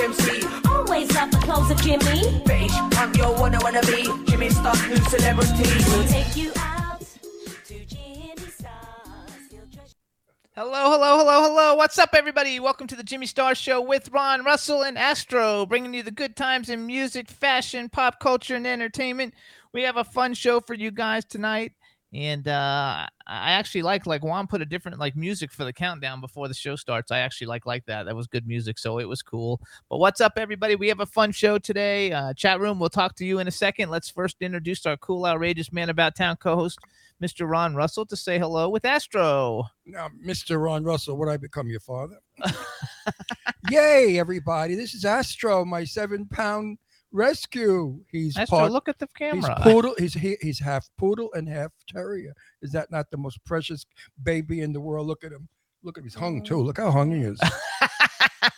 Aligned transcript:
Only, 0.00 0.16
the 0.16 0.22
Turkish 0.22 0.40
MC. 0.40 0.68
Always 0.68 1.14
love 1.14 1.30
the 1.30 1.38
clothes 1.38 1.70
of 1.70 1.80
Jimmy. 1.82 2.42
British 2.44 2.72
punk, 2.90 3.16
yo, 3.16 3.32
wanna 3.32 3.58
wanna 3.62 3.82
be 3.82 4.08
Jimmy 4.26 4.50
Star's 4.50 4.82
new 4.88 4.96
celebrity. 4.96 5.70
We'll 5.90 6.08
take 6.08 6.36
you 6.36 6.52
out 6.58 7.00
to 7.66 7.84
Jimmy 7.84 8.36
Stars. 8.36 9.30
Hello, 10.54 10.90
hello, 10.90 11.18
hello, 11.18 11.42
hello. 11.42 11.74
What's 11.74 11.98
up, 11.98 12.10
everybody? 12.14 12.60
Welcome 12.60 12.86
to 12.88 12.96
the 12.96 13.04
Jimmy 13.04 13.26
Star 13.26 13.54
Show 13.54 13.80
with 13.80 14.10
Ron 14.10 14.44
Russell 14.44 14.82
and 14.82 14.96
Astro, 14.98 15.66
bringing 15.66 15.94
you 15.94 16.02
the 16.02 16.10
good 16.10 16.36
times 16.36 16.68
in 16.70 16.86
music, 16.86 17.28
fashion, 17.28 17.88
pop 17.88 18.20
culture, 18.20 18.56
and 18.56 18.66
entertainment. 18.66 19.34
We 19.72 19.82
have 19.82 19.96
a 19.96 20.04
fun 20.04 20.34
show 20.34 20.60
for 20.60 20.74
you 20.74 20.90
guys 20.90 21.24
tonight. 21.24 21.72
And 22.16 22.48
uh, 22.48 23.06
I 23.26 23.52
actually 23.52 23.82
like 23.82 24.06
like 24.06 24.24
Juan 24.24 24.46
put 24.46 24.62
a 24.62 24.64
different 24.64 24.98
like 24.98 25.14
music 25.16 25.52
for 25.52 25.64
the 25.64 25.72
countdown 25.72 26.22
before 26.22 26.48
the 26.48 26.54
show 26.54 26.74
starts. 26.74 27.10
I 27.10 27.18
actually 27.18 27.48
like 27.48 27.66
like 27.66 27.84
that. 27.84 28.04
That 28.04 28.16
was 28.16 28.26
good 28.26 28.46
music, 28.46 28.78
so 28.78 28.98
it 28.98 29.04
was 29.04 29.20
cool. 29.20 29.60
But 29.90 29.98
what's 29.98 30.22
up, 30.22 30.32
everybody? 30.38 30.76
We 30.76 30.88
have 30.88 31.00
a 31.00 31.06
fun 31.06 31.30
show 31.30 31.58
today. 31.58 32.12
Uh, 32.12 32.32
chat 32.32 32.58
room. 32.58 32.78
We'll 32.80 32.88
talk 32.88 33.16
to 33.16 33.26
you 33.26 33.38
in 33.38 33.48
a 33.48 33.50
second. 33.50 33.90
Let's 33.90 34.08
first 34.08 34.38
introduce 34.40 34.86
our 34.86 34.96
cool, 34.96 35.26
outrageous 35.26 35.70
man 35.74 35.90
about 35.90 36.16
town 36.16 36.36
co-host, 36.36 36.78
Mr. 37.22 37.46
Ron 37.46 37.74
Russell, 37.74 38.06
to 38.06 38.16
say 38.16 38.38
hello 38.38 38.70
with 38.70 38.86
Astro. 38.86 39.64
Now, 39.84 40.08
Mr. 40.24 40.58
Ron 40.58 40.84
Russell, 40.84 41.18
would 41.18 41.28
I 41.28 41.36
become 41.36 41.68
your 41.68 41.80
father? 41.80 42.16
Yay, 43.70 44.18
everybody. 44.18 44.74
This 44.74 44.94
is 44.94 45.04
Astro, 45.04 45.66
my 45.66 45.84
seven 45.84 46.24
pound 46.24 46.78
rescue. 47.16 47.98
He's 48.12 48.36
Astro, 48.36 48.58
part, 48.58 48.72
look 48.72 48.88
at 48.88 48.98
the 48.98 49.08
he's 49.18 49.30
camera. 49.32 49.58
poodle. 49.62 49.94
He's 49.98 50.14
he, 50.14 50.36
he's 50.40 50.60
half 50.60 50.88
poodle 50.98 51.30
and 51.32 51.48
half 51.48 51.72
terrier. 51.88 52.34
Is 52.62 52.70
that 52.72 52.90
not 52.90 53.10
the 53.10 53.16
most 53.16 53.42
precious 53.44 53.86
baby 54.22 54.60
in 54.60 54.72
the 54.72 54.80
world? 54.80 55.06
Look 55.06 55.24
at 55.24 55.32
him. 55.32 55.48
Look 55.82 55.96
at 55.98 56.02
him. 56.02 56.04
He's 56.04 56.14
hung 56.14 56.42
too. 56.44 56.58
Look 56.58 56.78
how 56.78 56.90
hung 56.90 57.10
he 57.12 57.22
is. 57.22 57.40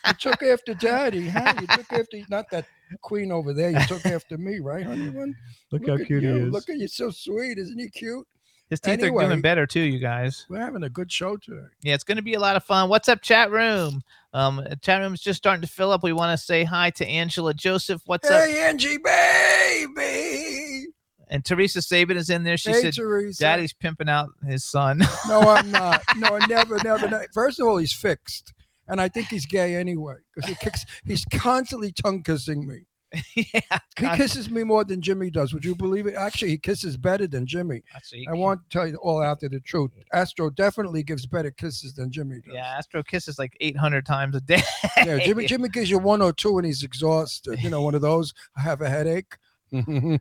you 0.06 0.12
took 0.18 0.42
after 0.42 0.74
daddy, 0.74 1.28
huh? 1.28 1.54
You 1.60 1.66
took 1.68 1.92
after 1.92 2.18
not 2.28 2.50
that 2.50 2.66
queen 3.02 3.30
over 3.32 3.52
there. 3.54 3.70
You 3.70 3.84
took 3.86 4.04
after 4.06 4.36
me, 4.36 4.58
right, 4.58 4.84
honey? 4.84 5.10
bun? 5.10 5.34
Look, 5.72 5.86
how 5.88 5.96
cute 5.96 6.22
you. 6.22 6.34
he 6.34 6.40
is. 6.42 6.52
Look 6.52 6.68
at 6.68 6.76
you, 6.76 6.88
so 6.88 7.10
sweet. 7.10 7.58
Isn't 7.58 7.78
he 7.78 7.88
cute? 7.88 8.26
His 8.70 8.80
teeth 8.80 9.00
are 9.00 9.04
Anyway. 9.06 9.24
doing 9.26 9.40
better 9.40 9.66
too, 9.66 9.80
you 9.80 9.98
guys. 9.98 10.44
We're 10.50 10.60
having 10.60 10.82
a 10.82 10.90
good 10.90 11.10
show 11.10 11.38
today. 11.38 11.66
Yeah, 11.82 11.94
it's 11.94 12.04
going 12.04 12.16
to 12.16 12.22
be 12.22 12.34
a 12.34 12.40
lot 12.40 12.54
of 12.54 12.64
fun. 12.64 12.90
What's 12.90 13.08
up, 13.08 13.22
chat 13.22 13.50
room? 13.50 14.02
Um, 14.32 14.62
chat 14.82 15.00
room 15.00 15.14
is 15.14 15.20
just 15.20 15.38
starting 15.38 15.62
to 15.62 15.68
fill 15.68 15.90
up. 15.90 16.02
We 16.02 16.12
want 16.12 16.38
to 16.38 16.44
say 16.44 16.64
hi 16.64 16.90
to 16.90 17.06
Angela 17.06 17.54
Joseph. 17.54 18.02
What's 18.06 18.30
up? 18.30 18.46
hey, 18.46 18.68
Angie, 18.68 18.98
baby. 18.98 20.86
And 21.30 21.44
Teresa 21.44 21.82
Sabin 21.82 22.16
is 22.16 22.30
in 22.30 22.42
there. 22.44 22.56
She 22.56 22.70
hey, 22.70 22.80
said, 22.80 22.94
Teresa. 22.94 23.40
"Daddy's 23.40 23.72
pimping 23.72 24.08
out 24.08 24.30
his 24.46 24.64
son." 24.64 25.02
No, 25.28 25.40
I'm 25.40 25.70
not. 25.72 26.02
No, 26.16 26.38
never, 26.38 26.78
never, 26.82 27.08
never. 27.08 27.26
First 27.34 27.60
of 27.60 27.66
all, 27.66 27.76
he's 27.76 27.92
fixed, 27.92 28.52
and 28.86 29.00
I 29.00 29.08
think 29.08 29.28
he's 29.28 29.46
gay 29.46 29.76
anyway 29.76 30.16
because 30.34 30.48
he 30.48 30.56
kicks. 30.56 30.84
He's 31.04 31.24
constantly 31.26 31.92
tongue 31.92 32.22
kissing 32.22 32.66
me. 32.66 32.87
yeah, 33.34 33.78
He 33.98 34.06
kisses 34.16 34.50
me 34.50 34.64
more 34.64 34.84
than 34.84 35.00
Jimmy 35.00 35.30
does. 35.30 35.54
Would 35.54 35.64
you 35.64 35.74
believe 35.74 36.06
it? 36.06 36.14
Actually, 36.14 36.50
he 36.50 36.58
kisses 36.58 36.96
better 36.96 37.26
than 37.26 37.46
Jimmy. 37.46 37.82
that's 37.92 38.12
what 38.12 38.18
he- 38.18 38.28
I 38.28 38.32
want 38.34 38.60
to 38.68 38.68
tell 38.78 38.86
you 38.86 38.96
all 38.96 39.22
out 39.22 39.40
there 39.40 39.48
the 39.48 39.60
truth. 39.60 39.90
Astro 40.12 40.50
definitely 40.50 41.02
gives 41.02 41.24
better 41.26 41.50
kisses 41.50 41.94
than 41.94 42.10
Jimmy 42.10 42.36
does. 42.44 42.52
Yeah, 42.54 42.66
Astro 42.76 43.02
kisses 43.02 43.38
like 43.38 43.56
800 43.60 44.04
times 44.04 44.36
a 44.36 44.40
day. 44.42 44.62
Yeah, 44.98 45.18
Jimmy, 45.18 45.46
Jimmy 45.48 45.68
gives 45.70 45.88
you 45.90 45.98
one 45.98 46.20
or 46.20 46.32
two, 46.34 46.58
and 46.58 46.66
he's 46.66 46.82
exhausted. 46.82 47.62
You 47.62 47.70
know, 47.70 47.80
one 47.82 47.94
of 47.94 48.02
those. 48.02 48.34
I 48.56 48.60
have 48.60 48.82
a 48.82 48.90
headache. 48.90 49.36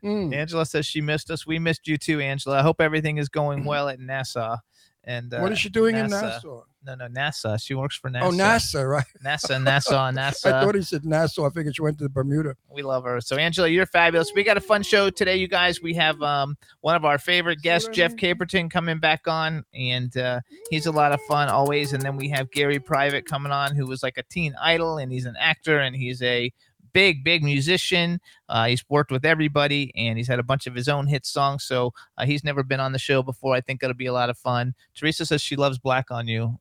Angela 0.03 0.65
says 0.65 0.85
she 0.85 1.01
missed 1.01 1.29
us. 1.31 1.45
We 1.47 1.59
missed 1.59 1.87
you 1.87 1.97
too, 1.97 2.19
Angela. 2.19 2.59
I 2.59 2.61
hope 2.61 2.81
everything 2.81 3.17
is 3.17 3.29
going 3.29 3.63
well 3.65 3.89
at 3.89 3.99
NASA. 3.99 4.59
And 5.07 5.33
uh, 5.33 5.39
what 5.39 5.53
is 5.53 5.59
she 5.59 5.69
doing 5.69 5.95
in 5.95 6.07
NASA. 6.07 6.21
Nassau? 6.21 6.63
No, 6.85 6.95
no, 6.95 7.07
NASA. 7.07 7.57
She 7.63 7.73
works 7.73 7.95
for 7.95 8.09
NASA. 8.09 8.23
Oh, 8.23 8.31
NASA, 8.31 8.89
right? 8.89 9.05
NASA, 9.25 9.61
Nassau, 9.63 10.11
NASA. 10.11 10.17
I 10.17 10.31
NASA. 10.51 10.63
thought 10.63 10.75
he 10.75 10.81
said 10.81 11.05
Nassau. 11.05 11.45
I 11.45 11.49
figured 11.49 11.77
she 11.77 11.81
went 11.81 11.97
to 11.99 12.09
Bermuda. 12.09 12.55
We 12.69 12.81
love 12.81 13.05
her. 13.05 13.21
So 13.21 13.37
Angela, 13.37 13.69
you're 13.69 13.85
fabulous. 13.85 14.33
We 14.35 14.43
got 14.43 14.57
a 14.57 14.61
fun 14.61 14.83
show 14.83 15.09
today, 15.09 15.37
you 15.37 15.47
guys. 15.47 15.81
We 15.81 15.93
have 15.93 16.21
um 16.21 16.57
one 16.81 16.97
of 16.97 17.05
our 17.05 17.17
favorite 17.17 17.61
guests, 17.61 17.87
Jeff? 17.93 18.15
Caperton, 18.15 18.69
coming 18.69 18.99
back 18.99 19.29
on, 19.29 19.63
and 19.73 20.15
uh, 20.17 20.41
he's 20.69 20.87
a 20.87 20.91
lot 20.91 21.13
of 21.13 21.21
fun 21.21 21.47
always. 21.47 21.93
And 21.93 22.01
then 22.01 22.17
we 22.17 22.27
have 22.29 22.51
Gary 22.51 22.79
Private 22.79 23.25
coming 23.25 23.53
on, 23.53 23.75
who 23.75 23.87
was 23.87 24.03
like 24.03 24.17
a 24.17 24.23
teen 24.23 24.55
idol, 24.61 24.97
and 24.97 25.09
he's 25.09 25.25
an 25.25 25.35
actor, 25.39 25.79
and 25.79 25.95
he's 25.95 26.21
a 26.21 26.51
big, 26.97 27.23
big 27.23 27.43
musician. 27.43 28.19
Uh, 28.49 28.65
he's 28.67 28.83
worked 28.89 29.11
with 29.11 29.23
everybody, 29.23 29.91
and 29.95 30.17
he's 30.17 30.27
had 30.27 30.39
a 30.39 30.43
bunch 30.43 30.65
of 30.65 30.73
his 30.73 30.87
own 30.87 31.05
hit 31.05 31.25
songs. 31.27 31.63
So 31.63 31.93
uh, 32.17 32.25
he's 32.25 32.43
never 32.43 32.63
been 32.63 32.79
on 32.79 32.91
the 32.91 32.97
show 32.99 33.21
before. 33.21 33.53
I 33.55 33.61
think 33.61 33.83
it'll 33.83 33.93
be 33.95 34.07
a 34.07 34.13
lot 34.13 34.31
of 34.31 34.37
fun. 34.37 34.73
Teresa 34.95 35.25
says 35.25 35.41
she 35.41 35.55
loves 35.55 35.77
black 35.77 36.09
on 36.09 36.27
you. 36.27 36.57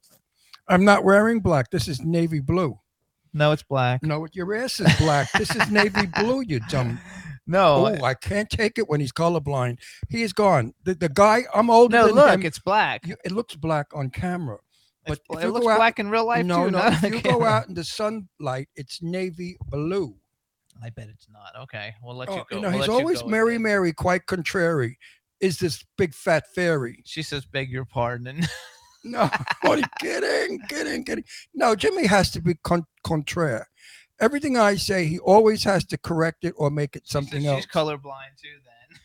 I'm 0.69 0.85
not 0.85 1.05
wearing 1.05 1.41
black. 1.41 1.71
This 1.71 1.89
is 1.89 2.03
navy 2.03 2.41
blue. 2.41 2.79
No, 3.33 3.53
it's 3.53 3.63
black. 3.63 4.03
No, 4.03 4.27
your 4.33 4.55
ass 4.55 4.79
is 4.81 4.95
black. 4.97 5.31
this 5.33 5.55
is 5.57 5.71
navy 5.71 6.07
blue, 6.07 6.43
you 6.43 6.61
dumb. 6.69 7.01
No, 7.49 7.87
Oh, 7.87 8.05
I 8.05 8.15
can't 8.15 8.51
take 8.51 8.77
it 8.77 8.89
when 8.89 8.99
he's 8.99 9.13
colorblind. 9.13 9.79
He 10.09 10.23
is 10.25 10.33
gone. 10.33 10.75
The, 10.83 10.95
the 10.97 11.09
guy, 11.09 11.43
I'm 11.55 11.71
older 11.71 11.97
no. 11.99 12.07
than 12.09 12.17
Look, 12.17 12.35
him. 12.41 12.43
it's 12.43 12.59
black. 12.59 13.07
You- 13.07 13.17
it 13.25 13.31
looks 13.31 13.55
black 13.55 13.87
on 13.95 14.11
camera. 14.11 14.59
But 15.07 15.21
if 15.31 15.39
it 15.39 15.45
you 15.45 15.53
looks 15.53 15.65
out- 15.69 15.77
black 15.77 16.01
in 16.01 16.11
real 16.11 16.27
life 16.27 16.45
no, 16.45 16.65
too. 16.65 16.73
no. 16.73 16.85
If 16.89 17.03
you 17.05 17.21
camera. 17.21 17.39
go 17.39 17.45
out 17.45 17.69
in 17.69 17.75
the 17.75 17.85
sunlight, 17.85 18.69
it's 18.75 19.01
navy 19.01 19.57
blue. 19.69 20.17
I 20.83 20.91
bet 20.91 21.09
it's 21.09 21.27
not. 21.31 21.53
Okay, 21.65 21.95
we'll 22.03 22.17
let 22.17 22.29
Oh, 22.29 22.37
you 22.37 22.45
go. 22.51 22.57
you 22.57 22.63
know, 22.63 22.69
we'll 22.71 22.79
he's 22.79 22.89
let 22.89 22.95
you 22.95 23.01
always 23.01 23.19
go 23.21 23.25
with 23.27 23.33
Mary, 23.33 23.55
that. 23.55 23.61
Mary, 23.61 23.93
quite 23.93 24.27
contrary. 24.27 24.99
Is 25.41 25.59
this 25.59 25.85
big 25.99 26.15
fat 26.15 26.45
fairy? 26.55 27.03
She 27.05 27.23
says, 27.23 27.45
"Beg 27.45 27.71
your 27.71 27.85
pardon." 27.85 28.43
No, 29.05 29.31
what 29.61 29.79
are 29.79 29.83
you 29.83 29.85
kidding? 30.01 30.59
Kidding, 30.69 31.05
kidding. 31.05 31.23
No, 31.55 31.77
Jimmy 31.77 32.07
has 32.07 32.33
to 32.33 32.41
be 32.43 32.55
con- 32.65 32.87
contraire. 33.05 33.69
Everything 34.19 34.57
I 34.59 34.75
say, 34.75 35.07
he 35.07 35.21
always 35.21 35.63
has 35.63 35.85
to 35.87 35.99
correct 35.99 36.43
it 36.45 36.55
or 36.57 36.71
make 36.71 36.97
it 36.97 37.03
She 37.05 37.13
says 37.13 37.13
something 37.13 37.47
else. 37.47 37.59
She's 37.63 37.67
colorblind 37.71 38.35
too. 38.43 38.49
Then 38.65 38.99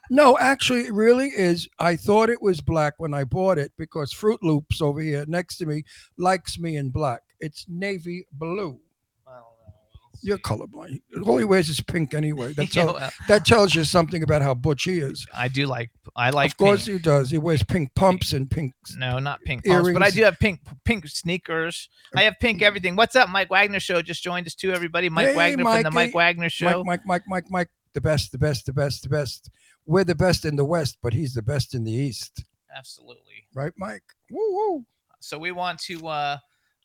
No, 0.10 0.36
actually, 0.38 0.86
it 0.86 0.92
really 0.92 1.28
is. 1.28 1.68
I 1.78 1.94
thought 1.94 2.28
it 2.28 2.42
was 2.42 2.60
black 2.60 2.94
when 2.96 3.14
I 3.14 3.22
bought 3.22 3.56
it 3.58 3.70
because 3.78 4.12
Fruit 4.12 4.42
Loops 4.42 4.82
over 4.82 5.00
here 5.00 5.24
next 5.28 5.58
to 5.58 5.66
me 5.66 5.84
likes 6.18 6.58
me 6.58 6.76
in 6.76 6.90
black. 6.90 7.20
It's 7.38 7.66
navy 7.68 8.26
blue. 8.32 8.80
I 9.28 9.34
don't 9.34 9.42
know. 9.42 9.74
We'll 10.02 10.05
You're 10.22 10.38
colorblind. 10.38 11.00
All 11.24 11.38
he 11.38 11.44
wears 11.44 11.68
is 11.68 11.80
pink 11.80 12.14
anyway. 12.14 12.52
That, 12.52 12.70
tell, 12.72 12.94
well, 12.94 13.10
that 13.28 13.44
tells 13.44 13.74
you 13.74 13.84
something 13.84 14.22
about 14.22 14.42
how 14.42 14.54
butch 14.54 14.84
he 14.84 14.98
is. 14.98 15.26
I 15.34 15.48
do 15.48 15.66
like. 15.66 15.90
I 16.14 16.30
like. 16.30 16.52
of 16.52 16.56
course 16.56 16.86
pink. 16.86 16.98
he 16.98 17.02
does. 17.02 17.30
He 17.30 17.38
wears 17.38 17.62
pink 17.62 17.94
pumps 17.94 18.32
and 18.32 18.50
pink. 18.50 18.74
No, 18.96 19.18
not 19.18 19.40
pink 19.42 19.64
pumps, 19.64 19.90
but 19.92 20.02
I 20.02 20.10
do 20.10 20.22
have 20.24 20.38
pink 20.38 20.60
pink 20.84 21.06
sneakers. 21.08 21.88
I 22.14 22.22
have 22.22 22.34
pink 22.40 22.62
everything. 22.62 22.96
What's 22.96 23.16
up, 23.16 23.28
Mike 23.28 23.50
Wagner 23.50 23.80
show? 23.80 24.02
Just 24.02 24.22
joined 24.22 24.46
us 24.46 24.54
too, 24.54 24.72
everybody. 24.72 25.08
Mike 25.08 25.28
Hey, 25.28 25.36
Wagner 25.36 25.64
from 25.64 25.82
the 25.82 25.90
Mike. 25.90 26.14
Wagner 26.14 26.50
show. 26.50 26.84
Mike, 26.84 27.00
Mike, 27.06 27.06
Mike, 27.06 27.22
Mike, 27.28 27.50
Mike, 27.50 27.68
the 27.94 28.00
best, 28.00 28.32
the 28.32 28.38
best, 28.38 28.66
the 28.66 28.72
best, 28.72 29.02
the 29.02 29.08
best. 29.08 29.50
We're 29.86 30.04
the 30.04 30.14
best 30.14 30.44
in 30.44 30.56
the 30.56 30.64
West, 30.64 30.98
but 31.02 31.12
he's 31.12 31.34
the 31.34 31.42
best 31.42 31.74
in 31.74 31.84
the 31.84 31.92
East. 31.92 32.44
Absolutely. 32.76 33.46
Right, 33.54 33.72
Mike? 33.76 34.02
Woo 34.30 34.52
woo. 34.52 34.84
So 35.20 35.38
we 35.38 35.52
want 35.52 35.78
to 35.80 36.06
uh 36.06 36.38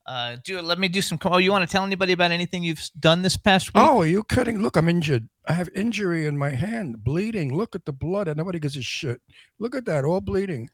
uh 0.05 0.37
do. 0.43 0.59
Let 0.61 0.79
me 0.79 0.87
do 0.87 1.01
some. 1.01 1.19
Oh, 1.25 1.37
you 1.37 1.51
want 1.51 1.67
to 1.67 1.71
tell 1.71 1.83
anybody 1.83 2.13
about 2.13 2.31
anything 2.31 2.63
you've 2.63 2.89
done 2.99 3.21
this 3.21 3.37
past 3.37 3.73
week? 3.73 3.83
Oh, 3.83 4.01
are 4.01 4.07
you 4.07 4.23
kidding? 4.23 4.61
Look, 4.61 4.75
I'm 4.77 4.89
injured. 4.89 5.29
I 5.47 5.53
have 5.53 5.69
injury 5.75 6.25
in 6.25 6.37
my 6.37 6.49
hand, 6.49 7.03
bleeding. 7.03 7.55
Look 7.55 7.75
at 7.75 7.85
the 7.85 7.93
blood, 7.93 8.27
and 8.27 8.37
nobody 8.37 8.59
gives 8.59 8.77
a 8.77 8.81
shit. 8.81 9.21
Look 9.59 9.75
at 9.75 9.85
that, 9.85 10.03
all 10.05 10.21
bleeding. 10.21 10.69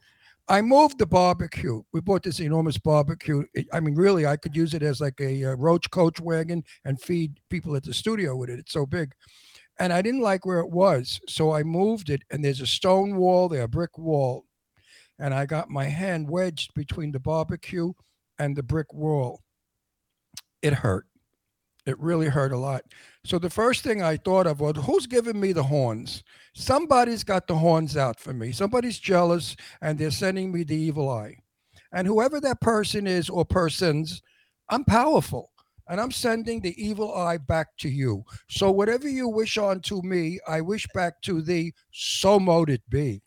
I 0.50 0.62
moved 0.62 0.98
the 0.98 1.06
barbecue. 1.06 1.82
We 1.92 2.00
bought 2.00 2.22
this 2.22 2.40
enormous 2.40 2.78
barbecue. 2.78 3.44
It- 3.52 3.66
I 3.72 3.80
mean, 3.80 3.94
really, 3.94 4.24
I 4.26 4.36
could 4.38 4.56
use 4.56 4.72
it 4.72 4.82
as 4.82 4.98
like 5.00 5.20
a, 5.20 5.44
uh 5.44 5.56
roach 5.56 5.90
coach 5.90 6.20
wagon 6.20 6.64
and 6.86 7.00
feed 7.00 7.38
people 7.50 7.76
at 7.76 7.82
the 7.84 7.92
studio 7.92 8.34
with 8.34 8.48
it. 8.48 8.58
It's 8.58 8.72
so 8.72 8.86
big. 8.86 9.12
And 9.78 9.92
I 9.92 10.00
didn't 10.02 10.22
like 10.22 10.44
where 10.46 10.58
it 10.60 10.70
was. 10.70 11.20
So 11.28 11.52
I 11.52 11.62
moved 11.62 12.08
it, 12.10 12.22
and 12.30 12.42
there's 12.44 12.62
a 12.62 12.66
stone 12.66 13.16
wall 13.16 13.48
there, 13.48 13.62
a 13.64 13.68
brick 13.68 13.98
wall. 13.98 14.44
and 15.20 15.34
I 15.34 15.46
got 15.46 15.68
my 15.68 15.84
hand 15.86 16.30
wedged 16.30 16.72
between 16.74 17.10
the 17.12 17.18
barbecue 17.20 17.92
and 18.38 18.56
the 18.56 18.62
brick 18.62 18.92
wall. 18.92 19.42
It 20.62 20.72
hurt. 20.72 21.06
It 21.86 21.98
really 21.98 22.26
hurt 22.26 22.52
a 22.52 22.58
lot. 22.58 22.82
So 23.24 23.38
the 23.38 23.48
first 23.48 23.82
thing 23.82 24.02
I 24.02 24.18
thought 24.18 24.46
of 24.46 24.60
was 24.60 24.76
who's 24.84 25.06
giving 25.06 25.40
me 25.40 25.52
the 25.52 25.62
horns? 25.62 26.22
Somebody's 26.54 27.24
got 27.24 27.46
the 27.46 27.56
horns 27.56 27.96
out 27.96 28.20
for 28.20 28.32
me. 28.34 28.52
Somebody's 28.52 28.98
jealous 28.98 29.56
and 29.80 29.98
they're 29.98 30.10
sending 30.10 30.52
me 30.52 30.64
the 30.64 30.76
evil 30.76 31.08
eye. 31.08 31.36
And 31.92 32.06
whoever 32.06 32.40
that 32.40 32.60
person 32.60 33.06
is 33.06 33.30
or 33.30 33.44
persons, 33.44 34.20
I'm 34.68 34.84
powerful 34.84 35.50
and 35.88 36.00
I'm 36.00 36.10
sending 36.10 36.60
the 36.60 36.74
evil 36.82 37.14
eye 37.14 37.38
back 37.38 37.68
to 37.78 37.88
you. 37.88 38.24
So 38.50 38.70
whatever 38.70 39.08
you 39.08 39.28
wish 39.28 39.56
on 39.56 39.80
to 39.82 40.02
me, 40.02 40.38
I 40.46 40.60
wish 40.60 40.86
back 40.92 41.22
to 41.22 41.40
thee. 41.40 41.72
So 41.90 42.38
mote 42.38 42.68
it 42.68 42.82
be. 42.90 43.22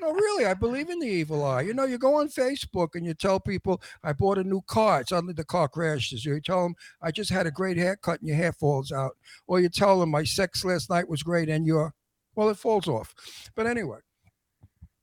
No, 0.00 0.12
really, 0.12 0.46
I 0.46 0.54
believe 0.54 0.90
in 0.90 0.98
the 0.98 1.06
evil 1.06 1.44
eye. 1.44 1.62
You 1.62 1.74
know, 1.74 1.84
you 1.84 1.98
go 1.98 2.14
on 2.16 2.28
Facebook 2.28 2.94
and 2.94 3.04
you 3.06 3.14
tell 3.14 3.40
people, 3.40 3.80
I 4.02 4.12
bought 4.12 4.38
a 4.38 4.44
new 4.44 4.62
car. 4.66 5.04
Suddenly 5.06 5.34
the 5.34 5.44
car 5.44 5.68
crashes. 5.68 6.24
You 6.24 6.40
tell 6.40 6.62
them, 6.62 6.74
I 7.02 7.10
just 7.10 7.30
had 7.30 7.46
a 7.46 7.50
great 7.50 7.76
haircut 7.76 8.20
and 8.20 8.28
your 8.28 8.36
hair 8.36 8.52
falls 8.52 8.92
out. 8.92 9.16
Or 9.46 9.60
you 9.60 9.68
tell 9.68 10.00
them, 10.00 10.10
my 10.10 10.24
sex 10.24 10.64
last 10.64 10.90
night 10.90 11.08
was 11.08 11.22
great 11.22 11.48
and 11.48 11.66
your, 11.66 11.94
well, 12.34 12.48
it 12.50 12.56
falls 12.58 12.86
off. 12.88 13.14
But 13.54 13.66
anyway, 13.66 13.98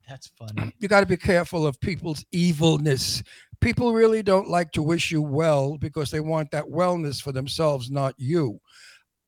That's 0.08 0.32
funny. 0.38 0.74
you 0.80 0.88
got 0.88 1.02
to 1.02 1.06
be 1.06 1.18
careful 1.18 1.66
of 1.66 1.80
people's 1.80 2.24
evilness. 2.32 3.24
People 3.62 3.94
really 3.94 4.22
don't 4.22 4.50
like 4.50 4.72
to 4.74 4.84
wish 4.84 5.12
you 5.12 5.22
well 5.22 5.78
because 5.78 6.12
they 6.12 6.20
want 6.20 6.52
that 6.52 6.66
wellness 6.66 7.22
for 7.22 7.32
themselves, 7.32 7.90
not 7.90 8.14
you. 8.18 8.60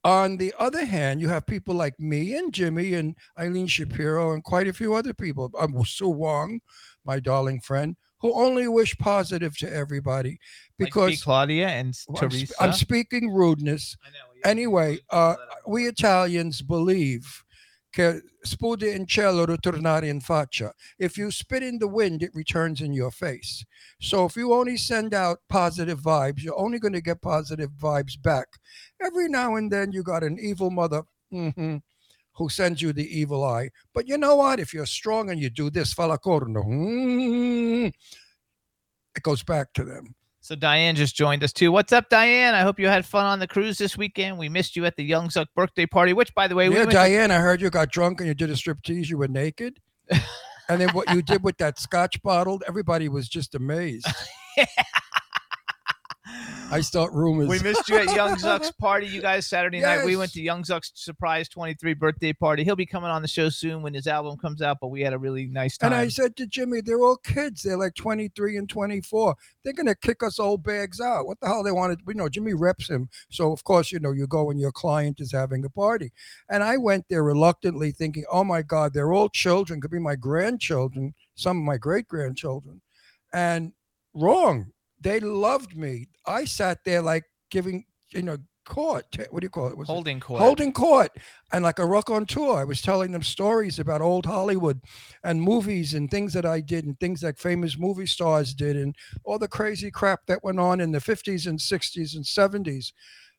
On 0.07 0.37
the 0.37 0.53
other 0.57 0.85
hand, 0.85 1.19
you 1.19 1.27
have 1.27 1.45
people 1.45 1.75
like 1.75 1.99
me 1.99 2.33
and 2.37 2.53
Jimmy 2.53 2.93
and 2.93 3.13
Eileen 3.37 3.67
Shapiro 3.67 4.31
and 4.31 4.41
quite 4.41 4.65
a 4.65 4.71
few 4.71 4.93
other 4.93 5.13
people. 5.13 5.51
Um, 5.59 5.83
Sue 5.83 6.07
Wong, 6.07 6.61
my 7.03 7.19
darling 7.19 7.59
friend, 7.59 7.97
who 8.21 8.33
only 8.33 8.69
wish 8.69 8.97
positive 8.97 9.57
to 9.57 9.69
everybody 9.71 10.39
Like 10.79 10.93
because 10.93 11.21
Claudia 11.21 11.67
and 11.67 11.89
s- 11.89 12.05
Well, 12.07 12.23
I'm, 12.23 12.29
Teresa. 12.29 12.53
sp- 12.55 12.61
I'm 12.61 12.71
speaking 12.71 13.33
rudeness. 13.33 13.97
I 14.01 14.09
know, 14.11 14.15
yeah. 14.45 14.49
Anyway, 14.49 14.99
uh, 15.09 15.35
we 15.67 15.87
Italians 15.87 16.61
believe 16.61 17.43
che 17.97 18.21
in 18.93 19.07
cielo 19.07 19.43
ritornare 19.43 20.07
in 20.07 20.19
faccia. 20.19 20.71
If 20.99 21.17
you 21.17 21.31
spit 21.31 21.63
in 21.63 21.79
the 21.79 21.87
wind, 21.87 22.21
it 22.21 22.31
returns 22.35 22.79
in 22.81 22.93
your 22.93 23.11
face. 23.11 23.65
So 23.99 24.25
if 24.25 24.35
you 24.35 24.53
only 24.53 24.77
send 24.77 25.15
out 25.15 25.39
positive 25.49 25.99
vibes, 25.99 26.43
you're 26.43 26.59
only 26.59 26.77
going 26.77 26.93
to 26.93 27.01
get 27.01 27.21
positive 27.21 27.71
vibes 27.71 28.21
back. 28.21 28.47
Every 29.01 29.27
now 29.27 29.55
and 29.55 29.71
then, 29.71 29.91
you 29.91 30.03
got 30.03 30.23
an 30.23 30.37
evil 30.39 30.69
mother 30.69 31.03
mhm, 31.33 31.81
who 32.35 32.49
sends 32.49 32.83
you 32.83 32.93
the 32.93 33.19
evil 33.19 33.43
eye. 33.43 33.71
But 33.95 34.07
you 34.07 34.17
know 34.17 34.35
what? 34.35 34.59
If 34.59 34.73
you're 34.73 34.85
strong 34.85 35.31
and 35.31 35.41
you 35.41 35.49
do 35.49 35.71
this, 35.71 35.93
falla 35.93 36.19
corno, 36.19 36.63
mm, 36.63 37.91
it 39.15 39.23
goes 39.23 39.41
back 39.43 39.73
to 39.73 39.83
them. 39.83 40.13
So 40.47 40.55
Diane 40.55 40.95
just 40.95 41.13
joined 41.13 41.43
us 41.43 41.51
too. 41.51 41.73
What's 41.73 41.91
up, 41.91 42.07
Diane? 42.07 42.55
I 42.55 42.61
hope 42.61 42.79
you 42.79 42.87
had 42.87 43.05
fun 43.05 43.25
on 43.25 43.39
the 43.39 43.47
cruise 43.47 43.77
this 43.77 43.97
weekend. 43.97 44.37
We 44.37 44.47
missed 44.47 44.77
you 44.77 44.85
at 44.85 44.95
the 44.95 45.03
Young 45.03 45.27
Zuck 45.27 45.47
birthday 45.53 45.85
party, 45.85 46.13
which, 46.13 46.33
by 46.33 46.47
the 46.47 46.55
way, 46.55 46.69
we 46.69 46.75
yeah, 46.75 46.85
to- 46.85 46.91
Diane, 46.91 47.31
I 47.31 47.39
heard 47.39 47.59
you 47.59 47.69
got 47.69 47.91
drunk 47.91 48.21
and 48.21 48.29
you 48.29 48.33
did 48.33 48.49
a 48.49 48.53
striptease. 48.53 49.09
You 49.09 49.17
were 49.17 49.27
naked. 49.27 49.81
and 50.09 50.79
then 50.79 50.87
what 50.91 51.13
you 51.13 51.21
did 51.21 51.43
with 51.43 51.57
that 51.57 51.77
scotch 51.77 52.21
bottle, 52.23 52.61
everybody 52.65 53.09
was 53.09 53.27
just 53.27 53.55
amazed. 53.55 54.07
I 56.69 56.81
start 56.81 57.13
rumors. 57.13 57.47
We 57.47 57.59
missed 57.59 57.87
you 57.87 57.95
at 57.97 58.13
Young 58.13 58.35
Zuck's 58.37 58.71
party, 58.71 59.07
you 59.07 59.21
guys, 59.21 59.47
Saturday 59.47 59.79
night. 59.79 60.03
We 60.03 60.17
went 60.17 60.33
to 60.33 60.41
Young 60.41 60.63
Zuck's 60.63 60.91
surprise 60.95 61.47
23 61.47 61.93
birthday 61.93 62.33
party. 62.33 62.63
He'll 62.63 62.75
be 62.75 62.85
coming 62.85 63.09
on 63.09 63.21
the 63.21 63.27
show 63.27 63.49
soon 63.49 63.81
when 63.81 63.93
his 63.93 64.05
album 64.05 64.37
comes 64.37 64.61
out, 64.61 64.77
but 64.81 64.89
we 64.89 65.01
had 65.01 65.13
a 65.13 65.17
really 65.17 65.47
nice 65.47 65.77
time. 65.77 65.93
and 65.93 66.01
I 66.01 66.09
said 66.09 66.35
to 66.37 66.45
Jimmy, 66.45 66.81
they're 66.81 66.99
all 66.99 67.17
kids. 67.17 67.63
They're 67.63 67.77
like 67.77 67.95
23 67.95 68.57
and 68.57 68.69
24. 68.69 69.35
They're 69.63 69.73
going 69.73 69.87
to 69.87 69.95
kick 69.95 70.23
us 70.23 70.39
old 70.39 70.63
bags 70.63 70.99
out. 70.99 71.25
What 71.25 71.39
the 71.39 71.47
hell 71.47 71.63
they 71.63 71.71
wanted? 71.71 72.01
You 72.07 72.15
know, 72.15 72.29
Jimmy 72.29 72.53
reps 72.53 72.89
him. 72.89 73.09
So, 73.29 73.53
of 73.53 73.63
course, 73.63 73.91
you 73.91 73.99
know, 73.99 74.11
you 74.11 74.27
go 74.27 74.45
when 74.45 74.59
your 74.59 74.71
client 74.73 75.21
is 75.21 75.31
having 75.31 75.63
a 75.63 75.69
party. 75.69 76.11
And 76.49 76.63
I 76.63 76.77
went 76.77 77.05
there 77.09 77.23
reluctantly 77.23 77.91
thinking, 77.91 78.25
oh 78.31 78.43
my 78.43 78.61
God, 78.61 78.93
they're 78.93 79.13
all 79.13 79.29
children, 79.29 79.79
could 79.79 79.91
be 79.91 79.99
my 79.99 80.15
grandchildren, 80.15 81.13
some 81.35 81.57
of 81.57 81.63
my 81.63 81.77
great 81.77 82.07
grandchildren. 82.07 82.81
And 83.31 83.71
wrong. 84.13 84.71
They 84.99 85.19
loved 85.19 85.75
me. 85.75 86.07
I 86.27 86.45
sat 86.45 86.83
there 86.83 87.01
like 87.01 87.23
giving, 87.49 87.85
you 88.09 88.21
know, 88.21 88.37
court. 88.65 89.05
What 89.31 89.39
do 89.39 89.45
you 89.45 89.49
call 89.49 89.67
it? 89.69 89.77
Was 89.77 89.87
it- 89.87 89.91
holding 89.93 90.19
court. 90.19 90.41
holding 90.41 90.73
court 90.73 91.11
and 91.53 91.63
like 91.63 91.79
a 91.79 91.85
rock 91.85 92.09
on 92.09 92.25
tour 92.25 92.57
i 92.57 92.65
was 92.65 92.81
telling 92.81 93.13
them 93.13 93.23
stories 93.23 93.79
about 93.79 94.01
old 94.01 94.25
hollywood 94.25 94.81
and 95.23 95.41
movies 95.41 95.93
and 95.93 96.11
things 96.11 96.33
that 96.33 96.45
i 96.45 96.59
did 96.59 96.83
and 96.85 96.99
things 96.99 97.21
that 97.21 97.39
famous 97.39 97.77
movie 97.77 98.05
stars 98.05 98.53
did 98.53 98.75
and 98.75 98.93
all 99.23 99.39
the 99.39 99.47
crazy 99.47 99.89
crap 99.89 100.25
that 100.25 100.43
went 100.43 100.59
on 100.59 100.81
in 100.81 100.91
the 100.91 100.99
50s 100.99 101.47
and 101.47 101.57
60s 101.59 102.13
and 102.17 102.25
70s 102.25 102.91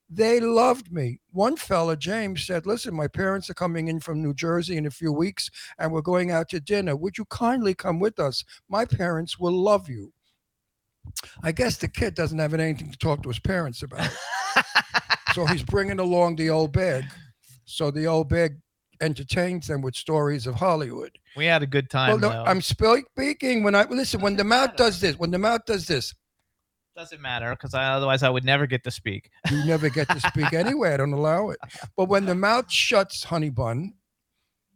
they 0.09 0.41
loved 0.41 0.91
me 0.91 1.21
one 1.31 1.57
fella 1.59 1.95
james 1.95 2.47
said 2.47 2.65
listen 2.65 2.95
my 2.95 3.07
parents 3.07 3.51
are 3.51 3.55
coming 3.55 3.89
in 3.89 4.01
from 4.01 4.23
new 4.23 4.33
jersey 4.33 4.79
in 4.79 4.87
a 4.87 4.91
few 4.91 5.13
weeks 5.13 5.51
and 5.79 5.93
we're 5.93 6.01
going 6.01 6.31
out 6.31 6.49
to 6.49 6.59
dinner 6.59 6.97
would 6.97 7.19
you 7.19 7.27
kindly 7.27 7.75
come 7.75 8.01
with 8.01 8.19
us 8.19 8.43
my 8.71 8.87
parents 8.87 9.39
will 9.39 9.53
love 9.53 9.91
you 9.91 10.11
i 11.43 11.53
guess 11.53 11.77
the 11.77 11.89
kid 11.89 12.15
doesn't 12.15 12.39
have 12.39 12.55
anything 12.55 12.91
to 12.91 12.99
talk 12.99 13.23
to 13.23 13.29
his 13.29 13.39
parents 13.39 13.83
about 13.83 14.11
so 15.35 15.47
he's 15.47 15.63
bringing 15.63 16.01
along 16.01 16.37
the 16.37 16.51
old 16.51 16.73
bag. 16.73 17.05
So 17.65 17.91
the 17.91 18.07
old 18.07 18.29
bag 18.29 18.57
entertains 19.01 19.67
them 19.69 19.83
with 19.83 19.95
stories 19.95 20.47
of 20.47 20.55
Hollywood. 20.55 21.17
we 21.37 21.45
had 21.45 21.63
a 21.63 21.67
good 21.67 21.91
time. 21.91 22.09
well, 22.11 22.19
no, 22.19 22.29
though. 22.31 22.45
I'm 22.45 22.61
speaking 22.61 23.63
when 23.63 23.75
I 23.75 23.85
listen. 23.85 24.21
When 24.21 24.37
the 24.37 24.45
mouth 24.45 24.75
does 24.77 25.01
this, 25.01 25.19
when 25.19 25.31
the 25.31 25.39
mouth 25.39 25.65
does 25.67 25.87
this, 25.87 26.15
Doesn't 26.97 27.21
matter 27.21 27.51
because 27.51 27.75
I, 27.75 27.85
otherwise 27.93 28.23
I 28.23 28.31
would 28.31 28.45
never 28.45 28.67
get 28.67 28.83
to 28.85 28.91
speak. 28.91 29.31
you 29.51 29.65
never 29.65 29.89
get 29.91 30.09
to 30.09 30.21
speak 30.21 30.53
anyway. 30.55 30.95
I 30.95 30.97
don't 30.97 31.13
allow 31.13 31.51
it. 31.51 31.59
But 31.97 32.09
when 32.09 32.27
the 32.27 32.35
mouth 32.35 32.71
shuts, 32.73 33.23
honey 33.23 33.51
bun, 33.51 33.95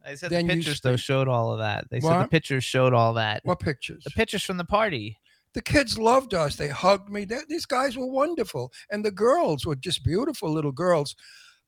I 0.07 0.15
said 0.15 0.31
Then 0.31 0.47
the 0.47 0.55
pictures 0.55 0.81
though 0.81 0.97
showed 0.97 1.29
all 1.29 1.53
of 1.53 1.59
that. 1.61 1.89
They 1.91 2.01
said 2.01 2.23
the 2.25 2.29
pictures 2.29 2.63
showed 2.63 2.93
all 2.93 3.15
that. 3.15 3.41
what 3.45 3.59
pictures? 3.59 4.05
The 4.05 4.11
pictures 4.11 4.45
from 4.45 4.59
the 4.59 4.65
party. 4.65 5.19
The 5.55 5.63
kids 5.63 5.99
loved 5.99 6.35
us. 6.35 6.57
They 6.57 6.69
hugged 6.69 7.11
me. 7.11 7.25
They- 7.25 7.45
these 7.49 7.67
guys 7.67 7.97
were 7.97 8.07
wonderful, 8.07 8.73
and 8.91 9.05
the 9.05 9.11
girls 9.11 9.67
were 9.67 9.77
just 9.77 10.05
beautiful 10.05 10.51
little 10.51 10.73
girls. 10.73 11.15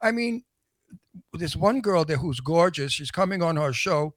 I 0.00 0.10
mean, 0.10 0.44
there's 1.32 1.56
one 1.56 1.80
girl 1.80 2.04
there 2.04 2.16
who's 2.16 2.40
gorgeous. 2.40 2.92
She's 2.92 3.10
coming 3.10 3.42
on 3.42 3.58
our 3.58 3.72
show. 3.72 4.14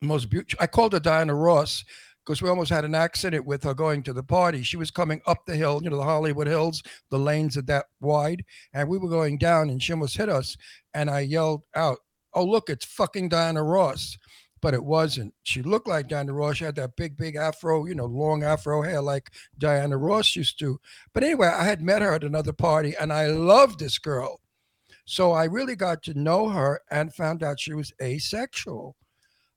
Most 0.00 0.30
beautiful. 0.30 0.58
I 0.60 0.66
called 0.66 0.92
her 0.92 1.00
Diana 1.00 1.34
Ross 1.34 1.84
because 2.24 2.42
we 2.42 2.48
almost 2.48 2.70
had 2.70 2.84
an 2.84 2.94
accident 2.94 3.44
with 3.46 3.64
her 3.64 3.74
going 3.74 4.02
to 4.04 4.12
the 4.12 4.22
party. 4.22 4.62
She 4.62 4.76
was 4.76 4.90
coming 4.90 5.20
up 5.26 5.44
the 5.46 5.56
hill, 5.56 5.80
you 5.82 5.90
know, 5.90 5.96
the 5.96 6.04
Hollywood 6.04 6.46
Hills. 6.46 6.82
The 7.10 7.18
lanes 7.18 7.56
are 7.56 7.62
that 7.62 7.86
wide, 8.00 8.44
and 8.72 8.88
we 8.88 8.98
were 8.98 9.08
going 9.08 9.38
down, 9.38 9.70
and 9.70 9.82
she 9.82 9.92
almost 9.92 10.16
hit 10.16 10.28
us. 10.28 10.56
And 10.94 11.10
I 11.10 11.20
yelled 11.20 11.62
out, 11.74 11.98
"Oh, 12.34 12.44
look! 12.44 12.68
It's 12.70 12.84
fucking 12.84 13.28
Diana 13.28 13.62
Ross!" 13.62 14.16
But 14.62 14.72
it 14.74 14.82
wasn't. 14.82 15.34
She 15.42 15.60
looked 15.60 15.88
like 15.88 16.08
Diana 16.08 16.32
Ross. 16.32 16.56
She 16.56 16.64
had 16.64 16.76
that 16.76 16.96
big, 16.96 17.16
big 17.16 17.34
afro, 17.36 17.84
you 17.84 17.96
know, 17.96 18.06
long 18.06 18.44
afro 18.44 18.80
hair 18.80 19.02
like 19.02 19.30
Diana 19.58 19.98
Ross 19.98 20.34
used 20.36 20.58
to. 20.60 20.80
But 21.12 21.24
anyway, 21.24 21.48
I 21.48 21.64
had 21.64 21.82
met 21.82 22.00
her 22.00 22.14
at 22.14 22.24
another 22.24 22.52
party 22.52 22.94
and 22.98 23.12
I 23.12 23.26
loved 23.26 23.80
this 23.80 23.98
girl. 23.98 24.40
So 25.04 25.32
I 25.32 25.44
really 25.44 25.74
got 25.74 26.02
to 26.04 26.18
know 26.18 26.48
her 26.48 26.80
and 26.92 27.12
found 27.12 27.42
out 27.42 27.58
she 27.58 27.74
was 27.74 27.92
asexual. 28.00 28.94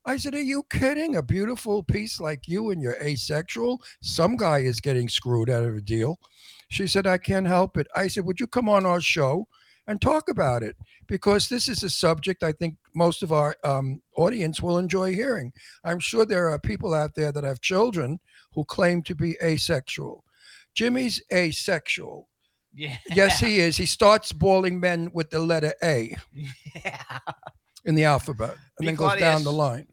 I 0.04 0.16
said, 0.16 0.34
Are 0.34 0.42
you 0.42 0.64
kidding? 0.70 1.16
A 1.16 1.22
beautiful 1.22 1.84
piece 1.84 2.20
like 2.20 2.48
you 2.48 2.70
and 2.70 2.82
you're 2.82 3.00
asexual? 3.00 3.80
Some 4.02 4.36
guy 4.36 4.58
is 4.58 4.80
getting 4.80 5.08
screwed 5.08 5.50
out 5.50 5.64
of 5.64 5.76
a 5.76 5.80
deal. 5.80 6.18
She 6.68 6.88
said, 6.88 7.06
I 7.06 7.18
can't 7.18 7.46
help 7.46 7.76
it. 7.76 7.86
I 7.94 8.08
said, 8.08 8.24
Would 8.24 8.40
you 8.40 8.48
come 8.48 8.68
on 8.68 8.84
our 8.84 9.00
show 9.00 9.46
and 9.86 10.00
talk 10.00 10.28
about 10.28 10.62
it? 10.62 10.76
Because 11.06 11.48
this 11.48 11.68
is 11.68 11.82
a 11.82 11.90
subject 11.90 12.42
I 12.42 12.52
think 12.52 12.76
most 12.94 13.22
of 13.22 13.32
our 13.32 13.56
um, 13.64 14.02
audience 14.16 14.60
will 14.60 14.78
enjoy 14.78 15.14
hearing. 15.14 15.52
I'm 15.84 16.00
sure 16.00 16.24
there 16.24 16.48
are 16.48 16.58
people 16.58 16.94
out 16.94 17.14
there 17.14 17.32
that 17.32 17.44
have 17.44 17.60
children 17.60 18.18
who 18.52 18.64
claim 18.64 19.02
to 19.02 19.14
be 19.14 19.36
asexual. 19.42 20.24
Jimmy's 20.74 21.22
asexual. 21.32 22.28
Yeah. 22.74 22.96
Yes, 23.14 23.40
he 23.40 23.60
is. 23.60 23.76
He 23.76 23.86
starts 23.86 24.32
balling 24.32 24.78
men 24.78 25.10
with 25.14 25.30
the 25.30 25.38
letter 25.38 25.72
A 25.82 26.14
yeah. 26.32 27.00
in 27.86 27.94
the 27.94 28.04
alphabet 28.04 28.50
and 28.50 28.80
B. 28.80 28.86
then 28.86 28.94
goes 28.96 29.18
down 29.18 29.44
the 29.44 29.52
line. 29.52 29.86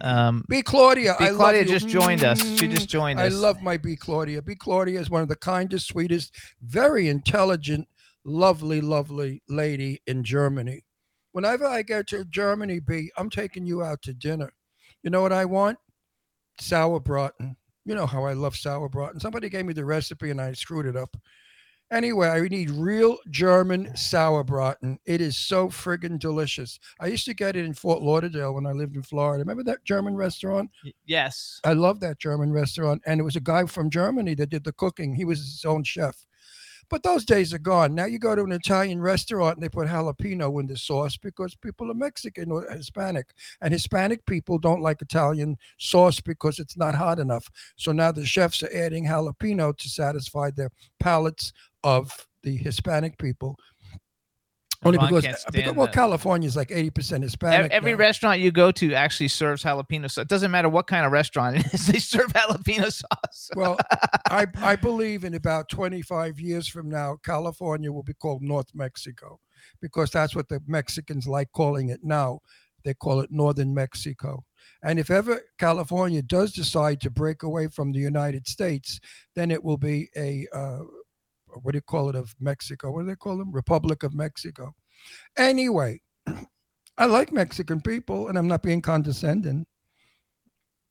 Um, 0.00 0.44
B. 0.48 0.62
Claudia. 0.62 1.16
B. 1.18 1.24
I 1.24 1.28
love 1.30 1.38
Claudia 1.38 1.62
you. 1.62 1.68
just 1.68 1.88
joined 1.88 2.22
us. 2.22 2.40
She 2.58 2.68
just 2.68 2.88
joined 2.88 3.18
I 3.18 3.26
us. 3.26 3.34
I 3.34 3.36
love 3.36 3.62
my 3.62 3.76
B. 3.76 3.96
Claudia. 3.96 4.42
B. 4.42 4.54
Claudia 4.54 5.00
is 5.00 5.10
one 5.10 5.22
of 5.22 5.28
the 5.28 5.36
kindest, 5.36 5.88
sweetest, 5.88 6.34
very 6.62 7.08
intelligent, 7.08 7.88
lovely, 8.26 8.80
lovely 8.80 9.42
lady 9.48 10.02
in 10.06 10.24
Germany. 10.24 10.84
Whenever 11.32 11.66
I 11.66 11.82
get 11.82 12.08
to 12.08 12.24
Germany, 12.24 12.80
B, 12.80 13.10
I'm 13.16 13.30
taking 13.30 13.64
you 13.64 13.82
out 13.82 14.02
to 14.02 14.12
dinner. 14.12 14.52
You 15.02 15.10
know 15.10 15.22
what 15.22 15.32
I 15.32 15.44
want? 15.44 15.78
Sauerbraten. 16.60 17.56
You 17.84 17.94
know 17.94 18.06
how 18.06 18.24
I 18.24 18.32
love 18.32 18.54
sauerbraten. 18.54 19.20
Somebody 19.20 19.48
gave 19.48 19.64
me 19.64 19.72
the 19.72 19.84
recipe 19.84 20.30
and 20.30 20.40
I 20.40 20.52
screwed 20.52 20.86
it 20.86 20.96
up. 20.96 21.16
Anyway, 21.92 22.28
I 22.28 22.40
need 22.40 22.70
real 22.70 23.16
German 23.30 23.86
sauerbraten. 23.92 24.98
It 25.06 25.20
is 25.20 25.36
so 25.36 25.68
friggin' 25.68 26.18
delicious. 26.18 26.80
I 26.98 27.06
used 27.06 27.26
to 27.26 27.34
get 27.34 27.54
it 27.54 27.64
in 27.64 27.74
Fort 27.74 28.02
Lauderdale 28.02 28.54
when 28.54 28.66
I 28.66 28.72
lived 28.72 28.96
in 28.96 29.04
Florida. 29.04 29.42
Remember 29.42 29.62
that 29.62 29.84
German 29.84 30.16
restaurant? 30.16 30.68
Yes. 31.04 31.60
I 31.62 31.74
love 31.74 32.00
that 32.00 32.18
German 32.18 32.50
restaurant. 32.50 33.02
And 33.06 33.20
it 33.20 33.22
was 33.22 33.36
a 33.36 33.40
guy 33.40 33.64
from 33.66 33.88
Germany 33.88 34.34
that 34.34 34.50
did 34.50 34.64
the 34.64 34.72
cooking. 34.72 35.14
He 35.14 35.24
was 35.24 35.38
his 35.38 35.64
own 35.64 35.84
chef. 35.84 36.26
But 36.88 37.02
those 37.02 37.24
days 37.24 37.52
are 37.52 37.58
gone. 37.58 37.94
Now 37.94 38.04
you 38.04 38.18
go 38.18 38.34
to 38.36 38.42
an 38.42 38.52
Italian 38.52 39.00
restaurant 39.00 39.56
and 39.56 39.64
they 39.64 39.68
put 39.68 39.88
jalapeno 39.88 40.60
in 40.60 40.66
the 40.66 40.76
sauce 40.76 41.16
because 41.16 41.54
people 41.54 41.90
are 41.90 41.94
Mexican 41.94 42.52
or 42.52 42.70
Hispanic. 42.70 43.34
And 43.60 43.72
Hispanic 43.72 44.24
people 44.26 44.58
don't 44.58 44.82
like 44.82 45.02
Italian 45.02 45.56
sauce 45.78 46.20
because 46.20 46.58
it's 46.58 46.76
not 46.76 46.94
hot 46.94 47.18
enough. 47.18 47.48
So 47.76 47.92
now 47.92 48.12
the 48.12 48.24
chefs 48.24 48.62
are 48.62 48.70
adding 48.72 49.06
jalapeno 49.06 49.76
to 49.76 49.88
satisfy 49.88 50.50
their 50.50 50.70
palates 51.00 51.52
of 51.82 52.10
the 52.42 52.56
Hispanic 52.56 53.18
people. 53.18 53.58
Only 54.86 54.98
Ron 54.98 55.14
because, 55.14 55.44
because 55.52 55.74
well. 55.74 55.88
California 55.88 56.46
is 56.46 56.56
like 56.56 56.68
80% 56.68 57.22
Hispanic. 57.22 57.72
Every 57.72 57.92
now. 57.92 57.98
restaurant 57.98 58.40
you 58.40 58.50
go 58.52 58.70
to 58.72 58.94
actually 58.94 59.28
serves 59.28 59.62
jalapeno. 59.64 60.10
So 60.10 60.22
it 60.22 60.28
doesn't 60.28 60.50
matter 60.50 60.68
what 60.68 60.86
kind 60.86 61.04
of 61.04 61.12
restaurant 61.12 61.56
it 61.56 61.74
is, 61.74 61.86
they 61.88 61.98
serve 61.98 62.32
jalapeno 62.32 62.92
sauce. 62.92 63.50
Well, 63.56 63.78
I 64.28 64.46
I 64.56 64.76
believe 64.76 65.24
in 65.24 65.34
about 65.34 65.68
25 65.68 66.40
years 66.40 66.68
from 66.68 66.88
now, 66.88 67.16
California 67.24 67.92
will 67.92 68.02
be 68.02 68.14
called 68.14 68.42
North 68.42 68.74
Mexico 68.74 69.40
because 69.80 70.10
that's 70.10 70.34
what 70.34 70.48
the 70.48 70.60
Mexicans 70.66 71.26
like 71.26 71.52
calling 71.52 71.88
it 71.90 72.00
now. 72.02 72.40
They 72.84 72.94
call 72.94 73.20
it 73.20 73.30
Northern 73.30 73.74
Mexico. 73.74 74.44
And 74.82 74.98
if 74.98 75.10
ever 75.10 75.42
California 75.58 76.22
does 76.22 76.52
decide 76.52 77.00
to 77.00 77.10
break 77.10 77.42
away 77.42 77.68
from 77.68 77.92
the 77.92 77.98
United 77.98 78.46
States, 78.46 79.00
then 79.34 79.50
it 79.50 79.62
will 79.62 79.78
be 79.78 80.08
a 80.16 80.46
uh, 80.52 80.80
what 81.62 81.72
do 81.72 81.78
you 81.78 81.82
call 81.82 82.08
it 82.08 82.14
of 82.14 82.34
Mexico? 82.40 82.90
What 82.90 83.02
do 83.02 83.06
they 83.06 83.16
call 83.16 83.36
them? 83.38 83.52
Republic 83.52 84.02
of 84.02 84.14
Mexico. 84.14 84.74
Anyway, 85.36 86.00
I 86.98 87.06
like 87.06 87.32
Mexican 87.32 87.80
people, 87.80 88.28
and 88.28 88.38
I'm 88.38 88.48
not 88.48 88.62
being 88.62 88.82
condescending. 88.82 89.66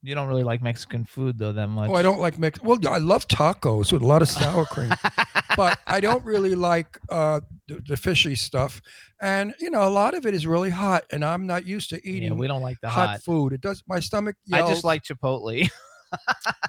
You 0.05 0.13
don't 0.13 0.27
really 0.27 0.43
like 0.43 0.61
Mexican 0.61 1.03
food 1.03 1.39
though 1.39 1.51
that 1.51 1.67
much. 1.67 1.89
Oh, 1.89 1.95
I 1.95 2.03
don't 2.03 2.19
like 2.19 2.37
Mex. 2.37 2.61
Well, 2.61 2.77
I 2.87 2.99
love 2.99 3.27
tacos 3.27 3.91
with 3.91 4.03
a 4.03 4.05
lot 4.05 4.21
of 4.21 4.29
sour 4.29 4.63
cream, 4.65 4.91
but 5.57 5.79
I 5.87 5.99
don't 5.99 6.23
really 6.23 6.53
like 6.53 6.99
uh, 7.09 7.39
the, 7.67 7.81
the 7.87 7.97
fishy 7.97 8.35
stuff. 8.35 8.83
And 9.19 9.55
you 9.59 9.71
know, 9.71 9.87
a 9.87 9.89
lot 9.89 10.13
of 10.13 10.27
it 10.27 10.35
is 10.35 10.45
really 10.45 10.69
hot, 10.69 11.05
and 11.11 11.25
I'm 11.25 11.47
not 11.47 11.65
used 11.65 11.89
to 11.89 11.95
yeah, 11.95 12.17
eating 12.17 12.37
we 12.37 12.47
don't 12.47 12.61
like 12.61 12.79
the 12.81 12.89
hot, 12.89 13.09
hot. 13.09 13.23
food. 13.23 13.53
It 13.53 13.61
does 13.61 13.81
my 13.87 13.99
stomach. 13.99 14.35
I 14.53 14.61
just 14.61 14.83
like 14.83 15.01
Chipotle. 15.03 15.67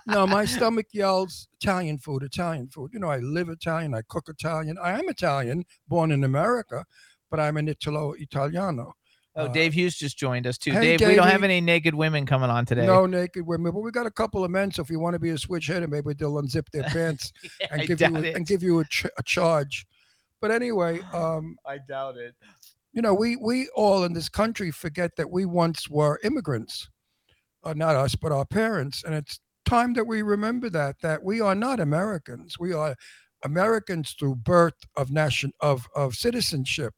no, 0.07 0.27
my 0.27 0.45
stomach 0.45 0.87
yells 0.93 1.49
Italian 1.61 1.99
food, 1.99 2.23
Italian 2.23 2.69
food. 2.69 2.91
You 2.93 3.01
know, 3.01 3.09
I 3.11 3.19
live 3.19 3.49
Italian, 3.49 3.95
I 3.95 4.03
cook 4.09 4.29
Italian. 4.29 4.77
I 4.83 4.99
am 4.99 5.09
Italian, 5.09 5.65
born 5.89 6.11
in 6.13 6.25
America, 6.25 6.85
but 7.31 7.41
I'm 7.41 7.57
an 7.57 7.69
Italo 7.69 8.13
Italiano. 8.19 8.93
Oh, 9.39 9.45
Uh, 9.45 9.49
Dave 9.49 9.75
Hughes 9.75 9.97
just 9.97 10.17
joined 10.17 10.47
us 10.47 10.57
too. 10.57 10.71
hey, 10.73 10.97
Dave, 10.97 11.09
we 11.09 11.15
don't 11.15 11.29
have 11.29 11.43
any 11.43 11.61
naked 11.61 11.95
women 11.95 12.25
coming 12.25 12.49
on 12.49 12.65
today. 12.65 12.87
No 12.87 13.05
naked 13.05 13.47
women, 13.47 13.71
but 13.73 13.81
we 13.81 13.91
got 13.91 14.07
a 14.07 14.11
couple 14.11 14.43
of 14.45 14.51
men. 14.51 14.73
So 14.73 14.81
if 14.83 14.89
you 14.89 14.99
want 14.99 15.13
to 15.15 15.19
be 15.21 15.31
a 15.31 15.39
switch 15.39 15.67
hitter, 15.67 15.87
maybe 15.87 16.15
they'll 16.15 16.41
unzip 16.41 16.71
their 16.73 16.83
pants 16.97 17.33
and 17.71 17.83
give 17.83 18.01
you 18.01 18.09
doubt 18.09 18.25
a, 18.25 18.29
it. 18.31 18.37
and 18.37 18.47
give 18.47 18.63
you 18.63 18.79
a, 18.81 18.85
ch- 18.87 19.05
a 19.19 19.23
charge. 19.25 19.87
But 20.41 20.51
anyway, 20.53 21.01
um, 21.13 21.57
I 21.67 21.79
doubt 21.87 22.17
it. 22.17 22.35
you 22.95 23.03
know, 23.03 23.13
we 23.13 23.37
we 23.37 23.69
all 23.77 24.05
in 24.05 24.15
this 24.15 24.31
country 24.31 24.71
forget 24.71 25.17
that 25.17 25.31
we 25.31 25.45
once 25.45 25.87
were 25.91 26.19
immigrants, 26.25 26.89
uh, 27.67 27.75
not 27.75 27.97
us, 27.97 28.15
but 28.15 28.33
our 28.33 28.47
parents, 28.47 29.03
and 29.05 29.15
it's 29.15 29.41
time 29.65 29.93
that 29.95 30.07
we 30.07 30.23
remember 30.23 30.71
that 30.71 30.97
that 31.03 31.23
we 31.25 31.41
are 31.41 31.55
not 31.55 31.81
Americans. 31.81 32.59
We 32.59 32.73
are 32.73 32.95
Americans 33.45 34.15
through 34.19 34.37
birth 34.37 34.79
of 34.97 35.11
nation 35.11 35.53
of 35.61 35.89
of 35.95 36.15
citizenship, 36.15 36.95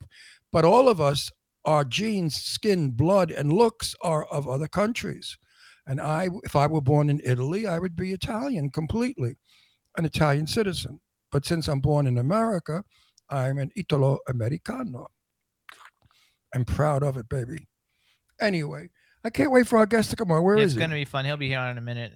but 0.53 0.65
all 0.65 0.89
of 0.89 1.01
us, 1.01 1.31
our 1.65 1.85
genes, 1.85 2.37
skin, 2.37 2.91
blood, 2.91 3.31
and 3.31 3.53
looks 3.53 3.95
are 4.03 4.27
of 4.27 4.47
other 4.47 4.69
countries. 4.69 5.37
And 5.87 6.03
I, 6.03 6.29
if 6.45 6.55
I 6.55 6.67
were 6.67 6.83
born 6.83 7.09
in 7.09 7.21
Italy, 7.25 7.67
I 7.67 7.79
would 7.79 7.97
be 7.97 8.13
Italian 8.13 8.69
completely, 8.71 9.37
an 9.97 10.05
Italian 10.05 10.47
citizen. 10.47 11.01
But 11.33 11.47
since 11.47 11.67
I'm 11.67 11.81
born 11.81 12.07
in 12.07 12.19
America, 12.19 12.85
I'm 13.31 13.57
an 13.59 13.71
Italo 13.75 14.19
Americano. 14.29 15.09
I'm 16.55 16.67
proud 16.67 17.03
of 17.03 17.17
it, 17.17 17.29
baby. 17.31 17.69
Anyway, 18.41 18.91
I 19.29 19.31
can't 19.31 19.51
wait 19.51 19.69
for 19.69 19.79
our 19.79 19.85
guest 19.85 20.09
to 20.09 20.17
come 20.17 20.31
on. 20.31 20.43
Where 20.43 20.57
is 20.57 20.65
it's 20.65 20.73
he? 20.73 20.81
gonna 20.81 20.95
be 20.95 21.05
fun. 21.05 21.27
He'll 21.27 21.37
be 21.37 21.49
here 21.49 21.61
in 21.61 21.77
a 21.77 21.83
minute. 21.83 22.13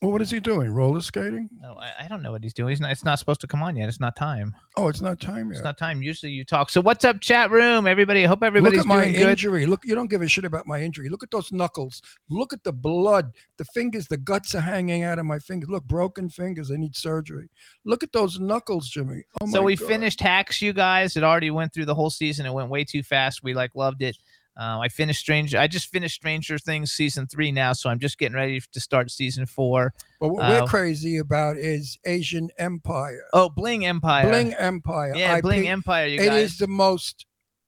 Well, 0.00 0.12
what 0.12 0.22
is 0.22 0.30
he 0.30 0.40
doing? 0.40 0.70
Roller 0.70 1.02
skating? 1.02 1.50
No, 1.60 1.74
I, 1.78 2.04
I 2.04 2.08
don't 2.08 2.22
know 2.22 2.32
what 2.32 2.42
he's 2.42 2.54
doing. 2.54 2.70
He's 2.70 2.80
not. 2.80 2.90
It's 2.90 3.04
not 3.04 3.18
supposed 3.18 3.42
to 3.42 3.46
come 3.46 3.62
on 3.62 3.76
yet. 3.76 3.90
It's 3.90 4.00
not 4.00 4.16
time. 4.16 4.54
Oh, 4.78 4.88
it's 4.88 5.02
not 5.02 5.20
time 5.20 5.48
yet. 5.48 5.56
It's 5.56 5.64
not 5.64 5.76
time. 5.76 6.02
Usually 6.02 6.32
you 6.32 6.42
talk. 6.42 6.70
So 6.70 6.80
what's 6.80 7.04
up, 7.04 7.20
chat 7.20 7.50
room? 7.50 7.86
Everybody. 7.86 8.24
I 8.24 8.26
hope 8.26 8.42
everybody's 8.42 8.78
Look 8.78 8.86
at 8.86 8.88
my 8.88 9.02
doing 9.04 9.12
good. 9.12 9.28
injury. 9.28 9.66
Look, 9.66 9.84
you 9.84 9.94
don't 9.94 10.08
give 10.08 10.22
a 10.22 10.26
shit 10.28 10.46
about 10.46 10.66
my 10.66 10.80
injury. 10.80 11.10
Look 11.10 11.22
at 11.22 11.30
those 11.30 11.52
knuckles. 11.52 12.00
Look 12.30 12.54
at 12.54 12.64
the 12.64 12.72
blood. 12.72 13.32
The 13.58 13.66
fingers, 13.66 14.06
the 14.06 14.16
guts 14.16 14.54
are 14.54 14.60
hanging 14.60 15.02
out 15.02 15.18
of 15.18 15.26
my 15.26 15.38
fingers. 15.38 15.68
Look, 15.68 15.84
broken 15.84 16.30
fingers. 16.30 16.70
I 16.70 16.76
need 16.76 16.96
surgery. 16.96 17.50
Look 17.84 18.02
at 18.02 18.12
those 18.12 18.40
knuckles, 18.40 18.88
Jimmy. 18.88 19.22
Oh 19.40 19.46
so 19.46 19.62
we 19.62 19.76
God. 19.76 19.86
finished 19.86 20.20
hacks 20.20 20.62
you 20.62 20.72
guys 20.72 21.16
it 21.16 21.22
already 21.24 21.50
went 21.50 21.72
through 21.74 21.84
the 21.84 21.94
whole 21.94 22.10
season 22.10 22.46
it 22.46 22.52
went 22.52 22.70
way 22.70 22.84
too 22.84 23.02
fast 23.02 23.42
we 23.42 23.52
like 23.52 23.70
loved 23.74 24.02
it 24.02 24.16
um, 24.56 24.80
i 24.80 24.88
finished 24.88 25.20
stranger 25.20 25.58
i 25.58 25.66
just 25.66 25.88
finished 25.88 26.14
stranger 26.14 26.58
things 26.58 26.92
season 26.92 27.26
three 27.26 27.50
now 27.50 27.72
so 27.72 27.90
i'm 27.90 27.98
just 27.98 28.18
getting 28.18 28.36
ready 28.36 28.60
to 28.72 28.80
start 28.80 29.10
season 29.10 29.46
four. 29.46 29.92
But 30.20 30.28
what 30.28 30.42
uh, 30.44 30.60
we're 30.62 30.68
crazy 30.68 31.18
about 31.18 31.56
is 31.56 31.98
Asian 32.06 32.48
Empire. 32.58 33.24
Oh, 33.32 33.50
bling 33.50 33.84
empire 33.84 34.28
Bling 34.28 34.54
Empire. 34.54 35.14
yeah 35.14 35.40
bling 35.40 35.68
empire 35.68 36.06
you 36.06 36.20
It 36.20 36.26
guys 36.26 36.52
is 36.52 36.58
the 36.58 36.66
most, 36.66 37.26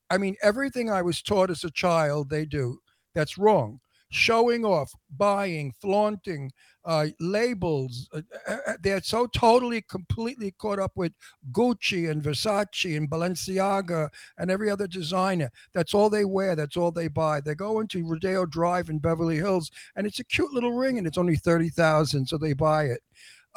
I 0.09 0.17
mean, 0.17 0.35
everything 0.41 0.89
I 0.89 1.01
was 1.01 1.21
taught 1.21 1.51
as 1.51 1.63
a 1.63 1.71
child, 1.71 2.29
they 2.29 2.45
do. 2.45 2.79
That's 3.13 3.37
wrong. 3.37 3.79
Showing 4.09 4.63
off, 4.63 4.91
buying, 5.17 5.73
flaunting, 5.81 6.51
uh, 6.85 7.07
labels. 7.19 8.09
uh, 8.13 8.21
uh, 8.47 8.57
uh, 8.67 8.73
they're 8.81 9.01
so 9.01 9.27
totally, 9.27 9.81
completely 9.81 10.51
caught 10.51 10.79
up 10.79 10.93
with 10.95 11.11
Gucci 11.51 12.09
and 12.09 12.23
Versace 12.23 12.95
and 12.95 13.09
Balenciaga 13.09 14.09
and 14.37 14.49
every 14.49 14.69
other 14.69 14.87
designer. 14.87 15.49
That's 15.73 15.93
all 15.93 16.09
they 16.09 16.23
wear. 16.23 16.55
That's 16.55 16.77
all 16.77 16.91
they 16.91 17.09
buy. 17.09 17.41
They 17.41 17.55
go 17.55 17.81
into 17.81 18.05
Rodeo 18.07 18.45
Drive 18.45 18.89
in 18.89 18.99
Beverly 18.99 19.35
Hills 19.35 19.69
and 19.97 20.07
it's 20.07 20.19
a 20.19 20.23
cute 20.23 20.53
little 20.53 20.71
ring 20.71 20.97
and 20.97 21.05
it's 21.05 21.17
only 21.17 21.35
30,000. 21.35 22.25
So 22.25 22.37
they 22.37 22.53
buy 22.53 22.85
it. 22.85 23.01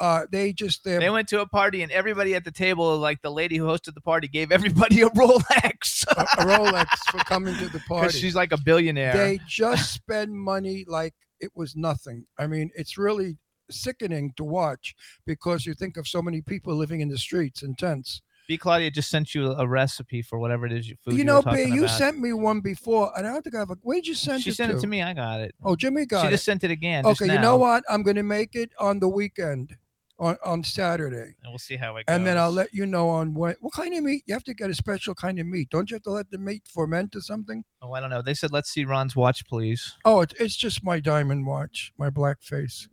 Uh, 0.01 0.25
they 0.31 0.51
just, 0.51 0.83
they're 0.83 0.99
they 0.99 1.09
went 1.11 1.27
to 1.29 1.39
a 1.41 1.47
party 1.47 1.83
and 1.83 1.91
everybody 1.91 2.33
at 2.33 2.43
the 2.43 2.51
table 2.51 2.97
like 2.97 3.21
the 3.21 3.29
lady 3.31 3.55
who 3.57 3.65
hosted 3.65 3.93
the 3.93 4.01
party 4.01 4.27
gave 4.27 4.51
everybody 4.51 5.01
a 5.01 5.09
rolex 5.21 6.03
a, 6.17 6.21
a 6.21 6.25
Rolex 6.45 6.87
for 7.11 7.19
coming 7.19 7.55
to 7.57 7.69
the 7.69 7.79
party. 7.87 8.17
she's 8.17 8.33
like 8.35 8.51
a 8.51 8.57
billionaire 8.65 9.13
they 9.13 9.39
just 9.47 9.93
spend 9.93 10.33
money 10.33 10.83
like 10.87 11.13
it 11.39 11.51
was 11.55 11.75
nothing. 11.75 12.25
I 12.37 12.47
mean, 12.47 12.71
it's 12.75 12.97
really 12.97 13.37
sickening 13.69 14.33
to 14.37 14.43
watch 14.43 14.93
because 15.25 15.65
you 15.65 15.73
think 15.73 15.97
of 15.97 16.07
so 16.07 16.21
many 16.21 16.41
people 16.41 16.75
living 16.75 17.01
in 17.01 17.09
the 17.09 17.17
streets 17.17 17.63
in 17.63 17.73
tents. 17.75 18.21
b 18.47 18.57
claudia 18.57 18.91
just 18.91 19.09
sent 19.09 19.33
you 19.33 19.51
a 19.53 19.67
recipe 19.67 20.21
for 20.21 20.37
whatever 20.39 20.65
it 20.65 20.73
is 20.73 20.87
you 20.89 20.95
food 21.03 21.13
you 21.13 21.19
you 21.19 21.23
know, 21.23 21.41
B, 21.41 21.63
you 21.63 21.85
about. 21.85 21.97
sent 21.97 22.19
me 22.19 22.33
one 22.33 22.59
before, 22.59 23.11
and 23.17 23.25
I 23.27 23.31
don't 23.33 23.43
think 23.43 23.55
I've. 23.55 23.69
Where'd 23.81 24.05
you 24.05 24.13
send 24.15 24.41
she 24.43 24.49
it 24.49 24.53
She 24.53 24.57
sent 24.57 24.71
to? 24.71 24.77
it 24.77 24.81
to 24.81 24.87
me 24.87 25.01
i 25.01 25.13
got 25.13 25.39
it 25.39 25.53
Oh, 25.63 25.75
Jimmy 25.75 26.05
got 26.05 26.21
she 26.21 26.27
it. 26.27 26.31
just 26.31 26.45
sent 26.45 26.63
it 26.63 26.71
again 26.71 27.05
okay, 27.05 27.25
you 27.25 27.33
now, 27.35 27.41
know 27.41 27.57
what? 27.57 27.83
I'm 27.89 28.03
going 28.03 28.17
to 28.17 28.23
make 28.23 28.53
it 28.55 28.71
on 28.79 28.99
the 28.99 29.07
weekend, 29.09 29.75
on 30.21 30.37
on 30.45 30.63
Saturday, 30.63 31.35
and 31.43 31.49
we'll 31.49 31.57
see 31.57 31.75
how 31.75 31.97
it 31.97 32.05
goes 32.05 32.15
and 32.15 32.25
then 32.25 32.37
I'll 32.37 32.51
let 32.51 32.73
you 32.73 32.85
know 32.85 33.09
on 33.09 33.33
what 33.33 33.57
what 33.59 33.73
kind 33.73 33.93
of 33.95 34.03
meat. 34.03 34.23
You 34.27 34.35
have 34.35 34.43
to 34.45 34.53
get 34.53 34.69
a 34.69 34.73
special 34.75 35.15
kind 35.15 35.39
of 35.39 35.47
meat. 35.47 35.69
Don't 35.71 35.89
you 35.89 35.95
have 35.95 36.03
to 36.03 36.11
let 36.11 36.29
the 36.29 36.37
meat 36.37 36.63
ferment 36.71 37.15
or 37.15 37.21
something? 37.21 37.63
Oh, 37.81 37.91
I 37.93 37.99
don't 37.99 38.11
know. 38.11 38.21
They 38.21 38.35
said 38.35 38.51
let's 38.51 38.69
see 38.69 38.85
Ron's 38.85 39.15
watch, 39.15 39.45
please. 39.47 39.95
Oh, 40.05 40.21
it's 40.21 40.33
it's 40.39 40.55
just 40.55 40.83
my 40.83 40.99
diamond 40.99 41.47
watch, 41.47 41.91
my 41.97 42.09
black 42.11 42.41
face, 42.41 42.87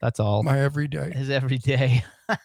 That's 0.00 0.20
all. 0.20 0.42
my 0.44 0.60
everyday. 0.60 1.10
His 1.10 1.28
every 1.28 1.58
day. 1.58 2.04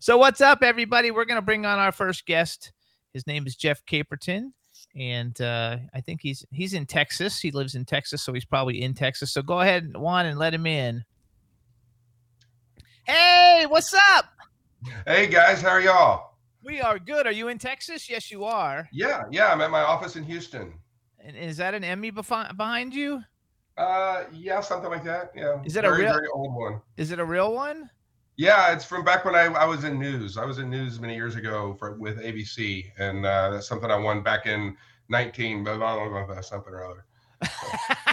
so 0.00 0.16
what's 0.16 0.40
up, 0.40 0.62
everybody? 0.62 1.10
We're 1.10 1.26
gonna 1.26 1.42
bring 1.42 1.66
on 1.66 1.78
our 1.78 1.92
first 1.92 2.24
guest. 2.26 2.72
His 3.12 3.26
name 3.26 3.46
is 3.46 3.56
Jeff 3.56 3.84
Caperton, 3.84 4.52
and 4.96 5.38
uh, 5.42 5.76
I 5.92 6.00
think 6.00 6.22
he's 6.22 6.46
he's 6.50 6.72
in 6.72 6.86
Texas. 6.86 7.40
He 7.40 7.50
lives 7.50 7.74
in 7.74 7.84
Texas, 7.84 8.22
so 8.22 8.32
he's 8.32 8.46
probably 8.46 8.80
in 8.80 8.94
Texas. 8.94 9.32
So 9.32 9.42
go 9.42 9.60
ahead, 9.60 9.94
Juan, 9.94 10.24
and 10.24 10.38
let 10.38 10.54
him 10.54 10.66
in. 10.66 11.04
Hey, 13.12 13.66
what's 13.66 13.92
up? 13.92 14.24
Hey 15.06 15.26
guys, 15.26 15.60
how 15.60 15.68
are 15.68 15.82
y'all? 15.82 16.38
We 16.64 16.80
are 16.80 16.98
good. 16.98 17.26
Are 17.26 17.32
you 17.32 17.48
in 17.48 17.58
Texas? 17.58 18.08
Yes, 18.08 18.30
you 18.30 18.44
are. 18.44 18.88
Yeah, 18.90 19.24
yeah, 19.30 19.52
I'm 19.52 19.60
at 19.60 19.70
my 19.70 19.82
office 19.82 20.16
in 20.16 20.24
Houston. 20.24 20.72
And 21.20 21.36
is 21.36 21.58
that 21.58 21.74
an 21.74 21.84
Emmy 21.84 22.10
befi- 22.10 22.56
behind 22.56 22.94
you? 22.94 23.22
Uh, 23.76 24.24
yeah, 24.32 24.62
something 24.62 24.88
like 24.88 25.04
that. 25.04 25.30
Yeah. 25.36 25.60
Is 25.62 25.76
a 25.76 25.82
very, 25.82 26.04
real- 26.04 26.14
very 26.14 26.28
old 26.32 26.54
one? 26.54 26.80
Is 26.96 27.10
it 27.10 27.18
a 27.18 27.24
real 27.24 27.52
one? 27.52 27.90
Yeah, 28.38 28.72
it's 28.72 28.86
from 28.86 29.04
back 29.04 29.26
when 29.26 29.34
I, 29.34 29.42
I 29.42 29.66
was 29.66 29.84
in 29.84 29.98
news. 29.98 30.38
I 30.38 30.46
was 30.46 30.56
in 30.56 30.70
news 30.70 30.98
many 30.98 31.14
years 31.14 31.36
ago 31.36 31.76
for 31.78 31.98
with 31.98 32.18
ABC, 32.18 32.92
and 32.98 33.26
uh, 33.26 33.50
that's 33.50 33.68
something 33.68 33.90
I 33.90 33.96
won 33.96 34.22
back 34.22 34.46
in 34.46 34.74
19, 35.10 35.64
blah, 35.64 35.76
blah, 35.76 36.08
blah, 36.08 36.40
something 36.40 36.72
or 36.72 36.86
other. 36.86 37.04
You 37.42 37.48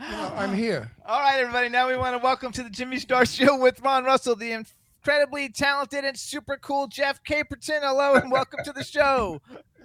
know, 0.00 0.32
I'm 0.36 0.54
here. 0.54 0.90
All 1.06 1.20
right, 1.20 1.38
everybody. 1.40 1.68
Now 1.68 1.88
we 1.88 1.96
want 1.96 2.14
to 2.16 2.22
welcome 2.22 2.52
to 2.52 2.62
the 2.62 2.70
Jimmy 2.70 2.98
Star 2.98 3.24
Show 3.26 3.56
with 3.58 3.80
Ron 3.80 4.04
Russell, 4.04 4.36
the 4.36 4.52
incredibly 4.52 5.48
talented 5.48 6.04
and 6.04 6.16
super 6.18 6.56
cool 6.60 6.86
Jeff 6.86 7.22
Caperton. 7.24 7.80
Hello 7.82 8.14
and 8.14 8.30
welcome 8.30 8.60
to 8.64 8.72
the 8.72 8.84
show. 8.84 9.40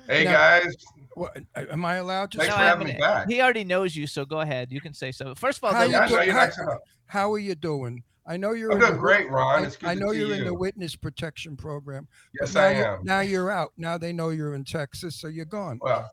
Hey 0.08 0.24
Now- 0.26 0.34
guys, 0.34 0.76
What, 1.16 1.38
am 1.56 1.84
I 1.84 1.96
allowed 1.96 2.32
to? 2.32 2.38
Thanks 2.38 2.52
No, 2.52 2.58
for 2.58 2.64
having 2.64 2.88
me 2.88 2.94
back. 3.00 3.28
He 3.30 3.42
already 3.42 3.64
knows 3.64 3.96
you, 3.96 4.06
so 4.08 4.24
go 4.26 4.42
ahead. 4.42 4.72
You 4.72 4.80
can 4.82 4.94
say 4.94 5.12
so. 5.12 5.34
First 5.36 5.58
of 5.58 5.64
all, 5.66 5.74
How 5.74 5.80
though, 5.82 5.86
you 5.86 5.92
yeah, 5.94 6.02
I 6.04 6.08
do- 6.08 6.26
you're 6.32 6.34
how- 6.70 6.80
How 7.08 7.34
are 7.34 7.40
you 7.40 7.56
doing? 7.56 8.04
I 8.30 8.36
know 8.38 8.52
you're. 8.52 8.72
I'm 8.72 8.78
in 8.78 8.82
doing 8.82 8.94
the- 8.94 9.00
great, 9.00 9.30
Ron. 9.32 9.64
I, 9.64 9.68
It's 9.68 9.78
good 9.78 9.90
I 9.90 9.94
know 9.96 10.12
see 10.12 10.20
you're 10.20 10.34
in 10.36 10.44
the 10.46 10.54
witness 10.54 10.96
protection 10.96 11.56
program. 11.58 12.08
Yes, 12.40 12.54
now 12.54 12.62
I 12.64 12.72
you're- 12.72 12.86
am. 12.86 13.00
Now 13.04 13.20
you're 13.22 13.50
out. 13.50 13.72
Now 13.78 13.98
they 13.98 14.12
know 14.14 14.30
you're 14.30 14.54
in 14.54 14.64
Texas, 14.66 15.16
so 15.16 15.28
you're 15.28 15.46
gone. 15.46 15.80
Well, 15.82 16.12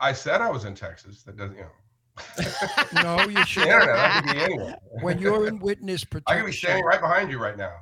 I 0.00 0.12
said 0.12 0.40
I 0.42 0.50
was 0.50 0.64
in 0.66 0.74
Texas. 0.74 1.22
That 1.22 1.36
doesn't, 1.36 1.56
you 1.56 1.62
know. 1.62 1.70
No, 2.92 3.28
you 3.28 3.34
The 3.34 3.44
should. 3.44 3.62
internet, 3.64 3.98
I 3.98 4.14
could 4.14 4.24
be 4.24 4.36
anywhere. 4.36 4.78
When 5.00 5.18
you're 5.18 5.46
in 5.46 5.58
witness 5.58 6.04
protection, 6.04 6.24
I 6.38 6.40
could 6.40 6.46
be 6.46 6.56
standing 6.56 6.84
right 6.84 7.00
behind 7.00 7.30
you 7.30 7.38
right 7.38 7.56
now. 7.56 7.72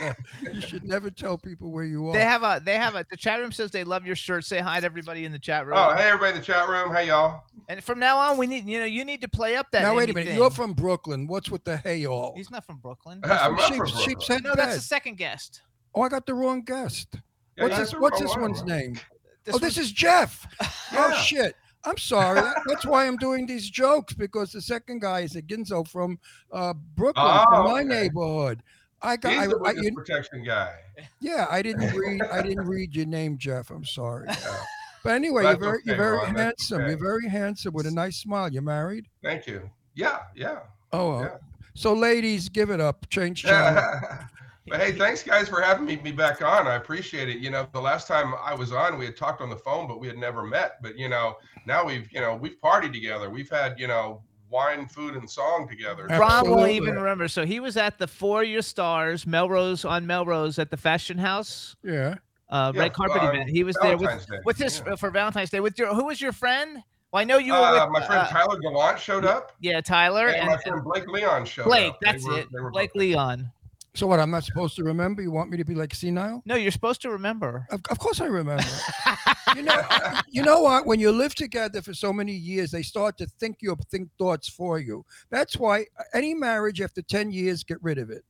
you 0.52 0.60
should 0.60 0.84
never 0.84 1.10
tell 1.10 1.38
people 1.38 1.70
where 1.70 1.84
you 1.84 2.08
are. 2.08 2.12
they 2.12 2.22
have 2.22 2.42
a 2.42 2.60
they 2.62 2.76
have 2.76 2.94
a 2.94 3.04
the 3.10 3.16
chat 3.16 3.40
room 3.40 3.52
says 3.52 3.70
they 3.70 3.84
love 3.84 4.06
your 4.06 4.16
shirt. 4.16 4.44
Say 4.44 4.58
hi 4.58 4.80
to 4.80 4.86
everybody 4.86 5.24
in 5.24 5.32
the 5.32 5.38
chat 5.38 5.66
room. 5.66 5.76
Oh, 5.78 5.94
hey 5.94 6.08
everybody 6.08 6.32
in 6.32 6.38
the 6.40 6.44
chat 6.44 6.68
room. 6.68 6.94
Hey 6.94 7.06
y'all. 7.06 7.42
And 7.68 7.82
from 7.82 7.98
now 7.98 8.18
on, 8.18 8.36
we 8.36 8.46
need 8.46 8.66
you 8.66 8.78
know 8.78 8.84
you 8.84 9.04
need 9.04 9.22
to 9.22 9.28
play 9.28 9.56
up 9.56 9.66
that. 9.72 9.82
now 9.82 9.94
wait 9.94 10.10
a 10.10 10.14
minute. 10.14 10.30
thing. 10.30 10.36
You're 10.36 10.50
from 10.50 10.74
Brooklyn. 10.74 11.26
What's 11.26 11.50
with 11.50 11.64
the 11.64 11.76
hey 11.78 11.98
y'all? 11.98 12.34
He's 12.36 12.50
not 12.50 12.66
from 12.66 12.78
Brooklyn. 12.78 13.20
I'm 13.24 13.56
not 13.56 13.68
Sheep- 13.68 13.76
from 13.78 13.90
Brooklyn. 13.90 14.16
Sheepshead 14.16 14.44
No, 14.44 14.54
that's 14.54 14.76
the 14.76 14.82
second 14.82 15.16
guest. 15.16 15.62
Oh, 15.94 16.02
I 16.02 16.08
got 16.08 16.26
the 16.26 16.34
wrong 16.34 16.62
guest. 16.62 17.08
Yeah, 17.56 17.64
what's 17.64 17.78
this? 17.78 17.92
What's 17.92 18.20
this 18.20 18.36
one's 18.36 18.62
name? 18.64 18.98
This 19.44 19.54
oh, 19.54 19.58
this 19.58 19.78
is 19.78 19.90
Jeff. 19.92 20.46
Oh 20.92 21.12
shit. 21.24 21.54
I'm 21.84 21.96
sorry. 21.96 22.40
That's 22.66 22.84
why 22.84 23.06
I'm 23.06 23.16
doing 23.16 23.46
these 23.46 23.68
jokes 23.70 24.12
because 24.12 24.52
the 24.52 24.60
second 24.60 25.00
guy 25.00 25.20
is 25.20 25.34
a 25.36 25.42
Ginzo 25.42 25.86
from 25.88 26.18
uh, 26.52 26.74
Brooklyn, 26.94 27.24
from 27.24 27.46
Oh, 27.54 27.62
my 27.72 27.80
okay. 27.80 27.88
neighborhood. 27.88 28.62
I 29.02 29.16
got. 29.16 29.32
He's 29.32 29.40
I, 29.42 29.46
the 29.46 29.56
I, 29.56 29.60
witness 29.60 29.84
you- 29.86 29.94
protection 29.94 30.44
guy. 30.44 30.74
yeah, 31.20 31.46
I 31.50 31.62
didn't 31.62 31.94
read. 31.96 32.20
I 32.22 32.42
didn't 32.42 32.66
read 32.66 32.94
your 32.94 33.06
name, 33.06 33.38
Jeff. 33.38 33.70
I'm 33.70 33.84
sorry. 33.84 34.26
Yeah. 34.28 34.56
But 35.02 35.14
anyway, 35.14 35.44
you're 35.44 35.56
very, 35.56 35.78
you're 35.86 35.96
very 35.96 36.18
Ron, 36.18 36.34
handsome. 36.34 36.82
okay. 36.82 36.90
You're 36.90 36.98
very 36.98 37.26
handsome 37.26 37.72
with 37.72 37.86
a 37.86 37.90
nice 37.90 38.18
smile. 38.18 38.52
You're 38.52 38.60
married? 38.60 39.06
Thank 39.22 39.46
you. 39.46 39.70
Yeah, 39.94 40.18
yeah. 40.34 40.58
Oh, 40.92 41.22
Yeah. 41.22 41.36
so 41.74 41.94
ladies, 41.94 42.50
give 42.50 42.68
it 42.68 42.80
up. 42.82 43.08
Change 43.08 43.42
channel. 43.44 43.82
but 44.70 44.80
hey, 44.80 44.92
thanks 44.92 45.22
guys 45.22 45.48
for 45.48 45.60
having 45.60 45.84
me, 45.84 45.96
me 45.96 46.12
back 46.12 46.40
on. 46.42 46.66
I 46.66 46.76
appreciate 46.76 47.28
it. 47.28 47.38
You 47.38 47.50
know, 47.50 47.66
the 47.72 47.80
last 47.80 48.06
time 48.08 48.34
I 48.42 48.54
was 48.54 48.72
on, 48.72 48.98
we 48.98 49.04
had 49.04 49.16
talked 49.16 49.40
on 49.40 49.50
the 49.50 49.56
phone, 49.56 49.86
but 49.88 50.00
we 50.00 50.06
had 50.06 50.16
never 50.16 50.42
met. 50.44 50.80
But 50.82 50.96
you 50.98 51.08
know, 51.08 51.36
now 51.66 51.84
we've 51.84 52.10
you 52.12 52.20
know 52.20 52.36
we've 52.36 52.60
partied 52.62 52.92
together. 52.92 53.28
We've 53.28 53.50
had 53.50 53.78
you 53.78 53.86
know 53.88 54.22
wine, 54.48 54.86
food, 54.88 55.14
and 55.14 55.28
song 55.30 55.68
together. 55.68 56.06
Yeah. 56.08 56.18
Ron 56.18 56.50
won't 56.50 56.70
even 56.72 56.94
remember. 56.96 57.28
So 57.28 57.44
he 57.46 57.60
was 57.60 57.76
at 57.76 57.98
the 57.98 58.06
Four 58.06 58.42
Your 58.44 58.62
Stars 58.62 59.26
Melrose 59.26 59.84
on 59.84 60.06
Melrose 60.06 60.58
at 60.58 60.70
the 60.70 60.76
Fashion 60.76 61.18
House 61.18 61.76
Yeah. 61.84 62.16
uh, 62.48 62.72
Yeah, 62.74 62.80
red 62.80 62.92
carpet 62.92 63.22
uh, 63.22 63.28
event. 63.28 63.48
He 63.50 63.62
was 63.62 63.76
there 63.80 63.96
with 63.96 64.08
Valentine's 64.08 64.26
Day, 64.26 64.38
with 64.44 64.56
his 64.58 64.82
yeah. 64.86 64.96
for 64.96 65.10
Valentine's 65.10 65.50
Day 65.50 65.60
with 65.60 65.78
your 65.78 65.94
who 65.94 66.06
was 66.06 66.20
your 66.20 66.32
friend? 66.32 66.82
Well, 67.12 67.20
I 67.20 67.24
know 67.24 67.38
you 67.38 67.52
were 67.52 67.58
Uh, 67.58 67.84
with 67.86 67.92
my 67.92 68.06
friend 68.06 68.22
uh, 68.22 68.28
Tyler 68.28 68.58
Gallant 68.60 68.98
showed 68.98 69.24
up, 69.24 69.52
yeah 69.60 69.80
Tyler 69.80 70.28
and, 70.28 70.36
and, 70.38 70.46
my 70.48 70.56
friend 70.58 70.82
Blake 70.84 71.06
Leon 71.08 71.44
showed 71.44 71.64
Blake. 71.66 71.90
up. 71.92 72.00
Blake, 72.00 72.12
That's 72.12 72.24
were- 72.26 72.38
it. 72.38 72.48
they 72.52 72.58
Blake 72.72 72.94
Leon. 72.96 73.52
So 73.94 74.06
what? 74.06 74.20
I'm 74.20 74.30
not 74.30 74.44
supposed 74.44 74.76
to 74.76 74.84
remember? 74.84 75.20
You 75.20 75.32
want 75.32 75.50
me 75.50 75.56
to 75.56 75.64
be 75.64 75.74
like 75.74 75.94
senile? 75.94 76.42
No, 76.46 76.54
you're 76.54 76.70
supposed 76.70 77.02
to 77.02 77.10
remember. 77.10 77.66
Of, 77.70 77.80
of 77.90 77.98
course 77.98 78.20
I 78.20 78.26
remember. 78.26 78.62
you 79.56 79.62
know, 79.62 79.82
you 80.28 80.42
know 80.42 80.60
what? 80.60 80.86
When 80.86 81.00
you 81.00 81.10
live 81.10 81.34
together 81.34 81.82
for 81.82 81.92
so 81.92 82.12
many 82.12 82.32
years, 82.32 82.70
they 82.70 82.82
start 82.82 83.18
to 83.18 83.26
think 83.26 83.56
your 83.60 83.76
think 83.90 84.08
thoughts 84.16 84.48
for 84.48 84.78
you. 84.78 85.04
That's 85.30 85.56
why 85.56 85.86
uh, 85.98 86.04
any 86.14 86.34
marriage 86.34 86.80
after 86.80 87.02
10 87.02 87.32
years, 87.32 87.64
get 87.64 87.82
rid 87.82 87.98
of 87.98 88.10
it. 88.10 88.24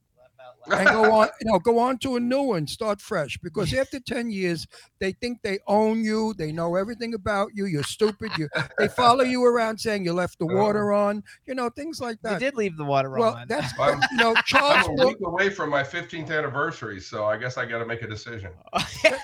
And 0.72 0.88
go 0.88 1.12
on, 1.12 1.28
you 1.40 1.50
know, 1.50 1.58
go 1.58 1.78
on 1.78 1.98
to 1.98 2.16
a 2.16 2.20
new 2.20 2.42
one, 2.42 2.66
start 2.66 3.00
fresh. 3.00 3.38
Because 3.38 3.72
after 3.74 4.00
10 4.00 4.30
years, 4.30 4.66
they 4.98 5.12
think 5.12 5.42
they 5.42 5.58
own 5.66 6.04
you, 6.04 6.34
they 6.36 6.52
know 6.52 6.76
everything 6.76 7.14
about 7.14 7.50
you, 7.54 7.66
you're 7.66 7.82
stupid, 7.82 8.30
you 8.38 8.48
they 8.78 8.88
follow 8.88 9.24
you 9.24 9.44
around 9.44 9.78
saying 9.78 10.04
you 10.04 10.12
left 10.12 10.38
the 10.38 10.46
uh-huh. 10.46 10.56
water 10.56 10.92
on, 10.92 11.22
you 11.46 11.54
know, 11.54 11.68
things 11.70 12.00
like 12.00 12.20
that. 12.22 12.34
You 12.34 12.38
did 12.38 12.56
leave 12.56 12.76
the 12.76 12.84
water 12.84 13.10
Well, 13.10 13.34
on. 13.34 13.48
that's 13.48 13.72
I'm, 13.80 14.00
you 14.10 14.16
know, 14.16 14.34
Charles 14.46 14.86
I'm 14.88 14.98
a 14.98 15.06
week 15.06 15.18
away 15.24 15.50
from 15.50 15.70
my 15.70 15.82
15th 15.82 16.30
anniversary, 16.30 17.00
so 17.00 17.24
I 17.24 17.36
guess 17.36 17.56
I 17.56 17.64
got 17.66 17.78
to 17.78 17.86
make 17.86 18.02
a 18.02 18.08
decision. 18.08 18.50
get, 19.02 19.18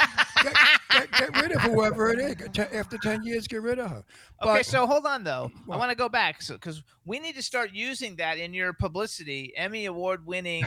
get, 0.91 1.13
get 1.13 1.43
rid 1.43 1.53
of 1.53 1.63
whoever 1.63 2.11
it 2.11 2.19
is. 2.19 2.59
After 2.73 2.99
10 2.99 3.25
years, 3.25 3.47
get 3.47 3.63
rid 3.63 3.79
of 3.79 3.91
her. 3.91 4.05
Okay, 4.43 4.63
so 4.63 4.87
hold 4.87 5.07
on 5.07 5.25
though. 5.25 5.51
I 5.71 5.77
want 5.77 5.91
to 5.91 5.97
go 5.97 6.09
back 6.09 6.43
so 6.43 6.55
because 6.55 6.83
we 7.05 7.19
need 7.19 7.37
to 7.37 7.43
start 7.43 7.71
using 7.73 8.17
that 8.17 8.39
in 8.39 8.53
your 8.53 8.73
publicity, 8.73 9.53
Emmy 9.57 9.87
award 9.87 10.27
winning 10.27 10.67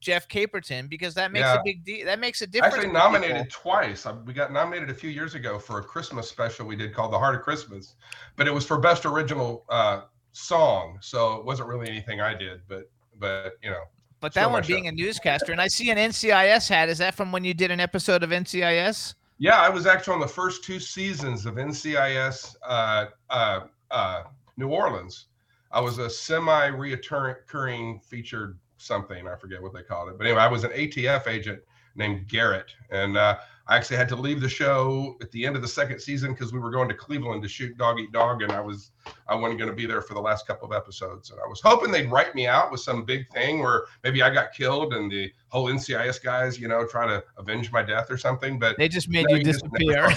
Jeff 0.00 0.28
Caperton, 0.28 0.88
because 0.88 1.14
that 1.14 1.30
makes 1.30 1.46
a 1.46 1.60
big 1.64 1.84
deal. 1.84 2.06
That 2.06 2.18
makes 2.18 2.40
a 2.42 2.46
difference. 2.46 2.74
Actually, 2.74 2.88
to 2.88 2.94
people. 2.94 3.10
nominated 3.12 3.50
twice. 3.50 4.06
We 4.24 4.32
got 4.32 4.52
nominated 4.52 4.90
a 4.90 4.94
few 4.94 5.10
years 5.10 5.34
ago 5.34 5.58
for 5.58 5.78
a 5.78 5.82
Christmas 5.82 6.28
special 6.28 6.66
we 6.66 6.76
did 6.76 6.94
called 6.94 7.12
"The 7.12 7.18
Heart 7.18 7.36
of 7.36 7.42
Christmas," 7.42 7.96
but 8.36 8.46
it 8.46 8.54
was 8.54 8.66
for 8.66 8.78
best 8.78 9.04
original 9.04 9.64
uh, 9.68 10.02
song, 10.32 10.98
so 11.00 11.34
it 11.34 11.44
wasn't 11.44 11.68
really 11.68 11.88
anything 11.88 12.20
I 12.20 12.34
did. 12.34 12.62
But 12.66 12.90
but 13.18 13.58
you 13.62 13.70
know, 13.70 13.82
But 14.20 14.32
that 14.34 14.50
one 14.50 14.62
show. 14.62 14.68
being 14.68 14.88
a 14.88 14.92
newscaster, 14.92 15.52
and 15.52 15.60
I 15.60 15.68
see 15.68 15.90
an 15.90 15.98
NCIS 15.98 16.68
hat. 16.68 16.88
Is 16.88 16.98
that 16.98 17.14
from 17.14 17.30
when 17.30 17.44
you 17.44 17.52
did 17.54 17.70
an 17.70 17.80
episode 17.80 18.22
of 18.22 18.30
NCIS? 18.30 19.14
yeah, 19.38 19.58
I 19.60 19.68
was 19.70 19.86
actually 19.86 20.14
on 20.14 20.20
the 20.20 20.28
first 20.28 20.64
two 20.64 20.78
seasons 20.78 21.46
of 21.46 21.54
NCIS 21.54 22.56
uh, 22.66 23.06
uh, 23.30 23.60
uh, 23.90 24.22
New 24.56 24.68
Orleans. 24.68 25.26
I 25.72 25.80
was 25.80 25.98
a 25.98 26.10
semi-reoccurring 26.10 28.02
featured 28.04 28.58
something. 28.80 29.28
I 29.28 29.36
forget 29.36 29.62
what 29.62 29.72
they 29.72 29.82
called 29.82 30.08
it, 30.08 30.18
but 30.18 30.26
anyway, 30.26 30.42
I 30.42 30.48
was 30.48 30.64
an 30.64 30.70
ATF 30.70 31.26
agent 31.26 31.60
named 31.96 32.28
Garrett, 32.28 32.72
and 32.90 33.16
uh, 33.16 33.36
I 33.66 33.76
actually 33.76 33.98
had 33.98 34.08
to 34.08 34.16
leave 34.16 34.40
the 34.40 34.48
show 34.48 35.16
at 35.20 35.30
the 35.30 35.46
end 35.46 35.54
of 35.54 35.62
the 35.62 35.68
second 35.68 36.00
season 36.00 36.32
because 36.32 36.52
we 36.52 36.58
were 36.58 36.70
going 36.70 36.88
to 36.88 36.94
Cleveland 36.94 37.42
to 37.42 37.48
shoot 37.48 37.76
Dog 37.78 38.00
Eat 38.00 38.10
Dog, 38.10 38.42
and 38.42 38.50
I 38.50 38.60
was 38.60 38.90
I 39.28 39.34
wasn't 39.34 39.58
going 39.58 39.70
to 39.70 39.76
be 39.76 39.86
there 39.86 40.02
for 40.02 40.14
the 40.14 40.20
last 40.20 40.46
couple 40.46 40.66
of 40.66 40.74
episodes, 40.74 41.30
and 41.30 41.38
I 41.38 41.46
was 41.48 41.60
hoping 41.60 41.92
they'd 41.92 42.10
write 42.10 42.34
me 42.34 42.46
out 42.46 42.72
with 42.72 42.80
some 42.80 43.04
big 43.04 43.30
thing 43.32 43.60
where 43.60 43.84
maybe 44.02 44.22
I 44.22 44.30
got 44.30 44.52
killed 44.52 44.92
and 44.92 45.10
the 45.10 45.32
whole 45.48 45.66
NCIS 45.66 46.22
guys, 46.22 46.58
you 46.58 46.68
know, 46.68 46.86
try 46.86 47.06
to 47.06 47.22
avenge 47.38 47.70
my 47.70 47.82
death 47.82 48.10
or 48.10 48.18
something, 48.18 48.58
but. 48.58 48.76
They 48.76 48.88
just 48.88 49.08
made 49.08 49.26
you 49.30 49.42
disappear. 49.42 50.08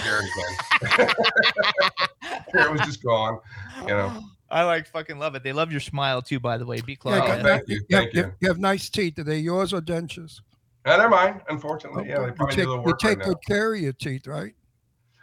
Garrett 2.52 2.72
was 2.72 2.80
just 2.82 3.02
gone, 3.02 3.38
you 3.82 3.88
know. 3.88 4.20
I 4.54 4.62
like 4.62 4.86
fucking 4.86 5.18
love 5.18 5.34
it. 5.34 5.42
They 5.42 5.52
love 5.52 5.70
your 5.72 5.80
smile 5.80 6.22
too, 6.22 6.38
by 6.38 6.56
the 6.58 6.64
way. 6.64 6.80
Be 6.80 6.94
close. 6.96 7.16
Yeah. 7.16 7.38
Oh, 7.40 7.42
thank 7.42 7.68
you, 7.68 7.80
you, 7.88 7.96
have, 7.96 8.04
thank 8.04 8.14
you 8.14 8.18
you. 8.20 8.24
have- 8.24 8.34
you 8.40 8.48
have 8.48 8.58
nice 8.58 8.88
teeth. 8.88 9.18
Are 9.18 9.24
they 9.24 9.38
yours 9.38 9.72
or 9.72 9.80
dentures? 9.80 10.40
No, 10.86 10.96
they're 10.98 11.08
mine, 11.08 11.40
unfortunately. 11.48 12.08
Yeah, 12.08 12.20
they 12.20 12.26
you 12.26 12.32
probably 12.32 12.54
take, 12.56 12.64
do 12.66 12.70
a 12.70 12.76
little 12.76 12.86
you 12.86 12.96
take 13.00 13.18
right 13.18 13.18
now. 13.18 13.24
good 13.34 13.44
care 13.46 13.74
of 13.74 13.80
your 13.80 13.92
teeth, 13.94 14.26
right? 14.26 14.54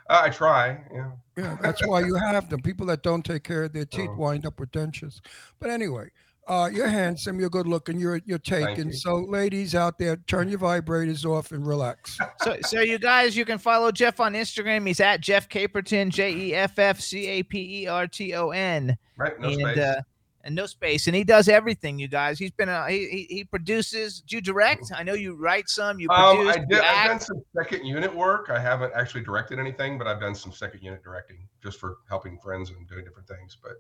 Uh, 0.10 0.22
I 0.24 0.30
try. 0.30 0.80
Yeah. 0.94 1.12
Yeah, 1.38 1.58
that's 1.62 1.86
why 1.88 2.02
you 2.02 2.15
have 2.15 2.50
them. 2.50 2.62
People 2.62 2.86
that 2.88 3.04
don't 3.04 3.24
take 3.24 3.44
care 3.44 3.63
of 3.63 3.72
their 3.72 3.86
teeth 3.86 4.10
Oh. 4.12 4.15
wind 4.15 4.46
up 4.46 4.60
with 4.60 4.72
dentures. 4.72 5.22
But 5.60 5.70
anyway, 5.70 6.10
uh, 6.52 6.68
you're 6.68 6.88
handsome, 6.88 7.40
you're 7.40 7.50
good 7.50 7.66
looking, 7.66 7.98
you're 7.98 8.20
you're 8.26 8.38
taken. 8.38 8.90
you. 8.90 8.94
So, 8.94 9.16
ladies 9.16 9.74
out 9.74 9.98
there, 9.98 10.18
turn 10.28 10.50
your 10.50 10.60
vibrators 10.60 11.26
off 11.26 11.54
and 11.54 11.66
relax. 11.66 12.20
so, 12.42 12.58
so 12.66 12.82
you 12.82 13.00
guys, 13.00 13.38
you 13.38 13.46
can 13.46 13.58
follow 13.58 13.90
Jeff 13.90 14.20
on 14.20 14.34
Instagram. 14.34 14.86
He's 14.86 15.00
at 15.00 15.22
Jeff 15.22 15.48
Caperton, 15.48 16.10
J 16.10 16.34
E 16.34 16.54
F 16.54 16.78
F 16.78 17.00
C 17.00 17.26
A 17.28 17.44
P 17.44 17.84
E 17.84 17.88
R 17.88 18.06
T 18.06 18.34
O 18.34 18.50
N. 18.50 18.98
Right. 19.16 19.40
No 19.40 19.48
and 19.48 19.62
space. 19.62 19.78
uh, 19.78 20.02
and 20.44 20.54
no 20.54 20.66
space, 20.66 21.08
and 21.08 21.16
he 21.16 21.24
does 21.24 21.48
everything. 21.48 21.98
You 22.00 22.10
guys, 22.10 22.38
he's 22.38 22.52
been 22.52 22.68
a 22.68 22.90
he 22.90 23.08
he, 23.08 23.36
he 23.36 23.44
produces. 23.46 24.20
Do 24.20 24.36
you 24.36 24.42
direct? 24.42 24.92
I 24.94 25.04
know 25.04 25.14
you 25.14 25.36
write 25.36 25.70
some. 25.70 26.02
You 26.02 26.10
um, 26.10 26.36
produce. 26.36 26.58
I 26.58 26.60
you 26.60 26.66
did. 26.68 26.80
I've 26.82 27.08
done 27.08 27.20
some 27.22 27.42
second 27.56 27.86
unit 27.86 28.14
work. 28.14 28.50
I 28.50 28.60
haven't 28.60 28.92
actually 28.94 29.24
directed 29.24 29.58
anything, 29.58 29.98
but 29.98 30.06
I've 30.06 30.20
done 30.20 30.36
some 30.36 30.52
second 30.52 30.82
unit 30.82 31.02
directing 31.02 31.38
just 31.64 31.80
for 31.80 32.00
helping 32.10 32.38
friends 32.40 32.72
and 32.72 32.86
doing 32.90 33.06
different 33.06 33.30
things. 33.30 33.56
But 33.62 33.74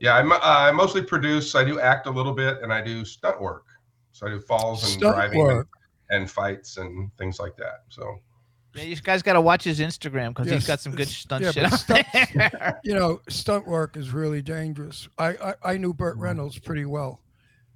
yeah, 0.00 0.16
I'm, 0.16 0.32
uh, 0.32 0.38
I 0.42 0.70
mostly 0.72 1.02
produce. 1.02 1.54
I 1.54 1.64
do 1.64 1.80
act 1.80 2.06
a 2.06 2.10
little 2.10 2.32
bit, 2.32 2.58
and 2.62 2.72
I 2.72 2.80
do 2.82 3.04
stunt 3.04 3.40
work. 3.40 3.64
So 4.12 4.26
I 4.26 4.30
do 4.30 4.40
falls 4.40 4.82
and 4.82 4.92
Stunt 4.92 5.14
driving 5.14 5.50
and, 5.50 5.64
and 6.10 6.30
fights 6.30 6.78
and 6.78 7.10
things 7.18 7.38
like 7.38 7.56
that. 7.58 7.84
So 7.90 8.18
Yeah, 8.74 8.84
you 8.84 8.96
guys 8.96 9.22
got 9.22 9.34
to 9.34 9.40
watch 9.42 9.64
his 9.64 9.78
Instagram 9.78 10.28
because 10.28 10.46
Yes, 10.46 10.62
he's 10.62 10.66
got 10.66 10.80
some 10.80 10.92
good 10.92 11.08
stunt 11.08 11.44
yeah, 11.44 11.50
shit 11.50 11.70
but 11.70 11.76
stunt- 11.76 12.76
You 12.84 12.94
know, 12.94 13.20
stunt 13.28 13.66
work 13.66 13.96
is 13.96 14.12
really 14.12 14.40
dangerous. 14.40 15.06
I 15.18 15.28
I, 15.28 15.54
I 15.72 15.76
knew 15.76 15.92
Burt 15.92 16.16
Reynolds 16.16 16.58
pretty 16.58 16.86
well, 16.86 17.20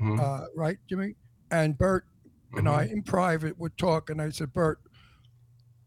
mhm, 0.00 0.18
uh, 0.18 0.46
right, 0.56 0.78
Jimmy? 0.88 1.14
And 1.50 1.76
Burt 1.76 2.06
and 2.54 2.68
I, 2.68 2.86
mhm. 2.86 2.92
in 2.92 3.02
private, 3.02 3.58
would 3.58 3.76
talk, 3.76 4.08
and 4.10 4.20
I 4.20 4.30
said, 4.30 4.52
Burt, 4.52 4.80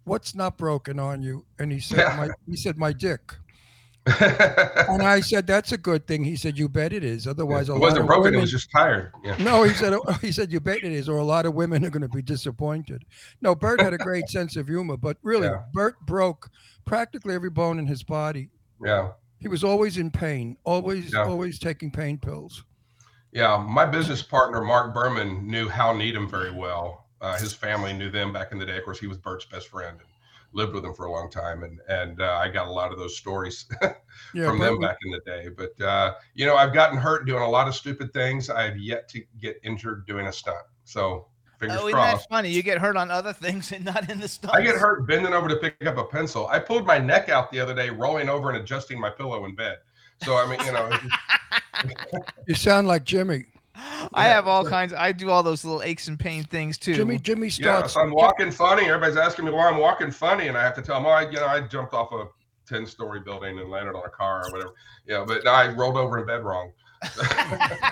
what's 0.03 0.35
not 0.35 0.57
broken 0.57 0.99
on 0.99 1.21
you? 1.21 1.45
And 1.59 1.71
he 1.71 1.79
said, 1.79 1.97
Yeah. 1.99 2.15
my, 2.15 2.29
he 2.47 2.55
said, 2.55 2.77
my 2.77 2.93
dick. 2.93 3.33
And 4.05 5.01
I 5.01 5.19
said, 5.21 5.47
that's 5.47 5.71
a 5.71 5.77
good 5.77 6.07
thing. 6.07 6.23
He 6.23 6.35
said, 6.35 6.57
you 6.57 6.67
bet 6.69 6.93
it 6.93 7.03
is. 7.03 7.27
Otherwise, 7.27 7.69
a 7.69 7.75
it 7.75 7.79
wasn't 7.79 8.01
of 8.01 8.07
broken. 8.07 8.23
women, 8.23 8.39
It 8.39 8.41
was 8.41 8.51
just 8.51 8.71
tired. 8.71 9.11
Yeah. 9.23 9.35
No, 9.39 9.63
he 9.63 9.73
said. 9.73 9.93
He 10.21 10.31
said 10.31 10.51
you 10.51 10.59
bet 10.59 10.77
it 10.77 10.91
is, 10.91 11.07
or 11.09 11.17
a 11.17 11.23
lot 11.23 11.45
of 11.45 11.53
women 11.53 11.85
are 11.85 11.89
going 11.89 12.01
to 12.01 12.09
be 12.09 12.21
disappointed. 12.21 13.05
No, 13.41 13.55
Burt 13.55 13.81
had 13.81 13.93
a 13.93 13.97
great 13.97 14.27
sense 14.29 14.55
of 14.55 14.67
humor, 14.67 14.97
but 14.97 15.17
really, 15.23 15.47
Yeah. 15.47 15.63
Burt 15.73 15.95
broke 16.05 16.49
practically 16.85 17.33
every 17.35 17.49
bone 17.49 17.79
in 17.79 17.87
his 17.87 18.03
body. 18.03 18.49
Yeah. 18.83 19.11
He 19.39 19.47
was 19.47 19.63
always 19.63 19.97
in 19.97 20.11
pain, 20.11 20.57
always, 20.63 21.13
Yeah. 21.13 21.23
always 21.25 21.59
taking 21.59 21.91
pain 21.91 22.17
pills. 22.17 22.63
Yeah, 23.31 23.57
my 23.57 23.85
business 23.85 24.21
partner 24.21 24.61
Mark 24.61 24.93
Burman 24.93 25.47
knew 25.47 25.67
Hal 25.67 25.95
Needham 25.95 26.29
very 26.29 26.51
well. 26.51 27.07
Uh, 27.19 27.35
his 27.37 27.51
family 27.53 27.91
knew 27.93 28.11
them 28.11 28.31
back 28.31 28.51
in 28.51 28.59
the 28.59 28.65
day. 28.65 28.77
Of 28.77 28.83
course, 28.83 28.99
he 28.99 29.07
was 29.07 29.17
Burt's 29.17 29.45
best 29.45 29.69
friend 29.69 29.97
and 29.97 30.07
lived 30.53 30.73
with 30.73 30.83
them 30.83 30.93
for 30.93 31.05
a 31.05 31.11
long 31.11 31.29
time, 31.29 31.63
and 31.63 31.79
and 31.89 32.21
uh, 32.21 32.39
I 32.41 32.49
got 32.49 32.67
a 32.67 32.71
lot 32.71 32.91
of 32.91 32.97
those 32.97 33.17
stories 33.17 33.65
Yeah, 34.33 34.45
from 34.47 34.59
Burt 34.59 34.71
them 34.71 34.79
back 34.79 34.97
in 35.05 35.11
the 35.11 35.19
day. 35.25 35.49
But 35.49 35.79
uh, 35.83 36.15
you 36.33 36.45
know, 36.45 36.55
I've 36.55 36.73
gotten 36.73 36.97
hurt 36.97 37.25
doing 37.25 37.41
a 37.43 37.49
lot 37.49 37.67
of 37.67 37.75
stupid 37.75 38.13
things. 38.13 38.49
I've 38.49 38.77
yet 38.77 39.07
to 39.09 39.21
get 39.41 39.59
injured 39.63 40.05
doing 40.07 40.27
a 40.27 40.31
stunt. 40.33 40.65
So 40.85 41.27
fingers 41.59 41.79
Oh, 41.81 41.89
crossed. 41.89 42.29
that 42.29 42.35
funny? 42.35 42.49
You 42.49 42.63
get 42.63 42.77
hurt 42.79 42.97
on 42.97 43.09
other 43.11 43.33
things 43.33 43.71
and 43.71 43.85
not 43.85 44.09
in 44.09 44.19
the 44.19 44.27
stuff. 44.27 44.51
I 44.53 44.61
get 44.61 44.75
hurt 44.75 45.07
bending 45.07 45.33
over 45.33 45.47
to 45.49 45.55
pick 45.57 45.85
up 45.85 45.97
a 45.97 46.03
pencil. 46.05 46.47
I 46.47 46.59
pulled 46.59 46.85
my 46.85 46.97
neck 46.97 47.29
out 47.29 47.51
the 47.51 47.59
other 47.59 47.73
day, 47.73 47.89
rolling 47.89 48.29
over 48.29 48.49
and 48.51 48.57
adjusting 48.61 48.99
my 48.99 49.09
pillow 49.09 49.45
in 49.45 49.55
bed. 49.55 49.77
So 50.23 50.35
I 50.37 50.47
mean, 50.49 50.59
you 50.65 50.71
know, 50.71 50.89
You 52.47 52.55
sound 52.55 52.87
like 52.87 53.03
Jimmy. 53.03 53.45
I 54.13 54.25
have 54.25 54.47
all 54.47 54.65
kinds. 54.65 54.93
I 54.93 55.11
do 55.11 55.29
all 55.29 55.43
those 55.43 55.63
little 55.63 55.81
aches 55.81 56.07
and 56.07 56.19
pain 56.19 56.43
things 56.43 56.77
too. 56.77 56.95
Jimmy 56.95 57.17
Jimmy 57.17 57.47
yeah. 57.47 57.51
starts. 57.51 57.93
So 57.93 58.01
I'm 58.01 58.11
walking 58.11 58.51
funny. 58.51 58.85
Everybody's 58.85 59.17
asking 59.17 59.45
me 59.45 59.51
why 59.51 59.67
I'm 59.67 59.77
walking 59.77 60.11
funny, 60.11 60.47
and 60.47 60.57
I 60.57 60.63
have 60.63 60.75
to 60.75 60.81
tell 60.81 60.95
them, 60.95 61.05
oh, 61.05 61.09
I, 61.09 61.29
you 61.29 61.37
know, 61.37 61.47
I 61.47 61.61
jumped 61.61 61.93
off 61.93 62.11
a 62.11 62.27
ten-story 62.67 63.21
building 63.21 63.59
and 63.59 63.69
landed 63.69 63.95
on 63.95 64.03
a 64.05 64.09
car 64.09 64.45
or 64.45 64.51
whatever. 64.51 64.73
Yeah, 65.07 65.25
but 65.27 65.47
I 65.47 65.69
rolled 65.69 65.97
over 65.97 66.19
in 66.19 66.25
bed 66.25 66.43
wrong. 66.43 66.71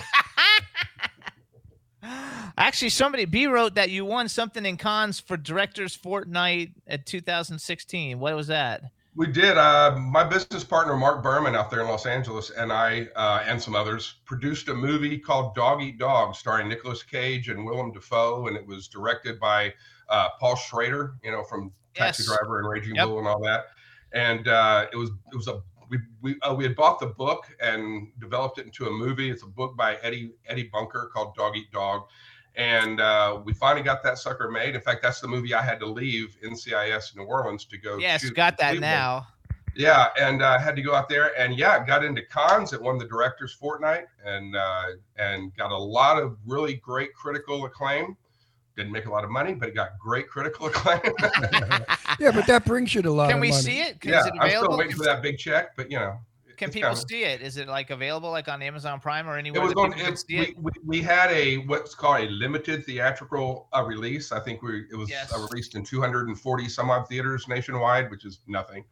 Actually, 2.58 2.90
somebody 2.90 3.26
B 3.26 3.48
wrote 3.48 3.76
that 3.76 3.90
you 3.90 4.06
won 4.06 4.28
something 4.30 4.66
in 4.66 4.78
Cannes 4.78 5.20
for 5.20 5.38
Directors 5.38 5.96
Fortnight 5.96 6.72
at 6.88 7.06
2016. 7.06 8.20
What 8.20 8.36
was 8.36 8.48
that? 8.48 8.84
We 9.14 9.28
did. 9.28 9.58
Uh, 9.58 9.98
my 9.98 10.24
business 10.24 10.64
partner 10.64 10.96
Mark 10.96 11.22
Burman 11.22 11.54
out 11.54 11.70
there 11.70 11.82
in 11.82 11.88
Los 11.88 12.06
Angeles 12.06 12.50
and 12.50 12.72
I 12.72 13.08
uh, 13.16 13.44
and 13.46 13.62
some 13.62 13.76
others 13.76 14.16
produced 14.26 14.70
a 14.70 14.74
movie 14.74 15.18
called 15.18 15.54
Dog 15.54 15.82
Eat 15.82 15.98
Dog, 15.98 16.34
starring 16.36 16.70
Nicolas 16.70 17.04
Cage 17.04 17.50
and 17.50 17.66
Willem 17.66 17.92
Dafoe, 17.92 18.48
and 18.48 18.56
it 18.56 18.66
was 18.66 18.88
directed 18.88 19.38
by 19.38 19.74
uh, 20.08 20.30
Paul 20.40 20.56
Schrader, 20.56 21.16
you 21.24 21.32
know, 21.32 21.44
from 21.44 21.74
Taxi 21.94 22.24
Yes. 22.24 22.38
Driver 22.38 22.60
and 22.60 22.70
Raging 22.70 22.96
Yep. 22.96 23.08
Bull 23.08 23.20
and 23.20 23.28
all 23.28 23.42
that. 23.44 23.66
And 24.14 24.48
uh, 24.48 24.88
it 24.94 24.96
was 24.96 25.10
it 25.34 25.36
was 25.36 25.50
a 25.50 25.62
we 25.90 26.00
we 26.22 26.40
uh, 26.42 26.54
we 26.56 26.64
had 26.64 26.76
bought 26.78 27.00
the 27.00 27.08
book 27.08 27.46
and 27.62 28.08
developed 28.20 28.60
it 28.60 28.66
into 28.66 28.86
a 28.88 28.92
movie. 28.92 29.30
It's 29.30 29.44
a 29.44 29.48
book 29.48 29.76
by 29.76 29.98
Eddie 29.98 30.32
Eddie 30.48 30.70
Bunker 30.72 31.12
called 31.14 31.36
Dog 31.36 31.58
Eat 31.58 31.70
Dog. 31.72 32.04
And 32.56 33.00
uh, 33.00 33.40
we 33.46 33.54
finally 33.54 33.82
got 33.84 34.04
that 34.04 34.18
sucker 34.18 34.50
made. 34.52 34.76
In 34.76 34.82
fact, 34.82 35.02
that's 35.02 35.22
the 35.22 35.28
movie 35.28 35.54
I 35.54 35.62
had 35.62 35.80
to 35.80 35.86
leave 35.86 36.36
NCIS 36.44 37.16
New 37.16 37.24
Orleans 37.24 37.66
to 37.66 37.78
go. 37.78 37.98
Yes, 37.98 38.22
shoot 38.22 38.36
got 38.36 38.58
that 38.58 38.72
Cleveland. 38.72 38.82
now. 38.82 39.28
Yeah, 39.74 40.10
and 40.20 40.42
uh, 40.42 40.60
had 40.60 40.76
to 40.76 40.82
go 40.82 40.94
out 40.94 41.08
there, 41.08 41.32
and 41.40 41.58
yeah, 41.58 41.86
got 41.86 42.04
into 42.04 42.22
Cannes. 42.24 42.74
It 42.74 42.82
won 42.82 42.98
the 42.98 43.06
directors' 43.06 43.54
fortnight, 43.54 44.04
and 44.26 44.54
uh, 44.54 44.84
and 45.18 45.56
got 45.56 45.72
a 45.72 45.78
lot 45.78 46.22
of 46.22 46.38
really 46.46 46.74
great 46.76 47.14
critical 47.14 47.64
acclaim. 47.64 48.18
Didn't 48.76 48.92
make 48.92 49.06
a 49.06 49.10
lot 49.10 49.24
of 49.24 49.30
money, 49.30 49.54
but 49.54 49.70
it 49.70 49.76
got 49.76 49.98
great 49.98 50.28
critical 50.28 50.66
acclaim. 50.68 51.00
Yeah, 52.20 52.32
but 52.32 52.46
that 52.48 52.66
brings 52.66 52.94
you 52.94 53.02
to 53.02 53.10
a 53.10 53.12
lot 53.12 53.30
Can 53.30 53.38
of 53.38 53.42
we 53.42 53.50
money. 53.52 53.62
see 53.62 53.80
it? 53.80 54.00
Can, 54.02 54.12
yeah, 54.12 54.28
it 54.28 54.34
I'm 54.40 54.50
still 54.50 54.78
waiting 54.78 54.96
for 54.96 55.04
that 55.06 55.22
big 55.24 55.38
check, 55.40 55.76
but 55.78 55.90
you 55.90 55.98
know, 55.98 56.20
Can 56.62 56.70
it's 56.70 56.76
people 56.76 56.90
coming. 56.92 57.08
see 57.08 57.24
it? 57.24 57.42
Is 57.42 57.58
it 57.58 57.68
like 57.68 57.90
available 57.90 58.30
like 58.30 58.48
on 58.48 58.62
Amazon 58.62 59.00
Prime 59.00 59.28
or 59.28 59.36
anywhere 59.36 59.62
It 59.62 59.64
was 59.66 59.74
that 59.74 59.80
on. 59.80 59.94
It, 60.14 60.18
see 60.20 60.38
it? 60.38 60.56
we, 60.58 60.72
we, 60.84 61.00
we 61.00 61.02
had 61.02 61.32
a 61.32 61.58
what's 61.58 61.96
called 61.96 62.22
a 62.22 62.30
limited 62.30 62.86
theatrical 62.86 63.68
uh, 63.76 63.84
release. 63.84 64.32
I 64.32 64.40
think 64.42 64.62
we 64.62 64.86
it 64.92 64.96
was 64.96 65.10
Yes. 65.10 65.34
uh, 65.34 65.40
released 65.40 65.74
in 65.76 65.84
240 65.84 66.70
some 66.70 66.92
odd 66.92 67.08
theaters 67.08 67.48
nationwide, 67.48 68.12
which 68.12 68.26
is 68.26 68.42
nothing. 68.46 68.84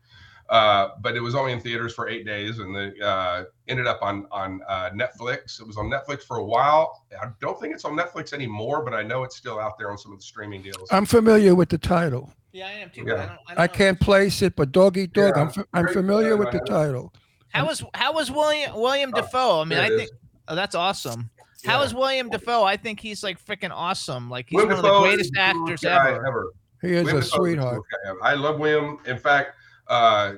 Uh, 0.49 0.89
but 1.01 1.15
it 1.15 1.19
was 1.19 1.35
only 1.35 1.51
in 1.51 1.59
theaters 1.59 1.93
for 1.93 2.09
eight 2.09 2.25
days, 2.25 2.57
and 2.57 2.75
they 2.75 2.91
uh, 3.03 3.43
ended 3.67 3.85
up 3.85 3.99
on 4.01 4.25
on 4.31 4.61
uh, 4.67 4.89
Netflix. 4.89 5.61
It 5.61 5.67
was 5.67 5.77
on 5.77 5.91
Netflix 5.91 6.23
for 6.23 6.37
a 6.37 6.43
while. 6.43 7.05
I 7.21 7.27
don't 7.39 7.59
think 7.59 7.75
it's 7.75 7.85
on 7.85 7.95
Netflix 7.95 8.33
anymore, 8.33 8.83
but 8.83 8.95
I 8.95 9.03
know 9.03 9.21
it's 9.23 9.37
still 9.37 9.59
out 9.59 9.77
there 9.77 9.91
on 9.91 9.97
some 9.99 10.11
of 10.11 10.17
the 10.17 10.23
streaming 10.25 10.63
deals. 10.63 10.89
I'm 10.89 11.05
familiar 11.05 11.53
with 11.53 11.69
the 11.69 11.77
title. 11.77 12.33
Yeah, 12.51 12.65
I 12.67 12.71
am 12.71 12.89
too. 12.89 13.03
Yeah. 13.05 13.13
I, 13.13 13.17
don't, 13.17 13.29
I, 13.29 13.53
don't 13.53 13.59
I 13.59 13.67
can't 13.67 13.99
place 13.99 14.41
it, 14.41 14.55
but 14.55 14.71
Dog 14.71 14.97
Eat 14.97 15.13
Dog. 15.13 15.37
I'm 15.37 15.45
Yeah, 15.47 15.51
fa- 15.51 15.65
I'm 15.71 15.87
familiar 15.89 16.35
with 16.35 16.49
the 16.51 16.61
title. 16.61 17.13
Title. 17.53 17.65
How 17.65 17.69
was 17.69 17.83
how 17.93 18.13
was 18.13 18.31
William 18.31 18.75
William 18.75 19.11
Oh, 19.13 19.21
Dafoe? 19.21 19.61
I 19.61 19.65
mean, 19.65 19.79
I 19.79 19.87
think 19.89 20.03
is. 20.03 20.11
oh, 20.47 20.55
that's 20.55 20.75
awesome. 20.75 21.29
How 21.65 21.79
Yeah. 21.79 21.85
is 21.85 21.93
William 21.93 22.29
Dafoe? 22.29 22.63
I 22.63 22.77
think 22.77 22.99
he's 22.99 23.23
like 23.23 23.43
freaking 23.43 23.71
awesome. 23.73 24.29
Like 24.29 24.47
he's 24.49 24.55
William 24.57 24.77
one 24.77 24.85
of 24.85 24.91
the 24.93 24.99
greatest 25.01 25.33
the 25.33 25.41
actors 25.41 25.81
guy 25.81 26.11
ever. 26.11 26.53
He 26.81 26.89
is 26.93 27.03
William 27.03 27.07
a 27.07 27.11
Dafoe 27.11 27.17
is 27.19 27.31
the 27.31 27.37
sweetheart. 27.37 27.71
coolest 27.73 27.87
guy 28.03 28.09
ever. 28.09 28.23
I 28.23 28.33
love 28.35 28.59
William. 28.59 28.97
In 29.05 29.17
fact, 29.17 29.55
uh, 29.87 30.33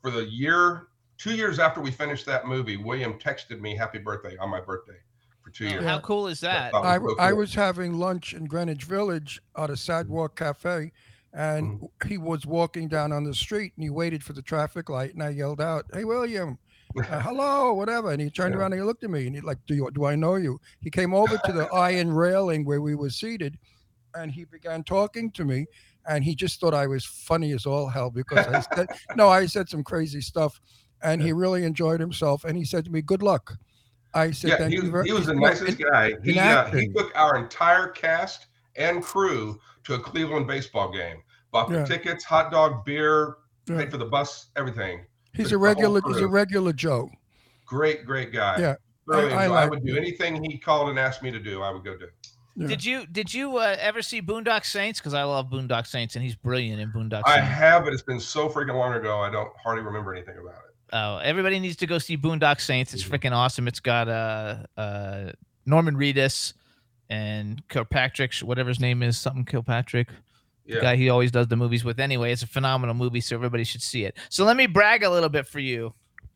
for 0.00 0.10
the 0.10 0.24
year, 0.30 0.86
two 1.18 1.34
years 1.34 1.58
after 1.58 1.80
we 1.82 1.90
finished 1.90 2.24
that 2.26 2.46
movie, 2.46 2.76
William 2.78 3.18
texted 3.18 3.60
me 3.60 3.76
happy 3.76 3.98
birthday 3.98 4.36
on 4.38 4.48
my 4.48 4.60
birthday 4.60 4.96
for 5.42 5.50
two 5.50 5.66
years. 5.68 5.84
How 5.84 5.98
cool 6.00 6.28
is 6.28 6.40
that? 6.40 6.74
I, 6.74 6.96
so 6.98 7.16
I 7.18 7.32
was 7.34 7.54
having 7.54 7.98
lunch 7.98 8.32
in 8.32 8.46
Greenwich 8.46 8.84
Village 8.84 9.42
at 9.58 9.68
a 9.68 9.76
sidewalk 9.76 10.36
cafe, 10.38 10.92
and 11.32 11.80
Mm-hmm. 11.80 12.08
he 12.08 12.18
was 12.18 12.44
walking 12.46 12.88
down 12.88 13.12
on 13.12 13.24
the 13.24 13.34
street, 13.34 13.72
and 13.76 13.84
he 13.84 13.90
waited 13.90 14.22
for 14.24 14.32
the 14.32 14.42
traffic 14.42 14.88
light, 14.88 15.14
and 15.14 15.22
I 15.22 15.30
yelled 15.30 15.60
out, 15.60 15.86
"Hey, 15.92 16.04
William!" 16.04 16.58
uh, 16.98 17.02
hello, 17.20 17.72
whatever. 17.74 18.10
And 18.10 18.20
he 18.20 18.30
turned 18.30 18.54
Yeah. 18.54 18.60
around 18.60 18.72
and 18.72 18.80
he 18.82 18.84
looked 18.84 19.04
at 19.04 19.10
me 19.10 19.26
and 19.28 19.34
he 19.36 19.40
like, 19.40 19.58
do 19.68 19.74
you 19.76 19.88
do 19.92 20.04
I 20.06 20.16
know 20.16 20.34
you? 20.34 20.60
He 20.80 20.90
came 20.90 21.14
over 21.14 21.38
to 21.44 21.52
the 21.52 21.68
iron 21.72 22.12
railing 22.12 22.64
where 22.64 22.80
we 22.80 22.94
were 22.96 23.10
seated, 23.10 23.56
and 24.16 24.30
he 24.32 24.44
began 24.44 24.82
talking 24.82 25.30
to 25.32 25.44
me. 25.44 25.66
And 26.08 26.24
he 26.24 26.34
just 26.34 26.58
thought 26.60 26.74
I 26.74 26.86
was 26.86 27.04
funny 27.04 27.52
as 27.52 27.66
all 27.66 27.86
hell 27.86 28.10
because 28.10 28.46
I 28.46 28.60
said 28.74 28.88
no, 29.16 29.28
I 29.28 29.46
said 29.46 29.68
some 29.68 29.84
crazy 29.84 30.20
stuff, 30.20 30.60
and 31.02 31.22
he 31.22 31.32
really 31.32 31.62
enjoyed 31.64 32.00
himself. 32.00 32.44
And 32.44 32.56
he 32.56 32.64
said 32.64 32.84
to 32.86 32.90
me, 32.90 33.02
"Good 33.02 33.22
luck." 33.22 33.56
I 34.12 34.32
said, 34.32 34.50
yeah, 34.50 34.56
"Thank 34.56 34.70
he, 34.70 34.76
you 34.76 34.82
was- 34.82 34.90
very." 34.90 35.06
he 35.06 35.12
was 35.12 35.26
the 35.26 35.34
nicest 35.34 35.78
guy. 35.78 36.14
He, 36.24 36.36
uh, 36.36 36.64
he 36.72 36.88
took 36.88 37.12
our 37.16 37.36
entire 37.36 37.86
cast 37.88 38.46
and 38.76 39.00
crew 39.02 39.60
to 39.90 39.96
a 39.96 39.98
Cleveland 40.02 40.46
baseball 40.46 40.90
game. 40.92 41.22
Bought 41.52 41.70
Yeah. 41.70 41.80
the 41.82 41.86
tickets, 41.86 42.24
hot 42.24 42.50
dog, 42.52 42.84
beer, 42.84 43.36
Yeah. 43.66 43.78
paid 43.78 43.90
for 43.90 43.98
the 43.98 44.04
bus, 44.04 44.46
everything. 44.56 45.04
He's 45.34 45.50
the 45.50 45.56
a 45.56 45.58
whole 45.58 45.66
regular. 45.66 46.00
He's 46.06 46.16
a 46.18 46.28
regular 46.28 46.72
Joe. 46.72 47.10
Great, 47.66 48.04
great 48.04 48.32
guy. 48.32 48.58
Yeah, 48.58 48.74
Thoroughly 49.08 49.32
I 49.32 49.44
I, 49.44 49.46
like 49.48 49.70
would 49.70 49.84
do 49.84 49.96
anything 49.96 50.42
he 50.42 50.58
called 50.58 50.88
and 50.90 50.98
asked 50.98 51.22
me 51.22 51.30
to 51.30 51.38
do. 51.38 51.62
I 51.62 51.70
would 51.70 51.84
go 51.84 51.96
do. 51.96 52.08
Yeah. 52.56 52.66
Did 52.68 52.84
you 52.84 53.06
did 53.06 53.32
you 53.32 53.56
uh, 53.58 53.76
ever 53.80 54.02
see 54.02 54.20
Boondock 54.20 54.64
Saints? 54.64 55.00
Because 55.00 55.14
I 55.14 55.22
love 55.22 55.50
Boondock 55.50 55.86
Saints, 55.86 56.14
and 56.16 56.24
he's 56.24 56.34
brilliant 56.34 56.80
in 56.80 56.90
Boondock 56.90 57.24
Saints. 57.26 57.28
I 57.30 57.40
have, 57.40 57.84
but 57.84 57.92
it's 57.92 58.02
been 58.02 58.20
so 58.20 58.48
freaking 58.48 58.74
long 58.74 58.94
ago. 58.94 59.20
I 59.20 59.30
don't 59.30 59.50
hardly 59.62 59.82
remember 59.82 60.14
anything 60.14 60.36
about 60.38 60.54
it. 60.68 60.74
Oh, 60.92 61.18
everybody 61.18 61.60
needs 61.60 61.76
to 61.76 61.86
go 61.86 61.98
see 61.98 62.16
Boondock 62.16 62.60
Saints. 62.60 62.92
It's 62.92 63.04
freaking 63.04 63.32
awesome. 63.32 63.68
It's 63.68 63.80
got 63.80 64.08
uh 64.08 64.56
uh 64.76 65.32
Norman 65.66 65.96
Reedus 65.96 66.54
and 67.10 67.62
Kilpatrick, 67.68 68.32
whatever 68.36 68.68
his 68.68 68.80
name 68.80 69.02
is, 69.02 69.18
something 69.18 69.44
Kilpatrick. 69.44 70.08
The 70.66 70.80
guy 70.80 70.94
he 70.94 71.10
always 71.10 71.32
does 71.32 71.48
the 71.48 71.56
movies 71.56 71.82
with. 71.84 71.98
Anyway, 71.98 72.30
it's 72.30 72.44
a 72.44 72.46
phenomenal 72.46 72.94
movie, 72.94 73.20
so 73.20 73.34
everybody 73.34 73.64
should 73.64 73.82
see 73.82 74.04
it. 74.04 74.16
So 74.28 74.44
let 74.44 74.56
me 74.56 74.66
brag 74.66 75.02
a 75.02 75.10
little 75.10 75.28
bit 75.28 75.48
for 75.48 75.58
you. 75.58 75.92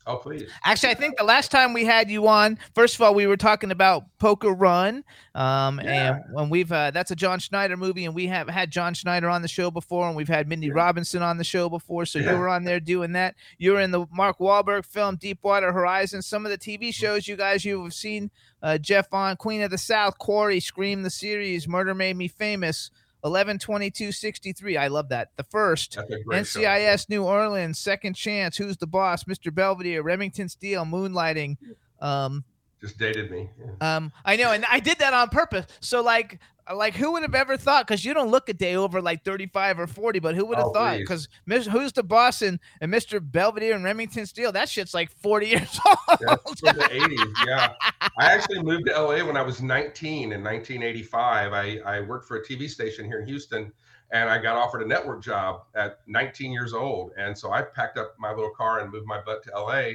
Oh, 0.06 0.16
please. 0.16 0.50
Actually, 0.64 0.90
I 0.90 0.94
think 0.96 1.16
the 1.16 1.24
last 1.24 1.50
time 1.50 1.72
we 1.72 1.84
had 1.84 2.10
you 2.10 2.28
on, 2.28 2.58
first 2.74 2.94
of 2.94 3.00
all, 3.00 3.14
we 3.14 3.26
were 3.26 3.38
talking 3.38 3.70
about 3.70 4.04
Poker 4.18 4.52
Run, 4.52 5.02
um, 5.34 5.80
Yeah. 5.82 6.16
and 6.16 6.34
when 6.34 6.50
we've 6.50 6.70
uh, 6.70 6.90
that's 6.90 7.10
a 7.10 7.16
John 7.16 7.38
Schneider 7.38 7.76
movie, 7.78 8.04
and 8.04 8.14
we 8.14 8.26
have 8.26 8.48
had 8.48 8.70
John 8.70 8.92
Schneider 8.92 9.30
on 9.30 9.40
the 9.40 9.48
show 9.48 9.70
before, 9.70 10.06
and 10.06 10.14
we've 10.14 10.28
had 10.28 10.46
Mindy 10.46 10.66
Yeah. 10.66 10.74
Robinson 10.74 11.22
on 11.22 11.38
the 11.38 11.44
show 11.44 11.70
before. 11.70 12.04
So 12.04 12.18
Yeah. 12.18 12.32
you 12.32 12.38
were 12.38 12.48
on 12.50 12.64
there 12.64 12.80
doing 12.80 13.12
that. 13.12 13.34
You 13.56 13.72
were 13.72 13.80
in 13.80 13.92
the 13.92 14.04
Mark 14.12 14.38
Wahlberg 14.40 14.84
film 14.84 15.16
Deepwater 15.16 15.72
Horizon. 15.72 16.20
Some 16.20 16.44
of 16.44 16.52
the 16.52 16.58
TV 16.58 16.92
shows 16.92 17.26
you 17.26 17.36
guys 17.36 17.64
you 17.64 17.82
have 17.82 17.94
seen 17.94 18.30
uh, 18.62 18.76
Jeff 18.78 19.12
on 19.12 19.36
Queen 19.36 19.62
of 19.62 19.70
the 19.70 19.78
South, 19.78 20.18
Corey, 20.18 20.60
Scream 20.60 21.02
the 21.02 21.10
series, 21.10 21.66
Murder 21.66 21.94
Made 21.94 22.16
Me 22.16 22.28
Famous. 22.28 22.90
11 23.24 23.58
22 23.58 24.12
63 24.12 24.76
i 24.76 24.86
love 24.86 25.08
that 25.08 25.30
the 25.36 25.44
first 25.44 25.98
great 26.26 26.46
show. 26.46 26.60
NCIS 26.60 27.08
New 27.08 27.24
Orleans, 27.24 27.78
Second 27.78 28.14
Chance, 28.14 28.56
Who's 28.56 28.76
the 28.76 28.86
Boss, 28.86 29.24
Mr. 29.24 29.52
Belvedere, 29.54 30.02
Remington 30.02 30.48
Steele, 30.48 30.84
Moonlighting. 30.84 31.56
Um, 32.00 32.44
Just 32.84 32.98
dated 32.98 33.30
me. 33.30 33.48
Yeah. 33.58 33.96
um, 33.96 34.12
I 34.26 34.36
know, 34.36 34.52
and 34.52 34.64
I 34.70 34.78
did 34.78 34.98
that 34.98 35.14
on 35.14 35.30
purpose. 35.30 35.66
So 35.80 36.02
like, 36.02 36.38
like 36.74 36.94
who 36.94 37.12
would 37.12 37.22
have 37.22 37.34
ever 37.34 37.56
thought? 37.56 37.86
Because 37.86 38.04
you 38.04 38.12
don't 38.12 38.30
look 38.30 38.50
a 38.50 38.52
day 38.52 38.76
over 38.76 39.00
like 39.00 39.24
thirty-five 39.24 39.80
or 39.80 39.86
forty, 39.86 40.18
but 40.18 40.34
who 40.34 40.44
would 40.44 40.58
have 40.58 40.66
Oh, 40.66 40.72
thought? 40.72 40.98
Because 40.98 41.28
Who's 41.46 41.92
the 41.92 42.02
Boss 42.02 42.42
and, 42.42 42.60
and 42.82 42.92
Mr. 42.92 43.20
Belvedere 43.22 43.74
and 43.74 43.84
Remington 43.84 44.26
Steele, 44.26 44.52
that 44.52 44.68
shit's 44.68 44.92
like 44.92 45.10
forty 45.22 45.46
years 45.54 45.80
old. 45.86 46.18
That's 46.20 46.60
from 46.60 46.76
the 46.76 46.84
80s. 46.84 47.46
Yeah. 47.46 47.72
I 48.18 48.26
actually 48.26 48.62
moved 48.62 48.86
to 48.86 49.00
LA 49.00 49.24
when 49.24 49.36
I 49.38 49.42
was 49.42 49.62
19 49.62 50.32
in 50.32 50.44
1985. 50.44 51.52
I, 51.54 51.78
I 51.86 52.00
worked 52.02 52.28
for 52.28 52.36
a 52.36 52.44
TV 52.44 52.68
station 52.68 53.06
here 53.06 53.20
in 53.20 53.26
Houston 53.26 53.72
and 54.12 54.28
I 54.28 54.38
got 54.38 54.56
offered 54.56 54.82
a 54.82 54.86
network 54.86 55.22
job 55.22 55.64
at 55.74 56.00
19 56.06 56.52
years 56.52 56.72
old. 56.74 57.12
And 57.18 57.36
so 57.36 57.50
I 57.50 57.62
packed 57.62 57.98
up 57.98 58.14
my 58.18 58.30
little 58.30 58.50
car 58.50 58.80
and 58.80 58.92
moved 58.92 59.06
my 59.06 59.20
butt 59.20 59.42
to 59.44 59.50
LA. 59.58 59.94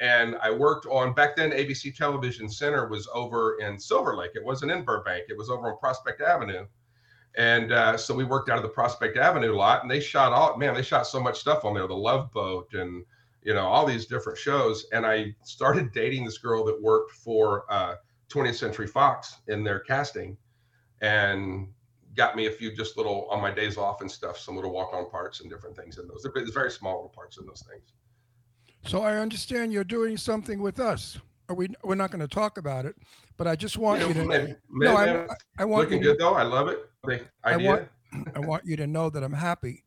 And 0.00 0.36
I 0.42 0.50
worked 0.50 0.86
on 0.86 1.14
back 1.14 1.36
then, 1.36 1.52
ABC 1.52 1.96
Television 1.96 2.48
Center 2.48 2.88
was 2.88 3.08
over 3.14 3.58
in 3.60 3.78
Silver 3.78 4.16
Lake. 4.16 4.32
It 4.34 4.44
wasn't 4.44 4.72
in 4.72 4.84
Burbank, 4.84 5.24
it 5.28 5.38
was 5.38 5.50
over 5.50 5.70
on 5.70 5.78
Prospect 5.78 6.20
Avenue. 6.20 6.66
And 7.36 7.72
uh, 7.72 7.96
so 7.96 8.14
we 8.14 8.24
worked 8.24 8.48
out 8.48 8.58
of 8.58 8.62
the 8.62 8.68
Prospect 8.68 9.16
Avenue 9.16 9.54
lot 9.54 9.82
and 9.82 9.90
they 9.90 10.00
shot 10.00 10.32
all, 10.32 10.56
man, 10.56 10.74
they 10.74 10.82
shot 10.82 11.06
so 11.06 11.20
much 11.20 11.40
stuff 11.40 11.64
on 11.64 11.74
there 11.74 11.86
the 11.86 11.94
Love 11.94 12.30
Boat 12.32 12.72
and 12.74 13.04
you 13.42 13.52
know 13.52 13.66
all 13.66 13.84
these 13.84 14.06
different 14.06 14.38
shows 14.38 14.86
and 14.92 15.04
i 15.04 15.26
started 15.44 15.92
dating 15.92 16.24
this 16.24 16.38
girl 16.38 16.64
that 16.64 16.80
worked 16.80 17.12
for 17.12 17.70
uh, 17.70 17.94
20th 18.30 18.54
century 18.54 18.86
fox 18.86 19.36
in 19.48 19.62
their 19.62 19.80
casting 19.80 20.34
and 21.02 21.68
got 22.16 22.36
me 22.36 22.46
a 22.46 22.50
few 22.50 22.74
just 22.74 22.96
little 22.96 23.28
on 23.30 23.40
my 23.40 23.50
days 23.50 23.76
off 23.76 24.00
and 24.00 24.10
stuff, 24.10 24.38
some 24.38 24.54
little 24.56 24.72
walk 24.72 24.92
on 24.94 25.10
parts 25.10 25.40
and 25.40 25.50
different 25.50 25.76
things 25.76 25.98
in 25.98 26.06
those. 26.08 26.26
There's 26.34 26.50
very 26.50 26.70
small 26.70 26.94
little 26.94 27.08
parts 27.08 27.38
in 27.38 27.46
those 27.46 27.64
things. 27.68 27.92
So 28.86 29.02
I 29.02 29.16
understand 29.16 29.72
you're 29.72 29.84
doing 29.84 30.16
something 30.16 30.60
with 30.60 30.78
us. 30.80 31.18
Are 31.48 31.54
we? 31.54 31.68
We're 31.82 31.94
not 31.94 32.10
going 32.10 32.20
to 32.20 32.28
talk 32.28 32.58
about 32.58 32.86
it, 32.86 32.96
but 33.36 33.46
I 33.46 33.56
just 33.56 33.76
want 33.76 34.00
you 34.06 34.14
to. 34.14 34.24
Man, 34.24 34.56
No, 34.70 34.96
I, 34.96 35.26
I 35.58 35.64
want 35.64 35.84
looking 35.84 36.02
you 36.02 36.10
good 36.10 36.18
though. 36.18 36.34
I 36.34 36.42
love 36.42 36.68
it. 36.68 36.78
The 37.04 37.20
I 37.42 37.56
want- 37.56 37.88
I 38.34 38.38
want 38.38 38.64
you 38.64 38.76
to 38.76 38.86
know 38.86 39.10
that 39.10 39.24
I'm 39.24 39.32
happy 39.32 39.82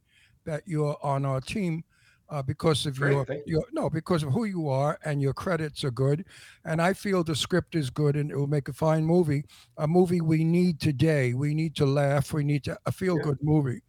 that 0.45 0.63
you're 0.65 0.97
on 1.01 1.25
our 1.25 1.39
team 1.39 1.86
uh, 2.29 2.41
because 2.41 2.86
of 2.86 2.97
Great, 2.97 3.13
your, 3.13 3.25
your 3.45 3.63
no 3.71 3.89
because 3.89 4.21
of 4.21 4.33
who 4.33 4.43
you 4.43 4.67
are 4.67 4.99
and 5.05 5.21
your 5.21 5.33
credits 5.33 5.86
are 5.86 5.91
good 5.91 6.25
and 6.65 6.81
I 6.81 6.91
feel 6.91 7.23
the 7.23 7.36
script 7.38 7.73
is 7.75 7.89
good 7.89 8.17
and 8.17 8.29
it 8.29 8.36
will 8.36 8.47
make 8.47 8.67
a 8.67 8.73
fine 8.73 9.05
movie 9.05 9.45
a 9.77 9.88
movie 9.88 10.19
we 10.19 10.43
need 10.43 10.81
today 10.81 11.33
we 11.33 11.53
need 11.53 11.73
to 11.77 11.86
laugh 11.86 12.33
we 12.33 12.43
need 12.43 12.65
to 12.65 12.77
a 12.86 12.91
feel 12.91 13.15
good 13.17 13.38
movie 13.41 13.79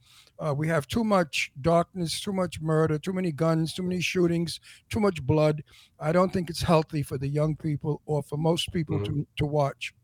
uh, 0.41 0.55
we 0.57 0.69
have 0.69 0.87
too 0.87 1.05
much 1.05 1.53
darkness 1.61 2.21
too 2.21 2.33
much 2.33 2.61
murder 2.61 2.99
too 2.99 3.13
many 3.13 3.33
guns 3.33 3.73
too 3.73 3.83
many 3.83 4.01
shootings 4.01 4.61
too 4.91 5.01
much 5.01 5.23
blood 5.23 5.63
I 6.01 6.13
don't 6.13 6.33
think 6.33 6.51
it's 6.51 6.63
healthy 6.63 7.03
for 7.03 7.19
the 7.19 7.29
young 7.29 7.57
people 7.57 8.03
or 8.07 8.23
for 8.23 8.37
most 8.37 8.73
people 8.73 9.03
to, 9.05 9.27
to 9.37 9.47
watch 9.47 9.95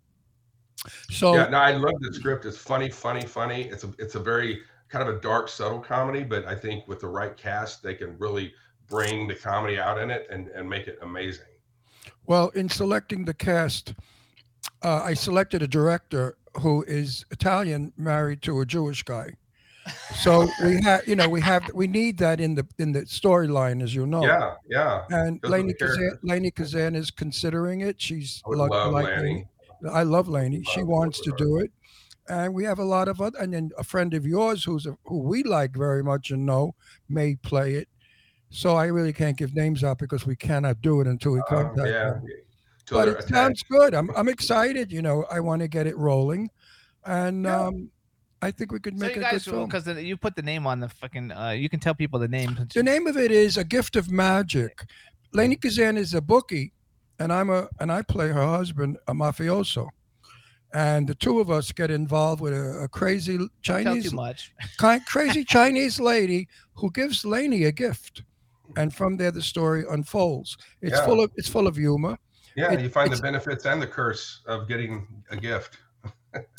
so 1.10 1.34
yeah, 1.34 1.48
no, 1.48 1.58
I 1.58 1.72
love 1.72 1.94
the 2.00 2.12
script. 2.12 2.44
It's 2.44 2.58
funny, 2.58 2.90
funny, 2.90 3.22
funny. 3.22 3.62
It's 3.62 3.84
a 3.84 3.90
it's 3.98 4.16
a 4.16 4.20
very 4.20 4.62
kind 4.88 5.08
of 5.08 5.16
a 5.16 5.20
dark, 5.20 5.48
subtle 5.48 5.80
comedy, 5.80 6.22
but 6.22 6.44
I 6.44 6.54
think 6.54 6.86
with 6.86 7.00
the 7.00 7.08
right 7.08 7.36
cast, 7.36 7.82
they 7.82 7.94
can 7.94 8.18
really 8.18 8.52
bring 8.86 9.26
the 9.26 9.34
comedy 9.34 9.78
out 9.78 9.98
in 9.98 10.10
it 10.10 10.26
and, 10.30 10.48
and 10.48 10.68
make 10.68 10.86
it 10.86 10.98
amazing. 11.02 11.46
Well, 12.26 12.50
in 12.50 12.68
selecting 12.68 13.24
the 13.24 13.34
cast, 13.34 13.94
uh, 14.82 15.02
I 15.02 15.14
selected 15.14 15.62
a 15.62 15.66
director 15.66 16.36
who 16.60 16.84
is 16.84 17.24
Italian, 17.30 17.92
married 17.96 18.42
to 18.42 18.60
a 18.60 18.66
Jewish 18.66 19.02
guy. 19.02 19.32
So 20.16 20.48
we 20.64 20.80
have, 20.82 21.06
you 21.06 21.16
know, 21.16 21.28
we 21.28 21.40
have, 21.42 21.70
we 21.74 21.86
need 21.86 22.18
that 22.18 22.40
in 22.40 22.54
the 22.54 22.66
in 22.78 22.92
the 22.92 23.02
storyline, 23.02 23.82
as 23.82 23.94
you 23.94 24.06
know. 24.06 24.24
Yeah, 24.24 24.54
yeah. 24.68 25.04
And 25.10 25.40
Lainie 25.42 25.74
Kazan. 25.78 26.18
Lainie 26.24 26.54
Kazan 26.54 26.94
is 26.94 27.10
considering 27.10 27.80
it. 27.82 28.00
She's 28.00 28.42
I 28.46 28.50
like, 28.56 28.70
love 28.70 28.92
like 28.92 29.22
me. 29.22 29.46
I 29.92 30.02
love 30.02 30.28
Lainie. 30.28 30.64
She 30.72 30.82
wants 30.82 31.20
to 31.20 31.30
with 31.32 31.38
do 31.38 31.58
it, 31.58 31.70
and 32.28 32.54
we 32.54 32.64
have 32.64 32.78
a 32.78 32.84
lot 32.84 33.08
of 33.08 33.20
other. 33.20 33.38
And 33.38 33.52
then 33.52 33.70
a 33.76 33.84
friend 33.84 34.14
of 34.14 34.24
yours, 34.26 34.64
who's 34.64 34.86
a, 34.86 34.96
who 35.04 35.18
we 35.18 35.42
like 35.42 35.76
very 35.76 36.02
much 36.02 36.30
and 36.30 36.46
know, 36.46 36.74
may 37.08 37.34
play 37.36 37.74
it. 37.74 37.88
So 38.50 38.76
I 38.76 38.86
really 38.86 39.12
can't 39.12 39.36
give 39.36 39.54
names 39.54 39.82
out 39.84 39.98
because 39.98 40.24
we 40.24 40.36
cannot 40.36 40.80
do 40.80 41.00
it 41.00 41.06
until 41.06 41.32
we 41.32 41.40
Um, 41.40 41.46
contact 41.48 41.88
yeah. 41.88 42.10
them 42.10 42.26
but 42.90 43.08
it 43.08 43.14
attached. 43.18 43.28
sounds 43.30 43.62
good. 43.64 43.94
I'm 43.94 44.10
I'm 44.16 44.28
excited. 44.28 44.92
You 44.92 45.02
know, 45.02 45.24
I 45.30 45.40
want 45.40 45.60
to 45.62 45.68
get 45.68 45.86
it 45.86 45.96
rolling, 45.98 46.50
and 47.04 47.44
Yeah. 47.44 47.60
um, 47.66 47.90
I 48.44 48.50
think 48.50 48.72
we 48.72 48.78
could 48.80 48.98
So 48.98 49.06
make 49.06 49.16
you 49.16 49.24
a 49.24 49.30
good 49.30 49.42
film. 49.42 49.66
because 49.66 49.86
you 50.04 50.16
put 50.16 50.36
the 50.36 50.42
name 50.42 50.66
on 50.66 50.80
the 50.80 50.88
fucking, 50.88 51.32
uh, 51.32 51.50
you 51.50 51.68
can 51.68 51.80
tell 51.80 51.94
people 51.94 52.18
the 52.20 52.28
name. 52.28 52.50
The 52.74 52.82
name 52.82 53.06
of 53.06 53.16
it 53.16 53.30
is 53.30 53.56
A 53.56 53.64
Gift 53.64 53.96
of 53.96 54.10
Magic. 54.10 54.84
Lainie 55.34 55.56
Kazan 55.60 55.96
is 55.96 56.12
a 56.14 56.20
bookie, 56.20 56.72
and 57.18 57.32
I'm 57.32 57.48
a 57.50 57.68
and 57.80 57.90
I 57.90 58.02
play 58.02 58.28
her 58.28 58.46
husband, 58.46 58.98
a 59.08 59.14
mafioso. 59.14 59.88
And 60.74 61.08
the 61.08 61.14
two 61.14 61.40
of 61.40 61.50
us 61.50 61.72
get 61.72 61.90
involved 61.90 62.40
with 62.40 62.52
a, 62.52 62.82
a 62.84 62.88
crazy 62.88 63.38
Don't 63.38 63.50
tell 63.64 63.82
Chinese, 63.84 64.10
too 64.10 64.16
much. 64.16 64.52
kind, 64.78 65.04
crazy 65.14 65.44
Chinese 65.44 65.98
lady 66.00 66.48
who 66.74 66.90
gives 66.90 67.22
Lainie 67.24 67.64
a 67.66 67.72
gift, 67.72 68.22
and 68.76 68.92
from 68.94 69.16
there 69.16 69.30
the 69.30 69.42
story 69.42 69.84
unfolds. 69.90 70.56
It's 70.82 70.92
Yeah. 70.96 71.06
full 71.06 71.20
of 71.22 71.30
it's 71.36 71.48
full 71.48 71.66
of 71.66 71.76
humor. 71.76 72.18
Yeah, 72.56 72.72
it- 72.72 72.80
you 72.80 72.88
find 72.90 73.10
the 73.12 73.22
benefits 73.22 73.64
and 73.66 73.80
the 73.80 73.86
curse 73.86 74.40
of 74.46 74.68
getting 74.68 75.06
a 75.30 75.36
gift. 75.36 75.78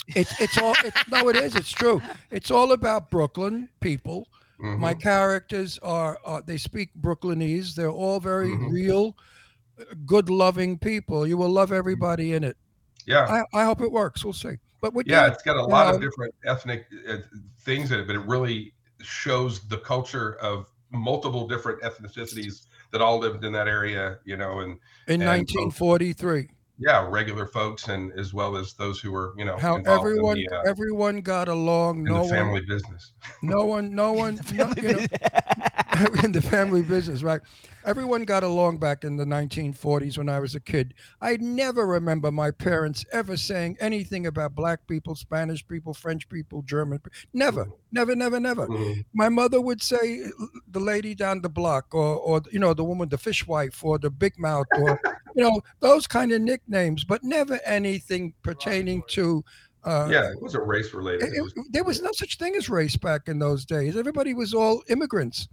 It's 0.08 0.40
it's 0.40 0.58
all 0.58 0.76
it's, 0.84 1.08
no, 1.10 1.30
it 1.30 1.36
is. 1.36 1.56
It's 1.56 1.72
true. 1.72 2.02
It's 2.32 2.52
all 2.52 2.72
about 2.74 3.10
Brooklyn 3.10 3.70
people. 3.82 4.28
Mhm. 4.62 4.80
My 4.80 4.94
characters 4.94 5.80
are 5.82 6.18
uh, 6.26 6.42
they 6.46 6.58
speak 6.58 6.90
Brooklynese. 7.02 7.76
They're 7.76 7.90
all 7.92 8.20
very 8.20 8.50
Mhm. 8.50 8.72
real, 8.72 9.18
good, 10.06 10.30
loving 10.30 10.78
people. 10.78 11.28
You 11.28 11.38
will 11.38 11.50
love 11.50 11.72
everybody 11.72 12.34
in 12.34 12.44
it. 12.44 12.56
yeah, 13.08 13.44
I, 13.54 13.62
I 13.62 13.66
hope 13.66 13.82
it 13.82 13.92
works. 13.92 14.24
We'll 14.24 14.34
see. 14.34 14.56
But 14.82 14.94
with 14.94 15.08
yeah, 15.08 15.28
it's 15.28 15.44
got 15.44 15.58
a 15.58 15.64
lot 15.64 15.94
of 15.94 16.00
different 16.02 16.34
ethnic 16.46 16.86
uh, 17.10 17.18
things 17.62 17.92
in 17.92 18.00
it, 18.00 18.08
but 18.08 18.16
it 18.16 18.26
really 18.28 18.74
shows 19.02 19.62
the 19.68 19.78
culture 19.80 20.36
of 20.36 20.68
multiple 20.92 21.48
different 21.48 21.82
ethnicities 21.82 22.68
that 22.92 23.02
all 23.02 23.18
lived 23.20 23.44
in 23.44 23.52
that 23.54 23.68
area. 23.68 24.20
You 24.24 24.38
know, 24.38 24.60
and 24.60 24.80
in 25.08 25.22
and- 25.22 25.26
1943, 25.26 26.50
yeah, 26.78 27.08
regular 27.10 27.48
folks 27.48 27.88
and 27.88 28.12
as 28.20 28.34
well 28.34 28.58
as 28.58 28.74
those 28.74 29.00
who 29.00 29.12
were, 29.12 29.34
you 29.38 29.46
know, 29.46 29.58
how 29.58 29.76
involved 29.78 30.02
everyone 30.02 30.38
in 30.38 30.46
the, 30.50 30.58
uh, 30.58 30.62
everyone 30.66 31.22
got 31.22 31.48
along. 31.48 32.00
in 32.00 32.04
No 32.06 32.24
the 32.24 32.30
family 32.30 32.54
one, 32.62 32.66
business. 32.68 33.14
no 33.42 33.64
one, 33.66 33.96
no 33.96 34.12
one, 34.12 34.40
no, 34.54 34.74
you 34.78 34.94
know, 34.94 35.06
in 36.24 36.32
the 36.32 36.42
family 36.42 36.82
business, 36.82 37.24
right? 37.24 37.42
Everyone 37.86 38.24
got 38.24 38.44
along 38.44 38.78
back 38.78 39.04
in 39.04 39.16
the 39.16 39.26
1940s 39.26 40.18
when 40.18 40.28
I 40.28 40.40
was 40.40 40.56
a 40.56 40.60
kid. 40.60 40.96
I 41.22 41.38
never 41.38 41.86
remember 41.86 42.32
my 42.32 42.50
parents 42.50 43.06
ever 43.14 43.38
saying 43.38 43.78
anything 43.80 44.26
about 44.26 44.56
black 44.56 44.88
people, 44.88 45.14
Spanish 45.16 45.66
people, 45.68 45.94
French 45.94 46.28
people, 46.28 46.64
German. 46.64 47.00
Never, 47.34 47.68
never, 47.92 48.16
never, 48.16 48.40
never. 48.40 48.68
Mhm. 48.68 49.06
My 49.14 49.30
mother 49.30 49.62
would 49.62 49.84
say 49.84 50.26
the 50.72 50.80
lady 50.80 51.14
down 51.14 51.42
the 51.42 51.50
block, 51.50 51.94
or, 51.94 52.16
or 52.18 52.42
you 52.52 52.60
know, 52.60 52.74
the 52.74 52.84
woman, 52.84 53.08
the 53.10 53.18
fishwife, 53.20 53.84
or 53.84 54.00
the 54.00 54.10
big 54.10 54.38
mouth, 54.40 54.66
or 54.80 55.00
you 55.36 55.44
know, 55.44 55.62
those 55.80 56.08
kind 56.08 56.32
of 56.32 56.42
nicknames, 56.42 57.04
but 57.04 57.24
never 57.24 57.60
anything 57.66 58.34
pertaining 58.42 59.04
to. 59.10 59.44
Uh, 59.84 60.08
Yeah, 60.12 60.32
it 60.32 60.42
wasn't 60.42 60.66
race 60.66 60.92
related. 60.96 61.30
it- 61.36 61.54
it- 61.56 61.66
there 61.72 61.84
was 61.84 62.02
no 62.02 62.12
such 62.14 62.40
thing 62.40 62.56
as 62.56 62.68
race 62.68 62.96
back 62.98 63.28
in 63.28 63.38
those 63.38 63.64
days. 63.66 63.96
Everybody 63.96 64.34
was 64.34 64.52
all 64.56 64.82
immigrants. 64.90 65.48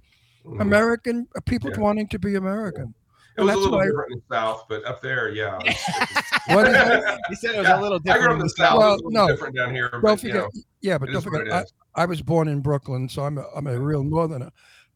American 0.61 1.26
uh, 1.37 1.40
people 1.46 1.70
Yeah. 1.70 1.81
wanting 1.81 2.09
to 2.09 2.18
be 2.18 2.35
American. 2.37 2.94
It 3.37 3.40
and 3.40 3.46
was 3.46 3.55
a 3.55 3.59
little 3.59 3.78
why- 3.78 3.87
different 3.87 4.12
in 4.12 4.22
the 4.28 4.35
South, 4.37 4.64
but 4.68 4.85
up 4.85 5.00
there, 5.00 5.31
yeah. 5.31 5.59
What 6.48 6.66
is 6.66 6.72
that? 6.74 7.20
He 7.28 7.35
said 7.37 7.55
it 7.55 7.59
was 7.61 7.68
a 7.68 7.81
little 7.81 7.98
I 7.98 8.00
grew 8.00 8.12
different. 8.12 8.24
up 8.24 8.31
in 8.31 8.33
in 8.33 8.38
the 8.40 8.44
the 8.44 8.48
South. 8.50 8.68
South. 8.68 8.78
Well, 8.78 8.94
it's 8.94 9.02
a 9.05 9.11
no. 9.11 9.26
different 9.28 9.57
down 9.57 9.74
here, 9.74 9.88
Don't 9.90 10.02
but 10.02 10.22
you 10.22 10.31
forget, 10.31 10.35
know, 10.35 10.48
yeah, 10.83 10.98
but 10.98 11.11
don't 11.11 11.22
forget, 11.22 11.52
I. 11.52 12.02
I 12.02 12.05
was 12.07 12.20
born 12.22 12.48
in 12.48 12.61
Brooklyn, 12.61 13.09
so 13.09 13.22
I'm 13.22 13.38
a, 13.38 13.44
I'm 13.55 13.66
a 13.66 13.78
real 13.78 14.02
northerner, 14.02 14.50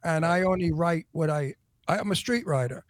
and 0.05 0.25
I 0.27 0.43
only 0.43 0.73
write 0.73 1.07
what 1.13 1.31
I, 1.31 1.55
I 1.89 1.99
I'm 1.99 2.11
a 2.11 2.17
street 2.17 2.47
writer. 2.47 2.85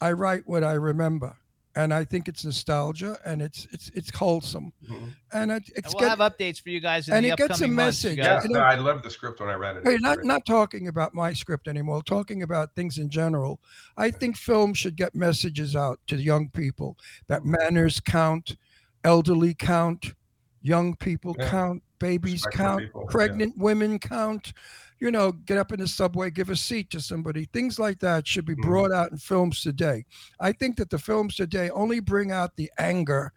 I 0.00 0.12
write 0.12 0.42
what 0.46 0.64
I 0.64 0.72
remember, 0.74 1.36
and 1.78 1.94
I 1.94 2.04
think 2.04 2.26
it's 2.28 2.44
nostalgia 2.44 3.16
and 3.24 3.40
it's 3.40 3.68
it's 3.72 3.88
it's 3.94 4.10
wholesome, 4.10 4.72
Mhm. 4.84 5.14
and 5.32 5.50
it, 5.52 5.54
And 5.54 5.72
it's 5.76 5.94
we'll 5.94 6.00
get, 6.08 6.18
have 6.18 6.18
updates 6.18 6.60
for 6.60 6.70
you 6.70 6.80
guys 6.80 7.06
in 7.08 7.14
and 7.14 7.24
the 7.24 7.30
it 7.30 7.36
gets 7.36 7.50
a 7.50 7.52
upcoming 7.54 7.74
months, 7.76 8.04
message. 8.04 8.18
Yeah, 8.18 8.42
you 8.42 8.48
no, 8.48 8.58
know- 8.58 8.64
I 8.66 8.74
love 8.74 9.02
the 9.04 9.10
script 9.10 9.38
when 9.40 9.48
I 9.48 9.54
read 9.54 9.76
it. 9.76 9.86
It 9.86 9.90
Hey, 9.92 9.96
not 9.98 10.24
not 10.24 10.44
talking 10.44 10.88
about 10.88 11.14
my 11.14 11.32
script 11.32 11.68
anymore. 11.68 12.02
Talking 12.02 12.42
about 12.42 12.74
things 12.74 12.98
in 12.98 13.08
general. 13.08 13.60
I 13.96 14.10
think 14.10 14.36
film 14.36 14.74
should 14.74 14.96
get 14.96 15.14
messages 15.14 15.76
out 15.76 16.00
to 16.08 16.16
young 16.16 16.50
people 16.50 16.98
that 17.28 17.44
manners 17.44 18.00
count, 18.00 18.56
elderly 19.04 19.54
count, 19.54 20.14
young 20.62 20.96
people 20.96 21.36
Yeah. 21.38 21.48
count, 21.48 21.82
babies 22.00 22.44
Respect 22.44 22.56
count, 22.56 22.80
people, 22.80 23.02
yeah. 23.06 23.12
pregnant 23.12 23.56
women 23.56 24.00
count. 24.00 24.52
You 25.00 25.10
know, 25.12 25.32
get 25.32 25.58
up 25.58 25.72
in 25.72 25.78
the 25.80 25.86
subway, 25.86 26.30
give 26.30 26.50
a 26.50 26.56
seat 26.56 26.90
to 26.90 27.00
somebody. 27.00 27.44
Things 27.52 27.78
like 27.78 28.00
that 28.00 28.26
should 28.26 28.44
be 28.44 28.56
Mhm. 28.56 28.62
brought 28.62 28.92
out 28.92 29.12
in 29.12 29.18
films 29.18 29.60
today. 29.60 30.04
I 30.40 30.52
think 30.52 30.76
that 30.76 30.90
the 30.90 30.98
films 30.98 31.36
today 31.36 31.70
only 31.70 32.00
bring 32.00 32.32
out 32.32 32.56
the 32.56 32.70
anger, 32.78 33.32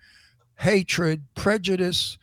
hatred, 0.56 1.24
prejudice, 1.36 2.18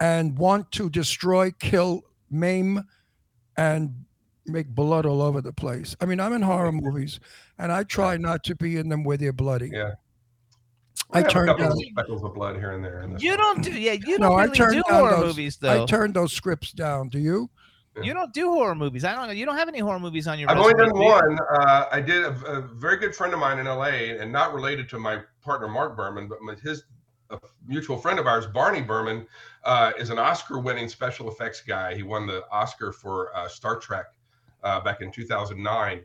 and 0.00 0.36
want 0.36 0.70
to 0.72 0.90
destroy, 0.90 1.50
kill, 1.52 2.02
maim, 2.30 2.82
and 3.56 4.04
make 4.46 4.68
blood 4.68 5.06
all 5.06 5.22
over 5.22 5.40
the 5.40 5.52
place. 5.52 5.94
I 6.00 6.04
mean, 6.06 6.20
I'm 6.20 6.32
in 6.32 6.42
horror 6.42 6.72
movies, 6.72 7.20
and 7.58 7.70
I 7.72 7.84
try 7.84 8.16
not 8.16 8.42
to 8.44 8.56
be 8.56 8.76
in 8.76 8.88
them 8.88 9.04
where 9.04 9.16
they're 9.16 9.32
bloody. 9.32 9.70
Yeah. 9.72 9.92
I 11.12 11.18
We 11.18 11.22
have 11.22 11.26
a 11.26 11.30
turned 11.32 11.46
couple 11.48 11.64
down. 11.64 11.72
of 11.72 11.78
speckles 11.78 12.24
of 12.24 12.34
blood 12.34 12.56
here 12.56 12.72
and 12.72 12.84
there. 12.84 13.02
In 13.02 13.12
this 13.14 13.22
You 13.22 13.36
don't 13.36 13.62
do, 13.62 13.70
yeah, 13.72 13.92
you 13.92 14.18
don't 14.18 14.38
I 14.38 14.44
really 14.44 14.56
turned 14.56 14.74
do 14.74 14.82
horror 14.86 15.10
those- 15.16 15.26
movies 15.36 15.56
though. 15.58 15.82
I 15.82 15.86
turned 15.86 16.14
those 16.14 16.32
scripts 16.32 16.72
down. 16.72 17.08
Do 17.08 17.18
you? 17.18 17.48
You 18.02 18.14
don't 18.14 18.32
do 18.32 18.50
horror 18.52 18.74
movies. 18.74 19.04
I 19.04 19.14
don't 19.14 19.26
know. 19.26 19.32
You 19.32 19.44
don't 19.44 19.56
have 19.56 19.68
any 19.68 19.80
horror 19.80 19.98
movies 20.00 20.26
on 20.26 20.38
your. 20.38 20.50
I've 20.50 20.56
only 20.58 20.72
done 20.74 20.88
do 20.94 21.00
one. 21.00 21.38
Uh, 21.60 21.86
I 21.92 22.00
did 22.00 22.24
a, 22.24 22.30
a 22.46 22.60
very 22.62 22.96
good 22.96 23.14
friend 23.14 23.34
of 23.34 23.40
mine 23.40 23.58
in 23.58 23.66
LA, 23.66 23.86
and 24.18 24.32
not 24.32 24.54
related 24.54 24.88
to 24.90 24.98
my 24.98 25.20
partner 25.42 25.68
Mark 25.68 25.96
Burman, 25.96 26.26
but 26.28 26.40
my- 26.40 26.54
his 26.54 26.84
a 27.30 27.38
mutual 27.66 27.96
friend 27.96 28.18
of 28.18 28.26
ours, 28.26 28.46
Barney 28.46 28.82
Burman, 28.82 29.26
uh, 29.64 29.92
is 29.98 30.10
an 30.10 30.18
Oscar-winning 30.18 30.86
special 30.86 31.30
effects 31.30 31.62
guy. 31.62 31.94
He 31.94 32.02
won 32.02 32.26
the 32.26 32.44
Oscar 32.50 32.92
for 32.92 33.34
uh, 33.34 33.48
Star 33.48 33.78
Trek 33.78 34.04
uh, 34.62 34.80
back 34.80 35.00
in 35.00 35.10
2009, 35.10 36.02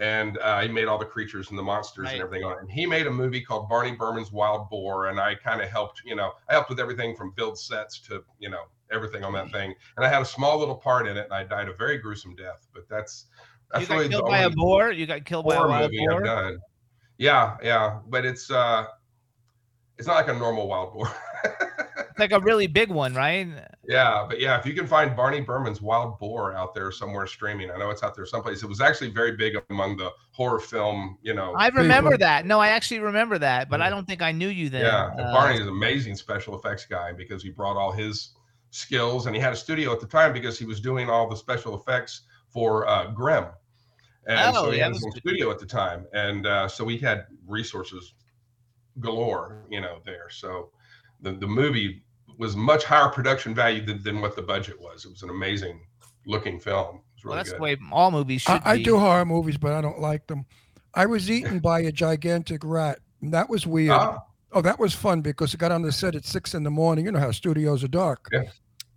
and 0.00 0.38
uh, 0.38 0.60
he 0.62 0.68
made 0.68 0.86
all 0.86 0.98
the 0.98 1.04
creatures 1.04 1.50
and 1.50 1.58
the 1.58 1.62
monsters 1.62 2.06
Right. 2.06 2.14
and 2.14 2.22
everything 2.22 2.44
on 2.44 2.52
it. 2.54 2.58
And 2.62 2.70
he 2.70 2.86
made 2.86 3.06
a 3.06 3.10
movie 3.10 3.40
called 3.40 3.68
Barney 3.68 3.92
Burman's 3.92 4.32
Wild 4.32 4.68
Boar, 4.68 5.06
and 5.10 5.20
I 5.20 5.36
kind 5.36 5.60
of 5.62 5.68
helped. 5.68 6.02
You 6.04 6.16
know, 6.16 6.32
I 6.48 6.52
helped 6.54 6.70
with 6.70 6.80
everything 6.80 7.14
from 7.14 7.30
build 7.36 7.56
sets 7.56 8.00
to 8.08 8.24
you 8.40 8.50
know 8.50 8.64
everything 8.92 9.24
on 9.24 9.32
that 9.34 9.50
thing. 9.50 9.74
And 9.96 10.04
I 10.04 10.08
had 10.08 10.22
a 10.22 10.26
small 10.26 10.58
little 10.58 10.76
part 10.76 11.06
in 11.06 11.16
it, 11.16 11.24
and 11.24 11.32
I 11.32 11.44
died 11.44 11.68
a 11.68 11.74
very 11.74 11.98
gruesome 11.98 12.34
death. 12.36 12.66
But 12.74 12.88
that's 12.88 13.26
that's 13.72 13.82
You 13.82 13.88
got 13.88 13.94
really 13.94 14.08
the 14.08 14.14
killed 14.14 14.28
by 14.28 14.38
a 14.38 14.44
only 14.44 14.56
boar. 14.56 14.92
You 14.92 15.06
got 15.06 15.24
killed 15.24 15.46
by 15.46 15.54
a 15.54 15.58
horror 15.58 15.68
wild 15.70 15.92
movie 15.92 16.06
boar. 16.06 16.18
I've 16.20 16.24
done. 16.24 16.58
Yeah, 17.18 17.56
yeah, 17.62 17.98
but 18.08 18.24
it's 18.24 18.50
uh, 18.50 18.86
it's 19.98 20.06
not 20.08 20.14
like 20.14 20.28
a 20.28 20.38
normal 20.38 20.66
wild 20.68 20.92
boar. 20.94 21.08
It's 21.96 22.18
like 22.20 22.32
a 22.32 22.38
really 22.40 22.68
big 22.68 22.90
one, 22.90 23.12
right? 23.14 23.48
Yeah, 23.88 24.24
but 24.28 24.40
yeah, 24.40 24.56
if 24.58 24.64
you 24.66 24.72
can 24.72 24.86
find 24.86 25.16
Barney 25.16 25.40
Burman's 25.40 25.82
Wild 25.82 26.16
Boar 26.20 26.54
out 26.54 26.72
there 26.72 26.92
somewhere 26.92 27.26
streaming, 27.26 27.72
I 27.72 27.76
know 27.76 27.90
it's 27.90 28.04
out 28.04 28.14
there 28.14 28.24
someplace. 28.24 28.62
It 28.62 28.68
was 28.68 28.80
actually 28.80 29.10
very 29.10 29.36
big 29.36 29.54
among 29.68 29.96
the 29.96 30.10
horror 30.30 30.60
film, 30.60 31.18
you 31.22 31.34
know. 31.34 31.52
I 31.56 31.68
remember 31.68 32.10
People- 32.10 32.24
that. 32.26 32.46
No, 32.46 32.60
I 32.60 32.68
actually 32.68 33.00
remember 33.00 33.36
that, 33.38 33.68
but 33.68 33.80
I 33.82 33.90
don't 33.90 34.06
think 34.06 34.22
I 34.22 34.30
knew 34.30 34.46
you 34.48 34.68
then. 34.70 34.82
yeah, 34.82 35.06
Uh, 35.06 35.32
Barney 35.32 35.56
is 35.56 35.62
an 35.62 35.68
amazing 35.70 36.14
special 36.14 36.56
effects 36.56 36.86
guy 36.86 37.12
because 37.12 37.42
he 37.42 37.50
brought 37.50 37.76
all 37.76 37.90
his 37.90 38.36
skills 38.74 39.26
and 39.26 39.36
he 39.36 39.40
had 39.40 39.52
a 39.52 39.56
studio 39.56 39.92
at 39.92 40.00
the 40.00 40.06
time 40.06 40.32
because 40.32 40.58
he 40.58 40.64
was 40.64 40.80
doing 40.80 41.08
all 41.08 41.28
the 41.28 41.36
special 41.36 41.76
effects 41.76 42.22
for 42.48 42.86
uh, 42.88 43.06
Grimm. 43.12 43.46
And 44.26 44.56
Oh, 44.56 44.64
so 44.64 44.70
he 44.72 44.78
yeah, 44.78 44.84
had 44.84 44.92
his 44.94 45.02
that's 45.02 45.14
own 45.14 45.20
studio 45.20 45.50
at 45.50 45.60
the 45.60 45.66
time. 45.66 46.06
And 46.12 46.46
uh, 46.46 46.66
so 46.66 46.82
we 46.84 46.98
had 46.98 47.26
resources 47.46 48.14
galore, 49.00 49.62
you 49.70 49.80
know, 49.80 50.00
there. 50.04 50.28
So 50.28 50.70
the, 51.20 51.32
the 51.32 51.46
movie 51.46 52.02
was 52.36 52.56
much 52.56 52.84
higher 52.84 53.08
production 53.08 53.54
value 53.54 53.84
than, 53.84 54.02
than 54.02 54.20
what 54.20 54.34
the 54.34 54.42
budget 54.42 54.80
was. 54.80 55.04
It 55.04 55.10
was 55.10 55.22
an 55.22 55.30
amazing 55.30 55.80
looking 56.26 56.58
film. 56.58 56.96
It 56.96 57.24
was 57.24 57.24
well, 57.24 57.36
that's 57.36 57.50
good. 57.50 57.58
the 57.58 57.62
way 57.62 57.76
all 57.92 58.10
movies 58.10 58.42
should 58.42 58.60
I, 58.64 58.72
I 58.72 58.82
do 58.82 58.98
horror 58.98 59.24
movies, 59.24 59.56
but 59.56 59.72
I 59.72 59.80
don't 59.80 60.00
like 60.00 60.26
them. 60.26 60.46
I 60.94 61.06
was 61.06 61.30
eaten 61.30 61.60
by 61.60 61.80
a 61.80 61.92
gigantic 61.92 62.62
rat. 62.64 62.98
and 63.22 63.32
That 63.32 63.48
was 63.48 63.66
weird. 63.66 63.92
Ah, 63.92 64.18
Oh, 64.54 64.62
that 64.62 64.78
was 64.78 64.94
fun 64.94 65.20
because 65.20 65.52
it 65.52 65.58
got 65.58 65.72
on 65.72 65.82
the 65.82 65.90
set 65.90 66.14
at 66.14 66.24
six 66.24 66.54
in 66.54 66.62
the 66.62 66.70
morning. 66.70 67.06
You 67.06 67.10
know 67.12 67.18
how 67.18 67.32
studios 67.32 67.82
are 67.82 67.88
dark. 67.88 68.28
Yeah. 68.32 68.44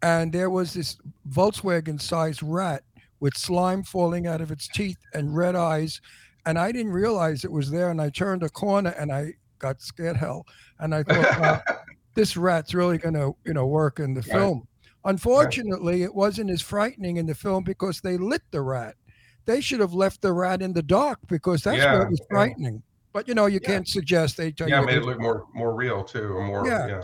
And 0.01 0.31
there 0.31 0.49
was 0.49 0.73
this 0.73 0.97
Volkswagen 1.29 1.99
sized 2.01 2.43
rat 2.43 2.83
with 3.19 3.35
slime 3.35 3.83
falling 3.83 4.27
out 4.27 4.41
of 4.41 4.51
its 4.51 4.67
teeth 4.67 4.97
and 5.13 5.35
red 5.35 5.55
eyes. 5.55 5.99
And 6.45 6.57
I 6.59 6.71
didn't 6.71 6.91
realize 6.93 7.43
it 7.43 7.51
was 7.51 7.71
there. 7.71 7.89
And 7.89 8.01
I 8.01 8.09
turned 8.09 8.43
a 8.43 8.49
corner 8.49 8.91
and 8.91 9.11
I 9.11 9.33
got 9.59 9.81
scared 9.81 10.17
hell. 10.17 10.45
And 10.79 10.93
I 10.93 11.03
thought, 11.03 11.25
wow, 11.39 11.59
this 12.13 12.37
rat's 12.37 12.73
really 12.73 12.97
going 12.99 13.15
to, 13.15 13.35
you 13.45 13.53
know, 13.53 13.65
work 13.65 13.99
in 13.99 14.13
the 14.13 14.21
Right. 14.21 14.31
film. 14.31 14.67
Unfortunately, 15.05 16.03
it 16.03 16.13
wasn't 16.13 16.49
as 16.49 16.61
frightening 16.61 17.17
in 17.17 17.25
the 17.25 17.33
film 17.35 17.63
because 17.63 18.01
they 18.01 18.17
lit 18.17 18.41
the 18.51 18.61
rat. 18.61 18.95
They 19.45 19.61
should 19.61 19.79
have 19.79 19.93
left 19.93 20.21
the 20.21 20.33
rat 20.33 20.61
in 20.61 20.73
the 20.73 20.83
dark 20.83 21.19
because 21.27 21.63
that's 21.63 21.77
Yeah, 21.77 21.93
where 21.93 22.03
it 22.03 22.09
was 22.11 22.19
yeah. 22.19 22.25
frightening. 22.29 22.83
But 23.13 23.27
you 23.27 23.33
know, 23.33 23.45
you 23.45 23.59
Yeah. 23.63 23.69
can't 23.69 23.87
suggest 23.87 24.37
they 24.37 24.51
tell 24.51 24.69
yeah, 24.69 24.81
you 24.81 24.85
made 24.85 24.97
it 24.97 25.05
look 25.05 25.19
more 25.19 25.45
more 25.53 25.73
real 25.73 26.03
too, 26.03 26.33
or 26.35 26.45
more. 26.45 26.67
Yeah. 26.67 27.01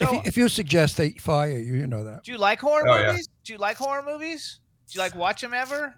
Yeah. 0.00 0.08
if, 0.08 0.12
you, 0.12 0.20
if 0.24 0.36
you 0.36 0.48
suggest 0.48 0.96
they 0.96 1.10
fire 1.12 1.50
you, 1.58 1.74
you 1.74 1.86
know 1.86 2.04
that. 2.04 2.24
do 2.24 2.32
you 2.32 2.38
like 2.38 2.60
horror 2.60 2.88
Oh, 2.88 2.98
yeah. 2.98 3.06
movies? 3.12 3.28
Do 3.44 3.52
you 3.52 3.58
like 3.58 3.76
horror 3.76 4.02
movies? 4.02 4.60
Do 4.90 4.96
you 4.98 5.00
like 5.02 5.14
watch 5.14 5.40
them 5.40 5.54
ever? 5.54 5.94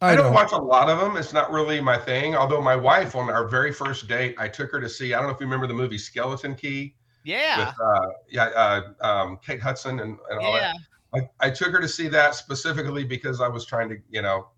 I, 0.00 0.14
don't 0.16 0.34
watch 0.34 0.52
a 0.52 0.56
lot 0.58 0.90
of 0.90 0.98
them. 1.00 1.16
It's 1.16 1.32
not 1.32 1.50
really 1.50 1.80
my 1.80 1.96
thing. 1.96 2.34
Although 2.36 2.60
my 2.60 2.76
wife, 2.76 3.14
on 3.14 3.30
our 3.30 3.48
very 3.48 3.72
first 3.72 4.06
date, 4.06 4.34
I 4.38 4.48
took 4.48 4.70
her 4.72 4.80
to 4.80 4.88
see. 4.88 5.14
I 5.14 5.18
don't 5.18 5.28
know 5.28 5.34
if 5.34 5.40
you 5.40 5.46
remember 5.46 5.66
the 5.66 5.72
movie 5.74 5.96
Skeleton 5.96 6.54
Key 6.54 6.94
Yeah. 7.24 7.60
with 7.66 7.74
uh, 7.82 8.06
yeah, 8.28 8.44
uh, 8.46 8.82
um, 9.06 9.38
Kate 9.46 9.60
Hudson 9.62 10.00
and, 10.00 10.18
and 10.30 10.40
all 10.40 10.56
Yeah. 10.56 10.72
that. 11.14 11.28
I, 11.40 11.46
I 11.46 11.50
took 11.50 11.68
her 11.72 11.80
to 11.80 11.88
see 11.88 12.08
that 12.08 12.34
specifically 12.34 13.04
because 13.04 13.40
I 13.40 13.48
was 13.48 13.64
trying 13.64 13.88
to, 13.90 13.96
you 14.10 14.20
know, 14.20 14.48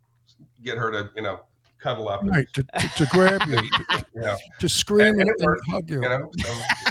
get 0.64 0.78
her 0.78 0.90
to, 0.90 1.10
you 1.14 1.22
know, 1.22 1.40
cuddle 1.78 2.08
up. 2.08 2.22
and, 2.22 2.30
Right, 2.30 2.48
to, 2.54 2.62
to, 2.64 2.88
to 2.96 3.06
grab 3.12 3.42
you, 3.46 3.60
You 4.16 4.22
know, 4.22 4.36
to 4.58 4.68
scream 4.68 5.06
And 5.08 5.20
and, 5.20 5.30
it 5.30 5.36
and 5.38 5.46
worked, 5.46 5.68
hug 5.68 5.90
you. 5.90 6.02
you 6.02 6.08
know. 6.08 6.30
So 6.42 6.85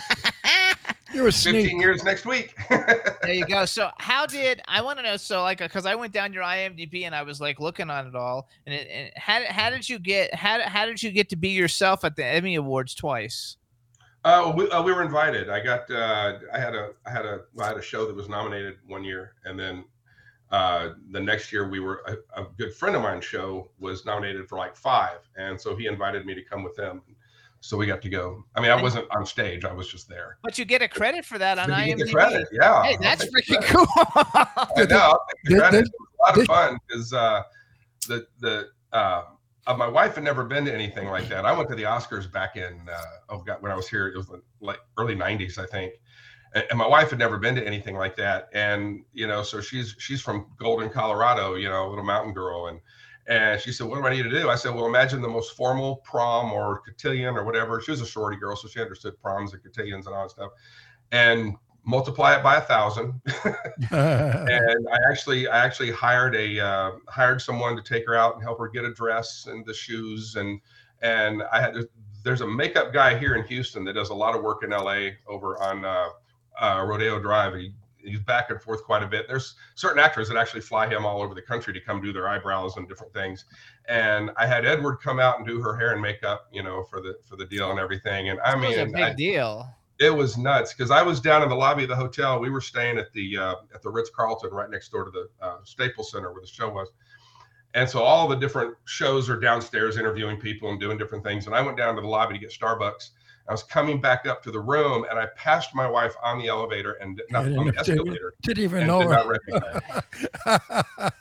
You're 1.15 1.29
a 1.29 1.31
15 1.31 1.79
years 1.79 2.03
next 2.03 2.25
week. 2.25 2.53
there 2.69 3.33
you 3.33 3.45
go. 3.45 3.63
So 3.63 3.89
how 3.99 4.25
did 4.25 4.61
I 4.67 4.81
want 4.81 4.99
to 4.99 5.03
know? 5.03 5.15
So 5.15 5.43
like, 5.43 5.59
because 5.59 5.85
I 5.85 5.95
went 5.95 6.11
down 6.11 6.33
your 6.33 6.43
IMDb 6.43 7.03
and 7.05 7.15
I 7.15 7.23
was 7.23 7.39
like 7.39 7.59
looking 7.59 7.89
on 7.89 8.07
it 8.07 8.15
all, 8.15 8.49
and, 8.65 8.75
it, 8.75 8.87
and 8.91 9.11
how 9.15 9.39
did 9.39 9.47
how 9.47 9.69
did 9.69 9.87
you 9.87 9.97
get 9.97 10.33
how 10.35 10.57
did- 10.57 10.67
how 10.67 10.85
did 10.85 11.01
you 11.01 11.11
get 11.11 11.29
to 11.29 11.37
be 11.37 11.49
yourself 11.49 12.03
at 12.03 12.17
the 12.17 12.25
Emmy 12.25 12.55
Awards 12.55 12.93
twice? 12.93 13.57
Uh, 14.25 14.51
we, 14.55 14.69
uh, 14.71 14.81
we 14.81 14.91
were 14.91 15.03
invited. 15.03 15.49
I 15.49 15.63
got. 15.63 15.89
Uh, 15.89 16.39
I 16.51 16.59
had 16.59 16.73
a. 16.75 16.89
I 17.05 17.11
had 17.11 17.25
a. 17.25 17.41
I 17.59 17.67
had 17.67 17.77
a 17.77 17.81
show 17.81 18.05
that 18.07 18.15
was 18.15 18.27
nominated 18.27 18.75
one 18.87 19.03
year, 19.03 19.35
and 19.45 19.57
then 19.57 19.85
uh, 20.51 20.89
the 21.11 21.19
next 21.19 21.53
year 21.53 21.69
we 21.69 21.79
were 21.79 22.01
a, 22.07 22.41
a 22.41 22.47
good 22.57 22.73
friend 22.73 22.95
of 22.95 23.03
mine's 23.03 23.23
show 23.23 23.69
was 23.79 24.03
nominated 24.03 24.49
for 24.49 24.57
like 24.57 24.75
five, 24.75 25.19
and 25.37 25.61
so 25.61 25.75
he 25.75 25.85
invited 25.85 26.25
me 26.25 26.33
to 26.33 26.43
come 26.43 26.63
with 26.63 26.77
him. 26.77 27.01
So 27.65 27.77
we 27.77 27.87
got 27.87 27.99
to 28.03 28.09
go. 28.09 28.45
I 28.55 28.61
mean, 28.61 28.69
I 28.69 28.79
wasn't 28.79 29.07
on 29.09 29.25
stage. 29.25 29.65
I 29.65 29.73
was 29.73 29.87
just 29.87 30.07
there. 30.07 30.37
But 30.43 30.59
you 30.59 30.65
get 30.65 30.83
a 30.83 30.87
credit 30.87 31.25
for 31.25 31.39
that 31.39 31.57
on 31.57 31.71
But 31.71 31.87
you 31.87 31.95
IMDb. 31.95 31.97
get 32.05 32.11
credit. 32.13 32.47
Yeah. 32.51 32.83
Hey, 32.83 32.95
that's 33.01 33.23
take 33.23 33.31
freaking 33.47 33.63
cool. 33.63 33.87
I 33.95 34.85
know. 34.87 34.97
I'll 34.99 35.25
the 35.45 35.49
Did- 35.49 35.59
credit. 35.59 35.77
did- 35.77 35.85
It 35.87 35.91
was 35.99 36.09
a 36.19 36.21
lot 36.21 36.37
of 36.37 36.45
fun 36.45 36.77
because 36.87 37.11
uh, 37.13 37.41
the 38.07 38.27
the 38.39 38.67
uh, 38.93 39.23
uh, 39.65 39.73
my 39.73 39.87
wife 39.87 40.13
had 40.13 40.23
never 40.23 40.43
been 40.43 40.63
to 40.65 40.71
anything 40.73 41.07
like 41.07 41.27
that. 41.29 41.43
I 41.43 41.53
went 41.57 41.67
to 41.69 41.75
the 41.75 41.83
Oscars 41.83 42.31
back 42.31 42.55
in 42.55 42.79
uh, 42.87 43.01
oh 43.29 43.39
god 43.39 43.63
when 43.63 43.71
I 43.71 43.75
was 43.75 43.87
here. 43.89 44.09
It 44.09 44.17
was 44.17 44.29
like 44.61 44.79
early 44.99 45.15
'90s, 45.15 45.57
I 45.57 45.65
think. 45.65 45.93
And 46.53 46.65
and 46.69 46.77
my 46.77 46.87
wife 46.87 47.09
had 47.09 47.17
never 47.17 47.39
been 47.39 47.55
to 47.55 47.65
anything 47.65 47.95
like 47.95 48.15
that, 48.17 48.47
and 48.53 49.03
you 49.13 49.25
know, 49.25 49.41
so 49.41 49.59
she's 49.59 49.95
she's 49.97 50.21
from 50.21 50.51
Golden, 50.59 50.87
Colorado, 50.91 51.55
you 51.55 51.67
know, 51.67 51.87
a 51.87 51.89
little 51.89 52.05
mountain 52.05 52.31
girl, 52.31 52.67
and 52.67 52.79
and 53.27 53.59
she 53.59 53.71
said, 53.71 53.87
"What 53.87 53.97
do 53.97 54.07
I 54.07 54.11
need 54.11 54.23
to 54.23 54.29
do?" 54.29 54.49
I 54.49 54.55
said, 54.55 54.73
"Well, 54.73 54.85
imagine 54.85 55.21
the 55.21 55.29
most 55.29 55.55
formal 55.55 55.97
prom 55.97 56.51
or 56.51 56.81
cotillion 56.81 57.35
or 57.35 57.43
whatever." 57.43 57.81
She 57.81 57.91
was 57.91 58.01
a 58.01 58.05
shorty 58.05 58.37
girl, 58.37 58.55
so 58.55 58.67
she 58.67 58.81
understood 58.81 59.19
proms 59.21 59.53
and 59.53 59.63
cotillions 59.63 60.07
and 60.07 60.15
all 60.15 60.23
that 60.23 60.31
stuff, 60.31 60.51
and 61.11 61.55
multiply 61.87 62.35
it 62.35 62.41
by 62.41 62.55
a 62.55 62.61
thousand 62.61 63.13
and 63.91 64.87
I 64.91 64.97
actually 65.07 65.47
I 65.47 65.63
actually 65.63 65.91
hired 65.91 66.35
a 66.35 66.59
uh, 66.59 66.91
hired 67.07 67.39
someone 67.41 67.75
to 67.75 67.83
take 67.83 68.07
her 68.07 68.15
out 68.15 68.33
and 68.33 68.43
help 68.43 68.57
her 68.57 68.67
get 68.67 68.85
a 68.85 68.91
dress 68.91 69.45
and 69.45 69.63
the 69.63 69.73
shoes 69.73 70.35
and 70.35 70.59
and 71.03 71.43
I 71.53 71.61
had 71.61 71.75
there's 72.25 72.41
a 72.41 72.47
makeup 72.47 72.91
guy 72.91 73.17
here 73.17 73.35
in 73.35 73.45
Houston 73.45 73.85
that 73.85 73.93
does 73.93 74.09
a 74.09 74.13
lot 74.13 74.35
of 74.35 74.41
work 74.41 74.63
in 74.63 74.71
LA 74.71 75.09
over 75.27 75.61
on 75.61 75.85
uh, 75.85 76.07
uh, 76.59 76.83
Rodeo 76.83 77.19
Drive. 77.19 77.53
He, 77.53 77.71
he's 78.05 78.19
back 78.21 78.49
and 78.51 78.61
forth 78.61 78.83
quite 78.83 79.03
a 79.03 79.07
bit. 79.07 79.27
There's 79.27 79.55
certain 79.75 79.99
actors 79.99 80.27
that 80.29 80.37
actually 80.37 80.61
fly 80.61 80.87
him 80.87 81.05
all 81.05 81.21
over 81.21 81.33
the 81.33 81.41
country 81.41 81.73
to 81.73 81.81
come 81.81 82.01
do 82.01 82.13
their 82.13 82.27
eyebrows 82.27 82.77
and 82.77 82.87
different 82.87 83.13
things. 83.13 83.45
And 83.87 84.31
I 84.37 84.45
had 84.47 84.65
Edward 84.65 84.97
come 84.97 85.19
out 85.19 85.37
and 85.37 85.47
do 85.47 85.61
her 85.61 85.75
hair 85.77 85.91
and 85.93 86.01
makeup, 86.01 86.47
you 86.51 86.63
know, 86.63 86.83
for 86.83 87.01
the 87.01 87.15
for 87.23 87.35
the 87.35 87.45
deal 87.45 87.71
and 87.71 87.79
everything. 87.79 88.29
And 88.29 88.39
I 88.41 88.55
That 88.55 88.61
was 88.61 88.77
a 88.77 88.85
mean, 88.85 88.91
big 88.91 89.03
I, 89.03 89.13
deal. 89.13 89.67
it 89.99 90.09
was 90.11 90.37
nuts 90.37 90.73
because 90.73 90.91
I 90.91 91.01
was 91.03 91.21
down 91.21 91.43
in 91.43 91.49
the 91.49 91.55
lobby 91.55 91.83
of 91.83 91.89
the 91.89 91.95
hotel. 91.95 92.39
We 92.39 92.49
were 92.49 92.61
staying 92.61 92.97
at 92.97 93.11
the 93.13 93.37
uh, 93.37 93.55
at 93.73 93.81
the 93.81 93.89
Ritz 93.89 94.09
Carlton 94.09 94.51
right 94.51 94.69
next 94.69 94.89
door 94.89 95.05
to 95.05 95.11
the 95.11 95.29
uh, 95.41 95.57
Staples 95.63 96.11
Center 96.11 96.31
where 96.33 96.41
the 96.41 96.47
show 96.47 96.69
was. 96.69 96.89
And 97.73 97.89
so 97.89 98.01
all 98.03 98.27
the 98.27 98.37
different 98.37 98.75
shows 98.85 99.29
are 99.29 99.37
downstairs 99.39 99.97
interviewing 99.97 100.39
people 100.39 100.69
and 100.69 100.79
doing 100.79 100.97
different 100.97 101.23
things. 101.25 101.45
And 101.45 101.55
I 101.55 101.61
went 101.61 101.77
down 101.77 101.95
to 101.95 102.01
the 102.01 102.07
lobby 102.07 102.33
to 102.33 102.39
get 102.39 102.51
Starbucks. 102.51 103.09
I 103.47 103.51
was 103.51 103.63
coming 103.63 104.01
back 104.01 104.25
up 104.25 104.41
to 104.43 104.51
the 104.51 104.59
room 104.59 105.05
and 105.09 105.19
I 105.19 105.27
passed 105.35 105.75
my 105.75 105.87
wife 105.87 106.15
on 106.23 106.39
the 106.39 106.47
elevator 106.47 106.93
and 106.93 107.21
not 107.29 107.43
didn't 107.43 107.59
on 107.59 107.65
the 107.67 107.71
know- 107.73 107.83
didn't- 107.83 107.99
escalator 107.99 108.33
Didn't 108.41 108.63
even 108.63 108.87
know 108.91 109.01
did 109.01 109.11
her. 109.11 109.39
not 109.53 110.03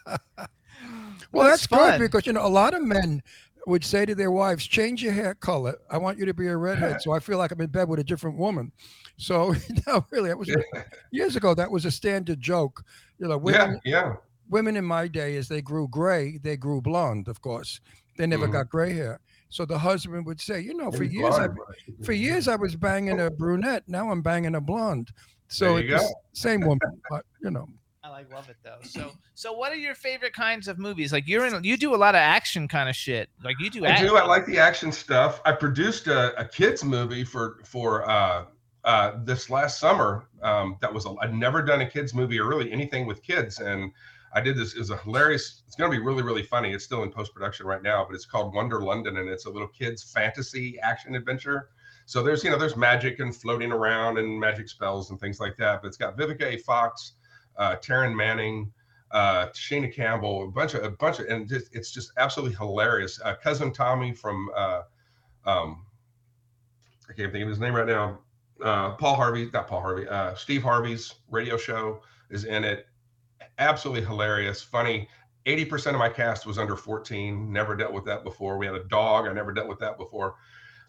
well, 1.33 1.45
that's 1.47 1.63
that's, 1.63 1.67
good 1.67 1.77
fun. 1.79 2.01
because 2.01 2.27
you 2.27 2.33
know 2.33 2.47
a 2.47 2.49
lot 2.49 2.75
of 2.75 2.83
men 2.83 3.23
would 3.67 3.85
say 3.85 4.05
to 4.05 4.15
their 4.15 4.31
wives, 4.31 4.67
"Change 4.67 5.03
your 5.03 5.13
hair 5.13 5.35
color. 5.35 5.77
I 5.91 5.99
want 5.99 6.19
you 6.19 6.27
to 6.27 6.35
be 6.35 6.49
a 6.49 6.57
redhead, 6.57 7.01
so 7.01 7.13
I 7.13 7.19
feel 7.21 7.39
like 7.39 7.51
I'm 7.51 7.61
in 7.61 7.71
bed 7.71 7.89
with 7.89 7.99
a 8.01 8.05
different 8.05 8.37
woman." 8.39 8.73
So 9.17 9.55
no, 9.87 10.05
really, 10.11 10.29
that 10.29 10.39
was 10.39 10.51
years 11.11 11.37
ago. 11.37 11.55
That 11.55 11.71
was 11.71 11.85
a 11.85 11.91
standard 11.91 12.41
joke. 12.41 12.85
You 13.19 13.29
know, 13.29 13.39
women, 13.39 13.81
yeah, 13.85 13.93
yeah. 14.07 14.15
women 14.51 14.77
in 14.77 14.85
my 14.85 15.09
day, 15.09 15.37
as 15.37 15.49
they 15.49 15.63
grew 15.63 15.89
gray, 15.89 16.39
they 16.39 16.57
grew 16.57 16.81
blonde. 16.81 17.29
Of 17.29 17.41
course, 17.41 17.81
they 18.19 18.27
never 18.27 18.49
Mhm. 18.49 18.53
got 18.53 18.69
gray 18.71 18.93
hair. 18.95 19.21
So 19.49 19.65
the 19.65 19.79
husband 19.79 20.27
would 20.27 20.41
say, 20.41 20.61
"You 20.61 20.75
know, 20.75 20.91
for 20.91 21.01
Maybe 21.03 21.15
years, 21.17 21.35
I, 21.37 21.49
for 22.05 22.13
years 22.13 22.49
I 22.49 22.57
was 22.57 22.75
banging 22.77 23.21
a 23.21 23.31
brunette. 23.31 23.85
Now 23.87 24.11
I'm 24.11 24.23
banging 24.23 24.55
a 24.57 24.61
blonde." 24.61 25.11
So 25.49 25.75
There 25.77 25.85
it's 25.85 26.03
go. 26.03 26.09
the 26.09 26.15
same 26.33 26.61
woman, 26.63 27.01
but 27.11 27.25
you 27.43 27.51
know. 27.51 27.69
I 28.03 28.09
like 28.11 28.31
love 28.33 28.49
it 28.51 28.57
though. 28.63 28.77
So 28.83 29.13
so 29.35 29.53
what 29.55 29.73
are 29.73 29.77
your 29.77 29.95
favorite 29.95 30.35
kinds 30.35 30.69
of 30.69 30.79
movies? 30.79 31.13
Like 31.13 31.27
you're 31.27 31.47
in 31.47 31.65
you 31.65 31.77
do 31.77 31.95
a 31.95 31.97
lot 31.97 32.15
of 32.15 32.19
action 32.19 32.69
kind 32.69 32.89
of 32.89 32.95
shit. 32.97 33.31
Like 33.43 33.57
you 33.61 33.71
do 33.71 33.85
I 33.87 33.91
action. 33.91 34.09
do. 34.09 34.17
I 34.17 34.25
like 34.27 34.45
the 34.45 34.59
action 34.59 34.93
stuff. 34.93 35.41
I 35.47 35.53
produced 35.53 36.07
a, 36.07 36.39
a 36.39 36.45
kids 36.47 36.85
movie 36.85 37.25
for 37.25 37.61
for 37.65 38.09
uh, 38.11 38.45
uh, 38.85 39.13
this 39.25 39.49
last 39.49 39.79
summer. 39.81 40.27
Um, 40.43 40.77
that 40.83 40.93
was 40.93 41.07
a, 41.07 41.15
I'd 41.23 41.33
never 41.35 41.63
done 41.63 41.81
a 41.81 41.89
kids 41.89 42.13
movie 42.13 42.39
or 42.39 42.47
really 42.47 42.71
anything 42.71 43.07
with 43.07 43.23
kids, 43.23 43.61
and 43.61 43.91
I 44.35 44.40
did 44.40 44.57
this. 44.57 44.75
Was 44.75 44.90
a 44.90 44.97
hilarious. 44.99 45.62
It's 45.66 45.77
going 45.77 45.90
to 45.90 45.97
be 45.97 46.04
really 46.04 46.23
really 46.23 46.42
funny. 46.42 46.73
It's 46.73 46.85
still 46.85 47.02
in 47.02 47.11
post 47.11 47.33
production 47.33 47.67
right 47.67 47.83
now, 47.83 48.04
but 48.04 48.15
it's 48.15 48.27
called 48.27 48.54
Wonder 48.54 48.81
London, 48.83 49.17
and 49.17 49.29
it's 49.29 49.46
a 49.46 49.50
little 49.50 49.69
kids 49.69 50.02
fantasy 50.02 50.79
action 50.81 51.15
adventure. 51.15 51.71
So 52.06 52.23
there's 52.23 52.44
you 52.44 52.50
know 52.50 52.59
there's 52.59 52.77
magic 52.77 53.21
and 53.21 53.35
floating 53.35 53.73
around 53.73 54.19
and 54.19 54.38
magic 54.38 54.69
spells 54.69 55.11
and 55.11 55.19
things 55.19 55.40
like 55.40 55.56
that. 55.59 55.81
But 55.81 55.88
it's 55.88 55.96
got 55.96 56.19
Vivica 56.19 56.42
A. 56.54 56.59
Fox, 56.59 57.13
uh, 57.56 57.77
Taryn 57.77 58.15
Manning 58.15 58.73
uh 59.15 59.46
Sheena 59.50 59.94
Campbell, 59.94 60.44
a 60.44 60.50
bunch 60.50 60.75
of 60.75 60.83
a 60.83 60.90
bunch 60.90 61.21
of 61.21 61.27
and 61.27 61.48
just, 61.48 61.75
it's 61.75 61.92
just 61.92 62.13
absolutely 62.19 62.56
hilarious. 62.56 63.21
Uh, 63.25 63.35
cousin 63.37 63.73
Tommy 63.73 64.13
from 64.13 64.50
uh 64.56 64.83
um 65.46 65.87
I 67.09 67.13
can't 67.13 67.31
think 67.33 67.44
of 67.44 67.48
his 67.48 67.61
name 67.61 67.75
right 67.75 67.87
now. 67.87 68.19
Uh 68.63 68.90
Paul 68.96 69.15
Harvey, 69.15 69.48
not 69.52 69.69
Paul 69.69 69.81
Harvey, 69.81 70.09
uh 70.09 70.35
Steve 70.35 70.65
Harvey's 70.65 71.15
radio 71.31 71.56
show 71.56 72.02
is 72.29 72.44
in 72.44 72.65
it. 72.65 72.88
Absolutely 73.59 74.05
hilarious, 74.05 74.63
funny. 74.63 75.09
80% 75.46 75.88
of 75.88 75.98
my 75.98 76.09
cast 76.09 76.46
was 76.46 76.59
under 76.59 76.75
14, 76.77 77.52
never 77.52 77.77
dealt 77.77 77.92
with 77.92 78.05
that 78.07 78.25
before. 78.25 78.57
We 78.57 78.67
had 78.67 78.75
a 78.75 78.85
dog, 78.85 79.27
I 79.29 79.33
never 79.33 79.52
dealt 79.52 79.69
with 79.69 79.79
that 79.81 79.98
before. 79.98 80.37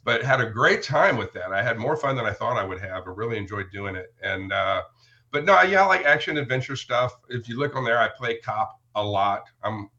but 0.05 0.23
had 0.23 0.39
a 0.39 0.49
great 0.49 0.83
time 0.83 1.17
with 1.17 1.33
that. 1.33 1.51
I 1.51 1.61
had 1.63 1.77
more 1.77 1.97
fun 1.97 2.15
than 2.15 2.25
I 2.25 2.31
thought 2.31 2.57
I 2.57 2.63
would 2.63 2.79
have. 2.79 3.03
I 3.07 3.09
really 3.09 3.37
enjoyed 3.37 3.71
doing 3.71 3.95
it. 3.95 4.13
And 4.21 4.53
uh, 4.53 4.83
but 5.31 5.45
no, 5.45 5.59
yeah, 5.63 5.83
I 5.83 5.87
like 5.87 6.05
action 6.05 6.37
adventure 6.37 6.75
stuff. 6.75 7.13
If 7.29 7.49
you 7.49 7.57
look 7.57 7.75
on 7.75 7.83
there, 7.83 7.97
I 7.99 8.07
play 8.07 8.37
cop 8.37 8.79
a 8.93 9.03
lot. 9.03 9.43
I'm 9.63 9.89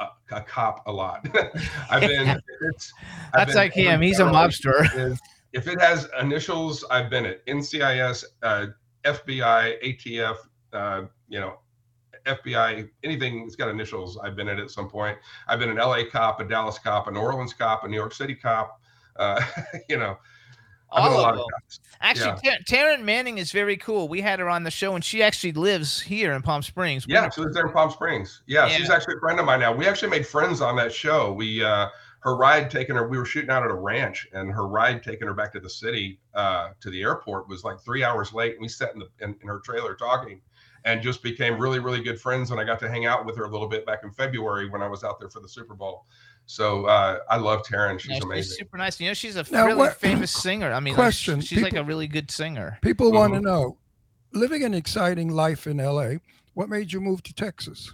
a, 0.00 0.08
a 0.32 0.40
cop 0.42 0.82
a 0.86 0.92
lot. 0.92 1.24
I've 1.90 2.00
been. 2.08 2.40
It's, 2.62 2.92
I've 3.26 3.32
That's 3.32 3.46
been- 3.52 3.56
like 3.56 3.72
him. 3.74 4.00
He's 4.02 4.18
a 4.20 4.24
mobster. 4.24 5.16
If 5.52 5.68
it 5.68 5.80
has 5.80 6.08
initials, 6.20 6.84
I've 6.90 7.08
been 7.10 7.24
at 7.24 7.46
NCIS, 7.46 8.24
uh, 8.42 8.66
FBI, 9.04 9.80
ATF, 9.84 10.36
uh, 10.72 11.02
you 11.28 11.38
know, 11.38 11.60
FBI, 12.26 12.88
anything 13.02 13.44
that's 13.44 13.56
got 13.56 13.68
initials, 13.68 14.18
I've 14.18 14.36
been 14.36 14.48
at 14.48 14.58
at 14.58 14.70
some 14.70 14.88
point. 14.88 15.18
I've 15.48 15.58
been 15.58 15.70
an 15.70 15.76
LA 15.76 16.04
cop, 16.10 16.40
a 16.40 16.44
Dallas 16.44 16.78
cop, 16.78 17.06
a 17.06 17.10
New 17.10 17.20
Orleans 17.20 17.52
cop, 17.52 17.84
a 17.84 17.88
New 17.88 17.96
York 17.96 18.14
City 18.14 18.34
cop. 18.34 18.80
Uh, 19.16 19.40
you 19.88 19.96
know, 19.96 20.16
I've 20.92 21.04
been 21.04 21.12
a 21.12 21.16
All 21.16 21.22
lot 21.22 21.34
of 21.34 21.40
of 21.40 21.46
them. 21.46 21.46
cops. 21.60 21.80
Actually, 22.00 22.40
Ta- 22.44 22.58
Taryn 22.68 23.02
Manning 23.02 23.38
is 23.38 23.52
very 23.52 23.76
cool. 23.76 24.08
We 24.08 24.20
had 24.20 24.38
her 24.38 24.48
on 24.48 24.62
the 24.64 24.70
show, 24.70 24.94
and 24.94 25.04
she 25.04 25.22
actually 25.22 25.52
lives 25.52 26.00
here 26.00 26.32
in 26.32 26.42
Palm 26.42 26.62
Springs. 26.62 27.06
Yeah, 27.08 27.28
she 27.30 27.40
lives 27.40 27.54
there 27.54 27.66
in 27.66 27.72
Palm 27.72 27.90
Springs. 27.90 28.42
Yeah, 28.46 28.68
she's 28.68 28.90
actually 28.90 29.16
a 29.16 29.20
friend 29.20 29.38
of 29.40 29.46
mine 29.46 29.60
now. 29.60 29.74
We 29.74 29.86
actually 29.86 30.10
made 30.10 30.26
friends 30.26 30.60
on 30.60 30.76
that 30.76 30.92
show. 30.92 31.32
We 31.32 31.62
uh 31.62 31.88
her 32.24 32.36
ride 32.36 32.70
taking 32.70 32.96
her, 32.96 33.06
we 33.06 33.18
were 33.18 33.26
shooting 33.26 33.50
out 33.50 33.64
at 33.64 33.70
a 33.70 33.74
ranch, 33.74 34.26
and 34.32 34.50
her 34.50 34.66
ride 34.66 35.02
taking 35.02 35.28
her 35.28 35.34
back 35.34 35.52
to 35.52 35.60
the 35.60 35.68
city, 35.68 36.18
uh, 36.32 36.70
to 36.80 36.88
the 36.88 37.02
airport 37.02 37.48
was 37.48 37.64
like 37.64 37.78
three 37.80 38.02
hours 38.02 38.32
late. 38.32 38.52
And 38.52 38.62
we 38.62 38.68
sat 38.68 38.94
in 38.94 39.00
the 39.00 39.08
in, 39.20 39.36
in 39.42 39.48
her 39.48 39.60
trailer 39.62 39.94
talking 39.94 40.40
and 40.84 41.02
just 41.02 41.22
became 41.22 41.58
really, 41.58 41.78
really 41.78 42.02
good 42.02 42.20
friends. 42.20 42.50
And 42.50 42.60
I 42.60 42.64
got 42.64 42.78
to 42.80 42.88
hang 42.88 43.06
out 43.06 43.24
with 43.24 43.36
her 43.36 43.44
a 43.44 43.48
little 43.50 43.68
bit 43.68 43.86
back 43.86 44.00
in 44.04 44.10
February 44.10 44.68
when 44.68 44.82
I 44.82 44.88
was 44.88 45.02
out 45.04 45.18
there 45.18 45.30
for 45.30 45.40
the 45.40 45.48
Super 45.48 45.74
Bowl. 45.74 46.04
So 46.46 46.84
uh 46.86 47.20
I 47.30 47.38
love 47.38 47.62
Taryn. 47.62 47.98
She's 47.98 48.10
Yeah, 48.10 48.16
she's 48.16 48.24
amazing. 48.24 48.56
super 48.58 48.76
nice. 48.76 49.00
You 49.00 49.08
know, 49.08 49.14
she's 49.14 49.36
a 49.36 49.44
Now, 49.50 49.64
really 49.64 49.78
what- 49.78 49.94
famous 49.96 50.30
singer. 50.30 50.72
I 50.72 50.80
mean, 50.80 50.92
like, 50.92 50.96
Question, 51.04 51.40
she's 51.40 51.62
like 51.62 51.74
a 51.74 51.82
really 51.84 52.06
good 52.06 52.30
singer. 52.30 52.78
People 52.82 53.12
want 53.12 53.32
to 53.34 53.40
know, 53.40 53.78
living 54.32 54.62
an 54.62 54.74
exciting 54.74 55.30
life 55.30 55.66
in 55.66 55.78
LA, 55.78 56.16
what 56.52 56.68
made 56.68 56.92
you 56.92 57.00
move 57.00 57.22
to 57.22 57.32
Texas? 57.34 57.92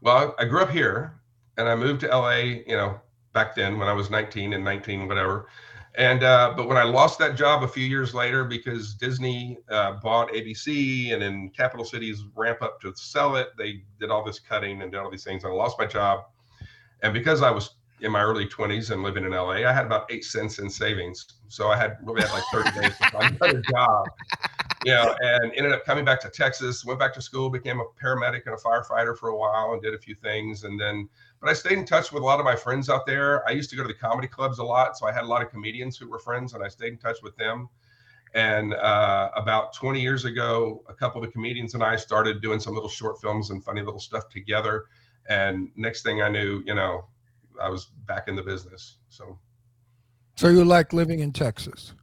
Well, 0.00 0.34
I 0.38 0.46
grew 0.46 0.62
up 0.62 0.70
here 0.70 1.14
and 1.58 1.68
I 1.68 1.76
moved 1.76 2.00
to 2.00 2.08
LA, 2.08 2.38
you 2.66 2.76
know, 2.76 3.00
back 3.34 3.54
then 3.54 3.78
when 3.78 3.86
I 3.86 3.92
was 3.92 4.10
19 4.10 4.52
and 4.54 4.64
19, 4.64 5.06
whatever. 5.06 5.46
And, 6.00 6.22
uh, 6.22 6.54
but 6.56 6.66
when 6.66 6.78
I 6.78 6.84
lost 6.84 7.18
that 7.18 7.36
job 7.36 7.62
a 7.62 7.68
few 7.68 7.84
years 7.84 8.14
later 8.14 8.42
because 8.42 8.94
Disney 8.94 9.58
uh, 9.68 9.92
bought 10.02 10.32
ABC 10.32 11.12
and 11.12 11.20
then 11.20 11.50
Capital 11.50 11.84
Cities 11.84 12.24
ramp 12.34 12.62
up 12.62 12.80
to 12.80 12.94
sell 12.96 13.36
it, 13.36 13.48
they 13.58 13.82
did 13.98 14.10
all 14.10 14.24
this 14.24 14.38
cutting 14.38 14.80
and 14.80 14.90
did 14.90 14.98
all 14.98 15.10
these 15.10 15.24
things. 15.24 15.44
And 15.44 15.52
I 15.52 15.56
lost 15.56 15.78
my 15.78 15.84
job. 15.84 16.24
And 17.02 17.12
because 17.12 17.42
I 17.42 17.50
was 17.50 17.74
in 18.00 18.12
my 18.12 18.22
early 18.22 18.46
20s 18.46 18.92
and 18.92 19.02
living 19.02 19.26
in 19.26 19.32
LA, 19.32 19.68
I 19.68 19.74
had 19.74 19.84
about 19.84 20.10
eight 20.10 20.24
cents 20.24 20.58
in 20.58 20.70
savings. 20.70 21.26
So 21.48 21.68
I 21.68 21.76
had 21.76 21.98
really 22.02 22.22
had 22.22 22.32
like 22.32 22.44
30 22.50 22.80
days 22.80 22.96
to 22.96 23.10
find 23.10 23.36
another 23.38 23.60
job 23.60 24.06
you 24.84 24.92
know, 24.92 25.14
and 25.20 25.52
ended 25.56 25.72
up 25.72 25.84
coming 25.84 26.04
back 26.04 26.20
to 26.22 26.30
Texas, 26.30 26.84
went 26.84 26.98
back 26.98 27.12
to 27.14 27.20
school, 27.20 27.50
became 27.50 27.80
a 27.80 27.84
paramedic 28.02 28.46
and 28.46 28.54
a 28.54 28.56
firefighter 28.56 29.16
for 29.16 29.28
a 29.28 29.36
while 29.36 29.72
and 29.72 29.82
did 29.82 29.94
a 29.94 29.98
few 29.98 30.14
things. 30.14 30.64
And 30.64 30.80
then, 30.80 31.08
but 31.40 31.48
I 31.48 31.54
stayed 31.54 31.78
in 31.78 31.86
touch 31.86 32.12
with 32.12 32.22
a 32.22 32.26
lot 32.26 32.38
of 32.38 32.44
my 32.44 32.54
friends 32.54 32.90
out 32.90 33.06
there. 33.06 33.48
I 33.48 33.52
used 33.52 33.70
to 33.70 33.76
go 33.76 33.82
to 33.82 33.88
the 33.88 33.94
comedy 33.94 34.28
clubs 34.28 34.58
a 34.58 34.64
lot. 34.64 34.98
So 34.98 35.06
I 35.06 35.12
had 35.12 35.22
a 35.24 35.26
lot 35.26 35.42
of 35.42 35.50
comedians 35.50 35.96
who 35.96 36.08
were 36.08 36.18
friends 36.18 36.52
and 36.52 36.62
I 36.62 36.68
stayed 36.68 36.92
in 36.92 36.98
touch 36.98 37.18
with 37.22 37.34
them. 37.36 37.68
And 38.34 38.74
uh, 38.74 39.30
about 39.34 39.72
20 39.72 40.00
years 40.00 40.24
ago, 40.24 40.84
a 40.88 40.94
couple 40.94 41.20
of 41.22 41.26
the 41.26 41.32
comedians 41.32 41.74
and 41.74 41.82
I 41.82 41.96
started 41.96 42.42
doing 42.42 42.60
some 42.60 42.74
little 42.74 42.88
short 42.88 43.20
films 43.20 43.50
and 43.50 43.64
funny 43.64 43.80
little 43.80 43.98
stuff 43.98 44.28
together. 44.28 44.84
And 45.28 45.70
next 45.76 46.02
thing 46.02 46.22
I 46.22 46.28
knew, 46.28 46.62
you 46.66 46.74
know, 46.74 47.06
I 47.60 47.70
was 47.70 47.86
back 48.06 48.28
in 48.28 48.36
the 48.36 48.42
business. 48.42 48.98
So 49.08 49.38
So 50.36 50.48
you 50.48 50.64
like 50.64 50.92
living 50.92 51.20
in 51.20 51.32
Texas? 51.32 51.94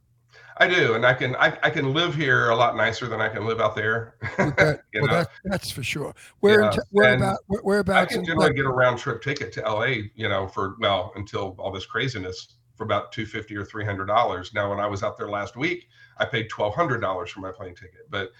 I 0.60 0.66
do, 0.66 0.94
and 0.94 1.06
I 1.06 1.14
can 1.14 1.36
I, 1.36 1.56
I 1.62 1.70
can 1.70 1.94
live 1.94 2.14
here 2.14 2.50
a 2.50 2.56
lot 2.56 2.76
nicer 2.76 3.06
than 3.06 3.20
I 3.20 3.28
can 3.28 3.46
live 3.46 3.60
out 3.60 3.76
there. 3.76 4.14
Well, 4.94 5.06
that, 5.06 5.30
that's 5.44 5.70
for 5.70 5.84
sure. 5.84 6.12
Where, 6.40 6.62
in 6.62 6.72
Yeah, 6.72 6.78
where 6.90 7.12
and 7.12 7.22
about, 7.22 7.38
where, 7.46 7.60
I 7.60 7.62
whereabouts 7.62 8.14
can 8.14 8.24
generally 8.24 8.52
get 8.52 8.64
a 8.64 8.70
round 8.70 8.98
trip 8.98 9.22
ticket 9.22 9.52
to 9.52 9.60
LA, 9.60 10.08
you 10.16 10.28
know, 10.28 10.48
for 10.48 10.76
well 10.80 11.12
until 11.14 11.54
all 11.58 11.70
this 11.70 11.86
craziness 11.86 12.56
for 12.74 12.82
about 12.82 13.12
two 13.12 13.24
fifty 13.26 13.54
or 13.56 13.64
three 13.64 13.84
hundred 13.84 14.06
dollars. 14.06 14.52
Now, 14.54 14.70
when 14.70 14.80
I 14.80 14.86
was 14.86 15.04
out 15.04 15.16
there 15.16 15.28
last 15.28 15.56
week, 15.56 15.88
I 16.16 16.24
paid 16.24 16.48
twelve 16.48 16.74
hundred 16.74 16.98
dollars 16.98 17.30
for 17.30 17.40
my 17.40 17.52
plane 17.52 17.74
ticket. 17.76 18.10
But, 18.10 18.32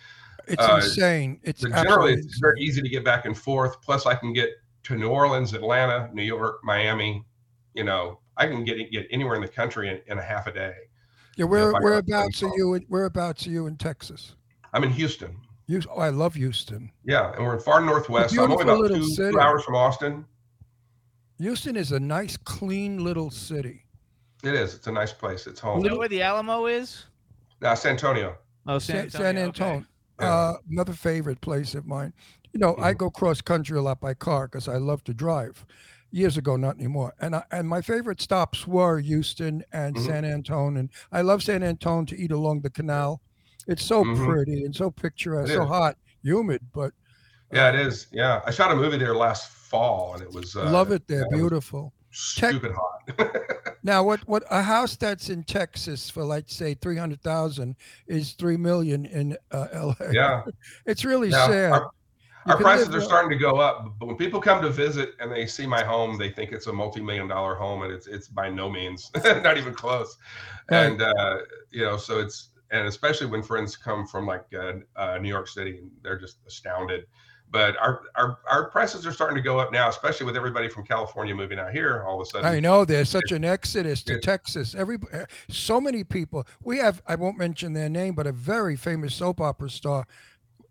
It's 0.48 0.62
uh, 0.62 0.80
insane. 0.82 1.38
It's 1.44 1.60
generally, 1.60 2.14
it's 2.14 2.38
very 2.40 2.60
easy 2.60 2.82
to 2.82 2.88
get 2.88 3.04
back 3.04 3.24
and 3.24 3.38
forth. 3.38 3.80
Plus, 3.82 4.06
I 4.06 4.14
can 4.14 4.32
get 4.32 4.50
to 4.84 4.96
New 4.96 5.10
Orleans, 5.10 5.52
Atlanta, 5.52 6.10
New 6.12 6.24
York, 6.24 6.60
Miami. 6.64 7.24
You 7.74 7.84
know, 7.84 8.18
I 8.36 8.46
can 8.46 8.64
get 8.64 8.90
get 8.90 9.06
anywhere 9.10 9.36
in 9.36 9.42
the 9.42 9.48
country 9.48 9.88
in, 9.90 10.00
in 10.10 10.18
a 10.18 10.22
half 10.22 10.48
a 10.48 10.52
day. 10.52 10.74
Yeah, 11.38 11.44
where, 11.44 11.70
if 11.70 11.76
I 11.76 11.78
got 11.78 11.82
whereabouts 11.84 12.42
are 12.42 12.56
you? 12.56 12.74
In, 12.74 12.84
whereabouts 12.88 13.46
are 13.46 13.50
you 13.50 13.68
in 13.68 13.76
Texas? 13.76 14.34
I'm 14.72 14.82
in 14.82 14.90
Houston. 14.90 15.36
You, 15.68 15.80
oh, 15.88 16.00
I 16.00 16.08
love 16.08 16.34
Houston. 16.34 16.90
Yeah, 17.04 17.32
and 17.34 17.44
we're 17.46 17.54
in 17.54 17.60
far 17.60 17.80
northwest. 17.80 18.34
I'm 18.34 18.40
only 18.40 18.56
beautiful 18.56 18.72
about 18.72 18.82
little 18.82 19.06
two, 19.06 19.14
city. 19.14 19.32
two 19.32 19.40
hours 19.40 19.62
from 19.62 19.76
Austin. 19.76 20.24
Houston 21.38 21.76
is 21.76 21.92
a 21.92 22.00
nice, 22.00 22.36
clean 22.36 23.04
little 23.04 23.30
city. 23.30 23.84
It 24.42 24.54
is. 24.54 24.74
It's 24.74 24.88
a 24.88 24.92
nice 24.92 25.12
place. 25.12 25.46
It's 25.46 25.60
home. 25.60 25.84
You 25.84 25.90
know 25.90 25.96
where 25.96 26.08
the 26.08 26.22
Alamo 26.22 26.66
is? 26.66 27.04
Now, 27.60 27.74
San 27.74 27.92
Antonio. 27.92 28.36
Oh, 28.66 28.80
San, 28.80 29.08
San 29.08 29.20
San 29.20 29.38
Antonio. 29.38 29.84
okay. 30.20 30.28
Uh, 30.28 30.54
another 30.68 30.92
favorite 30.92 31.40
place 31.40 31.76
of 31.76 31.86
mine. 31.86 32.12
You 32.52 32.58
know, 32.58 32.74
I 32.80 32.94
Mhm. 32.94 32.98
go 32.98 33.10
cross 33.10 33.40
country 33.40 33.78
a 33.78 33.82
lot 33.82 34.00
by 34.00 34.14
car 34.14 34.48
because 34.48 34.66
I 34.66 34.78
love 34.78 35.04
to 35.04 35.14
drive. 35.14 35.64
Years 36.10 36.36
ago, 36.38 36.56
not 36.56 36.76
anymore. 36.76 37.14
And 37.20 37.36
I, 37.36 37.42
and 37.52 37.68
my 37.68 37.82
favorite 37.82 38.20
stops 38.22 38.66
were 38.66 38.98
Houston 38.98 39.62
and 39.72 39.94
Mhm. 39.94 40.06
San 40.06 40.24
Antone. 40.24 40.78
And 40.78 40.88
I 41.12 41.20
love 41.20 41.42
San 41.42 41.62
Antone 41.62 42.06
to 42.06 42.16
eat 42.18 42.32
along 42.32 42.60
the 42.62 42.70
canal. 42.70 43.20
It's 43.66 43.84
so 43.84 44.04
Mhm. 44.04 44.24
pretty 44.26 44.64
and 44.64 44.74
so 44.74 44.90
picturesque, 44.90 45.52
so 45.52 45.66
hot, 45.66 45.96
humid, 46.22 46.62
but 46.72 46.92
Yeah, 47.52 47.68
it 47.68 47.74
is. 47.74 48.06
Yeah, 48.10 48.40
I 48.46 48.50
shot 48.50 48.72
a 48.72 48.76
movie 48.76 48.96
there 48.98 49.14
last 49.14 49.50
fall, 49.50 50.14
and 50.14 50.22
it 50.22 50.32
was 50.32 50.56
uh, 50.56 50.70
love 50.70 50.92
it 50.92 51.06
there. 51.08 51.18
yeah, 51.20 51.24
it 51.26 51.30
was 51.32 51.40
Beautiful. 51.40 51.92
Stupid 52.10 52.72
hot. 52.72 52.98
Now, 53.84 54.02
what 54.02 54.26
what 54.26 54.42
a 54.50 54.60
house 54.62 54.96
that's 54.96 55.28
in 55.30 55.44
Texas 55.44 56.10
for 56.10 56.24
like 56.24 56.44
say 56.48 56.74
three 56.74 56.96
hundred 56.96 57.22
thousand 57.22 57.76
is 58.06 58.32
three 58.32 58.56
million 58.56 59.04
in 59.06 59.36
uh, 59.52 59.66
L.A. 59.72 60.12
yeah, 60.12 60.42
it's 60.86 61.04
really 61.04 61.28
Yeah, 61.28 61.46
sad. 61.46 61.72
our- 61.72 61.90
our 62.48 62.56
prices 62.56 62.94
are 62.94 63.00
starting 63.00 63.30
to 63.30 63.36
go 63.36 63.56
up. 63.56 63.94
But 63.98 64.06
when 64.06 64.16
people 64.16 64.40
come 64.40 64.62
to 64.62 64.70
visit 64.70 65.14
and 65.20 65.30
they 65.30 65.46
see 65.46 65.66
my 65.66 65.84
home, 65.84 66.18
they 66.18 66.30
think 66.30 66.52
it's 66.52 66.66
a 66.66 66.72
multi-million 66.72 67.28
dollar 67.28 67.54
home, 67.54 67.82
and 67.82 67.92
it's 67.92 68.06
it's 68.06 68.28
by 68.28 68.48
no 68.48 68.70
means 68.70 69.10
not 69.24 69.56
even 69.56 69.74
close. 69.74 70.16
Right. 70.70 70.86
And 70.86 71.02
uh, 71.02 71.38
you 71.70 71.84
know, 71.84 71.96
so 71.96 72.18
it's 72.18 72.50
and 72.70 72.86
especially 72.86 73.26
when 73.26 73.42
friends 73.42 73.76
come 73.76 74.06
from 74.06 74.26
like 74.26 74.44
uh, 74.54 74.74
uh, 74.96 75.18
New 75.18 75.28
York 75.28 75.48
City, 75.48 75.78
and 75.78 75.90
they're 76.02 76.18
just 76.18 76.38
astounded. 76.46 77.06
But 77.50 77.78
our, 77.78 78.02
our 78.14 78.38
our 78.50 78.70
prices 78.70 79.06
are 79.06 79.12
starting 79.12 79.36
to 79.36 79.42
go 79.42 79.58
up 79.58 79.72
now, 79.72 79.88
especially 79.88 80.26
with 80.26 80.36
everybody 80.36 80.68
from 80.68 80.84
California 80.84 81.34
moving 81.34 81.58
out 81.58 81.72
here. 81.72 82.04
All 82.06 82.20
of 82.20 82.26
a 82.26 82.30
sudden, 82.30 82.46
I 82.46 82.60
know 82.60 82.84
there's 82.84 83.08
such 83.08 83.32
an 83.32 83.42
exodus 83.42 84.02
to 84.02 84.20
Texas. 84.20 84.74
Every 84.74 84.98
uh, 85.12 85.24
so 85.48 85.80
many 85.80 86.04
people. 86.04 86.46
We 86.62 86.78
have 86.78 87.02
I 87.06 87.14
won't 87.14 87.38
mention 87.38 87.72
their 87.72 87.88
name, 87.88 88.14
but 88.14 88.26
a 88.26 88.32
very 88.32 88.76
famous 88.76 89.14
soap 89.14 89.40
opera 89.40 89.70
star, 89.70 90.06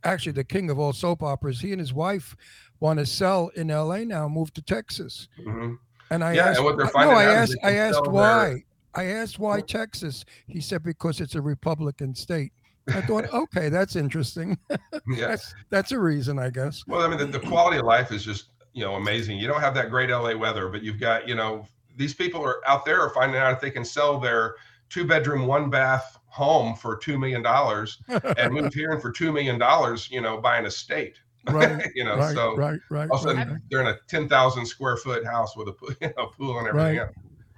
actually 0.03 0.31
the 0.33 0.43
king 0.43 0.69
of 0.69 0.79
all 0.79 0.93
soap 0.93 1.23
operas. 1.23 1.59
He 1.61 1.71
and 1.71 1.79
his 1.79 1.93
wife 1.93 2.35
want 2.79 2.99
to 2.99 3.05
sell 3.05 3.49
in 3.55 3.71
L.A. 3.71 4.05
now, 4.05 4.27
move 4.27 4.53
to 4.53 4.61
Texas. 4.61 5.27
Mhm. 5.39 5.77
And 6.11 6.23
I 6.23 6.33
Yeah, 6.33 6.49
and 6.49 6.79
asked, 6.81 6.95
I- 6.95 7.05
no, 7.05 7.11
I 7.11 7.23
asked, 7.25 7.57
I 7.63 7.71
asked 7.75 7.95
sell 7.95 8.03
their- 8.03 8.13
why. 8.13 8.63
I 8.93 9.05
asked 9.05 9.37
why 9.39 9.61
Texas. 9.61 10.25
He 10.47 10.61
said 10.61 10.81
because 10.83 11.19
it's 11.21 11.35
a 11.35 11.41
Republican 11.41 12.15
state. 12.15 12.51
I 12.87 13.01
thought, 13.01 13.25
okay, 13.33 13.69
that's 13.69 13.95
interesting. 13.95 14.57
yeah. 14.69 15.27
That's 15.27 15.53
that's 15.69 15.91
a 15.91 15.99
reason, 15.99 16.39
I 16.39 16.49
guess. 16.49 16.83
Well, 16.87 17.01
I 17.01 17.07
mean, 17.09 17.17
the, 17.19 17.25
the 17.25 17.45
quality 17.45 17.77
of 17.77 17.85
life 17.85 18.11
is 18.11 18.23
just 18.23 18.49
you 18.73 18.83
know 18.85 18.95
amazing. 18.95 19.37
You 19.39 19.47
don't 19.47 19.59
have 19.61 19.73
that 19.75 19.89
great 19.89 20.09
LA 20.09 20.35
weather, 20.35 20.69
but 20.69 20.81
you've 20.83 20.99
got 20.99 21.27
you 21.27 21.35
know 21.35 21.67
these 21.97 22.13
people 22.13 22.43
are 22.43 22.61
out 22.67 22.85
there 22.85 23.01
are 23.01 23.09
finding 23.09 23.39
out 23.41 23.51
if 23.53 23.59
they 23.59 23.71
can 23.71 23.83
sell 23.83 24.19
their 24.19 24.55
two 24.89 25.05
bedroom, 25.05 25.45
one 25.47 25.69
bath 25.69 26.17
home 26.37 26.75
for 26.75 26.95
two 26.95 27.17
million 27.17 27.41
dollars 27.41 27.97
and 28.37 28.53
moved 28.53 28.73
here 28.73 28.91
and 28.91 29.01
for 29.01 29.11
two 29.11 29.31
million 29.31 29.57
dollars, 29.57 30.09
you 30.11 30.21
know, 30.21 30.37
buy 30.39 30.57
an 30.57 30.65
estate. 30.65 31.15
right, 31.49 31.87
you 31.95 32.03
know, 32.03 32.17
right, 32.17 32.35
so 32.35 32.55
right, 32.55 32.79
right, 32.91 33.09
all 33.09 33.17
of 33.17 33.25
a 33.25 33.33
right, 33.33 33.37
sudden 33.47 33.61
they're 33.71 33.81
in 33.81 33.87
a 33.87 33.97
ten 34.07 34.29
thousand 34.29 34.65
square 34.65 34.97
foot 34.97 35.25
house 35.25 35.57
with 35.57 35.67
a 35.67 35.73
pool, 35.73 35.89
you 36.01 36.13
know, 36.15 36.27
pool 36.27 36.59
and 36.59 36.67
everything 36.67 36.99
else. 36.99 37.11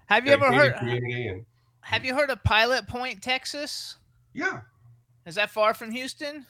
Have 0.07 0.25
you 0.25 0.31
ever 0.31 0.51
heard? 0.51 0.73
and 0.81 1.45
Have 1.81 2.05
you 2.05 2.15
heard 2.15 2.29
of 2.31 2.43
Pilot 2.43 2.87
Point, 2.87 3.21
Texas? 3.21 3.97
yeah. 4.33 4.61
Is 5.25 5.35
that 5.35 5.51
far 5.51 5.75
from 5.75 5.91
Houston? 5.91 6.45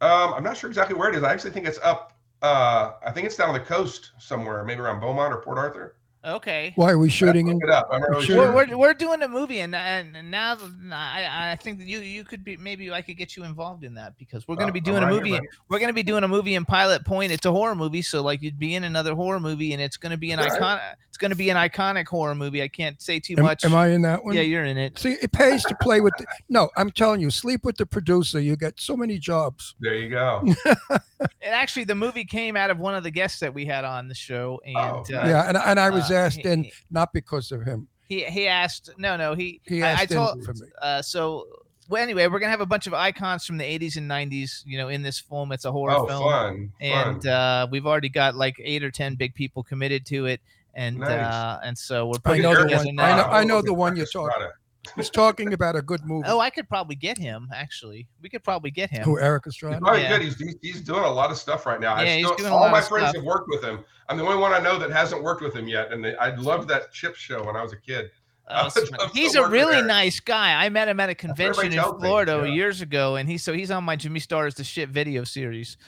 Um, 0.00 0.34
I'm 0.34 0.42
not 0.42 0.56
sure 0.56 0.70
exactly 0.70 0.96
where 0.96 1.10
it 1.10 1.16
is. 1.16 1.22
I 1.22 1.32
actually 1.32 1.50
think 1.50 1.66
it's 1.66 1.78
up. 1.82 2.12
Uh, 2.40 2.92
I 3.04 3.10
think 3.10 3.26
it's 3.26 3.36
down 3.36 3.48
on 3.48 3.54
the 3.54 3.60
coast 3.60 4.12
somewhere, 4.18 4.64
maybe 4.64 4.80
around 4.80 5.00
Beaumont 5.00 5.32
or 5.32 5.38
Port 5.42 5.58
Arthur. 5.58 5.96
Okay. 6.26 6.72
Why 6.76 6.90
are 6.90 6.98
we 6.98 7.10
shooting 7.10 7.48
it 7.48 7.70
up. 7.70 7.88
I 7.92 7.96
remember 7.96 8.22
Sure. 8.22 8.52
We're, 8.52 8.66
we're, 8.66 8.76
we're 8.78 8.94
doing 8.94 9.22
a 9.22 9.28
movie 9.28 9.60
and, 9.60 9.74
and 9.74 10.16
and 10.16 10.30
now 10.30 10.56
I, 10.90 11.52
I 11.52 11.56
think 11.56 11.78
that 11.78 11.86
you 11.86 11.98
you 12.00 12.24
could 12.24 12.42
be 12.42 12.56
maybe 12.56 12.90
I 12.90 13.02
could 13.02 13.18
get 13.18 13.36
you 13.36 13.44
involved 13.44 13.84
in 13.84 13.94
that 13.94 14.16
because 14.18 14.48
we're 14.48 14.56
going 14.56 14.68
to 14.68 14.70
Oh, 14.70 14.70
uh, 14.70 14.72
be 14.72 14.78
I'm 14.80 14.84
doing 14.84 15.02
a 15.02 15.06
right 15.06 15.12
here, 15.12 15.20
movie 15.22 15.30
buddy. 15.32 15.48
we're 15.68 15.78
going 15.78 15.88
to 15.90 15.94
be 15.94 16.02
doing 16.02 16.24
a 16.24 16.28
movie 16.28 16.54
in 16.54 16.64
Pilot 16.64 17.04
Point 17.04 17.30
it's 17.30 17.44
a 17.44 17.52
horror 17.52 17.74
movie 17.74 18.00
so 18.02 18.22
like 18.22 18.40
you'd 18.42 18.58
be 18.58 18.74
in 18.74 18.84
another 18.84 19.14
horror 19.14 19.38
movie 19.40 19.74
and 19.74 19.82
it's 19.82 19.98
going 19.98 20.12
to 20.12 20.16
be 20.18 20.30
an 20.32 20.38
Right. 20.38 20.50
icon 20.52 20.80
it's 21.14 21.18
going 21.20 21.30
to 21.30 21.36
be 21.36 21.48
an 21.48 21.56
iconic 21.56 22.08
horror 22.08 22.34
movie 22.34 22.60
I 22.60 22.66
can't 22.66 23.00
say 23.00 23.20
too 23.20 23.36
Am, 23.38 23.44
much 23.44 23.64
am 23.64 23.72
I 23.72 23.90
in 23.90 24.02
that 24.02 24.24
one? 24.24 24.34
yeah 24.34 24.40
you're 24.42 24.64
in 24.64 24.76
it 24.76 24.98
See, 24.98 25.12
it 25.12 25.30
pays 25.30 25.62
to 25.66 25.76
play 25.80 26.00
with. 26.00 26.12
The, 26.18 26.26
no, 26.48 26.70
I'm 26.76 26.90
telling 26.90 27.20
you, 27.20 27.30
sleep 27.30 27.64
with 27.64 27.76
the 27.76 27.86
producer. 27.86 28.40
You 28.40 28.56
get 28.56 28.80
so 28.80 28.96
many 28.96 29.18
jobs. 29.18 29.76
There 29.78 29.94
you 29.94 30.08
go. 30.10 30.42
and 30.90 31.30
actually 31.44 31.84
the 31.84 31.94
movie 31.94 32.24
came 32.24 32.56
out 32.56 32.70
of 32.70 32.78
one 32.80 32.96
of 32.96 33.04
the 33.04 33.12
guests 33.12 33.38
that 33.40 33.54
we 33.54 33.64
had 33.64 33.84
on 33.84 34.08
the 34.08 34.14
show 34.14 34.60
and 34.66 34.76
Oh, 34.76 35.00
uh, 35.00 35.04
yeah, 35.08 35.48
and, 35.48 35.56
and 35.56 35.78
I 35.78 35.90
was 35.90 36.10
uh, 36.10 36.14
asked 36.14 36.38
he- 36.40 36.48
in 36.48 36.68
not 36.90 37.12
because 37.12 37.52
of 37.52 37.62
him. 37.64 37.86
he 38.08 38.24
he 38.24 38.48
asked 38.48 38.90
no 38.98 39.16
no 39.16 39.34
he 39.34 39.60
He 39.64 39.84
I- 39.84 39.90
I 39.90 39.92
asked 39.92 40.10
in 40.10 40.16
told- 40.16 40.44
for 40.44 40.52
me. 40.54 40.66
uh, 40.82 41.00
so 41.00 41.46
well, 41.86 42.02
anyway, 42.02 42.26
we're 42.28 42.38
gonna 42.38 42.50
have 42.50 42.62
a 42.62 42.66
bunch 42.66 42.86
of 42.86 42.94
icons 42.94 43.44
from 43.44 43.58
the 43.58 43.64
80s 43.64 43.98
and 43.98 44.10
90s, 44.10 44.62
you 44.64 44.78
know, 44.78 44.88
in 44.88 45.02
this 45.02 45.20
film. 45.20 45.52
It's 45.52 45.66
a 45.66 45.70
horror 45.70 45.92
Oh, 45.94 46.06
film, 46.06 46.22
fun. 46.24 46.72
and 46.80 47.22
fun. 47.22 47.30
uh, 47.32 47.66
we've 47.70 47.86
already 47.86 48.08
got 48.08 48.34
like 48.34 48.56
eight 48.58 48.82
or 48.82 48.90
ten 48.90 49.16
big 49.16 49.34
people 49.34 49.62
committed 49.62 50.06
to 50.06 50.24
it, 50.24 50.40
and 50.74 50.98
Nice. 50.98 51.10
uh, 51.10 51.60
and 51.64 51.76
so 51.76 52.06
we're 52.06 52.14
I 52.24 52.38
know 52.38 52.54
the 52.54 52.62
together 52.64 52.84
one- 52.86 52.94
now. 52.96 53.04
I 53.04 53.16
know- 53.16 53.28
I 53.40 53.44
know 53.44 53.62
the 53.62 53.74
one 53.74 53.96
you're 53.96 54.06
talking- 54.06 54.28
Estrada. 54.30 54.52
He's 54.96 55.08
talking 55.08 55.54
about 55.54 55.76
a 55.76 55.80
good 55.82 56.04
movie. 56.04 56.28
Oh, 56.28 56.40
I 56.40 56.50
could 56.50 56.68
probably 56.68 56.94
get 56.94 57.16
him. 57.16 57.48
Actually, 57.54 58.06
we 58.20 58.28
could 58.28 58.44
probably 58.44 58.70
get 58.70 58.90
him. 58.90 59.02
Who 59.04 59.18
Eric 59.18 59.44
He's 59.46 59.54
Estrada? 59.54 59.80
probably 59.80 60.02
Yeah. 60.02 60.08
good. 60.10 60.22
He's, 60.22 60.36
he's 60.36 60.56
he's 60.60 60.80
doing 60.82 61.04
a 61.04 61.10
lot 61.10 61.30
of 61.30 61.38
stuff 61.38 61.64
right 61.64 61.80
now. 61.80 61.94
I 61.94 62.02
Yeah, 62.04 62.16
he's 62.16 62.26
still, 62.26 62.36
doing 62.36 62.52
a 62.52 62.54
all 62.54 62.68
my 62.68 62.82
friends 62.82 63.04
stuff. 63.08 63.16
have 63.16 63.24
worked 63.24 63.48
with 63.48 63.64
him. 63.64 63.82
I'm 64.10 64.18
the 64.18 64.24
only 64.24 64.36
one 64.36 64.52
I 64.52 64.58
know 64.58 64.78
that 64.78 64.90
hasn't 64.90 65.22
worked 65.22 65.40
with 65.40 65.54
him 65.56 65.66
yet. 65.68 65.90
And 65.90 66.06
I 66.20 66.34
loved 66.34 66.68
that 66.68 66.92
chip 66.92 67.14
show 67.16 67.42
when 67.42 67.56
I 67.56 67.62
was 67.62 67.72
a 67.72 67.78
kid. 67.78 68.10
Oh, 68.46 68.54
I 68.54 68.62
would 68.64 68.72
so- 68.72 68.80
love 68.98 69.12
to 69.12 69.18
he's 69.18 69.34
a 69.36 69.48
really 69.48 69.76
Eric. 69.76 69.86
nice 69.86 70.20
guy. 70.20 70.62
I 70.62 70.68
met 70.68 70.86
him 70.88 71.00
at 71.00 71.08
a 71.08 71.14
convention 71.14 71.66
in 71.66 71.72
tells 71.72 71.94
me, 71.94 72.06
Florida 72.08 72.42
yeah. 72.44 72.52
years 72.52 72.82
ago, 72.82 73.16
and 73.16 73.26
he's 73.28 73.42
so 73.42 73.54
he's 73.54 73.70
on 73.70 73.84
my 73.84 73.96
Jimmy 73.96 74.20
Stars 74.20 74.54
the 74.54 74.64
shit 74.64 74.90
video 74.90 75.24
series. 75.24 75.78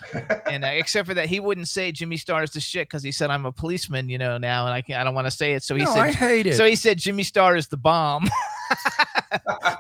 and 0.46 0.64
uh, 0.64 0.68
except 0.68 1.06
for 1.06 1.12
that, 1.14 1.28
he 1.28 1.38
wouldn't 1.38 1.68
say 1.68 1.92
Jimmy 1.92 2.16
Stars 2.16 2.52
the 2.52 2.60
shit 2.60 2.88
because 2.88 3.02
he 3.02 3.12
said 3.12 3.28
I'm 3.30 3.44
a 3.44 3.52
policeman, 3.52 4.08
you 4.08 4.16
know, 4.16 4.38
now, 4.38 4.64
and 4.64 4.72
I 4.74 4.80
can't, 4.80 4.98
I 5.00 5.04
don't 5.04 5.14
want 5.14 5.26
to 5.26 5.30
say 5.30 5.52
it. 5.52 5.64
So 5.64 5.74
he 5.74 5.84
no, 5.84 5.92
said 5.92 6.00
I 6.02 6.12
hate 6.12 6.46
it. 6.46 6.54
So 6.56 6.64
he 6.64 6.76
said 6.76 6.96
Jimmy 6.98 7.24
Star 7.24 7.56
is 7.56 7.68
the 7.68 7.76
bomb. 7.76 8.26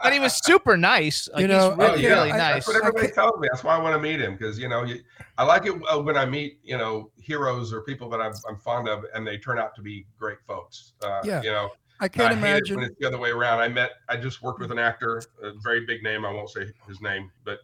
but 0.02 0.12
he 0.12 0.20
was 0.20 0.34
super 0.44 0.76
nice. 0.76 1.28
Like, 1.32 1.42
You 1.42 1.48
know, 1.48 1.70
he's 1.70 1.78
really, 1.78 2.02
yeah, 2.02 2.08
really 2.10 2.32
I- 2.32 2.36
nice. 2.36 2.54
That's 2.54 2.68
what 2.68 2.76
everybody 2.76 3.06
Okay. 3.06 3.14
tells 3.14 3.40
me. 3.40 3.48
That's 3.50 3.64
why 3.64 3.74
I 3.76 3.78
want 3.78 3.94
to 3.94 4.00
meet 4.00 4.20
him 4.20 4.32
because 4.36 4.58
you 4.58 4.68
know 4.68 4.84
you, 4.84 5.00
I 5.38 5.44
like 5.44 5.66
it 5.66 5.74
uh, 5.90 5.98
when 6.00 6.16
I 6.16 6.26
meet 6.26 6.58
you 6.62 6.76
know 6.76 7.10
heroes 7.18 7.72
or 7.72 7.80
people 7.82 8.08
that 8.10 8.20
I'm, 8.20 8.32
I'm 8.48 8.58
fond 8.58 8.88
of 8.88 9.04
and 9.14 9.26
they 9.26 9.38
turn 9.38 9.58
out 9.58 9.74
to 9.76 9.82
be 9.82 10.06
great 10.18 10.38
folks. 10.46 10.92
Uh, 11.02 11.20
Yeah. 11.24 11.42
You 11.42 11.50
know, 11.50 11.70
I 12.00 12.08
can't 12.08 12.32
I 12.32 12.34
hate 12.34 12.44
it 12.44 12.48
imagine. 12.48 12.76
when 12.76 12.84
it's 12.84 12.96
the 12.98 13.06
other 13.06 13.18
way 13.18 13.30
around. 13.30 13.60
I 13.60 13.68
met, 13.68 13.92
I 14.08 14.16
just 14.16 14.42
worked 14.42 14.60
with 14.60 14.70
an 14.70 14.78
actor, 14.78 15.22
a 15.42 15.52
very 15.62 15.84
big 15.86 16.02
name. 16.02 16.24
I 16.24 16.32
won't 16.32 16.50
say 16.50 16.66
his 16.86 17.00
name, 17.00 17.30
but 17.44 17.60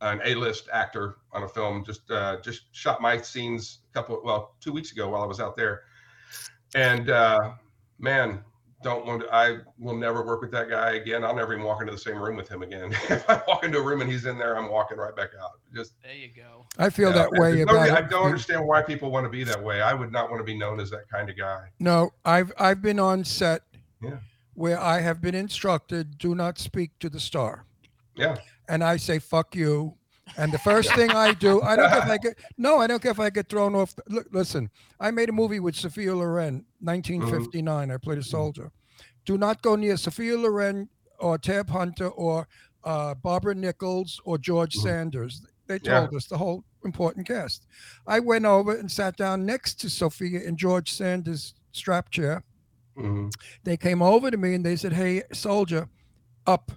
an 0.00 0.20
A-list 0.24 0.68
actor 0.72 1.16
on 1.32 1.42
a 1.42 1.48
film. 1.48 1.84
Just, 1.84 2.10
uh, 2.10 2.40
just 2.40 2.62
shot 2.72 3.00
my 3.00 3.20
scenes 3.20 3.80
a 3.90 3.94
couple, 3.94 4.20
well, 4.24 4.54
two 4.60 4.72
weeks 4.72 4.92
ago 4.92 5.08
while 5.08 5.22
I 5.22 5.26
was 5.26 5.40
out 5.40 5.56
there. 5.56 5.82
And 6.74 7.10
uh, 7.10 7.52
man, 7.98 8.44
don't 8.82 9.04
want 9.04 9.22
to. 9.22 9.34
I 9.34 9.58
will 9.78 9.96
never 9.96 10.24
work 10.24 10.40
with 10.40 10.50
that 10.52 10.70
guy 10.70 10.92
again. 10.92 11.24
I'll 11.24 11.34
never 11.34 11.52
even 11.52 11.64
walk 11.64 11.80
into 11.80 11.92
the 11.92 11.98
same 11.98 12.16
room 12.16 12.36
with 12.36 12.48
him 12.48 12.62
again. 12.62 12.92
if 13.10 13.28
I 13.28 13.42
walk 13.46 13.64
into 13.64 13.78
a 13.78 13.82
room 13.82 14.00
and 14.00 14.10
he's 14.10 14.24
in 14.24 14.38
there, 14.38 14.56
I'm 14.56 14.70
walking 14.70 14.96
right 14.96 15.14
back 15.14 15.30
out. 15.40 15.60
Just 15.74 15.94
There 16.02 16.14
you 16.14 16.28
go. 16.34 16.64
I 16.78 16.88
feel 16.88 17.10
yeah, 17.10 17.16
that 17.16 17.32
way 17.32 17.56
there's 17.56 17.66
no 17.66 17.74
about. 17.74 17.90
I 17.90 18.00
don't 18.02 18.26
understand 18.26 18.66
why 18.66 18.82
people 18.82 19.10
want 19.10 19.24
to 19.24 19.30
be 19.30 19.44
that 19.44 19.62
way. 19.62 19.82
I 19.82 19.92
would 19.92 20.12
not 20.12 20.30
want 20.30 20.40
to 20.40 20.44
be 20.44 20.56
known 20.56 20.80
as 20.80 20.90
that 20.90 21.08
kind 21.10 21.28
of 21.28 21.36
guy. 21.36 21.68
No, 21.78 22.10
I've 22.24 22.52
I've 22.58 22.80
been 22.80 22.98
on 22.98 23.24
set 23.24 23.62
Yeah. 24.02 24.18
where 24.54 24.78
I 24.80 25.00
have 25.00 25.20
been 25.20 25.34
instructed 25.34 26.18
do 26.18 26.34
not 26.34 26.58
speak 26.58 26.90
to 27.00 27.08
the 27.10 27.20
star. 27.20 27.64
Yeah. 28.16 28.36
And 28.68 28.82
I 28.84 28.96
say 28.96 29.18
fuck 29.18 29.54
you. 29.54 29.94
And 30.36 30.52
the 30.52 30.58
first 30.58 30.92
thing 30.94 31.10
I 31.10 31.32
do, 31.34 31.60
I 31.62 31.76
don't 31.76 31.88
care 31.90 31.98
if 32.02 32.10
I 32.10 32.18
get 32.18 32.38
no, 32.58 32.78
I 32.78 32.86
don't 32.86 33.02
care 33.02 33.10
if 33.12 33.20
I 33.20 33.30
get 33.30 33.48
thrown 33.48 33.74
off. 33.74 33.94
The, 33.96 34.02
look, 34.08 34.26
listen, 34.32 34.70
I 34.98 35.10
made 35.10 35.28
a 35.28 35.32
movie 35.32 35.60
with 35.60 35.74
Sophia 35.76 36.14
Loren, 36.14 36.64
1959. 36.80 37.90
I 37.90 37.96
played 37.96 38.18
a 38.18 38.22
soldier. 38.22 38.70
Do 39.24 39.36
not 39.38 39.62
go 39.62 39.76
near 39.76 39.96
Sophia 39.96 40.36
Loren 40.36 40.88
or 41.18 41.36
Tab 41.38 41.68
Hunter 41.70 42.08
or 42.08 42.46
uh, 42.84 43.14
Barbara 43.14 43.54
Nichols 43.54 44.20
or 44.24 44.38
George 44.38 44.74
Mhm. 44.76 44.82
Sanders. 44.82 45.42
They 45.66 45.78
Yeah. 45.82 46.00
told 46.00 46.14
us 46.14 46.26
the 46.26 46.38
whole 46.38 46.64
important 46.84 47.26
cast. 47.26 47.66
I 48.06 48.20
went 48.20 48.44
over 48.46 48.74
and 48.74 48.90
sat 48.90 49.16
down 49.16 49.44
next 49.44 49.74
to 49.80 49.90
Sophia 49.90 50.40
in 50.40 50.56
George 50.56 50.90
Sanders' 50.92 51.54
strap 51.72 52.10
chair. 52.10 52.42
Mhm. 53.00 53.32
They 53.64 53.76
came 53.76 54.02
over 54.02 54.30
to 54.30 54.36
me 54.36 54.54
and 54.54 54.64
they 54.64 54.76
said, 54.76 54.92
Hey, 54.92 55.22
soldier, 55.32 55.88
up. 56.46 56.72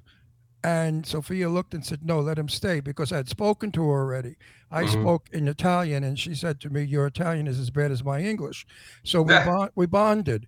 And 0.65 1.05
Sophia 1.05 1.49
looked 1.49 1.73
and 1.73 1.85
said, 1.85 2.05
No, 2.05 2.21
let 2.21 2.39
him 2.39 2.47
stay 2.47 2.79
because 2.79 3.11
I 3.11 3.17
had 3.17 3.27
spoken 3.29 3.71
to 3.73 3.83
her 3.83 4.01
already. 4.01 4.37
I 4.71 4.83
Mhm. 4.83 4.89
spoke 5.01 5.29
in 5.33 5.47
Italian 5.47 6.03
and 6.05 6.17
she 6.17 6.33
said 6.35 6.61
to 6.61 6.69
me, 6.69 6.83
Your 6.83 7.05
Italian 7.07 7.47
is 7.47 7.59
as 7.59 7.69
bad 7.69 7.91
as 7.91 8.03
my 8.03 8.21
English. 8.21 8.65
So 9.03 9.21
we, 9.21 9.33
bond, 9.45 9.71
we 9.75 9.85
bonded. 9.87 10.47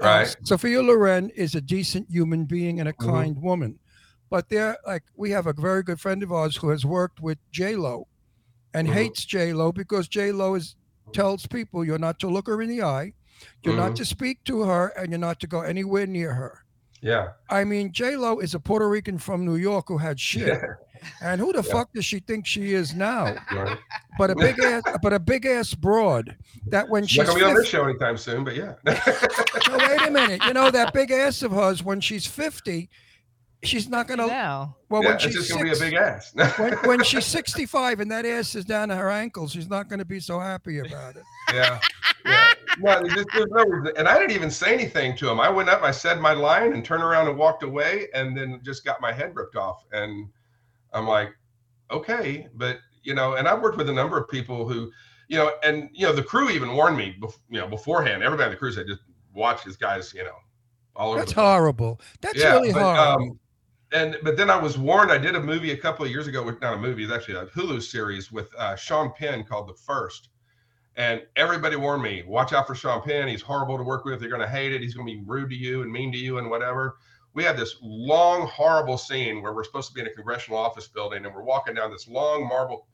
Uh, 0.00 0.04
Right. 0.04 0.36
Sophia 0.42 0.82
Loren 0.82 1.30
is 1.30 1.54
a 1.54 1.60
decent 1.60 2.10
human 2.10 2.44
being 2.44 2.80
and 2.80 2.88
a 2.88 2.92
Mhm. 2.92 3.06
kind 3.12 3.38
woman. 3.42 3.78
But 4.30 4.48
there, 4.48 4.78
like, 4.86 5.04
we 5.14 5.30
have 5.30 5.46
a 5.46 5.52
very 5.52 5.82
good 5.82 6.00
friend 6.00 6.22
of 6.22 6.32
ours 6.32 6.56
who 6.56 6.70
has 6.70 6.84
worked 6.84 7.20
with 7.20 7.38
J 7.52 7.76
Lo 7.76 8.08
and 8.74 8.88
Mhm. 8.88 8.92
hates 8.94 9.24
J 9.26 9.52
Lo 9.52 9.70
because 9.70 10.08
J 10.08 10.32
Lo 10.32 10.54
is 10.54 10.74
tells 11.12 11.46
people 11.46 11.84
you're 11.84 11.98
not 11.98 12.18
to 12.20 12.28
look 12.28 12.46
her 12.46 12.62
in 12.62 12.70
the 12.70 12.82
eye, 12.82 13.12
you're 13.62 13.76
not 13.76 13.92
Mhm. 13.92 13.96
to 13.96 14.04
speak 14.04 14.44
to 14.44 14.62
her, 14.62 14.88
and 14.96 15.10
you're 15.10 15.18
not 15.18 15.40
to 15.40 15.46
go 15.46 15.60
anywhere 15.62 16.06
near 16.06 16.34
her. 16.34 16.64
Yeah. 17.00 17.30
I 17.50 17.64
mean, 17.64 17.92
J 17.92 18.16
Lo 18.16 18.38
is 18.38 18.54
a 18.54 18.60
Puerto 18.60 18.88
Rican 18.88 19.18
from 19.18 19.44
New 19.44 19.56
York 19.56 19.86
who 19.88 19.98
had 19.98 20.20
shit, 20.20 20.46
Yeah. 20.46 20.74
and 21.20 21.40
who 21.40 21.52
the 21.52 21.62
Yeah. 21.66 21.72
fuck 21.72 21.92
does 21.92 22.04
she 22.04 22.20
think 22.20 22.46
she 22.46 22.74
is 22.74 22.94
now? 22.94 23.34
Right. 23.52 23.76
But 24.18 24.30
a 24.30 24.36
big 24.36 24.58
ass, 24.60 24.82
but 25.02 25.12
a 25.12 25.18
big 25.18 25.44
ass 25.46 25.74
broad 25.74 26.36
that 26.68 26.88
when 26.88 27.04
She's 27.06 27.18
not 27.18 27.26
gonna 27.28 27.38
be 27.40 27.44
on 27.44 27.50
50, 27.50 27.60
this 27.62 27.68
show 27.70 27.84
anytime 27.84 28.16
soon, 28.16 28.44
but 28.44 28.54
yeah. 28.54 28.74
so 29.62 29.78
wait 29.78 30.06
a 30.06 30.10
minute, 30.12 30.44
you 30.44 30.52
know 30.52 30.70
that 30.70 30.92
big 30.92 31.10
ass 31.10 31.42
of 31.42 31.50
hers 31.50 31.82
when 31.82 32.00
she's 32.00 32.26
fifty, 32.26 32.88
she's 33.62 33.88
not 33.88 34.08
gonna. 34.08 34.26
now. 34.26 34.76
Well, 34.88 35.02
yeah, 35.02 35.10
when 35.10 35.18
she's 35.18 35.34
just 35.34 35.50
gonna 35.50 35.64
be 35.64 35.72
a 35.72 35.76
big 35.76 35.94
ass. 35.94 36.32
when, 36.58 36.72
when 36.84 37.04
she's 37.04 37.26
65 37.26 38.00
and 38.00 38.10
that 38.10 38.26
ass 38.26 38.54
is 38.54 38.64
down 38.64 38.88
to 38.88 38.96
her 38.96 39.10
ankles, 39.10 39.52
she's 39.52 39.68
not 39.68 39.88
going 39.88 39.98
to 39.98 40.04
be 40.04 40.20
so 40.20 40.38
happy 40.38 40.78
about 40.78 41.16
it. 41.16 41.22
yeah. 41.54 41.80
Yeah. 42.24 42.54
No, 42.78 43.02
there's, 43.02 43.26
there's 43.34 43.50
no. 43.50 43.90
And 43.96 44.08
I 44.08 44.18
didn't 44.18 44.32
even 44.32 44.50
say 44.50 44.72
anything 44.72 45.16
to 45.18 45.28
him. 45.28 45.40
I 45.40 45.48
went 45.50 45.68
up, 45.68 45.82
I 45.82 45.90
said 45.90 46.20
my 46.20 46.32
line, 46.32 46.72
and 46.72 46.84
turned 46.84 47.02
around 47.02 47.28
and 47.28 47.36
walked 47.36 47.62
away, 47.62 48.08
and 48.14 48.36
then 48.36 48.60
just 48.62 48.84
got 48.84 49.00
my 49.00 49.12
head 49.12 49.34
ripped 49.34 49.56
off. 49.56 49.84
And 49.92 50.28
I'm 50.92 51.06
like, 51.06 51.30
okay, 51.90 52.48
but 52.54 52.78
you 53.02 53.14
know, 53.14 53.34
and 53.34 53.48
I've 53.48 53.60
worked 53.60 53.76
with 53.76 53.88
a 53.88 53.92
number 53.92 54.18
of 54.18 54.28
people 54.28 54.68
who, 54.68 54.90
you 55.28 55.36
know, 55.36 55.52
and 55.62 55.90
you 55.92 56.06
know, 56.06 56.12
the 56.12 56.22
crew 56.22 56.50
even 56.50 56.74
warned 56.74 56.96
me, 56.96 57.16
bef- 57.20 57.38
you 57.50 57.60
know, 57.60 57.66
beforehand. 57.66 58.22
Everybody 58.22 58.46
on 58.46 58.50
the 58.52 58.56
crew 58.56 58.72
said, 58.72 58.86
just 58.86 59.02
watch 59.34 59.64
these 59.64 59.76
guys, 59.76 60.14
you 60.14 60.24
know, 60.24 60.36
all 60.96 61.10
over. 61.10 61.18
That's 61.18 61.32
the 61.32 61.34
place." 61.34 61.44
horrible. 61.44 62.00
That's 62.20 62.38
really 62.42 62.72
but, 62.72 62.82
horrible. 62.82 63.22
um, 63.24 63.38
and 63.92 64.18
but 64.22 64.36
then 64.36 64.50
I 64.50 64.56
was 64.56 64.78
warned. 64.78 65.10
I 65.10 65.18
did 65.18 65.34
a 65.34 65.40
movie 65.40 65.72
a 65.72 65.76
couple 65.76 66.04
of 66.04 66.10
years 66.10 66.26
ago 66.26 66.42
with 66.42 66.60
not 66.60 66.74
a 66.74 66.78
movie, 66.78 67.04
it's 67.04 67.12
actually 67.12 67.34
a 67.34 67.46
Hulu 67.46 67.82
series 67.82 68.32
with 68.32 68.54
uh, 68.56 68.76
Sean 68.76 69.12
Penn 69.12 69.44
called 69.44 69.68
The 69.68 69.74
First. 69.74 70.28
And 70.96 71.22
everybody 71.36 71.76
warned 71.76 72.02
me, 72.02 72.22
watch 72.26 72.52
out 72.52 72.66
for 72.66 72.74
Sean 72.74 73.00
Penn. 73.00 73.28
He's 73.28 73.40
horrible 73.40 73.78
to 73.78 73.82
work 73.82 74.04
with. 74.04 74.20
You're 74.20 74.30
going 74.30 74.42
to 74.42 74.48
hate 74.48 74.74
it. 74.74 74.82
He's 74.82 74.94
going 74.94 75.06
to 75.06 75.14
be 75.14 75.22
rude 75.24 75.48
to 75.48 75.56
you 75.56 75.82
and 75.82 75.90
mean 75.90 76.12
to 76.12 76.18
you 76.18 76.36
and 76.36 76.50
whatever. 76.50 76.96
We 77.32 77.44
had 77.44 77.56
this 77.56 77.76
long, 77.80 78.46
horrible 78.46 78.98
scene 78.98 79.40
where 79.40 79.54
we're 79.54 79.64
supposed 79.64 79.88
to 79.88 79.94
be 79.94 80.02
in 80.02 80.06
a 80.06 80.10
congressional 80.10 80.58
office 80.58 80.88
building 80.88 81.24
and 81.24 81.34
we're 81.34 81.44
walking 81.44 81.74
down 81.74 81.90
this 81.90 82.08
long 82.08 82.46
marble 82.46 82.86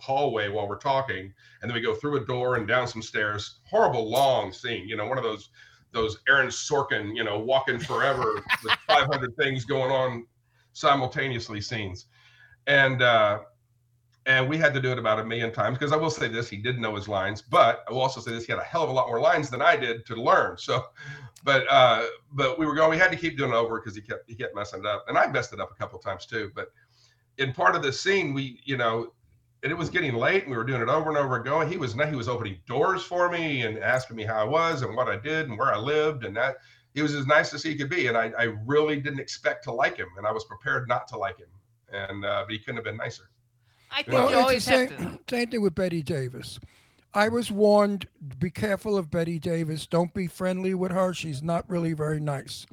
hallway 0.00 0.48
while 0.48 0.66
we're 0.66 0.78
talking. 0.78 1.32
And 1.60 1.70
then 1.70 1.74
we 1.74 1.82
go 1.82 1.94
through 1.94 2.16
a 2.16 2.24
door 2.24 2.56
and 2.56 2.66
down 2.66 2.88
some 2.88 3.02
stairs. 3.02 3.58
Horrible, 3.64 4.10
long 4.10 4.50
scene. 4.50 4.88
You 4.88 4.96
know, 4.96 5.06
one 5.06 5.18
of 5.18 5.24
those 5.24 5.50
those 5.92 6.18
Aaron 6.28 6.48
Sorkin, 6.48 7.16
you 7.16 7.24
know, 7.24 7.38
walking 7.38 7.78
forever 7.78 8.42
with 8.64 8.72
500 8.86 9.36
things 9.36 9.64
going 9.64 9.90
on 9.90 10.26
simultaneously 10.72 11.60
scenes. 11.60 12.06
And 12.66 13.02
uh 13.02 13.40
and 14.26 14.48
we 14.48 14.58
had 14.58 14.74
to 14.74 14.80
do 14.80 14.90
it 14.90 14.98
about 14.98 15.20
a 15.20 15.24
million 15.24 15.52
times 15.52 15.78
because 15.78 15.92
I 15.92 15.96
will 15.96 16.10
say 16.10 16.26
this, 16.26 16.48
he 16.48 16.56
did 16.56 16.78
know 16.78 16.96
his 16.96 17.06
lines, 17.06 17.40
but 17.40 17.84
I 17.88 17.92
will 17.92 18.00
also 18.00 18.20
say 18.20 18.32
this, 18.32 18.44
he 18.44 18.52
had 18.52 18.60
a 18.60 18.64
hell 18.64 18.82
of 18.82 18.90
a 18.90 18.92
lot 18.92 19.06
more 19.06 19.20
lines 19.20 19.48
than 19.48 19.62
I 19.62 19.76
did 19.76 20.04
to 20.06 20.16
learn. 20.16 20.58
So, 20.58 20.84
but 21.44 21.64
uh, 21.70 22.06
but 22.32 22.58
we 22.58 22.66
were 22.66 22.74
going, 22.74 22.90
we 22.90 22.98
had 22.98 23.12
to 23.12 23.16
keep 23.16 23.38
doing 23.38 23.52
it 23.52 23.54
over 23.54 23.80
because 23.80 23.94
he 23.94 24.02
kept 24.02 24.28
he 24.28 24.34
kept 24.34 24.54
messing 24.54 24.80
it 24.80 24.86
up, 24.86 25.04
and 25.08 25.16
I 25.16 25.28
messed 25.28 25.52
it 25.52 25.60
up 25.60 25.70
a 25.70 25.74
couple 25.74 25.98
times 26.00 26.26
too. 26.26 26.50
But 26.54 26.72
in 27.38 27.52
part 27.52 27.76
of 27.76 27.82
the 27.82 27.92
scene, 27.92 28.34
we 28.34 28.60
you 28.64 28.76
know, 28.76 29.12
and 29.66 29.72
it 29.72 29.76
was 29.76 29.90
getting 29.90 30.14
late, 30.14 30.44
and 30.44 30.52
we 30.52 30.56
were 30.56 30.62
doing 30.62 30.80
it 30.80 30.88
over 30.88 31.08
and 31.08 31.18
over 31.18 31.40
again. 31.40 31.68
He 31.68 31.76
was 31.76 31.94
he 31.94 32.14
was 32.14 32.28
opening 32.28 32.56
doors 32.68 33.02
for 33.02 33.28
me 33.28 33.62
and 33.62 33.80
asking 33.80 34.16
me 34.16 34.22
how 34.22 34.36
I 34.36 34.44
was 34.44 34.82
and 34.82 34.94
what 34.94 35.08
I 35.08 35.16
did 35.16 35.48
and 35.48 35.58
where 35.58 35.74
I 35.74 35.76
lived, 35.76 36.24
and 36.24 36.36
that 36.36 36.58
he 36.94 37.02
was 37.02 37.16
as 37.16 37.26
nice 37.26 37.52
as 37.52 37.64
he 37.64 37.74
could 37.74 37.90
be, 37.90 38.06
and 38.06 38.16
I 38.16 38.30
I 38.38 38.44
really 38.64 39.00
didn't 39.00 39.18
expect 39.18 39.64
to 39.64 39.72
like 39.72 39.96
him, 39.96 40.06
and 40.18 40.24
I 40.24 40.30
was 40.30 40.44
prepared 40.44 40.86
not 40.86 41.08
to 41.08 41.18
like 41.18 41.38
him, 41.40 41.48
and 41.92 42.24
uh, 42.24 42.44
but 42.46 42.52
he 42.52 42.60
couldn't 42.60 42.76
have 42.76 42.84
been 42.84 42.96
nicer. 42.96 43.28
I 43.90 44.04
think 44.04 44.12
Well, 44.12 44.30
you 44.30 44.36
always 44.36 44.64
the 44.66 44.70
have 44.70 44.88
same, 44.90 44.98
to. 44.98 45.18
same 45.28 45.48
thing 45.48 45.62
with 45.62 45.74
Bette 45.74 46.02
Davis. 46.02 46.60
I 47.12 47.28
was 47.28 47.50
warned 47.50 48.06
be 48.38 48.50
careful 48.50 48.96
of 48.96 49.10
Bette 49.10 49.40
Davis. 49.40 49.88
Don't 49.88 50.14
be 50.14 50.28
friendly 50.28 50.74
with 50.74 50.92
her. 50.92 51.12
She's 51.12 51.42
not 51.42 51.68
really 51.68 51.92
very 51.92 52.20
nice. 52.20 52.66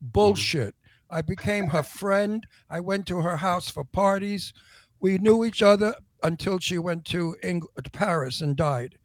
Bullshit. 0.00 0.74
I 1.10 1.20
became 1.20 1.66
her 1.66 1.82
friend. 2.00 2.46
I 2.70 2.80
went 2.80 3.06
to 3.08 3.18
her 3.18 3.36
house 3.36 3.68
for 3.68 3.84
parties. 3.84 4.54
We 4.98 5.18
knew 5.18 5.44
each 5.44 5.62
other 5.62 5.94
until 6.22 6.58
she 6.58 6.78
went 6.78 7.04
to, 7.06 7.36
Eng- 7.42 7.62
to 7.82 7.90
Paris 7.90 8.40
and 8.40 8.56
died. 8.56 8.96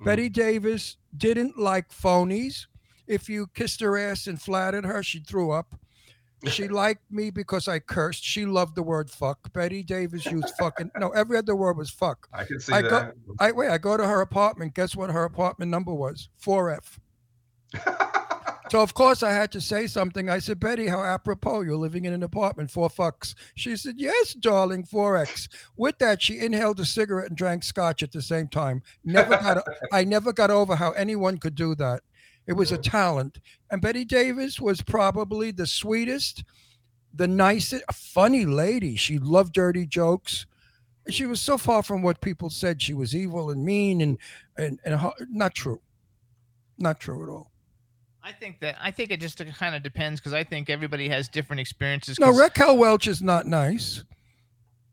Mhm. 0.00 0.04
Bette 0.04 0.28
Davis 0.28 0.96
didn't 1.16 1.58
like 1.58 1.90
phonies. 1.90 2.66
If 3.06 3.28
you 3.28 3.48
kissed 3.54 3.80
her 3.80 3.98
ass 3.98 4.26
and 4.26 4.40
flattered 4.40 4.84
her, 4.84 5.02
she 5.02 5.20
threw 5.20 5.50
up. 5.50 5.74
She 6.48 6.68
liked 6.68 7.02
me 7.10 7.28
because 7.30 7.68
I 7.68 7.80
cursed. 7.80 8.24
She 8.24 8.46
loved 8.46 8.74
the 8.74 8.82
word 8.82 9.10
fuck. 9.10 9.52
Bette 9.52 9.82
Davis 9.82 10.24
used 10.24 10.54
fucking 10.58 10.90
no, 10.98 11.10
every 11.10 11.36
other 11.36 11.54
word 11.54 11.76
was 11.76 11.90
fuck. 11.90 12.28
I 12.32 12.44
can 12.44 12.58
see 12.60 12.72
I 12.72 12.80
that. 12.80 12.90
got- 12.90 13.14
I 13.38 13.52
wait, 13.52 13.68
I 13.68 13.76
go 13.76 13.98
to 13.98 14.06
her 14.06 14.22
apartment. 14.22 14.72
Guess 14.72 14.96
what 14.96 15.10
her 15.10 15.24
apartment 15.24 15.70
number 15.70 15.92
was? 15.92 16.30
4F. 16.42 16.98
So 18.70 18.80
of 18.80 18.94
course 18.94 19.24
I 19.24 19.32
had 19.32 19.50
to 19.52 19.60
say 19.60 19.88
something. 19.88 20.30
I 20.30 20.38
said, 20.38 20.60
Bette, 20.60 20.86
how 20.86 21.02
apropos 21.02 21.62
you're 21.62 21.76
living 21.76 22.04
in 22.04 22.12
an 22.12 22.22
apartment, 22.22 22.70
four 22.70 22.88
fucks. 22.88 23.34
She 23.56 23.76
said, 23.76 23.96
Yes, 23.98 24.32
darling, 24.32 24.84
4X. 24.84 25.48
With 25.76 25.98
that, 25.98 26.22
she 26.22 26.38
inhaled 26.38 26.78
a 26.78 26.84
cigarette 26.84 27.30
and 27.30 27.36
drank 27.36 27.64
scotch 27.64 28.04
at 28.04 28.12
the 28.12 28.22
same 28.22 28.46
time. 28.46 28.82
Never 29.04 29.36
got 29.36 29.64
I 29.92 30.04
never 30.04 30.32
got 30.32 30.52
over 30.52 30.76
how 30.76 30.92
anyone 30.92 31.38
could 31.38 31.56
do 31.56 31.74
that. 31.76 32.02
It 32.46 32.52
was 32.52 32.70
a 32.70 32.78
talent. 32.78 33.40
And 33.72 33.82
Bette 33.82 34.04
Davis 34.04 34.60
was 34.60 34.82
probably 34.82 35.50
the 35.50 35.66
sweetest, 35.66 36.44
the 37.12 37.28
nicest, 37.28 37.82
a 37.88 37.92
funny 37.92 38.44
lady. 38.44 38.94
She 38.94 39.18
loved 39.18 39.52
dirty 39.52 39.84
jokes. 39.84 40.46
She 41.08 41.26
was 41.26 41.40
so 41.40 41.58
far 41.58 41.82
from 41.82 42.02
what 42.02 42.20
people 42.20 42.50
said. 42.50 42.80
She 42.80 42.94
was 42.94 43.16
evil 43.16 43.50
and 43.50 43.64
mean 43.64 44.00
and 44.00 44.16
and, 44.56 44.78
and 44.84 45.12
not 45.28 45.56
true. 45.56 45.80
Not 46.78 47.00
true 47.00 47.24
at 47.24 47.28
all. 47.28 47.49
I 48.22 48.32
think 48.32 48.60
that 48.60 48.76
I 48.80 48.90
think 48.90 49.10
it 49.10 49.20
just 49.20 49.42
kind 49.58 49.74
of 49.74 49.82
depends 49.82 50.20
because 50.20 50.32
I 50.34 50.44
think 50.44 50.68
everybody 50.70 51.08
has 51.08 51.28
different 51.28 51.60
experiences. 51.60 52.18
No, 52.18 52.26
'cause- 52.26 52.38
Raquel 52.38 52.76
Welch 52.76 53.06
is 53.06 53.22
not 53.22 53.46
nice. 53.46 54.04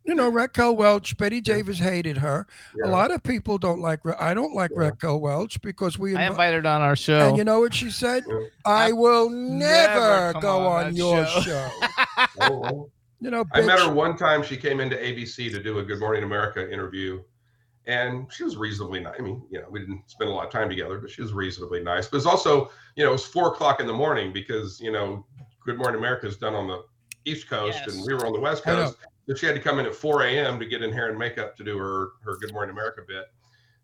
You 0.06 0.16
know, 0.16 0.30
Raquel 0.30 0.74
Welch, 0.78 1.18
Bette 1.18 1.42
Davis 1.42 1.80
hated 1.80 2.20
her. 2.20 2.48
Yeah. 2.78 2.90
A 2.90 2.90
lot 2.90 3.12
of 3.12 3.22
people 3.24 3.58
don't 3.58 3.82
like 3.82 4.00
I 4.18 4.34
don't 4.34 4.54
like 4.56 4.72
Yeah. 4.72 4.80
Raquel 4.88 5.20
Welch 5.20 5.60
because 5.62 6.00
we 6.00 6.16
I 6.16 6.28
invited 6.28 6.64
her 6.64 6.72
on 6.72 6.82
our 6.82 6.96
show. 6.96 7.28
and 7.28 7.38
you 7.38 7.44
know 7.44 7.60
what 7.60 7.74
she 7.74 7.92
said? 7.92 8.24
Yeah. 8.26 8.40
I 8.66 8.94
will 8.94 9.30
never, 9.30 10.32
Never 10.32 10.40
go 10.40 10.66
on 10.66 10.86
on, 10.88 10.96
your 10.96 11.26
show." 11.26 11.42
show. 11.42 11.70
Oh, 12.40 12.62
oh. 12.64 12.92
You 13.20 13.32
know, 13.32 13.46
I 13.52 13.62
met 13.62 13.80
her 13.80 13.92
one 13.92 14.16
time. 14.16 14.44
She 14.44 14.58
came 14.58 14.80
into 14.80 14.96
ABC 14.96 15.50
to 15.52 15.62
do 15.62 15.80
a 15.80 15.84
Good 15.84 16.00
Morning 16.00 16.24
America 16.24 16.72
interview, 16.72 17.22
and 17.88 18.32
she 18.32 18.44
was 18.44 18.56
reasonably 18.58 19.00
nice. 19.00 19.16
I 19.18 19.22
mean, 19.22 19.42
you 19.50 19.60
know, 19.60 19.68
we 19.72 19.80
didn't 19.80 20.04
spend 20.08 20.30
a 20.30 20.34
lot 20.34 20.46
of 20.46 20.52
time 20.52 20.70
together, 20.70 21.00
but 21.00 21.10
she 21.10 21.22
was 21.22 21.34
reasonably 21.34 21.82
nice. 21.82 22.08
But 22.08 22.18
it's 22.18 22.26
also, 22.26 22.70
you 22.96 23.04
know, 23.04 23.10
it 23.10 23.14
was 23.14 23.26
four 23.26 23.48
o'clock 23.48 23.80
in 23.80 23.88
the 23.88 23.94
morning 23.94 24.32
because 24.32 24.80
you 24.80 24.92
know, 24.92 25.26
Good 25.66 25.78
Morning 25.78 25.98
America 25.98 26.28
is 26.28 26.38
done 26.38 26.54
on 26.54 26.68
the 26.68 26.84
East 27.26 27.50
Coast, 27.50 27.80
Yes. 27.86 27.96
and 27.96 28.06
we 28.06 28.14
were 28.14 28.26
on 28.26 28.34
the 28.34 28.40
West 28.40 28.64
Coast. 28.64 28.98
So 29.28 29.36
she 29.36 29.46
had 29.46 29.56
to 29.56 29.62
come 29.62 29.80
in 29.80 29.86
at 29.86 29.94
4 29.94 30.22
a.m. 30.24 30.58
to 30.60 30.66
get 30.66 30.82
in 30.84 30.94
hair 30.94 31.10
and 31.10 31.18
makeup 31.20 31.58
to 31.58 31.64
do 31.64 31.78
her 31.78 32.12
her 32.24 32.38
Good 32.38 32.54
Morning 32.54 32.72
America 32.74 33.02
bit. 33.08 33.26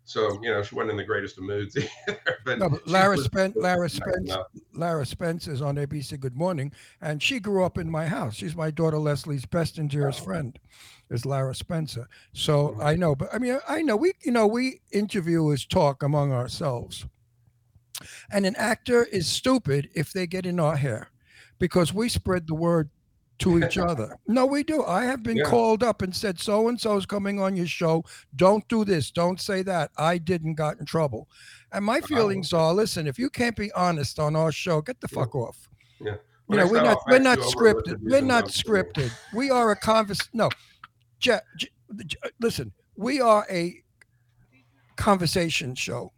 So 0.05 0.37
you 0.41 0.49
know, 0.51 0.61
she 0.63 0.75
wasn't 0.75 0.91
in 0.91 0.97
the 0.97 1.03
greatest 1.05 1.37
of 1.37 1.45
moods 1.45 1.77
either. 2.07 2.19
But 2.45 2.59
No, 2.59 2.69
but 2.69 2.85
Lara 2.87 3.15
was- 3.15 3.25
Spence, 3.25 3.55
Lara 3.55 3.81
nice 3.81 3.93
Spence, 3.93 4.29
enough. 4.29 4.47
Lara 4.73 5.05
Spence 5.05 5.47
is 5.47 5.61
on 5.61 5.75
ABC 5.77 6.19
Good 6.19 6.35
Morning, 6.35 6.71
and 7.01 7.21
she 7.23 7.39
grew 7.39 7.63
up 7.63 7.77
in 7.77 7.89
my 7.89 8.05
house. 8.07 8.35
She's 8.35 8.53
my 8.55 8.69
daughter 8.69 8.97
Leslie's 8.97 9.45
best 9.45 9.77
and 9.77 9.89
dearest 9.89 10.19
Oh. 10.21 10.25
friend, 10.25 10.59
is 11.13 11.25
Lara 11.25 11.53
Spencer. 11.55 12.07
So 12.33 12.69
Mhm. 12.69 12.83
I 12.83 12.95
know, 12.95 13.15
but 13.15 13.33
I 13.33 13.37
mean, 13.37 13.59
I 13.67 13.81
know 13.81 13.95
we, 13.95 14.13
you 14.25 14.31
know, 14.31 14.47
we 14.47 14.81
interviewers 14.91 15.65
talk 15.65 16.03
among 16.03 16.31
ourselves, 16.33 17.05
and 18.31 18.45
an 18.45 18.55
actor 18.57 19.05
is 19.05 19.27
stupid 19.27 19.89
if 19.93 20.11
they 20.11 20.27
get 20.27 20.45
in 20.45 20.59
our 20.59 20.75
hair, 20.75 21.09
because 21.59 21.93
we 21.93 22.09
spread 22.09 22.47
the 22.47 22.55
word 22.55 22.89
to 23.39 23.63
each 23.63 23.77
other. 23.91 24.17
No, 24.27 24.45
we 24.45 24.63
do. 24.63 24.83
I 24.83 25.05
have 25.05 25.23
been 25.23 25.37
Yeah. 25.37 25.45
called 25.45 25.83
up 25.83 26.01
and 26.01 26.15
said, 26.15 26.39
so 26.39 26.67
and 26.67 26.79
so 26.79 26.97
is 26.97 27.05
coming 27.05 27.39
on 27.39 27.55
your 27.55 27.67
show. 27.67 28.03
Don't 28.35 28.67
do 28.67 28.83
this. 28.85 29.11
Don't 29.11 29.39
say 29.39 29.63
that. 29.63 29.91
I 29.97 30.17
didn't 30.17 30.55
got 30.55 30.79
in 30.79 30.85
trouble. 30.85 31.29
And 31.71 31.83
my 31.83 31.99
feelings 32.01 32.53
are, 32.53 32.73
listen, 32.73 33.07
if 33.07 33.17
you 33.17 33.29
can't 33.29 33.55
be 33.55 33.71
honest 33.73 34.19
on 34.19 34.35
our 34.35 34.51
show, 34.51 34.81
get 34.81 35.01
the 35.01 35.07
Yeah. 35.11 35.19
fuck 35.19 35.35
off. 35.35 35.67
Yeah. 35.99 36.15
You 36.49 36.57
know, 36.57 36.67
we're 36.67 36.83
not 36.83 36.99
we're 37.07 37.19
not 37.19 37.39
scripted. 37.39 37.97
We're 38.01 38.21
not 38.21 38.45
scripted. 38.49 39.11
We 39.33 39.49
are 39.49 39.71
a 39.71 39.75
convers 39.75 40.19
no. 40.33 40.49
Je- 41.23 41.39
Je- 41.57 41.69
Je- 42.05 42.17
listen, 42.39 42.73
we 42.97 43.21
are 43.21 43.45
a 43.49 43.81
conversation 44.97 45.73
show. 45.75 46.11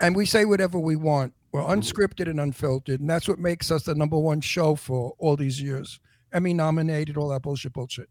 And 0.00 0.14
we 0.14 0.26
say 0.26 0.44
whatever 0.44 0.78
we 0.78 0.96
want. 0.96 1.32
We're 1.52 1.62
unscripted 1.62 2.28
and 2.28 2.40
unfiltered, 2.40 3.00
and 3.00 3.08
that's 3.08 3.28
what 3.28 3.38
makes 3.38 3.70
us 3.70 3.84
the 3.84 3.94
number 3.94 4.18
one 4.18 4.40
show 4.42 4.74
for 4.74 5.14
all 5.18 5.36
these 5.36 5.62
years. 5.62 6.00
Emmy 6.34 6.52
nominated, 6.52 7.16
all 7.16 7.28
that 7.28 7.42
bullshit, 7.42 7.72
bullshit. 7.72 8.10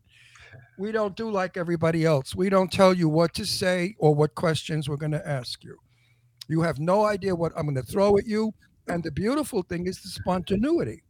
We 0.79 0.91
don't 0.91 1.15
do 1.15 1.29
like 1.29 1.57
everybody 1.57 2.05
else. 2.05 2.33
We 2.33 2.49
don't 2.49 2.71
tell 2.71 2.93
you 2.93 3.07
what 3.07 3.33
to 3.35 3.45
say 3.45 3.93
or 3.99 4.15
what 4.15 4.33
questions 4.35 4.89
we're 4.89 4.95
going 4.97 5.11
to 5.11 5.27
ask 5.27 5.63
you. 5.63 5.77
You 6.47 6.61
have 6.61 6.79
no 6.79 7.05
idea 7.05 7.35
what 7.35 7.51
I'm 7.55 7.63
going 7.65 7.75
to 7.75 7.83
throw 7.83 8.17
at 8.17 8.25
you. 8.25 8.53
And 8.87 9.03
the 9.03 9.11
beautiful 9.11 9.61
thing 9.63 9.85
is 9.85 10.01
the 10.01 10.09
spontaneity. 10.09 11.03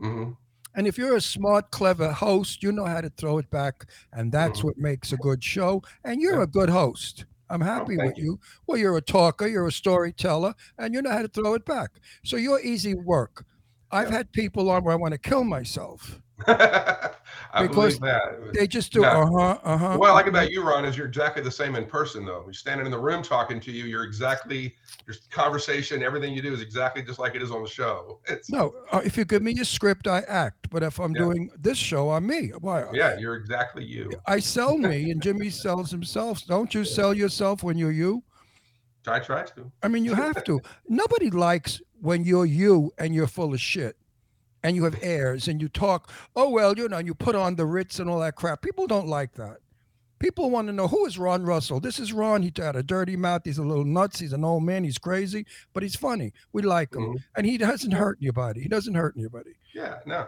Mhm. 0.00 0.36
And 0.74 0.86
if 0.86 0.96
you're 0.98 1.16
a 1.16 1.20
smart, 1.20 1.70
clever 1.70 2.12
host, 2.12 2.62
you 2.62 2.72
know 2.72 2.84
how 2.86 3.00
to 3.00 3.10
throw 3.10 3.38
it 3.38 3.50
back. 3.50 3.86
And 4.12 4.32
that's 4.32 4.60
Mhm. 4.60 4.62
what 4.62 4.78
makes 4.78 5.12
a 5.12 5.16
good 5.16 5.42
show. 5.42 5.82
And 6.04 6.20
you're 6.20 6.40
a 6.42 6.46
good 6.46 6.70
host. 6.70 7.24
I'm 7.50 7.60
happy 7.62 7.96
thank 7.96 8.14
with 8.16 8.18
you. 8.18 8.38
Well, 8.66 8.78
you're 8.78 8.96
a 8.96 9.02
talker, 9.02 9.46
you're 9.46 9.66
a 9.66 9.72
storyteller, 9.72 10.54
and 10.78 10.94
you 10.94 11.02
know 11.02 11.10
how 11.10 11.22
to 11.22 11.28
throw 11.28 11.54
it 11.54 11.64
back. 11.64 11.92
So 12.24 12.36
you're 12.36 12.60
easy 12.60 12.94
work. 12.94 13.44
I've 13.90 14.10
Yeah. 14.10 14.18
had 14.18 14.32
people 14.32 14.70
on 14.70 14.84
where 14.84 14.92
I 14.92 14.96
want 14.96 15.12
to 15.12 15.18
kill 15.18 15.44
myself. 15.44 16.20
I 16.46 17.10
Because 17.58 17.98
believe 17.98 18.00
that. 18.00 18.54
They 18.54 18.66
just 18.66 18.92
do, 18.92 19.02
Yeah. 19.02 19.18
uh 19.18 19.26
huh, 19.26 19.58
uh 19.64 19.76
huh. 19.76 19.98
What 19.98 20.10
I 20.10 20.12
like 20.12 20.26
about 20.26 20.50
you, 20.50 20.62
Ron, 20.62 20.84
is 20.84 20.96
you're 20.96 21.06
exactly 21.06 21.42
the 21.42 21.50
same 21.50 21.74
in 21.74 21.86
person, 21.86 22.24
though. 22.24 22.42
You're 22.44 22.52
standing 22.52 22.86
in 22.86 22.92
the 22.92 22.98
room 22.98 23.22
talking 23.22 23.60
to 23.60 23.72
you. 23.72 23.84
You're 23.84 24.04
exactly 24.04 24.74
your 25.06 25.16
conversation, 25.30 26.02
everything 26.02 26.34
you 26.34 26.42
do 26.42 26.52
is 26.52 26.60
exactly 26.60 27.02
just 27.02 27.18
like 27.18 27.34
it 27.34 27.42
is 27.42 27.50
on 27.50 27.62
the 27.62 27.68
show. 27.68 28.20
It's 28.28 28.50
No, 28.50 28.74
uh, 28.92 29.00
if 29.04 29.16
you 29.16 29.24
give 29.24 29.42
me 29.42 29.58
a 29.60 29.64
script, 29.64 30.06
I 30.06 30.20
act. 30.28 30.68
But 30.70 30.82
if 30.82 30.98
I'm 30.98 31.14
Yeah. 31.14 31.22
doing 31.22 31.50
this 31.58 31.78
show, 31.78 32.10
I'm 32.10 32.26
me. 32.26 32.52
Why? 32.60 32.84
yeah, 32.92 33.18
you're 33.18 33.34
exactly 33.36 33.84
you. 33.84 34.10
I 34.26 34.38
sell 34.40 34.76
me, 34.76 35.10
and 35.10 35.22
Jimmy 35.22 35.50
sells 35.50 35.90
himself. 35.90 36.44
Don't 36.46 36.72
you 36.74 36.84
sell 36.84 37.14
yourself 37.14 37.62
when 37.62 37.78
you're 37.78 37.90
you? 37.92 38.22
I 39.06 39.18
try 39.20 39.42
to. 39.44 39.72
I 39.82 39.88
mean, 39.88 40.04
you 40.04 40.12
have 40.12 40.44
to. 40.44 40.60
Nobody 40.88 41.30
likes 41.30 41.80
when 42.00 42.24
you're 42.24 42.46
you 42.46 42.92
and 42.98 43.14
you're 43.14 43.26
full 43.26 43.54
of 43.54 43.60
shit 43.60 43.96
and 44.62 44.74
you 44.76 44.84
have 44.84 44.98
airs 45.02 45.48
and 45.48 45.60
you 45.60 45.68
talk, 45.68 46.10
oh, 46.36 46.48
well, 46.48 46.76
you 46.76 46.88
know, 46.88 46.98
you 46.98 47.14
put 47.14 47.34
on 47.34 47.56
the 47.56 47.66
Ritz 47.66 47.98
and 47.98 48.08
all 48.10 48.20
that 48.20 48.36
crap. 48.36 48.62
People 48.62 48.86
don't 48.86 49.08
like 49.08 49.34
that. 49.34 49.58
People 50.18 50.50
want 50.50 50.66
to 50.66 50.72
know 50.72 50.88
who 50.88 51.06
is 51.06 51.16
Ron 51.16 51.44
Russell? 51.44 51.78
This 51.78 52.00
is 52.00 52.12
Ron. 52.12 52.42
He 52.42 52.50
got 52.50 52.74
a 52.74 52.82
dirty 52.82 53.16
mouth. 53.16 53.42
He's 53.44 53.58
a 53.58 53.62
little 53.62 53.84
nuts. 53.84 54.18
He's 54.18 54.32
an 54.32 54.44
old 54.44 54.64
man. 54.64 54.82
He's 54.82 54.98
crazy, 54.98 55.46
but 55.72 55.84
he's 55.84 55.94
funny. 55.94 56.32
We 56.52 56.62
like 56.62 56.92
him. 56.94 57.02
Mhm. 57.02 57.24
And 57.36 57.46
he 57.46 57.56
doesn't 57.56 57.92
hurt 57.92 58.18
anybody. 58.20 58.62
He 58.62 58.68
doesn't 58.68 58.94
hurt 58.94 59.14
anybody. 59.16 59.52
Yeah, 59.72 60.00
no. 60.06 60.26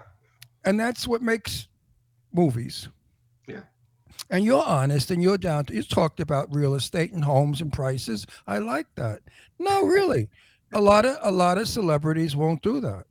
And 0.65 0.79
that's 0.79 1.09
what 1.09 1.23
makes 1.23 1.67
movies. 2.33 2.89
Yeah. 3.49 3.63
And 4.29 4.45
you're 4.45 4.63
honest 4.65 5.11
and 5.11 5.23
you're 5.23 5.39
down 5.39 5.65
to 5.67 5.75
you 5.75 5.83
talked 5.83 6.21
about 6.21 6.55
real 6.55 6.75
estate 6.75 7.13
and 7.13 7.25
homes 7.25 7.61
and 7.61 7.73
prices. 7.73 8.27
I 8.47 8.59
like 8.59 8.87
that. 8.95 9.23
No, 9.59 9.83
really. 9.83 10.29
A 10.73 10.81
lot 10.81 11.05
of 11.05 11.17
a 11.23 11.31
lot 11.33 11.59
of 11.59 11.69
celebrities 11.69 12.37
won't 12.37 12.63
do 12.63 12.81
that. 12.81 13.05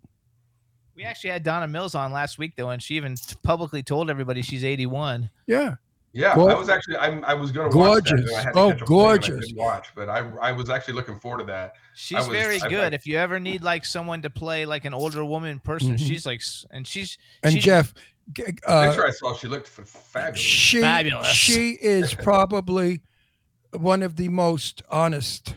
we 0.95 1.03
actually 1.03 1.30
had 1.32 1.43
Donna 1.43 1.68
Mills 1.68 1.95
on 1.95 2.12
last 2.12 2.38
week 2.38 2.53
though, 2.55 2.70
and 2.70 2.82
she 2.82 2.95
even 2.95 3.16
publicly 3.43 3.82
told 3.84 4.10
everybody 4.10 4.41
she's 4.41 4.64
81. 4.66 5.30
Yeah. 5.47 5.76
Yeah, 6.12 6.34
Gor- 6.34 6.49
I 6.49 6.55
was 6.55 6.70
actually 6.70 6.95
I, 6.97 7.20
I 7.20 7.34
was 7.36 7.51
going 7.51 7.70
to 7.72 7.78
watch 7.78 8.05
that. 8.05 8.16
Gorgeous. 8.16 8.34
I 8.34 8.41
had 8.41 8.53
to 8.53 8.60
Oh, 8.60 8.72
catch 8.72 8.82
a 8.82 8.86
plane 8.86 8.99
and 8.99 9.10
I 9.14 9.28
gorgeous. 9.28 9.53
watch, 9.55 9.88
but 9.95 10.10
I 10.10 10.20
I 10.41 10.51
was 10.51 10.70
actually 10.70 10.95
looking 10.95 11.20
forward 11.20 11.39
to 11.39 11.43
that. 11.45 11.74
She's 11.95 12.18
was- 12.18 12.28
very 12.30 12.60
I- 12.62 12.66
I- 12.66 12.70
good. 12.70 12.93
if 12.93 13.05
you 13.05 13.18
ever 13.18 13.39
need 13.39 13.62
like 13.62 13.86
someone 13.86 14.22
to 14.24 14.30
play 14.30 14.66
like 14.66 14.86
an 14.86 14.93
older 14.93 15.24
woman 15.24 15.60
person, 15.60 15.95
Mhm. 15.95 15.99
she's 15.99 16.26
like, 16.26 16.41
and 16.72 16.88
she's 16.88 17.18
And 17.43 17.53
she- 17.53 17.60
Jeff, 17.60 17.93
g- 18.34 18.43
uh, 18.66 18.88
Picture 18.88 19.05
I 19.05 19.12
saw, 19.12 19.36
she 19.36 19.47
looked 19.47 19.68
f- 19.68 19.88
fabulous. 19.88 20.39
she 20.39 20.82
Fabulous. 20.82 21.28
she 21.28 21.72
is 21.80 22.14
probably 22.16 23.01
one 23.72 24.01
of 24.01 24.16
the 24.16 24.30
most 24.30 24.82
honest 24.89 25.55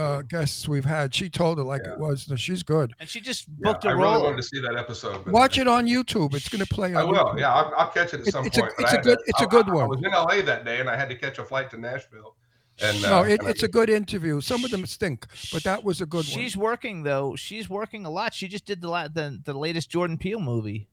uh 0.00 0.22
guests 0.22 0.66
we've 0.68 0.84
had. 0.84 1.14
She 1.14 1.28
told 1.28 1.58
it 1.58 1.64
like 1.64 1.82
Yeah. 1.84 1.92
it 1.92 1.98
was. 2.00 2.28
No, 2.28 2.36
She's 2.36 2.62
good. 2.62 2.92
and 2.98 3.08
she 3.08 3.20
just 3.20 3.46
booked 3.48 3.60
Yeah, 3.66 3.72
booked 3.72 3.86
I 3.86 3.90
a 3.92 3.96
really 3.96 4.22
wanted 4.22 4.36
to 4.38 4.42
see 4.42 4.60
that 4.60 4.76
episode. 4.76 5.26
Watch 5.28 5.58
it 5.58 5.68
on 5.68 5.86
YouTube. 5.86 6.34
It's 6.34 6.48
going 6.48 6.64
to 6.64 6.74
play 6.74 6.94
I 6.94 7.04
will. 7.04 7.14
YouTube. 7.14 7.40
Yeah, 7.40 7.52
I'll, 7.54 7.72
I'll 7.76 7.90
catch 7.90 8.14
it 8.14 8.20
at 8.22 8.26
It- 8.28 8.32
some 8.32 8.46
it's 8.46 8.58
point. 8.58 8.72
but 8.78 8.84
it's 8.84 8.92
a 8.94 8.98
good- 8.98 9.18
to- 9.18 9.24
it's 9.26 9.40
a 9.40 9.44
I- 9.44 9.46
good 9.46 9.68
I- 9.68 9.72
I 9.78 9.84
was 9.86 9.98
in 10.02 10.10
LA 10.12 10.40
that 10.42 10.64
day, 10.64 10.80
and 10.80 10.88
I 10.88 10.96
had 10.96 11.08
to 11.10 11.14
catch 11.16 11.38
a 11.38 11.44
flight 11.44 11.70
to 11.70 11.78
Nashville. 11.78 12.36
And 12.82 13.02
No, 13.02 13.18
uh, 13.18 13.22
it, 13.24 13.40
and 13.40 13.48
it's 13.50 13.62
a 13.62 13.68
good 13.68 13.90
interview. 13.90 14.40
Some 14.40 14.64
of 14.64 14.70
them 14.70 14.86
stink, 14.86 15.26
but 15.52 15.62
that 15.64 15.84
was 15.84 16.00
a 16.00 16.06
good 16.06 16.24
She's 16.24 16.34
one. 16.36 16.44
She's 16.44 16.56
working 16.56 17.02
though. 17.02 17.36
She's 17.36 17.68
working 17.68 18.06
a 18.06 18.10
lot. 18.10 18.32
She 18.32 18.48
just 18.48 18.64
did 18.64 18.80
the 18.80 18.88
la- 18.88 19.08
the, 19.08 19.38
the 19.44 19.52
latest 19.52 19.90
Jordan 19.90 20.16
Peele 20.16 20.40
movie. 20.40 20.88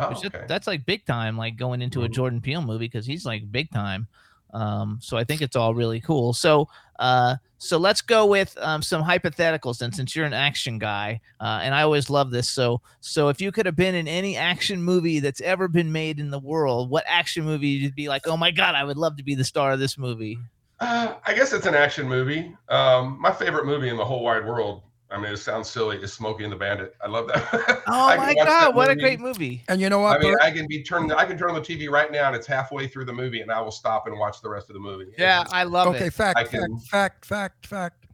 Oh, 0.00 0.08
which 0.08 0.18
is- 0.18 0.24
okay. 0.26 0.44
That's 0.48 0.66
like 0.66 0.84
big 0.84 1.06
time, 1.06 1.36
like 1.36 1.56
going 1.56 1.80
into 1.80 2.02
a 2.02 2.08
Mhm. 2.08 2.12
Jordan 2.12 2.40
Peele 2.40 2.62
movie 2.62 2.86
because 2.86 3.06
he's 3.06 3.24
like 3.24 3.50
big 3.52 3.70
time. 3.70 4.08
Um, 4.52 4.98
so 5.00 5.16
I 5.16 5.24
think 5.24 5.42
it's 5.42 5.54
all 5.56 5.74
really 5.74 6.00
cool. 6.00 6.32
So 6.32 6.68
uh, 6.98 7.36
so 7.58 7.76
let's 7.76 8.00
go 8.00 8.24
with 8.24 8.56
um, 8.60 8.82
some 8.82 9.02
hypotheticals 9.02 9.78
then, 9.78 9.92
since 9.92 10.14
you're 10.14 10.24
an 10.24 10.32
action 10.32 10.78
guy, 10.78 11.20
uh, 11.40 11.60
and 11.62 11.74
I 11.74 11.82
always 11.82 12.08
love 12.08 12.30
this. 12.30 12.48
So 12.48 12.80
so 13.00 13.28
if 13.28 13.40
you 13.40 13.50
could 13.50 13.66
have 13.66 13.76
been 13.76 13.94
in 13.94 14.06
any 14.06 14.36
action 14.36 14.82
movie 14.82 15.18
that's 15.18 15.40
ever 15.40 15.66
been 15.66 15.90
made 15.90 16.20
in 16.20 16.30
the 16.30 16.38
world, 16.38 16.88
what 16.88 17.04
action 17.06 17.44
movie 17.44 17.68
you'd 17.68 17.96
be 17.96 18.08
like? 18.08 18.26
Oh 18.26 18.36
my 18.36 18.50
god, 18.50 18.74
I 18.74 18.84
would 18.84 18.96
love 18.96 19.16
to 19.16 19.24
be 19.24 19.34
the 19.34 19.44
star 19.44 19.72
of 19.72 19.80
this 19.80 19.98
movie. 19.98 20.38
Uh, 20.80 21.14
I 21.26 21.34
guess 21.34 21.52
it's 21.52 21.66
an 21.66 21.74
action 21.74 22.08
movie. 22.08 22.54
Um, 22.68 23.20
my 23.20 23.32
favorite 23.32 23.66
movie 23.66 23.88
in 23.88 23.96
the 23.96 24.04
whole 24.04 24.22
wide 24.22 24.46
world. 24.46 24.82
I 25.10 25.18
mean, 25.18 25.32
it 25.32 25.38
sounds 25.38 25.70
silly. 25.70 25.96
It's 25.96 26.12
Smokey 26.12 26.44
and 26.44 26.52
the 26.52 26.56
Bandit. 26.56 26.94
I 27.02 27.08
love 27.08 27.28
that. 27.28 27.82
Oh 27.86 28.14
my 28.16 28.34
god, 28.34 28.74
what 28.74 28.90
a 28.90 28.96
great 28.96 29.18
movie! 29.20 29.62
And 29.68 29.80
you 29.80 29.88
know 29.88 30.00
what? 30.00 30.16
I 30.16 30.22
mean, 30.22 30.32
Burt? 30.32 30.42
I 30.42 30.50
can 30.50 30.66
be 30.66 30.82
turned. 30.82 31.10
I 31.12 31.24
can 31.24 31.38
turn 31.38 31.48
on 31.50 31.54
the 31.54 31.60
TV 31.62 31.88
right 31.90 32.12
now, 32.12 32.26
and 32.26 32.36
it's 32.36 32.46
halfway 32.46 32.86
through 32.86 33.06
the 33.06 33.12
movie, 33.14 33.40
and 33.40 33.50
I 33.50 33.60
will 33.62 33.70
stop 33.70 34.06
and 34.06 34.18
watch 34.18 34.42
the 34.42 34.50
rest 34.50 34.68
of 34.68 34.74
the 34.74 34.80
movie. 34.80 35.12
Yeah, 35.16 35.44
I 35.50 35.64
love 35.64 35.88
okay, 35.88 36.06
it. 36.08 36.12
fact, 36.12 36.38
I 36.38 36.44
fact, 36.44 36.50
can- 36.52 36.78
fact, 36.80 37.24
fact, 37.24 37.66
fact. 37.66 38.06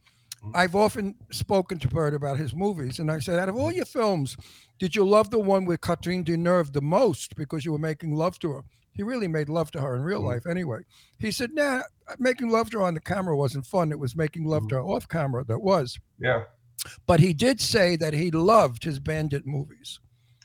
Mhm. 0.45 0.53
I've 0.55 0.77
often 0.77 1.17
spoken 1.33 1.79
to 1.81 1.89
Burt 1.89 2.15
about 2.15 2.39
his 2.39 2.55
movies, 2.55 3.01
and 3.01 3.11
I 3.11 3.19
said, 3.19 3.39
out 3.41 3.49
of 3.49 3.57
all 3.57 3.73
your 3.73 3.87
films, 3.87 4.37
did 4.79 4.95
you 4.95 5.05
love 5.05 5.31
the 5.31 5.39
one 5.41 5.65
with 5.65 5.81
Catherine 5.81 6.23
Deneuve 6.25 6.73
the 6.73 6.83
most 6.83 7.35
because 7.35 7.65
you 7.65 7.73
were 7.73 7.79
making 7.79 8.15
love 8.15 8.39
to 8.41 8.53
her? 8.53 8.63
He 8.93 9.03
really 9.03 9.27
made 9.27 9.49
love 9.49 9.73
to 9.73 9.81
her 9.81 9.97
in 9.97 10.03
real 10.03 10.21
Mhm. 10.23 10.27
life, 10.27 10.47
anyway. 10.47 10.81
He 11.19 11.33
said, 11.33 11.53
"Nah, 11.53 11.83
making 12.19 12.51
love 12.51 12.71
to 12.71 12.79
her 12.79 12.85
on 12.85 12.95
the 12.95 13.01
camera 13.01 13.37
wasn't 13.37 13.67
fun. 13.67 13.91
It 13.91 13.99
was 13.99 14.15
making 14.15 14.45
love 14.45 14.69
to 14.69 14.77
her 14.77 14.83
off 14.83 15.09
camera 15.09 15.43
that 15.47 15.61
was." 15.61 15.99
yeah, 16.21 16.45
But 17.07 17.21
he 17.21 17.33
did 17.33 17.61
say 17.61 17.97
that 17.97 18.13
he 18.15 18.31
loved 18.31 18.85
his 18.85 18.99
bandit 18.99 19.47
movies. 19.47 20.01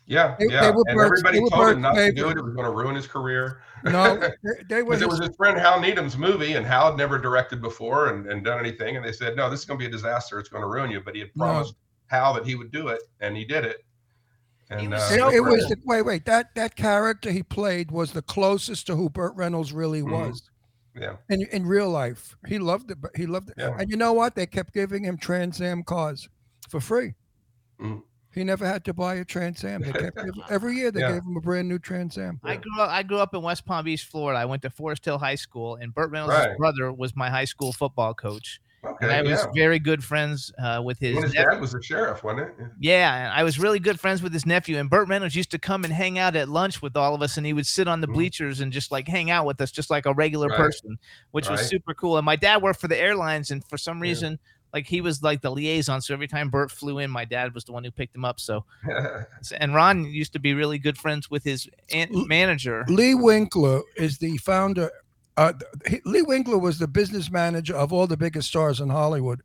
yeah, 0.05 0.35
They- 0.39 0.47
they 0.47 0.53
yeah. 0.53 0.71
were 0.71 0.83
and 0.87 0.95
Burt's- 0.97 1.19
everybody 1.21 1.37
they 1.37 1.43
were 1.43 1.49
told 1.49 1.61
him 1.61 1.67
Burt's 1.67 1.81
not 1.81 1.93
to 1.95 2.11
do 2.11 2.29
it. 2.29 2.37
It 2.37 2.43
was 2.43 2.53
going 2.55 2.65
to 2.65 2.71
ruin 2.71 2.95
his 2.95 3.07
career. 3.07 3.61
No, 3.83 4.17
they, 4.19 4.29
they 4.69 4.81
were 4.81 4.91
Because 4.91 5.01
it 5.03 5.07
was 5.09 5.19
his 5.19 5.35
friend 5.35 5.57
Hal 5.59 5.79
Needham's 5.79 6.17
movie, 6.17 6.53
and 6.53 6.65
Hal 6.65 6.87
had 6.87 6.97
never 6.97 7.17
directed 7.19 7.61
before 7.61 8.07
and, 8.07 8.25
and 8.25 8.43
done 8.43 8.59
anything. 8.59 8.95
And 8.97 9.05
they 9.05 9.11
said, 9.11 9.35
"No, 9.35 9.49
this 9.49 9.59
is 9.61 9.65
going 9.65 9.79
to 9.79 9.83
be 9.83 9.87
a 9.87 9.91
disaster. 9.91 10.39
It's 10.39 10.49
going 10.49 10.63
to 10.63 10.67
ruin 10.67 10.89
you." 10.91 11.01
But 11.01 11.13
he 11.15 11.21
had 11.21 11.29
No. 11.35 11.45
promised 11.45 11.75
Hal 12.07 12.33
that 12.33 12.45
he 12.45 12.55
would 12.55 12.71
do 12.71 12.87
it, 12.87 13.01
and 13.21 13.37
he 13.37 13.45
did 13.45 13.65
it. 13.65 13.85
And 14.71 14.91
was 14.91 15.01
uh, 15.11 15.13
it, 15.15 15.17
so 15.19 15.29
it 15.31 15.43
was 15.43 15.67
the, 15.67 15.77
wait, 15.85 16.01
wait. 16.03 16.25
That 16.25 16.53
that 16.55 16.75
character 16.75 17.31
he 17.31 17.43
played 17.43 17.91
was 17.91 18.11
the 18.11 18.21
closest 18.21 18.87
to 18.87 18.95
who 18.95 19.09
Burt 19.09 19.35
Reynolds 19.35 19.73
really 19.73 20.01
Mhm. 20.01 20.11
was. 20.11 20.41
Yeah, 20.95 21.15
in, 21.29 21.41
in 21.51 21.65
real 21.65 21.89
life. 21.89 22.35
He 22.47 22.59
loved 22.59 22.91
it. 22.91 23.01
but 23.01 23.11
He 23.15 23.25
loved 23.25 23.49
it. 23.49 23.55
Yeah. 23.57 23.75
And 23.79 23.89
you 23.89 23.97
know 23.97 24.13
what? 24.13 24.35
They 24.35 24.45
kept 24.45 24.73
giving 24.73 25.03
him 25.03 25.17
Trans 25.17 25.61
Am 25.61 25.83
cars 25.83 26.27
for 26.69 26.79
free. 26.79 27.15
Mm. 27.81 28.03
He 28.33 28.43
never 28.43 28.65
had 28.65 28.85
to 28.85 28.93
buy 28.93 29.15
a 29.15 29.25
Trans 29.25 29.63
Am. 29.63 29.81
They 29.81 29.91
kept 29.91 30.15
giving, 30.17 30.43
every 30.49 30.75
year 30.75 30.91
they 30.91 30.99
Yeah. 31.01 31.13
gave 31.13 31.23
him 31.23 31.35
a 31.35 31.41
brand 31.41 31.67
new 31.67 31.79
Trans 31.79 32.17
Am. 32.17 32.39
I 32.43 32.57
grew 32.57 32.79
up. 32.79 32.89
I 32.89 33.01
grew 33.03 33.17
up 33.17 33.33
in 33.33 33.41
West 33.41 33.65
Palm 33.65 33.85
Beach, 33.85 34.03
Florida. 34.03 34.39
I 34.39 34.45
went 34.45 34.61
to 34.61 34.69
Forest 34.69 35.03
Hill 35.05 35.17
High 35.17 35.35
School, 35.35 35.75
and 35.75 35.93
Burt 35.93 36.11
Reynolds' 36.11 36.35
Right. 36.35 36.57
brother 36.57 36.93
was 36.93 37.15
my 37.15 37.29
high 37.29 37.45
school 37.45 37.73
football 37.73 38.13
coach. 38.13 38.61
And 38.83 39.11
I 39.11 39.19
okay, 39.19 39.31
was 39.31 39.45
very 39.55 39.79
good 39.79 40.03
friends 40.03 40.51
uh, 40.63 40.81
with 40.83 40.99
his. 40.99 41.15
When 41.15 41.23
his 41.23 41.33
nep- 41.33 41.51
dad 41.51 41.61
was 41.61 41.71
the 41.73 41.81
sheriff, 41.81 42.23
wasn't 42.23 42.49
it? 42.49 42.55
yeah, 42.79 43.25
and 43.25 43.33
I 43.33 43.43
was 43.43 43.59
really 43.59 43.79
good 43.79 43.99
friends 43.99 44.21
with 44.23 44.33
his 44.33 44.45
nephew. 44.45 44.77
And 44.77 44.89
Burt 44.89 45.07
Reynolds 45.07 45.35
used 45.35 45.51
to 45.51 45.59
come 45.59 45.83
and 45.83 45.93
hang 45.93 46.17
out 46.19 46.35
at 46.35 46.49
lunch 46.49 46.81
with 46.81 46.95
all 46.95 47.13
of 47.15 47.21
us, 47.21 47.37
and 47.37 47.45
he 47.45 47.53
would 47.53 47.67
sit 47.67 47.87
on 47.87 48.01
the 48.01 48.07
Mhm. 48.07 48.13
bleachers 48.13 48.61
and 48.61 48.71
just 48.71 48.91
like 48.91 49.07
hang 49.07 49.29
out 49.31 49.45
with 49.45 49.59
us, 49.61 49.71
just 49.71 49.89
like 49.89 50.05
a 50.05 50.13
regular 50.13 50.47
Right. 50.47 50.57
person, 50.57 50.97
which 51.31 51.49
was 51.49 51.61
super 51.67 51.93
cool. 51.93 52.17
And 52.17 52.25
my 52.25 52.35
dad 52.35 52.61
worked 52.61 52.79
for 52.79 52.87
the 52.87 52.97
airlines, 52.97 53.51
and 53.51 53.63
for 53.65 53.77
some 53.77 53.97
Yeah. 53.97 54.09
reason. 54.09 54.39
Like 54.71 54.85
he 54.85 55.01
was 55.01 55.23
like 55.23 55.41
the 55.41 55.49
liaison, 55.49 55.99
so 55.99 56.13
every 56.13 56.27
time 56.27 56.49
Burt 56.51 56.69
flew 56.69 56.99
in, 56.99 57.09
my 57.09 57.25
dad 57.25 57.55
was 57.55 57.63
the 57.63 57.71
one 57.71 57.83
who 57.83 57.89
picked 57.89 58.15
him 58.15 58.23
up. 58.23 58.39
So, 58.39 58.65
and 59.57 59.73
Ron 59.73 60.05
used 60.05 60.31
to 60.33 60.39
be 60.39 60.53
really 60.53 60.77
good 60.77 60.95
friends 60.95 61.27
with 61.27 61.43
his 61.43 61.67
aunt, 61.91 62.11
L- 62.13 62.25
manager. 62.27 62.85
Lee 62.87 63.15
Winkler 63.15 63.81
is 63.97 64.19
the 64.19 64.37
founder. 64.37 64.91
Uh, 65.39 65.53
he- 65.87 66.01
Lee 66.03 66.21
Winkler 66.21 66.57
was 66.57 66.79
the 66.79 66.87
business 66.87 67.31
manager 67.31 67.73
of 67.75 67.93
all 67.93 68.07
the 68.07 68.17
biggest 68.17 68.49
stars 68.49 68.81
in 68.81 68.89
Hollywood. 68.89 69.41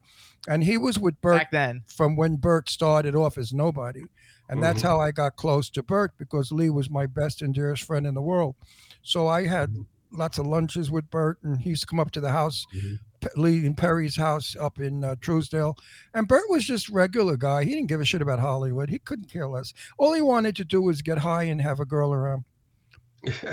And 0.49 0.64
he 0.64 0.76
was 0.76 0.99
with 0.99 1.20
Burt 1.20 1.38
back 1.38 1.51
then. 1.53 1.82
from 1.86 2.16
when 2.16 2.36
Burt 2.36 2.68
started 2.68 3.14
off 3.14 3.38
as 3.38 3.53
nobody. 3.53 4.03
And 4.49 4.61
that's 4.62 4.80
Mhm. 4.82 4.86
how 4.88 5.01
I 5.01 5.12
got 5.12 5.36
close 5.36 5.70
to 5.70 5.82
Burt 5.82 6.12
because 6.18 6.51
Lee 6.53 6.68
was 6.68 6.90
my 6.90 7.07
best 7.07 7.40
and 7.42 7.55
dearest 7.55 7.84
friend 7.84 8.07
in 8.07 8.14
the 8.14 8.20
world. 8.20 8.57
So 9.03 9.28
I 9.28 9.47
had 9.47 9.74
lots 10.11 10.36
of 10.38 10.47
lunches 10.47 10.90
with 10.90 11.11
Burt, 11.11 11.38
and 11.42 11.61
he 11.61 11.70
used 11.70 11.82
to 11.82 11.86
come 11.86 12.01
up 12.01 12.11
to 12.12 12.20
the 12.20 12.32
house, 12.32 12.66
Mhm. 12.74 12.99
Lee 13.36 13.64
and 13.64 13.76
Perry's 13.76 14.16
house 14.16 14.55
up 14.61 14.78
in 14.80 15.03
uh, 15.05 15.14
Trousdale. 15.20 15.76
And 16.12 16.28
Burt 16.28 16.51
was 16.51 16.64
just 16.64 16.88
regular 16.90 17.36
guy. 17.36 17.64
He 17.64 17.70
didn't 17.70 17.88
give 17.88 18.01
a 18.01 18.05
shit 18.05 18.20
about 18.20 18.38
Hollywood. 18.40 18.90
He 18.90 18.99
couldn't 18.99 19.30
care 19.30 19.47
less. 19.49 19.72
All 19.97 20.12
he 20.12 20.20
wanted 20.22 20.57
to 20.57 20.64
do 20.64 20.82
was 20.82 21.03
get 21.03 21.18
high 21.18 21.45
and 21.45 21.61
have 21.62 21.78
a 21.80 21.86
girl 21.86 22.12
around. 22.12 22.45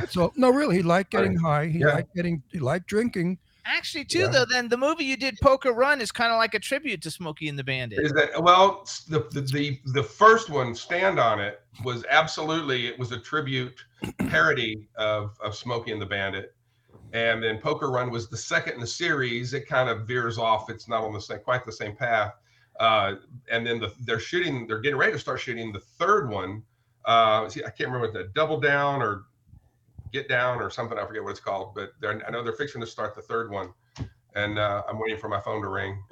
So 0.09 0.31
no, 0.35 0.49
really, 0.49 0.77
he 0.77 0.83
liked 0.83 1.11
getting 1.11 1.35
high. 1.35 1.67
He 1.67 1.79
Yeah. 1.79 1.93
liked 1.95 2.15
getting. 2.15 2.41
He 2.51 2.59
liked 2.59 2.87
drinking. 2.87 3.37
Actually, 3.63 4.05
too, 4.05 4.19
Yeah. 4.21 4.27
though, 4.27 4.45
then 4.45 4.69
the 4.69 4.77
movie 4.77 5.03
you 5.03 5.15
did, 5.15 5.37
Poker 5.39 5.71
Run, 5.71 6.01
is 6.01 6.11
kind 6.11 6.31
of 6.31 6.37
like 6.37 6.55
a 6.55 6.59
tribute 6.59 7.01
to 7.03 7.11
Smokey 7.11 7.47
and 7.47 7.59
the 7.59 7.63
Bandit. 7.63 7.99
Is 7.99 8.11
that 8.13 8.41
well? 8.41 8.87
The, 9.07 9.27
the 9.31 9.41
the 9.41 9.79
the 9.93 10.03
first 10.03 10.49
one, 10.49 10.73
Stand 10.73 11.19
on 11.19 11.39
It, 11.39 11.61
was 11.83 12.03
absolutely 12.09 12.87
it 12.87 12.97
was 12.97 13.11
a 13.11 13.19
tribute 13.19 13.75
parody 14.29 14.87
of 14.95 15.37
of 15.41 15.55
Smokey 15.55 15.91
and 15.91 16.01
the 16.01 16.05
Bandit, 16.07 16.55
and 17.13 17.43
then 17.43 17.59
Poker 17.59 17.91
Run 17.91 18.09
was 18.09 18.29
the 18.29 18.37
second 18.37 18.73
in 18.73 18.79
the 18.79 18.87
series. 18.87 19.53
It 19.53 19.67
kind 19.67 19.89
of 19.89 20.07
veers 20.07 20.37
off. 20.37 20.69
It's 20.69 20.87
not 20.87 21.03
on 21.03 21.13
the 21.13 21.21
same 21.21 21.39
quite 21.39 21.63
the 21.65 21.71
same 21.71 21.95
path. 21.95 22.33
Uh, 22.79 23.15
and 23.51 23.65
then 23.65 23.79
the, 23.79 23.93
they're 24.05 24.19
shooting. 24.19 24.65
They're 24.65 24.79
getting 24.79 24.97
ready 24.97 25.11
to 25.11 25.19
start 25.19 25.39
shooting 25.39 25.71
the 25.71 25.79
third 25.81 26.29
one. 26.29 26.63
Uh, 27.05 27.47
see, 27.47 27.61
I 27.63 27.69
can't 27.69 27.91
remember 27.91 28.07
what 28.07 28.13
the 28.13 28.31
Double 28.33 28.59
Down 28.59 29.01
or 29.03 29.25
Get 30.11 30.27
Down 30.27 30.61
or 30.61 30.69
something. 30.69 30.97
I 30.97 31.05
forget 31.05 31.23
what 31.23 31.31
it's 31.31 31.39
called, 31.39 31.73
but 31.75 31.91
they're, 32.01 32.21
I 32.27 32.31
know 32.31 32.43
they're 32.43 32.53
fixing 32.53 32.81
to 32.81 32.87
start 32.87 33.15
the 33.15 33.21
third 33.21 33.49
one, 33.51 33.69
and 34.35 34.59
uh, 34.59 34.83
I'm 34.89 34.99
waiting 34.99 35.17
for 35.19 35.29
my 35.29 35.39
phone 35.39 35.61
to 35.61 35.67
ring. 35.69 36.01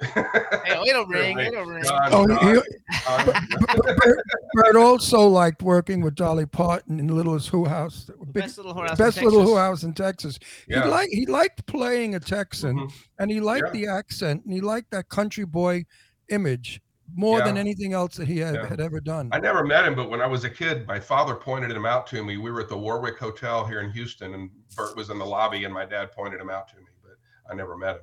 Hey, 0.64 0.78
it'll 0.88 1.06
ring, 1.06 1.38
it'll 1.38 1.64
ring. 1.64 1.82
God, 1.82 2.08
Oh, 2.12 2.22
he- 2.22 2.34
God, 2.34 2.62
he- 2.64 2.96
God. 3.06 3.96
Burt, 3.96 4.18
Burt 4.52 4.76
also 4.76 5.26
liked 5.26 5.62
working 5.62 6.00
with 6.02 6.14
Dolly 6.14 6.46
Parton 6.46 7.00
in 7.00 7.08
Littlest 7.08 7.48
Who 7.48 7.64
House. 7.64 8.10
Big- 8.32 8.42
Best 8.44 8.56
little 8.58 8.74
whorehouse. 8.74 8.98
best 8.98 9.18
in 9.18 9.24
little 9.24 9.40
Texas. 9.40 9.50
who 9.52 9.56
house 9.58 9.82
in 9.84 9.94
Texas. 9.94 10.38
Yeah. 10.68 10.82
He 10.84 10.88
liked 10.90 11.12
he 11.12 11.26
liked 11.26 11.66
playing 11.66 12.14
a 12.14 12.20
Texan 12.20 12.76
Mhm. 12.78 12.92
and 13.18 13.30
he 13.30 13.40
liked 13.40 13.66
Yeah. 13.68 13.72
the 13.72 13.86
accent 13.88 14.44
and 14.44 14.52
he 14.52 14.60
liked 14.60 14.90
that 14.92 15.08
country 15.08 15.44
boy 15.44 15.84
image 16.28 16.80
more 17.14 17.40
than 17.42 17.56
anything 17.56 17.92
else 17.92 18.16
that 18.16 18.26
he 18.28 18.38
had, 18.38 18.54
Yeah. 18.54 18.66
had 18.66 18.80
ever 18.80 19.00
done. 19.00 19.28
I 19.32 19.38
never 19.40 19.64
met 19.64 19.84
him, 19.84 19.94
but 19.94 20.10
when 20.10 20.20
I 20.20 20.26
was 20.26 20.44
a 20.44 20.50
kid, 20.50 20.86
my 20.86 21.00
father 21.00 21.34
pointed 21.34 21.70
him 21.70 21.86
out 21.86 22.06
to 22.08 22.22
me. 22.24 22.36
We 22.36 22.50
were 22.50 22.60
at 22.60 22.68
the 22.68 22.78
Warwick 22.78 23.18
Hotel 23.18 23.64
here 23.66 23.80
in 23.80 23.90
Houston, 23.90 24.34
and 24.34 24.50
Burt 24.76 24.96
was 24.96 25.10
in 25.10 25.18
the 25.18 25.24
lobby, 25.26 25.64
and 25.64 25.72
my 25.74 25.84
dad 25.84 26.12
pointed 26.12 26.40
him 26.40 26.50
out 26.50 26.68
to 26.68 26.76
me, 26.76 26.84
but 27.02 27.12
I 27.50 27.54
never 27.54 27.76
met 27.76 27.96
him. 27.96 28.02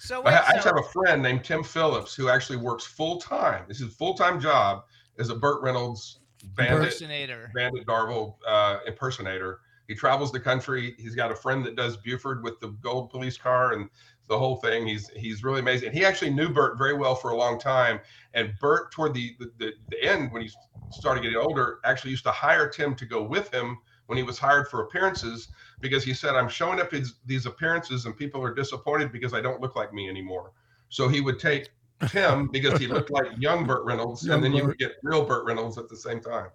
So, 0.00 0.20
wait, 0.20 0.34
I, 0.34 0.46
I 0.48 0.52
just 0.52 0.64
so- 0.64 0.74
have 0.74 0.84
a 0.84 0.88
friend 0.88 1.22
named 1.22 1.44
Tim 1.44 1.62
Phillips 1.64 2.14
who 2.14 2.28
actually 2.28 2.58
works 2.58 2.84
full 2.84 3.20
time. 3.20 3.64
This 3.68 3.80
is 3.80 3.94
full 3.94 4.14
time 4.14 4.40
job 4.40 4.84
as 5.18 5.30
a 5.30 5.34
Burt 5.34 5.60
Reynolds 5.62 6.20
bandit, 6.54 6.78
impersonator. 6.78 7.50
bandit 7.54 7.84
Darville 7.86 8.36
uh, 8.46 8.78
impersonator. 8.86 9.60
He 9.88 9.94
travels 9.94 10.30
the 10.30 10.38
country. 10.38 10.94
He's 10.98 11.14
got 11.14 11.32
a 11.32 11.34
friend 11.34 11.64
that 11.66 11.74
does 11.74 11.96
Buford 11.96 12.44
with 12.44 12.60
the 12.60 12.68
gold 12.82 13.10
police 13.10 13.36
car 13.38 13.72
and 13.72 13.88
the 14.28 14.38
whole 14.38 14.56
thing. 14.56 14.86
He's 14.86 15.08
he's 15.10 15.42
really 15.42 15.60
amazing. 15.60 15.88
And 15.88 15.96
he 15.96 16.04
actually 16.04 16.30
knew 16.30 16.48
Burt 16.48 16.78
very 16.78 16.94
well 16.94 17.14
for 17.14 17.30
a 17.30 17.36
long 17.36 17.58
time. 17.58 18.00
And 18.34 18.52
Burt, 18.60 18.92
toward 18.92 19.14
the 19.14 19.34
the, 19.58 19.72
the, 19.88 20.02
end, 20.02 20.32
when 20.32 20.42
he 20.42 20.50
started 20.90 21.22
getting 21.22 21.38
older, 21.38 21.80
actually 21.84 22.10
used 22.12 22.24
to 22.24 22.30
hire 22.30 22.68
Tim 22.68 22.94
to 22.96 23.06
go 23.06 23.22
with 23.22 23.52
him 23.52 23.78
when 24.06 24.16
he 24.16 24.22
was 24.22 24.38
hired 24.38 24.68
for 24.68 24.82
appearances 24.82 25.48
because 25.80 26.04
he 26.04 26.14
said, 26.14 26.34
"I'm 26.34 26.48
showing 26.48 26.80
up 26.80 26.90
his, 26.92 27.14
these 27.26 27.46
appearances 27.46 28.06
and 28.06 28.16
people 28.16 28.42
are 28.42 28.54
disappointed 28.54 29.12
because 29.12 29.34
I 29.34 29.40
don't 29.40 29.60
look 29.60 29.76
like 29.76 29.92
me 29.92 30.08
anymore." 30.08 30.52
So 30.90 31.08
he 31.08 31.20
would 31.20 31.38
take 31.38 31.70
Tim 32.08 32.48
because 32.48 32.78
he 32.78 32.86
looked 32.86 33.10
like 33.10 33.26
young 33.38 33.66
Burt 33.66 33.84
Reynolds, 33.84 34.24
Young 34.24 34.36
and 34.36 34.44
then 34.44 34.52
you 34.52 34.66
would 34.66 34.78
get 34.78 34.92
real 35.02 35.24
Burt 35.24 35.44
Reynolds 35.44 35.78
at 35.78 35.88
the 35.88 35.96
same 35.96 36.20
time. 36.20 36.48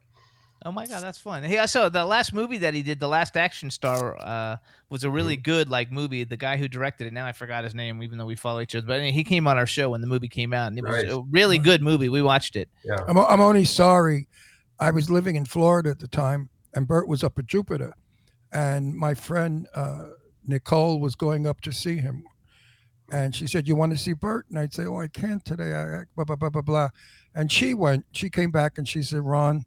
Oh 0.66 0.72
my 0.72 0.86
god, 0.88 1.01
that's 1.03 1.18
fun. 1.18 1.43
He 1.43 1.66
so 1.68 1.89
the 1.89 2.05
last 2.05 2.34
movie 2.34 2.57
that 2.59 2.74
he 2.74 2.82
did, 2.84 2.99
The 2.99 3.07
Last 3.07 3.36
Action 3.36 3.70
Star, 3.70 4.18
uh, 4.20 4.57
was 4.89 5.03
a 5.03 5.09
really 5.09 5.36
good 5.36 5.70
like 5.70 5.91
movie. 5.91 6.24
The 6.24 6.38
guy 6.38 6.57
who 6.57 6.68
directed 6.68 7.07
it, 7.07 7.14
now 7.14 7.26
I 7.26 7.32
forgot 7.34 7.64
his 7.64 7.76
name, 7.76 8.01
even 8.03 8.18
though 8.18 8.26
we 8.26 8.36
follow 8.36 8.61
each 8.61 8.74
other. 8.76 8.88
But 8.88 9.01
he 9.03 9.24
came 9.24 9.47
on 9.47 9.57
our 9.57 9.66
show 9.66 9.89
when 9.89 10.01
the 10.01 10.07
movie 10.07 10.30
came 10.30 10.53
out, 10.53 10.68
and 10.68 10.78
it 10.78 10.84
was 10.84 11.03
a 11.11 11.22
really 11.32 11.57
good 11.57 11.82
movie. 11.82 12.07
We 12.09 12.22
watched 12.22 12.55
it. 12.55 12.70
Yeah. 12.86 12.97
I'm, 13.07 13.18
o- 13.18 13.26
I'm 13.26 13.41
only 13.41 13.66
sorry. 13.66 14.28
I 14.80 14.91
was 14.91 15.09
living 15.09 15.36
in 15.36 15.45
Florida 15.45 15.89
at 15.89 15.99
the 15.99 16.07
time, 16.07 16.49
and 16.74 16.88
Burt 16.88 17.07
was 17.07 17.24
up 17.24 17.38
at 17.38 17.45
Jupiter, 17.45 17.93
and 18.51 18.93
my 18.95 19.14
friend 19.14 19.68
uh, 19.76 20.09
Nicole 20.45 20.99
was 20.99 21.16
going 21.16 21.45
up 21.47 21.61
to 21.61 21.72
see 21.72 21.97
him, 21.97 22.24
and 23.11 23.36
she 23.36 23.47
said, 23.47 23.68
"You 23.68 23.76
want 23.76 23.91
to 23.91 23.97
see 23.97 24.14
Burt?" 24.14 24.45
And 24.49 24.57
I'd 24.59 24.74
say, 24.74 24.86
"Oh, 24.86 24.99
I 24.99 25.07
can't 25.09 25.43
today." 25.43 25.74
I, 25.74 25.99
I- 25.99 26.03
blah 26.16 26.26
blah 26.26 26.36
blah 26.38 26.49
blah 26.49 26.61
blah. 26.61 26.89
And 27.36 27.51
she 27.51 27.74
went. 27.74 28.05
She 28.11 28.30
came 28.30 28.51
back 28.51 28.78
and 28.78 28.88
she 28.88 29.01
said, 29.01 29.22
"Ron, 29.22 29.66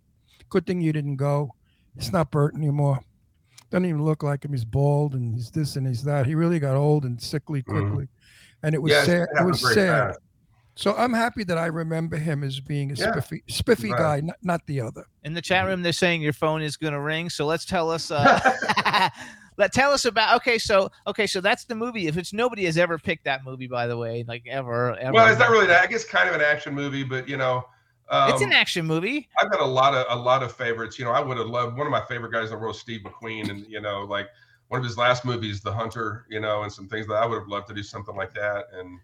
good 0.51 0.67
thing 0.67 0.81
you 0.81 0.93
didn't 0.93 1.17
go. 1.17 1.51
It's 1.97 2.13
not 2.13 2.31
Burt 2.31 2.55
anymore. 2.55 3.01
Doesn't 3.71 3.87
even 3.87 4.03
look 4.05 4.23
like 4.23 4.45
him. 4.45 4.53
He's 4.53 4.65
bald 4.65 5.15
and 5.15 5.35
he's 5.35 5.51
this 5.51 5.77
and 5.77 5.87
he's 5.87 6.05
that. 6.05 6.27
He 6.27 6.35
really 6.35 6.59
got 6.59 6.77
old 6.77 7.05
and 7.05 7.21
sickly 7.21 7.63
Mhm. 7.63 7.73
quickly." 7.73 8.09
And 8.63 8.75
it 8.75 8.83
was 8.83 8.93
Yeah, 8.93 9.05
sad. 9.05 9.29
It 9.39 9.45
was 9.45 9.61
sad. 9.61 10.09
fast. 10.09 10.19
So 10.77 10.95
I'm 10.95 11.15
happy 11.15 11.43
that 11.45 11.57
I 11.57 11.67
remember 11.67 12.17
him 12.19 12.45
as 12.45 12.61
being 12.61 12.93
a 12.93 12.97
Yeah. 12.97 13.11
spiffy, 13.13 13.43
spiffy 13.49 13.91
Right. 13.91 13.99
guy, 13.99 14.21
not, 14.21 14.37
not 14.43 14.61
the 14.67 14.81
other. 14.83 15.05
In 15.25 15.33
the 15.33 15.41
Mm-hmm. 15.41 15.45
chat 15.47 15.67
room, 15.67 15.83
they're 15.83 15.93
saying 15.93 16.21
your 16.21 16.35
phone 16.35 16.61
is 16.63 16.77
going 16.77 16.93
to 16.93 17.01
ring. 17.01 17.31
So 17.31 17.47
let's 17.47 17.65
tell 17.65 17.91
us. 17.91 18.11
Uh, 18.11 18.39
let 19.57 19.73
tell 19.73 19.93
us 19.93 20.05
about. 20.05 20.37
Okay, 20.37 20.59
so 20.59 20.91
okay, 21.07 21.27
so 21.27 21.41
that's 21.41 21.65
the 21.65 21.75
movie. 21.75 22.07
If 22.09 22.17
it's 22.19 22.33
nobody 22.33 22.67
has 22.67 22.77
ever 22.77 22.99
picked 22.99 23.25
that 23.25 23.43
movie, 23.43 23.67
by 23.67 23.87
the 23.87 23.97
way, 23.97 24.25
like 24.29 24.45
ever, 24.49 24.95
ever. 24.99 25.13
Well, 25.13 25.29
it's 25.31 25.39
not 25.41 25.51
really 25.51 25.67
that. 25.67 25.83
I 25.83 25.87
guess 25.87 26.05
kind 26.05 26.29
of 26.29 26.35
an 26.35 26.43
action 26.43 26.75
movie, 26.75 27.05
but 27.05 27.27
you 27.29 27.37
know, 27.39 27.65
um, 28.09 28.33
It's 28.33 28.43
an 28.43 28.53
action 28.53 28.87
movie. 28.87 29.29
I've 29.41 29.51
got 29.51 29.61
a 29.61 29.67
lot 29.67 29.95
of 29.95 30.07
a 30.09 30.21
lot 30.21 30.43
of 30.43 30.53
favorites. 30.53 30.99
You 30.99 31.05
know, 31.05 31.13
I 31.13 31.21
would 31.21 31.39
have 31.39 31.49
loved 31.49 31.77
one 31.77 31.87
of 31.87 31.91
my 31.91 32.05
favorite 32.07 32.33
guys 32.33 32.51
in 32.51 32.57
the 32.57 32.59
world, 32.59 32.77
Steve 32.77 33.01
McQueen, 33.03 33.51
and 33.51 33.67
you 33.69 33.81
know, 33.81 34.05
like 34.05 34.29
one 34.69 34.81
of 34.81 34.85
his 34.85 34.97
last 34.97 35.25
movies, 35.25 35.61
The 35.61 35.73
Hunter. 35.73 36.27
You 36.29 36.41
know, 36.41 36.63
and 36.63 36.73
some 36.73 36.89
things 36.89 37.07
that 37.09 37.15
I 37.15 37.27
would 37.27 37.39
have 37.39 37.49
loved 37.49 37.69
to 37.69 37.75
do 37.75 37.83
something 37.83 38.17
like 38.17 38.35
that. 38.35 38.67
And 38.73 39.01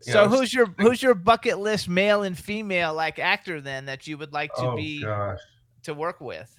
So 0.00 0.24
know, 0.24 0.28
who's 0.28 0.52
your 0.52 0.66
who's 0.78 1.02
your 1.02 1.14
bucket 1.14 1.58
list 1.58 1.88
male 1.88 2.22
and 2.22 2.38
female 2.38 2.92
like 2.94 3.18
actor 3.18 3.60
then 3.60 3.86
that 3.86 4.06
you 4.06 4.18
would 4.18 4.32
like 4.32 4.52
to 4.56 4.62
oh 4.62 4.76
be 4.76 5.02
gosh. 5.02 5.38
to 5.84 5.94
work 5.94 6.20
with? 6.20 6.54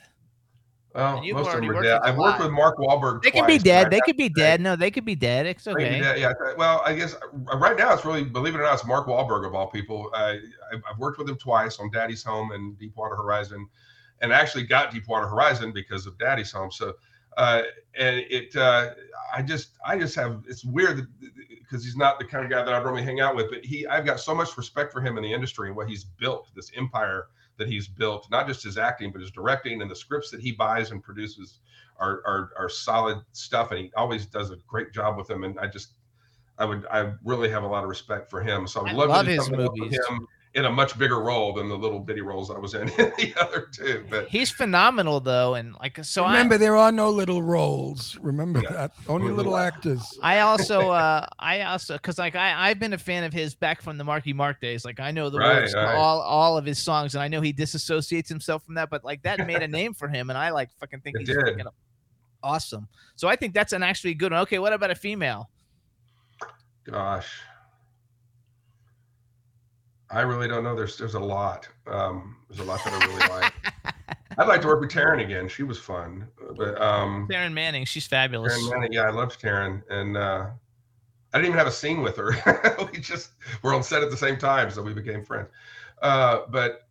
Well, 0.93 1.17
And 1.17 1.25
you've 1.25 1.37
most 1.37 1.47
of 1.47 1.61
them 1.61 1.69
are 1.71 1.81
dead. 1.81 1.93
with 2.01 2.03
a 2.03 2.05
I've 2.07 2.17
worked 2.17 2.39
with 2.39 2.51
Mark 2.51 2.77
Wahlberg. 2.77 3.23
They 3.23 3.31
can 3.31 3.47
be 3.47 3.57
dead. 3.57 3.89
They 3.89 3.99
could 4.01 4.15
be 4.17 4.25
say- 4.27 4.33
dead. 4.35 4.61
No, 4.61 4.75
they 4.75 4.91
could 4.91 5.05
be 5.05 5.15
dead. 5.15 5.45
It's 5.47 5.63
They 5.63 5.71
can 5.73 5.79
be 5.79 5.85
okay. 5.87 5.99
dead, 6.01 6.19
Yeah. 6.19 6.33
Well, 6.55 6.81
I 6.85 6.93
guess 6.93 7.15
uh, 7.15 7.57
right 7.57 7.75
now 7.77 7.93
it's 7.93 8.05
really, 8.05 8.23
believe 8.23 8.53
it 8.53 8.59
or 8.59 8.63
not, 8.63 8.75
it's 8.75 8.85
Mark 8.85 9.07
Wahlberg 9.07 9.47
of 9.47 9.55
all 9.55 9.67
people. 9.67 10.11
I, 10.13 10.39
I've 10.71 10.81
I've 10.89 10.97
worked 10.99 11.17
with 11.17 11.27
him 11.27 11.37
twice 11.37 11.79
on 11.79 11.89
Daddy's 11.91 12.23
Home 12.23 12.51
and 12.51 12.77
Deepwater 12.77 13.15
Horizon, 13.15 13.67
and 14.21 14.31
actually 14.31 14.63
got 14.65 14.91
Deepwater 14.91 15.27
Horizon 15.27 15.71
because 15.73 16.05
of 16.05 16.17
Daddy's 16.19 16.51
Home. 16.51 16.69
So, 16.71 16.93
uh, 17.37 17.63
and 17.97 18.17
it, 18.29 18.55
uh, 18.55 18.91
I 19.35 19.41
just, 19.41 19.71
I 19.83 19.97
just 19.97 20.13
have. 20.15 20.43
It's 20.47 20.63
weird 20.63 21.07
because 21.59 21.83
he's 21.83 21.95
not 21.97 22.19
the 22.19 22.25
kind 22.25 22.45
of 22.45 22.51
guy 22.51 22.63
that 22.63 22.71
I'd 22.71 22.83
normally 22.83 23.01
hang 23.03 23.19
out 23.19 23.35
with, 23.35 23.49
but 23.49 23.65
he, 23.65 23.87
I've 23.87 24.05
got 24.05 24.19
so 24.19 24.35
much 24.35 24.55
respect 24.57 24.93
for 24.93 25.01
him 25.01 25.17
in 25.17 25.23
the 25.23 25.33
industry 25.33 25.69
and 25.69 25.75
what 25.75 25.89
he's 25.89 26.03
built, 26.03 26.49
this 26.55 26.71
empire 26.77 27.29
that 27.57 27.67
he's 27.67 27.87
built, 27.87 28.29
not 28.31 28.47
just 28.47 28.63
his 28.63 28.77
acting, 28.77 29.11
but 29.11 29.21
his 29.21 29.31
directing 29.31 29.81
and 29.81 29.89
the 29.89 29.95
scripts 29.95 30.31
that 30.31 30.41
he 30.41 30.51
buys 30.51 30.91
and 30.91 31.03
produces 31.03 31.59
are 31.97 32.21
are, 32.25 32.51
are 32.57 32.69
solid 32.69 33.19
stuff, 33.31 33.71
and 33.71 33.79
he 33.79 33.91
always 33.95 34.25
does 34.25 34.51
a 34.51 34.57
great 34.67 34.91
job 34.91 35.17
with 35.17 35.27
them. 35.27 35.43
And 35.43 35.59
I 35.59 35.67
just, 35.67 35.93
I 36.57 36.65
would, 36.65 36.85
I 36.91 37.13
really 37.23 37.49
have 37.49 37.63
a 37.63 37.67
lot 37.67 37.83
of 37.83 37.89
respect 37.89 38.29
for 38.29 38.41
him. 38.41 38.67
So 38.67 38.79
I 38.81 38.83
would 38.83 38.91
I 38.91 38.95
love, 38.95 39.09
love 39.09 39.25
to 39.25 39.31
his 39.31 39.45
something 39.45 39.61
else 39.61 39.71
with 39.71 39.79
movies. 39.91 39.99
him 40.07 40.27
in 40.55 40.65
a 40.65 40.69
much 40.71 40.95
bigger 40.99 41.19
role 41.19 41.51
than 41.53 41.67
the 41.67 41.75
little 41.75 41.99
bitty 41.99 42.21
roles 42.21 42.51
I 42.51 42.59
was 42.59 42.75
in 42.75 42.81
in 42.99 43.11
the 43.17 43.33
other 43.41 43.67
two. 43.71 44.05
But 44.09 44.27
He's 44.29 44.51
phenomenal 44.51 45.19
though, 45.19 45.55
and 45.55 45.73
like 45.81 45.97
so. 46.05 46.23
Remember, 46.25 46.55
I 46.55 46.57
there 46.59 46.75
are 46.75 46.91
no 46.91 47.09
little 47.09 47.41
roles. 47.41 48.17
Remember 48.21 48.59
Yeah. 48.61 48.71
that. 48.71 48.91
Only 49.07 49.31
Mhm. 49.31 49.37
little 49.37 49.57
actors. 49.57 50.17
I 50.21 50.41
also 50.41 50.89
uh 50.91 51.25
I 51.39 51.61
also 51.61 51.95
because 51.95 52.19
like 52.19 52.35
I 52.35 52.69
I've 52.69 52.77
been 52.79 52.93
a 52.93 52.97
fan 52.99 53.23
of 53.23 53.33
his 53.33 53.55
back 53.55 53.81
from 53.81 53.97
the 53.97 54.03
Marky 54.03 54.31
Mark 54.33 54.61
days. 54.61 54.85
Like 54.85 54.99
I 54.99 55.09
know 55.11 55.29
the 55.31 55.39
Right, 55.39 55.61
words 55.61 55.73
right. 55.73 55.95
all 55.95 56.21
all 56.21 56.55
of 56.57 56.65
his 56.65 56.77
songs, 56.77 57.15
and 57.15 57.23
I 57.23 57.27
know 57.27 57.41
he 57.41 57.51
disassociates 57.51 58.27
himself 58.29 58.63
from 58.63 58.75
that, 58.75 58.89
but 58.91 59.03
like 59.03 59.23
that 59.23 59.39
made 59.47 59.63
a 59.63 59.67
name 59.67 59.93
for 59.95 60.07
him, 60.07 60.29
and 60.29 60.37
I 60.37 60.51
like 60.51 60.69
fucking 60.79 61.01
think 61.01 61.15
It 61.15 61.19
he's 61.27 61.29
did. 61.29 61.37
freaking 61.37 61.65
awesome. 62.43 62.87
So 63.15 63.27
I 63.27 63.35
think 63.35 63.53
that's 63.55 63.73
an 63.73 63.81
actually 63.81 64.13
good 64.13 64.31
one. 64.31 64.41
Okay, 64.41 64.59
what 64.59 64.71
about 64.73 64.91
a 64.91 64.95
female? 64.95 65.49
gosh, 66.85 67.39
I 70.13 70.21
really 70.21 70.47
don't 70.47 70.63
know. 70.63 70.75
There's 70.75 70.97
there's 70.97 71.15
a 71.15 71.19
lot. 71.19 71.67
Um, 71.87 72.37
there's 72.47 72.59
a 72.59 72.63
lot 72.63 72.83
that 72.85 72.93
I 72.93 73.05
really 73.07 73.19
like. 73.29 73.53
I'd 74.37 74.47
like 74.47 74.61
to 74.61 74.67
work 74.67 74.81
with 74.81 74.91
Taryn 74.91 75.23
again. 75.23 75.47
She 75.47 75.63
was 75.63 75.79
fun. 75.79 76.27
But 76.57 76.79
um, 76.81 77.27
Taryn 77.29 77.53
Manning, 77.53 77.85
she's 77.85 78.07
fabulous. 78.07 78.53
Taryn 78.53 78.71
Manning, 78.71 78.93
yeah, 78.93 79.03
I 79.03 79.11
loved 79.11 79.41
Taryn, 79.41 79.81
and 79.89 80.17
uh, 80.17 80.47
I 81.33 81.37
didn't 81.37 81.47
even 81.47 81.57
have 81.57 81.67
a 81.67 81.71
scene 81.71 82.01
with 82.01 82.15
her. 82.17 82.31
we 82.93 82.99
just 82.99 83.31
were 83.63 83.73
on 83.73 83.83
set 83.83 84.03
at 84.03 84.11
the 84.11 84.17
same 84.17 84.37
time, 84.37 84.69
so 84.71 84.81
we 84.81 84.93
became 84.93 85.23
friends. 85.25 85.49
Uh, 86.01 86.41
but 86.49 86.87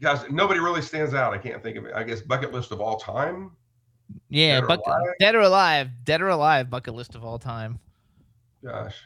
guys, 0.00 0.24
nobody 0.30 0.60
really 0.60 0.82
stands 0.82 1.14
out. 1.14 1.32
I 1.32 1.38
can't 1.38 1.62
think 1.62 1.76
of 1.76 1.86
it. 1.86 1.92
I 1.94 2.02
guess 2.04 2.20
bucket 2.20 2.52
list 2.52 2.70
of 2.72 2.80
all 2.80 2.96
time. 2.98 3.52
Yeah, 4.28 4.60
Dead 4.60 4.64
or 4.64 4.66
buck- 4.68 4.86
Alive? 4.86 5.02
dead 5.18 5.34
or 5.34 5.40
alive, 5.40 5.88
dead 6.04 6.20
or 6.22 6.28
alive, 6.28 6.70
bucket 6.70 6.94
list 6.94 7.14
of 7.16 7.24
all 7.24 7.38
time. 7.38 7.80
Gosh, 8.64 8.96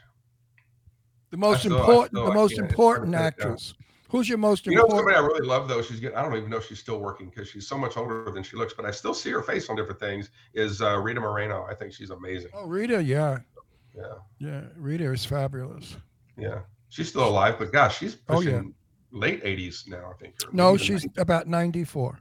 The 1.31 1.37
most 1.37 1.61
still- 1.61 1.79
important, 1.79 2.13
the 2.25 2.33
most 2.33 2.57
important 2.57 3.15
I 3.15 3.19
can't 3.19 3.37
tell. 3.37 3.47
actress. 3.51 3.73
Who's 4.09 4.27
your 4.27 4.37
most 4.37 4.65
you 4.65 4.75
know 4.75 4.85
somebody? 4.89 5.15
I 5.15 5.21
really 5.21 5.47
love 5.47 5.69
though. 5.69 5.81
She's 5.81 6.01
getting. 6.01 6.17
I 6.17 6.21
don't 6.21 6.35
even 6.35 6.49
know 6.49 6.57
if 6.57 6.67
she's 6.67 6.79
still 6.79 6.99
working 6.99 7.29
because 7.29 7.47
she's 7.47 7.65
so 7.65 7.77
much 7.77 7.95
older 7.95 8.29
than 8.29 8.43
she 8.43 8.57
looks, 8.57 8.73
but 8.73 8.85
I 8.85 8.91
still 8.91 9.13
see 9.13 9.29
her 9.31 9.41
face 9.41 9.69
on 9.69 9.77
different 9.77 10.01
things. 10.01 10.29
Is 10.53 10.81
uh, 10.81 10.97
Rita 10.97 11.21
Moreno? 11.21 11.65
I 11.69 11.73
think 11.75 11.93
she's 11.93 12.09
amazing. 12.09 12.49
Oh, 12.53 12.65
Rita. 12.67 13.01
Yeah, 13.01 13.37
Yeah, 13.95 14.03
yeah. 14.39 14.61
Rita 14.75 15.05
is 15.13 15.23
fabulous. 15.23 15.95
yeah. 16.37 16.59
She's 16.89 17.07
still 17.07 17.25
alive, 17.25 17.55
but 17.57 17.71
gosh, 17.71 17.99
she's 17.99 18.17
Oh, 18.27 18.35
pushing 18.35 18.51
yeah. 18.53 19.17
late 19.17 19.41
80s 19.45 19.87
now. 19.87 20.11
I 20.13 20.21
think. 20.21 20.35
No, 20.51 20.73
maybe 20.73 20.83
she's 20.83 21.07
about 21.17 21.47
ninety-four. 21.47 22.19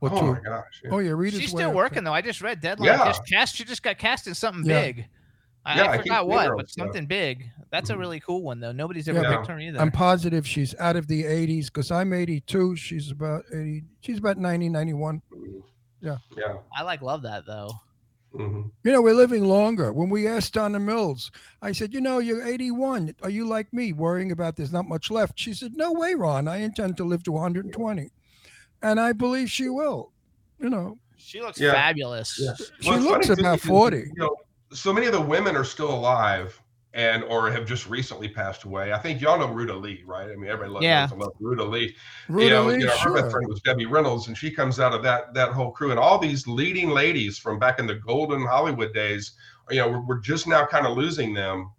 Or 0.00 0.10
Oh 0.12 0.18
two. 0.20 0.32
my 0.32 0.40
gosh. 0.40 0.80
yeah. 0.84 0.90
Oh 0.90 0.98
yeah, 1.00 1.10
Rita's 1.10 1.40
She's 1.40 1.50
still 1.50 1.72
working 1.74 2.02
though. 2.02 2.14
I 2.14 2.22
just 2.22 2.40
read 2.40 2.62
Deadline. 2.62 2.86
Yeah. 2.98 3.04
Just 3.04 3.26
cast. 3.28 3.56
She 3.56 3.64
just 3.64 3.82
got 3.82 3.98
cast 3.98 4.26
in 4.26 4.32
something 4.34 4.64
Yeah. 4.64 4.80
big. 4.80 5.06
I, 5.66 5.76
Yeah, 5.76 5.82
I 5.82 5.86
I 5.94 5.96
forgot 5.98 6.04
seeing 6.04 6.14
her 6.14 6.24
what, 6.24 6.50
on 6.50 6.56
but 6.56 6.70
stuff. 6.70 6.84
something 6.86 7.06
big. 7.06 7.50
That's 7.70 7.90
a 7.90 7.94
Mhm. 7.94 7.98
really 7.98 8.20
cool 8.20 8.42
one 8.42 8.60
though. 8.60 8.72
Nobody's 8.72 9.08
ever 9.08 9.20
Yeah. 9.20 9.36
picked 9.36 9.48
her 9.48 9.58
either. 9.58 9.80
I'm 9.80 9.90
positive 9.90 10.46
she's 10.46 10.74
out 10.78 10.94
of 10.96 11.08
the 11.08 11.24
80s 11.24 11.66
because 11.66 11.90
I'm 11.90 12.12
82. 12.12 12.76
She's 12.76 13.10
about 13.10 13.44
80. 13.52 13.82
She's 14.00 14.18
about 14.18 14.38
90, 14.38 14.68
91. 14.68 15.20
Mhm. 15.34 15.62
Yeah. 16.00 16.18
Yeah. 16.36 16.54
I 16.76 16.82
like 16.84 17.02
love 17.02 17.22
that 17.22 17.44
though. 17.46 17.72
hmm 18.32 18.62
You 18.84 18.92
know, 18.92 19.02
we're 19.02 19.14
living 19.14 19.44
longer. 19.44 19.92
When 19.92 20.08
we 20.10 20.28
asked 20.28 20.52
Donna 20.54 20.78
Mills, 20.78 21.30
I 21.62 21.72
said, 21.72 21.92
You 21.94 22.00
know, 22.00 22.18
you're 22.20 22.46
81. 22.46 23.14
Are 23.22 23.30
you 23.30 23.46
like 23.46 23.72
me, 23.72 23.92
worrying 23.92 24.30
about 24.30 24.54
there's 24.56 24.72
not 24.72 24.86
much 24.86 25.10
left? 25.10 25.38
She 25.38 25.52
said, 25.52 25.74
No 25.74 25.92
way, 25.92 26.14
Ron. 26.14 26.46
I 26.46 26.58
intend 26.58 26.96
to 26.98 27.04
live 27.04 27.22
to 27.24 27.32
120. 27.32 28.10
And 28.82 29.00
I 29.00 29.12
believe 29.12 29.50
she 29.50 29.68
will. 29.68 30.12
You 30.60 30.70
know, 30.70 30.98
She 31.18 31.40
looks 31.40 31.58
Yeah. 31.58 31.72
fabulous. 31.72 32.38
Yeah. 32.40 32.54
she 32.80 32.88
Well, 32.90 33.00
looks 33.00 33.28
about 33.30 33.58
40. 33.58 33.96
You 33.96 34.12
know, 34.16 34.36
so 34.76 34.92
many 34.92 35.06
of 35.06 35.12
the 35.12 35.20
women 35.20 35.56
are 35.56 35.64
still 35.64 35.92
alive 35.92 36.60
and 36.94 37.22
or 37.24 37.50
have 37.50 37.66
just 37.66 37.86
recently 37.88 38.28
passed 38.28 38.64
away. 38.64 38.92
I 38.92 38.98
think 38.98 39.20
y'all 39.20 39.38
know 39.38 39.52
Ruta 39.52 39.74
Lee, 39.76 40.02
right? 40.06 40.30
I 40.30 40.34
mean, 40.34 40.48
everybody 40.48 40.70
loves, 40.70 40.84
Yeah. 40.84 41.08
loves 41.14 41.36
Ruta 41.40 41.64
Lee. 41.64 41.94
Ruta 42.28 42.44
you 42.44 42.50
know, 42.50 42.66
Lee, 42.66 42.78
you 42.78 42.86
know, 42.86 42.96
her 42.96 43.12
best 43.14 43.30
friend 43.30 43.46
was 43.48 43.60
Debbie 43.60 43.84
Reynolds, 43.86 44.28
and 44.28 44.36
she 44.36 44.50
comes 44.50 44.80
out 44.80 44.94
of 44.94 45.02
that 45.02 45.34
that 45.34 45.50
whole 45.52 45.70
crew, 45.72 45.90
and 45.90 46.00
all 46.00 46.18
these 46.18 46.46
leading 46.46 46.88
ladies 46.90 47.38
from 47.38 47.58
back 47.58 47.78
in 47.78 47.86
the 47.86 47.96
golden 47.96 48.46
Hollywood 48.46 48.94
days. 48.94 49.32
You 49.70 49.80
know, 49.80 49.88
we're, 49.90 50.00
we're 50.00 50.20
just 50.20 50.46
now 50.46 50.64
kind 50.64 50.86
of 50.86 50.96
losing 50.96 51.34
them, 51.34 51.70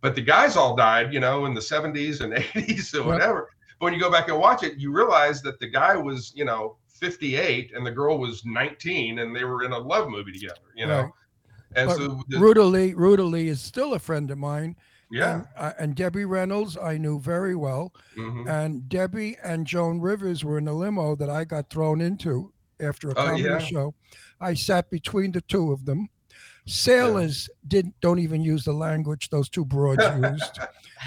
but 0.00 0.14
the 0.14 0.22
guys 0.22 0.56
all 0.56 0.74
died, 0.74 1.12
you 1.12 1.20
know, 1.20 1.46
in 1.46 1.54
the 1.54 1.60
'70s 1.60 2.20
and 2.20 2.32
'80s 2.54 2.94
or 2.94 3.04
whatever. 3.04 3.50
But 3.78 3.84
when 3.86 3.94
you 3.94 4.00
go 4.00 4.10
back 4.10 4.28
and 4.28 4.38
watch 4.38 4.62
it, 4.64 4.76
you 4.78 4.92
realize 4.92 5.40
that 5.42 5.60
the 5.60 5.68
guy 5.68 5.94
was, 5.96 6.32
you 6.34 6.44
know, 6.44 6.78
58 6.88 7.72
and 7.74 7.86
the 7.86 7.90
girl 7.90 8.18
was 8.18 8.44
19, 8.44 9.18
and 9.20 9.36
they 9.36 9.44
were 9.44 9.62
in 9.62 9.72
a 9.72 9.78
love 9.78 10.08
movie 10.08 10.32
together. 10.32 10.60
You 10.74 10.86
know, 10.86 11.02
Right. 11.02 11.10
And 11.76 11.88
But 11.88 11.96
so 11.96 12.22
the- 12.28 12.38
Ruta 12.38 13.24
Lee, 13.24 13.48
is 13.48 13.60
still 13.60 13.94
a 13.94 13.98
friend 13.98 14.30
of 14.30 14.38
mine. 14.38 14.76
yeah, 15.10 15.34
And, 15.34 15.46
uh, 15.56 15.72
and 15.78 15.94
Debbie 15.94 16.24
Reynolds, 16.24 16.76
I 16.76 16.96
knew 16.98 17.20
very 17.20 17.54
well. 17.54 17.92
mhm. 18.16 18.48
And 18.48 18.88
Debbie 18.88 19.36
and 19.44 19.66
Joan 19.66 20.00
Rivers 20.00 20.44
were 20.44 20.58
in 20.58 20.66
a 20.68 20.72
limo 20.72 21.14
that 21.16 21.30
I 21.30 21.44
got 21.44 21.70
thrown 21.70 22.00
into 22.00 22.52
after 22.80 23.10
a 23.10 23.14
comedy 23.14 23.48
Oh, 23.48 23.52
yeah. 23.52 23.58
show. 23.58 23.94
I 24.40 24.54
sat 24.54 24.90
between 24.90 25.32
the 25.32 25.40
two 25.42 25.72
of 25.72 25.84
them. 25.84 26.08
Sailors 26.66 27.48
didn't 27.68 27.94
don't 28.00 28.18
even 28.18 28.40
use 28.40 28.64
the 28.64 28.72
language 28.72 29.28
those 29.28 29.48
two 29.50 29.64
broads 29.66 30.02
used. 30.32 30.58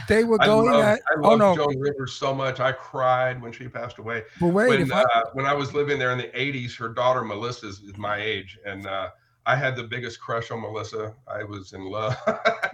They 0.07 0.23
were 0.23 0.39
I 0.41 0.45
going 0.45 0.71
love, 0.71 0.83
at 0.83 0.99
I 1.09 1.19
oh 1.23 1.29
love 1.29 1.39
no, 1.39 1.55
Joan 1.55 1.79
Rivers 1.79 2.13
so 2.13 2.33
much. 2.33 2.59
I 2.59 2.71
cried 2.71 3.41
when 3.41 3.51
she 3.51 3.67
passed 3.67 3.97
away. 3.97 4.23
but 4.39 4.49
wait, 4.49 4.69
when 4.69 4.81
if 4.83 4.91
I, 4.93 5.01
uh, 5.01 5.23
when 5.33 5.47
I 5.47 5.53
was 5.53 5.73
living 5.73 5.97
there 5.97 6.11
in 6.11 6.19
the 6.19 6.29
'80s, 6.37 6.75
her 6.77 6.89
daughter 6.89 7.23
Melissa 7.23 7.67
is 7.69 7.79
is 7.81 7.97
my 7.97 8.17
age, 8.21 8.59
and 8.65 8.85
uh, 8.85 9.09
I 9.47 9.55
had 9.55 9.77
the 9.77 9.83
biggest 9.83 10.19
crush 10.19 10.51
on 10.51 10.61
Melissa. 10.61 11.13
I 11.25 11.43
was 11.43 11.71
in 11.71 11.85
love. 11.85 12.15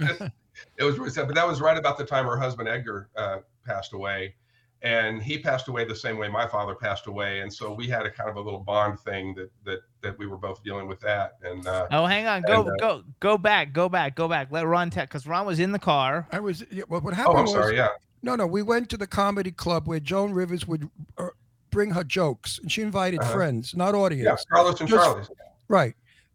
it 0.77 0.83
was 0.83 0.97
really 0.97 1.11
sad, 1.11 1.27
but 1.27 1.35
that 1.35 1.47
was 1.47 1.61
right 1.61 1.77
about 1.77 1.99
the 1.99 2.03
time 2.03 2.25
her 2.25 2.35
husband 2.37 2.67
Edgar 2.67 3.09
uh, 3.15 3.37
passed 3.63 3.93
away, 3.93 4.33
and 4.81 5.21
he 5.21 5.37
passed 5.37 5.67
away 5.67 5.85
the 5.85 5.95
same 5.95 6.17
way 6.17 6.27
my 6.29 6.47
father 6.47 6.73
passed 6.73 7.05
away, 7.05 7.41
and 7.41 7.53
so 7.53 7.71
we 7.71 7.87
had 7.87 8.07
a 8.07 8.09
kind 8.09 8.27
of 8.27 8.37
a 8.37 8.41
little 8.41 8.59
bond 8.59 8.99
thing 9.01 9.35
that 9.35 9.51
that 9.65 9.79
that 10.01 10.17
we 10.17 10.25
were 10.25 10.35
both 10.37 10.63
dealing 10.63 10.87
with 10.87 10.99
that, 11.01 11.33
and 11.43 11.67
uh, 11.67 11.87
Oh, 11.91 12.07
hang 12.07 12.25
on. 12.25 12.41
Go 12.41 12.61
And, 12.61 12.69
uh, 12.69 12.73
go 12.79 13.03
go 13.19 13.37
back. 13.37 13.71
Go 13.71 13.87
back. 13.87 14.15
Go 14.15 14.27
back. 14.27 14.47
Let 14.51 14.65
Ron 14.65 14.89
tell 14.89 15.05
because 15.05 15.27
Ron 15.27 15.45
was 15.45 15.59
in 15.59 15.71
the 15.73 15.79
car. 15.79 16.27
I 16.31 16.39
was 16.39 16.65
yeah, 16.71 16.83
well, 16.89 17.01
what 17.01 17.13
oh, 17.13 17.17
happened 17.17 17.37
I'm 17.37 17.43
was 17.43 17.53
sorry, 17.53 17.75
yeah, 17.77 17.89
no, 18.23 18.35
no, 18.35 18.47
we 18.47 18.63
went 18.63 18.89
to 18.89 18.97
the 18.97 19.07
comedy 19.07 19.51
club 19.51 19.87
where 19.87 19.99
Joan 19.99 20.33
Rivers 20.33 20.67
would 20.67 20.89
uh, 21.19 21.27
bring 21.69 21.91
her 21.91 22.03
jokes, 22.03 22.57
and 22.57 22.71
she 22.71 22.81
invited 22.81 23.19
Uh-huh. 23.21 23.31
friends, 23.31 23.75
not 23.75 23.93
audience, 23.93 24.25
yeah, 24.25 24.55
Carlos 24.55 24.79
and 24.79 24.89
Just- 24.89 25.05
Charlie's. 25.05 25.29
right? 25.67 25.93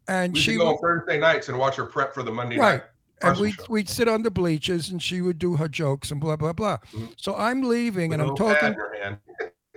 And 0.09 0.33
We 0.33 0.39
she 0.39 0.55
go 0.57 0.71
would, 0.71 0.81
Thursday 0.81 1.19
nights 1.19 1.49
and 1.49 1.57
watch 1.59 1.75
her 1.75 1.85
prep 1.85 2.13
for 2.15 2.23
the 2.23 2.31
Monday 2.31 2.57
night. 2.57 2.63
Right. 2.63 2.81
night. 3.23 3.31
and 3.31 3.39
we'd, 3.39 3.53
show. 3.53 3.65
we'd 3.69 3.87
sit 3.89 4.07
on 4.07 4.23
the 4.23 4.31
bleachers 4.31 4.89
and 4.89 5.01
she 5.03 5.21
would 5.21 5.37
do 5.37 5.55
her 5.57 5.67
jokes 5.67 6.09
and 6.11 6.19
blah 6.19 6.35
blah 6.35 6.53
blah 6.53 6.77
Mhm. 6.93 7.13
so 7.17 7.35
i'm 7.35 7.61
leaving 7.61 8.09
with 8.11 8.19
and 8.21 8.29
I'm 8.29 8.35
talking 8.35 8.69
in 8.69 8.73
her 8.73 8.95
hand. 9.03 9.17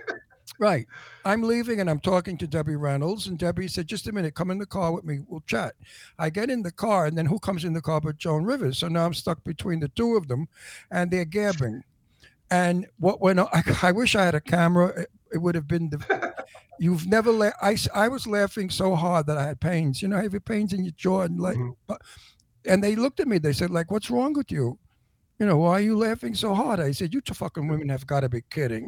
right 0.59 0.85
i'm 1.25 1.41
leaving 1.43 1.79
and 1.81 1.89
i'm 1.89 1.99
talking 1.99 2.37
to 2.37 2.47
debbie 2.47 2.75
reynolds 2.77 3.27
and 3.27 3.37
debbie 3.37 3.67
said 3.67 3.85
just 3.87 4.07
a 4.07 4.11
minute 4.13 4.33
come 4.33 4.49
in 4.49 4.59
the 4.59 4.65
car 4.65 4.91
with 4.93 5.03
me 5.03 5.19
we'll 5.27 5.43
chat 5.45 5.73
i 6.19 6.29
get 6.29 6.49
in 6.49 6.61
the 6.63 6.71
car 6.71 7.05
and 7.05 7.17
then 7.17 7.25
who 7.25 7.37
comes 7.39 7.63
in 7.65 7.73
the 7.73 7.81
car 7.81 7.99
but 7.99 8.17
joan 8.17 8.43
rivers 8.45 8.77
so 8.77 8.87
now 8.87 9.05
i'm 9.05 9.13
stuck 9.13 9.43
between 9.43 9.79
the 9.81 9.89
two 9.89 10.15
of 10.15 10.27
them 10.29 10.47
and 10.91 11.11
they're 11.11 11.25
gabbing 11.25 11.83
and 12.49 12.87
what 12.97 13.19
went 13.19 13.39
on 13.39 13.47
I, 13.51 13.61
I 13.89 13.91
wish 13.91 14.15
i 14.15 14.23
had 14.23 14.35
a 14.35 14.41
camera 14.41 15.05
it, 15.33 15.37
would 15.41 15.55
have 15.55 15.67
been 15.67 15.89
the 15.89 16.33
You've 16.79 17.07
never 17.07 17.31
la- 17.31 17.51
I 17.61 18.07
was 18.07 18.25
laughing 18.27 18.69
so 18.69 18.95
hard 18.95 19.27
that 19.27 19.37
I 19.37 19.45
had 19.47 19.59
pains. 19.61 20.01
You 20.01 20.07
know, 20.07 20.17
have 20.21 20.33
your 20.33 20.41
pains 20.41 20.73
in 20.73 20.83
your 20.83 20.93
jaw 20.97 21.21
and 21.21 21.39
like, 21.39 21.57
Mhm. 21.57 21.75
but- 21.87 22.01
and 22.65 22.83
they 22.83 22.95
looked 22.95 23.19
at 23.19 23.27
me. 23.27 23.37
They 23.37 23.53
said, 23.53 23.69
like, 23.69 23.91
what's 23.91 24.09
wrong 24.09 24.33
with 24.33 24.51
you? 24.51 24.79
You 25.39 25.45
know, 25.45 25.57
why 25.57 25.73
are 25.73 25.81
you 25.81 25.97
laughing 25.97 26.33
so 26.35 26.53
hard? 26.55 26.79
I 26.79 26.91
said, 26.91 27.13
you 27.13 27.21
two 27.21 27.33
fucking 27.33 27.67
women 27.67 27.89
have 27.89 28.07
got 28.07 28.21
to 28.21 28.29
be 28.29 28.41
kidding. 28.49 28.87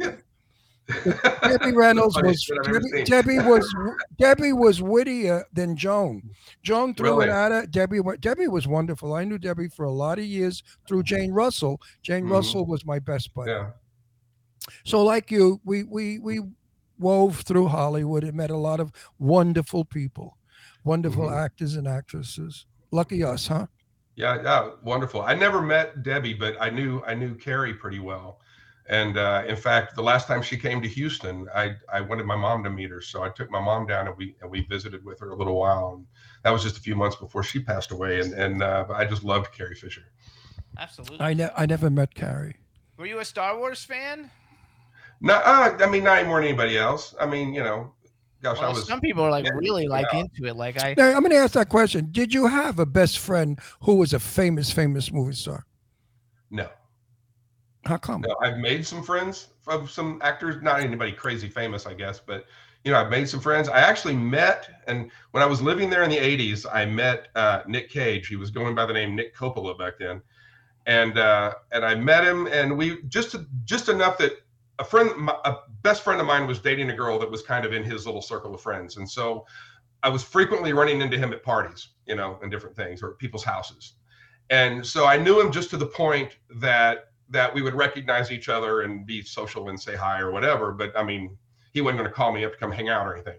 Debbie 1.43 1.73
Reynolds 1.73 2.15
was 2.21 2.41
shit 2.41 2.57
I've 2.63 2.67
ever 2.75 2.79
Debbie. 2.79 3.03
Debbie 3.05 3.39
was 3.39 3.75
Debbie 4.19 4.53
was 4.53 4.81
wittier 4.83 5.43
than 5.51 5.75
Joan. 5.75 6.21
Joan 6.63 6.93
threw 6.93 7.09
Really? 7.09 7.25
it 7.25 7.29
at 7.31 7.51
her. 7.51 7.65
Debbie 7.65 7.99
Debbie 8.19 8.47
was 8.47 8.67
wonderful. 8.67 9.13
I 9.13 9.23
knew 9.23 9.39
Debbie 9.39 9.67
for 9.67 9.85
a 9.85 9.91
lot 9.91 10.19
of 10.19 10.25
years 10.25 10.61
through 10.87 11.03
Jane 11.03 11.31
Russell. 11.31 11.81
Jane 12.03 12.25
Mhm. 12.25 12.31
Russell 12.31 12.65
was 12.67 12.85
my 12.85 12.99
best 12.99 13.33
buddy. 13.33 13.51
Yeah. 13.51 13.71
So 14.83 15.03
like 15.03 15.31
you, 15.31 15.59
we 15.63 15.83
we 15.83 16.19
we 16.19 16.41
wove 16.97 17.41
through 17.41 17.67
Hollywood 17.67 18.23
and 18.23 18.33
met 18.35 18.49
a 18.51 18.57
lot 18.57 18.79
of 18.79 18.91
wonderful 19.19 19.83
people, 19.85 20.37
wonderful 20.83 21.27
Mhm. 21.27 21.43
actors 21.45 21.75
and 21.75 21.87
actresses. 21.87 22.65
Lucky 22.91 23.23
us, 23.23 23.47
huh? 23.47 23.67
Yeah, 24.15 24.41
yeah, 24.41 24.69
wonderful. 24.81 25.21
I 25.21 25.35
never 25.35 25.61
met 25.61 26.03
Debbie, 26.03 26.33
but 26.33 26.55
I 26.61 26.69
knew 26.69 27.03
I 27.05 27.13
knew 27.15 27.35
Carrie 27.35 27.73
pretty 27.73 27.99
well. 27.99 28.39
And 28.87 29.17
uh, 29.17 29.43
in 29.47 29.55
fact, 29.55 29.95
the 29.95 30.03
last 30.03 30.27
time 30.27 30.43
she 30.43 30.57
came 30.57 30.79
to 30.83 30.87
Houston, 30.87 31.47
I, 31.55 31.73
I 31.91 32.01
wanted 32.01 32.27
my 32.27 32.35
mom 32.35 32.63
to 32.65 32.69
meet 32.69 32.91
her, 32.91 33.01
so 33.01 33.23
I 33.23 33.29
took 33.29 33.49
my 33.49 33.59
mom 33.59 33.87
down 33.87 34.07
and 34.07 34.15
we 34.15 34.35
and 34.41 34.49
we 34.49 34.61
visited 34.61 35.03
with 35.03 35.19
her 35.19 35.31
a 35.31 35.35
little 35.35 35.59
while. 35.59 35.95
And 35.95 36.05
that 36.43 36.51
was 36.51 36.61
just 36.63 36.77
a 36.77 36.81
few 36.81 36.95
months 36.95 37.15
before 37.15 37.41
she 37.43 37.59
passed 37.59 37.91
away. 37.91 38.19
And 38.21 38.33
and 38.33 38.63
uh, 38.63 38.85
I 38.93 39.03
just 39.05 39.23
loved 39.23 39.51
Carrie 39.51 39.75
Fisher. 39.75 40.05
Absolutely. 40.77 41.19
I 41.19 41.33
ne- 41.33 41.49
I 41.57 41.65
never 41.65 41.89
met 41.89 42.13
Carrie. 42.13 42.57
Were 42.97 43.07
you 43.07 43.19
a 43.19 43.25
Star 43.25 43.57
Wars 43.57 43.83
fan? 43.83 44.29
Not, 45.21 45.43
uh, 45.45 45.83
I 45.83 45.89
mean, 45.89 46.03
not 46.03 46.19
any 46.19 46.27
more 46.27 46.39
than 46.39 46.49
anybody 46.49 46.77
else. 46.77 47.15
I 47.19 47.25
mean, 47.25 47.53
you 47.53 47.63
know, 47.63 47.93
gosh, 48.41 48.59
I 48.59 48.69
was. 48.69 48.87
some 48.87 48.99
people 49.01 49.23
are 49.23 49.31
like 49.31 49.45
yeah, 49.45 49.51
really 49.51 49.87
like 49.87 50.07
yeah. 50.13 50.19
into 50.19 50.45
it. 50.45 50.55
Like 50.55 50.81
I, 50.81 50.93
Now 50.97 51.09
I'm 51.09 51.21
going 51.21 51.31
to 51.31 51.37
ask 51.37 51.53
that 51.53 51.69
question. 51.69 52.09
Did 52.11 52.33
you 52.33 52.47
have 52.47 52.79
a 52.79 52.85
best 52.85 53.19
friend 53.19 53.59
who 53.81 53.95
was 53.95 54.13
a 54.13 54.19
famous 54.19 54.71
famous 54.71 55.11
movie 55.11 55.33
star? 55.33 55.65
No, 56.51 56.69
How 57.85 57.97
come? 57.97 58.21
no, 58.21 58.35
I've 58.41 58.57
made 58.57 58.85
some 58.85 59.03
friends 59.03 59.47
of 59.67 59.89
some 59.89 60.19
actors, 60.21 60.61
not 60.61 60.79
anybody 60.79 61.11
crazy 61.11 61.49
famous, 61.49 61.85
I 61.85 61.93
guess, 61.93 62.19
but 62.19 62.45
you 62.83 62.91
know, 62.91 62.99
I've 62.99 63.09
made 63.09 63.27
some 63.27 63.39
friends. 63.39 63.67
I 63.67 63.79
actually 63.79 64.15
met, 64.15 64.69
and 64.85 65.09
when 65.31 65.41
I 65.41 65.47
was 65.47 65.59
living 65.59 65.89
there 65.89 66.03
in 66.03 66.09
the 66.09 66.17
'80s, 66.17 66.67
I 66.71 66.85
met 66.85 67.29
uh, 67.35 67.61
Nick 67.67 67.89
Cage. 67.89 68.27
He 68.27 68.35
was 68.35 68.51
going 68.51 68.75
by 68.75 68.85
the 68.85 68.93
name 68.93 69.15
Nick 69.15 69.35
Coppola 69.35 69.77
back 69.77 69.93
then, 69.99 70.21
and 70.85 71.17
uh, 71.17 71.55
and 71.71 71.83
I 71.83 71.95
met 71.95 72.23
him, 72.23 72.45
and 72.45 72.77
we 72.77 73.01
just 73.07 73.35
just 73.65 73.89
enough 73.89 74.19
that 74.19 74.33
a 74.79 74.83
friend, 74.83 75.11
my, 75.17 75.35
a 75.45 75.55
best 75.81 76.03
friend 76.03 76.19
of 76.19 76.27
mine, 76.27 76.47
was 76.47 76.59
dating 76.59 76.89
a 76.89 76.95
girl 76.95 77.19
that 77.19 77.29
was 77.29 77.41
kind 77.41 77.65
of 77.65 77.73
in 77.73 77.83
his 77.83 78.05
little 78.05 78.21
circle 78.21 78.53
of 78.53 78.61
friends, 78.61 78.97
and 78.97 79.09
so 79.09 79.45
I 80.03 80.09
was 80.09 80.23
frequently 80.23 80.73
running 80.73 81.01
into 81.01 81.17
him 81.17 81.33
at 81.33 81.43
parties, 81.43 81.89
you 82.05 82.15
know, 82.15 82.39
and 82.41 82.51
different 82.51 82.75
things, 82.75 83.01
or 83.01 83.11
people's 83.11 83.43
houses, 83.43 83.93
and 84.49 84.85
so 84.85 85.05
I 85.05 85.17
knew 85.17 85.39
him 85.39 85.51
just 85.51 85.69
to 85.71 85.77
the 85.77 85.87
point 85.87 86.37
that 86.57 87.09
that 87.29 87.53
we 87.53 87.61
would 87.61 87.73
recognize 87.73 88.31
each 88.31 88.49
other 88.49 88.81
and 88.81 89.05
be 89.05 89.21
social 89.21 89.69
and 89.69 89.79
say 89.79 89.95
hi 89.95 90.19
or 90.19 90.31
whatever. 90.31 90.71
But 90.71 90.97
I 90.97 91.03
mean, 91.03 91.37
he 91.73 91.81
wasn't 91.81 91.99
going 91.99 92.09
to 92.09 92.15
call 92.15 92.31
me 92.31 92.45
up 92.45 92.53
to 92.53 92.57
come 92.57 92.71
hang 92.71 92.89
out 92.89 93.05
or 93.05 93.13
anything. 93.15 93.37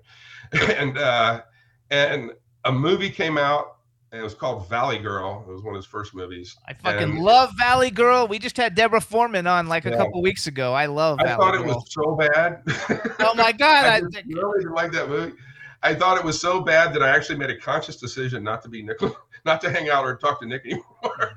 and 0.77 0.99
uh, 0.99 1.43
and 1.91 2.33
a 2.65 2.73
movie 2.73 3.11
came 3.11 3.39
out, 3.39 3.76
and 4.17 4.23
it 4.23 4.25
was 4.25 4.35
called 4.35 4.67
Valley 4.71 4.99
Girl. 4.99 5.45
It 5.47 5.53
was 5.53 5.63
one 5.63 5.75
of 5.75 5.79
his 5.79 5.85
first 5.87 6.15
movies. 6.15 6.57
I 6.67 6.73
fucking 6.73 7.03
And 7.03 7.19
love 7.19 7.53
Valley 7.59 7.91
Girl. 7.91 8.27
We 8.27 8.39
just 8.39 8.57
had 8.57 8.75
Deborah 8.75 9.01
Foreman 9.01 9.47
on 9.47 9.67
like 9.69 9.85
a 9.85 9.91
Yeah. 9.91 9.97
couple 9.99 10.23
weeks 10.23 10.47
ago. 10.47 10.73
I 10.73 10.87
love 10.87 11.19
I 11.21 11.25
Valley 11.25 11.37
thought 11.39 11.55
it 11.55 11.59
Girl. 11.59 11.75
was 11.75 11.93
so 11.93 12.15
bad. 12.17 12.63
Oh 13.21 13.35
my 13.35 13.53
god! 13.53 13.85
I 13.87 13.97
I, 13.97 14.01
just 14.01 14.17
really 14.29 14.61
didn't 14.61 14.75
like 14.75 14.93
that 14.93 15.09
movie. 15.09 15.35
I 15.83 15.95
thought 15.95 16.17
it 16.19 16.25
was 16.25 16.41
so 16.41 16.61
bad 16.63 16.95
that 16.95 17.03
I 17.03 17.11
actually 17.11 17.39
made 17.39 17.51
a 17.51 17.59
conscious 17.59 17.97
decision 17.97 18.43
not 18.43 18.63
to 18.63 18.69
be 18.69 18.83
Nick, 18.83 18.99
not 19.45 19.61
to 19.61 19.71
hang 19.71 19.91
out 19.91 20.05
or 20.05 20.17
talk 20.17 20.41
to 20.41 20.47
Nick 20.47 20.65
anymore. 20.65 21.33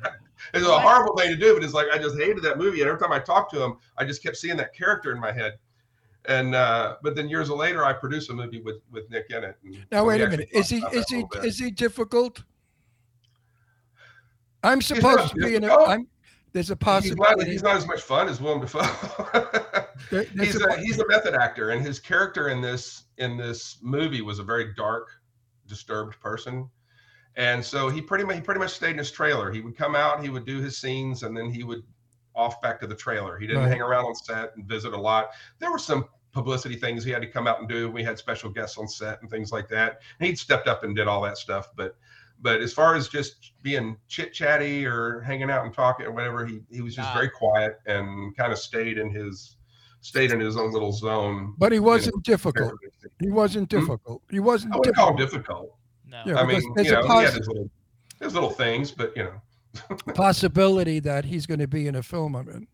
it's 0.53 0.65
a 0.65 0.79
horrible 0.79 1.15
thing 1.17 1.29
to 1.29 1.35
do, 1.37 1.53
but 1.53 1.63
it's 1.63 1.73
like 1.73 1.87
I 1.93 1.97
just 1.97 2.15
hated 2.17 2.41
that 2.43 2.57
movie, 2.57 2.79
and 2.81 2.89
every 2.89 2.99
time 3.01 3.11
I 3.11 3.19
talked 3.19 3.53
to 3.55 3.61
him, 3.61 3.77
I 3.97 4.05
just 4.05 4.23
kept 4.23 4.37
seeing 4.37 4.55
that 4.57 4.73
character 4.73 5.11
in 5.11 5.19
my 5.19 5.31
head. 5.33 5.57
And 6.25 6.53
uh, 6.53 6.97
but 7.01 7.15
then 7.15 7.29
years 7.29 7.49
later, 7.49 7.85
I 7.85 7.93
produced 7.93 8.29
a 8.29 8.33
movie 8.33 8.61
with 8.61 8.81
with 8.91 9.09
Nick 9.09 9.27
in 9.29 9.43
it. 9.43 9.57
and 9.63 9.77
Now 9.91 10.05
wait 10.05 10.21
a 10.21 10.27
minute. 10.29 10.49
Is 10.51 10.69
he 10.69 10.77
is 10.91 11.05
he 11.09 11.25
is 11.43 11.57
he 11.57 11.71
difficult? 11.71 12.43
I'm 14.63 14.81
supposed 14.81 15.33
to 15.33 15.35
be 15.35 15.55
in 15.55 15.63
a. 15.63 15.73
I'm, 15.73 16.07
there's 16.51 16.71
a 16.71 16.73
He's 16.73 16.79
not, 16.79 16.79
possibility. 16.79 17.51
he's 17.51 17.63
not 17.63 17.75
as 17.75 17.85
much 17.87 18.01
fun 18.01 18.27
as 18.27 18.41
Willem 18.41 18.61
Dafoe. 18.61 18.81
there- 20.11 20.23
he's 20.23 20.59
a- 20.59 20.65
a 20.65 20.77
he's 20.79 20.99
a 20.99 21.07
method 21.07 21.35
actor, 21.35 21.69
and 21.69 21.85
his 21.85 21.99
character 21.99 22.49
in 22.49 22.59
this 22.61 23.03
in 23.17 23.37
this 23.37 23.77
movie 23.81 24.21
was 24.21 24.39
a 24.39 24.43
very 24.43 24.73
dark, 24.73 25.09
disturbed 25.67 26.19
person, 26.19 26.67
and 27.35 27.63
so 27.63 27.87
he 27.89 28.01
pretty 28.01 28.23
much 28.23 28.35
he 28.35 28.41
pretty 28.41 28.59
much 28.59 28.71
stayed 28.71 28.91
in 28.91 28.97
his 28.97 29.11
trailer. 29.11 29.51
He 29.51 29.61
would 29.61 29.77
come 29.77 29.95
out, 29.95 30.23
he 30.23 30.29
would 30.29 30.45
do 30.45 30.59
his 30.59 30.77
scenes, 30.77 31.23
and 31.23 31.37
then 31.37 31.49
he 31.49 31.63
would 31.63 31.83
off 32.35 32.61
back 32.61 32.79
to 32.81 32.87
the 32.87 32.95
trailer. 32.95 33.37
He 33.37 33.45
didn't 33.47 33.63
Right. 33.63 33.71
hang 33.71 33.81
around 33.81 34.05
on 34.05 34.15
set 34.15 34.55
and 34.55 34.65
visit 34.65 34.93
a 34.93 34.97
lot. 34.99 35.29
There 35.59 35.71
were 35.71 35.79
some 35.79 36.05
publicity 36.31 36.75
things 36.75 37.03
he 37.03 37.11
had 37.11 37.21
to 37.21 37.27
come 37.27 37.47
out 37.47 37.59
and 37.59 37.67
do. 37.67 37.89
We 37.91 38.03
had 38.03 38.17
special 38.17 38.49
guests 38.49 38.77
on 38.77 38.87
set 38.87 39.21
and 39.21 39.29
things 39.29 39.51
like 39.51 39.67
that. 39.69 39.99
And 40.19 40.27
he'd 40.27 40.37
stepped 40.39 40.67
up 40.67 40.83
and 40.83 40.95
did 40.95 41.07
all 41.07 41.21
that 41.21 41.37
stuff, 41.37 41.69
but. 41.75 41.95
But 42.41 42.61
as 42.61 42.71
far 42.73 42.95
as 42.95 43.09
just 43.09 43.51
being 43.63 43.97
chit 44.07 44.33
chatty 44.33 44.85
or 44.85 45.19
hanging 45.21 45.49
out 45.51 45.65
and 45.65 45.73
talking 45.73 46.05
or 46.05 46.11
whatever, 46.11 46.45
he, 46.45 46.61
he 46.69 46.81
was 46.81 46.95
just 46.95 47.09
Nah. 47.09 47.13
very 47.15 47.29
quiet 47.29 47.79
and 47.85 48.35
kind 48.37 48.51
of 48.53 48.59
stayed 48.59 48.97
in 48.97 49.09
his 49.11 49.57
stayed 50.01 50.31
in 50.31 50.39
his 50.39 50.55
own 50.55 50.71
little 50.71 50.93
zone. 50.93 51.53
but 51.57 51.73
he 51.73 51.75
you 51.75 51.81
know, 51.81 51.87
wasn't 51.87 52.23
difficult. 52.23 52.73
He 53.19 53.29
wasn't 53.29 53.69
Hmm? 53.71 53.79
difficult. 53.79 54.21
He 54.31 54.39
wasn't 54.39 54.73
I 54.73 54.77
wouldn't 54.77 54.95
call 54.95 55.09
him 55.11 55.17
difficult. 55.17 55.75
difficult. 56.05 56.25
no. 56.25 56.33
Yeah. 56.33 56.39
I 56.41 56.45
because 56.45 56.63
mean, 56.63 56.73
there's 56.75 56.87
you 56.87 56.97
a 56.99 57.01
know, 57.05 57.17
he 57.19 57.25
had 57.25 57.33
his 57.33 57.47
little, 57.47 57.69
his 58.21 58.33
little 58.33 58.49
things, 58.51 58.91
but 58.91 59.15
you 59.17 59.23
know. 59.23 59.41
possibility 60.13 60.99
that 61.01 61.25
he's 61.25 61.45
going 61.45 61.59
to 61.59 61.67
be 61.67 61.87
in 61.87 61.95
a 61.95 62.03
film 62.03 62.35
I'm 62.35 62.47
in. 62.49 62.67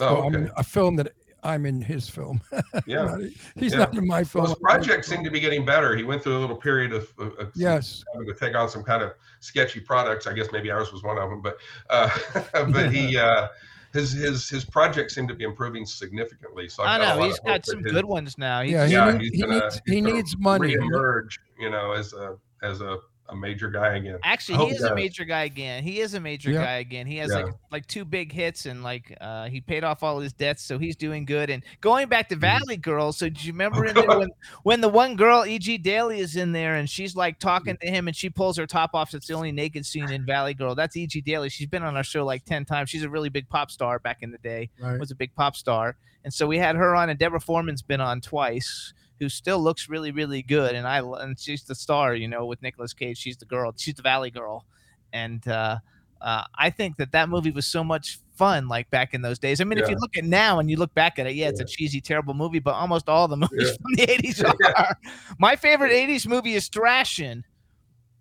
Oh, 0.00 0.16
Or 0.16 0.24
I'm 0.26 0.36
okay. 0.36 0.50
a 0.56 0.62
film 0.62 0.96
that 0.96 1.12
I'm 1.46 1.64
in 1.66 1.80
his 1.80 2.08
film. 2.08 2.40
Yeah. 2.86 3.16
He's 3.56 3.72
Yeah. 3.72 3.78
not 3.80 3.96
in 3.96 4.06
my 4.06 4.22
film. 4.24 4.44
Well, 4.44 4.52
his 4.54 4.58
projects 4.60 5.08
seem 5.08 5.24
to 5.24 5.30
be 5.30 5.40
getting 5.40 5.64
better. 5.64 5.96
He 5.96 6.02
went 6.04 6.22
through 6.22 6.36
a 6.36 6.40
little 6.40 6.56
period 6.56 6.92
of, 6.92 7.12
of, 7.18 7.32
of 7.38 7.52
Yes. 7.54 8.04
having 8.12 8.28
to 8.28 8.34
take 8.34 8.54
on 8.54 8.68
some 8.68 8.82
kind 8.84 9.02
of 9.02 9.12
sketchy 9.40 9.80
products. 9.80 10.26
I 10.26 10.32
guess 10.34 10.48
maybe 10.52 10.70
ours 10.70 10.92
was 10.92 11.02
one 11.02 11.18
of 11.18 11.30
them, 11.30 11.40
but 11.42 11.56
uh, 11.90 12.10
but 12.72 12.92
he 12.92 13.16
uh, 13.28 13.48
his 13.92 14.12
his 14.12 14.48
his 14.48 14.64
projects 14.64 15.14
seem 15.14 15.26
to 15.28 15.34
be 15.34 15.44
improving 15.44 15.86
significantly. 15.86 16.68
So 16.68 16.82
I 16.82 16.94
I've 16.96 17.00
got 17.00 17.04
a 17.06 17.14
know 17.14 17.20
lot 17.20 17.26
he's 17.28 17.38
of 17.38 17.44
got 17.46 17.66
some 17.66 17.82
his- 17.82 17.92
good 17.92 18.04
ones 18.04 18.36
now. 18.38 18.62
He's, 18.62 18.72
Yeah, 18.72 18.86
he, 18.86 18.92
Yeah, 18.92 19.10
need- 19.12 19.20
he's 19.22 19.30
he 19.32 19.40
gonna- 19.40 19.60
needs 19.60 19.82
he 19.86 20.00
needs 20.00 20.36
money. 20.38 20.76
reemerge, 20.76 21.38
you 21.58 21.70
know, 21.70 21.92
as 21.92 22.12
a 22.12 22.36
as 22.62 22.80
a, 22.80 22.98
a 23.28 23.36
major 23.36 23.68
guy 23.70 23.96
again. 23.96 24.18
Actually, 24.22 24.56
hope 24.58 24.68
he 24.68 24.74
he 24.74 24.76
is 24.78 24.84
a 24.84 24.88
does. 24.90 24.94
major 24.96 25.24
guy 25.24 25.44
again. 25.44 25.82
He 25.82 26.00
is 26.00 26.14
a 26.14 26.20
major 26.20 26.50
Yeah. 26.50 26.64
guy 26.64 26.76
again. 26.78 27.06
He 27.06 27.16
has 27.18 27.30
Yeah. 27.30 27.36
like 27.44 27.54
like 27.72 27.86
two 27.86 28.04
big 28.04 28.30
hits 28.32 28.66
and 28.66 28.82
like 28.82 29.16
uh 29.20 29.48
he 29.48 29.60
paid 29.60 29.84
off 29.84 30.02
all 30.02 30.20
his 30.20 30.32
debts, 30.32 30.62
so 30.62 30.78
he's 30.78 30.96
doing 30.96 31.24
good. 31.24 31.50
And 31.50 31.62
going 31.80 32.08
back 32.08 32.28
to 32.30 32.36
Valley 32.36 32.76
Girl, 32.76 33.12
so 33.12 33.28
do 33.28 33.40
you 33.46 33.52
remember 33.52 33.84
in 33.86 33.94
there 33.94 34.06
when 34.18 34.28
when 34.62 34.80
the 34.80 34.88
one 34.88 35.16
girl 35.16 35.44
E.G. 35.46 35.78
Daly 35.78 36.20
is 36.20 36.36
in 36.36 36.52
there 36.52 36.76
and 36.76 36.88
she's 36.88 37.16
like 37.16 37.38
talking 37.38 37.76
to 37.78 37.86
him 37.86 38.06
and 38.08 38.16
she 38.16 38.30
pulls 38.30 38.56
her 38.56 38.66
top 38.66 38.90
off? 38.94 39.10
So 39.10 39.16
it's 39.16 39.26
the 39.26 39.34
only 39.34 39.52
naked 39.52 39.84
scene 39.84 40.10
in 40.10 40.24
Valley 40.24 40.54
Girl. 40.54 40.74
That's 40.74 40.96
E.G. 40.96 41.20
Daly. 41.22 41.48
She's 41.48 41.66
been 41.68 41.82
on 41.82 41.96
our 41.96 42.04
show 42.04 42.24
like 42.24 42.44
ten 42.44 42.64
times. 42.64 42.90
She's 42.90 43.02
a 43.02 43.08
really 43.10 43.28
big 43.28 43.48
pop 43.48 43.70
star 43.70 43.98
back 43.98 44.18
in 44.22 44.30
the 44.30 44.38
day. 44.38 44.70
Right. 44.80 44.98
Was 44.98 45.10
a 45.10 45.16
big 45.16 45.34
pop 45.34 45.56
star, 45.56 45.96
and 46.24 46.32
so 46.32 46.46
we 46.46 46.58
had 46.58 46.76
her 46.76 46.94
on, 46.94 47.10
and 47.10 47.18
Deborah 47.18 47.40
Foreman's 47.40 47.82
been 47.82 48.00
on 48.00 48.20
twice. 48.20 48.92
Who 49.20 49.28
still 49.30 49.58
looks 49.60 49.88
really, 49.88 50.10
really 50.10 50.42
good, 50.42 50.74
and 50.74 50.86
I 50.86 50.98
and 50.98 51.38
she's 51.38 51.64
the 51.64 51.74
star, 51.74 52.14
you 52.14 52.28
know, 52.28 52.44
with 52.44 52.60
Nicolas 52.60 52.92
Cage. 52.92 53.16
She's 53.16 53.36
the 53.38 53.46
girl. 53.46 53.72
She's 53.76 53.94
the 53.94 54.02
Valley 54.02 54.30
Girl, 54.30 54.66
and 55.12 55.46
uh, 55.48 55.78
uh, 56.20 56.42
I 56.54 56.68
think 56.70 56.96
that 56.98 57.12
that 57.12 57.28
movie 57.30 57.50
was 57.50 57.64
so 57.66 57.82
much 57.82 58.18
fun, 58.36 58.68
like 58.68 58.90
back 58.90 59.14
in 59.14 59.22
those 59.22 59.38
days. 59.38 59.62
I 59.62 59.64
mean, 59.64 59.78
if 59.78 59.88
you 59.88 59.96
look 59.96 60.18
at 60.18 60.24
now 60.24 60.58
and 60.58 60.68
you 60.70 60.76
look 60.76 60.92
back 60.92 61.18
at 61.18 61.26
it, 61.26 61.34
yeah, 61.34 61.48
it's 61.48 61.60
a 61.60 61.64
cheesy, 61.64 62.00
terrible 62.02 62.34
movie, 62.34 62.58
but 62.58 62.74
almost 62.74 63.08
all 63.08 63.26
the 63.26 63.36
movies 63.38 63.70
Yeah. 63.70 63.72
from 63.80 63.94
the 63.94 64.06
'80s 64.06 64.44
are. 64.78 64.98
My 65.38 65.56
favorite 65.56 65.92
'80s 65.92 66.26
movie 66.26 66.52
is 66.54 66.68
Thrashin'. 66.68 67.42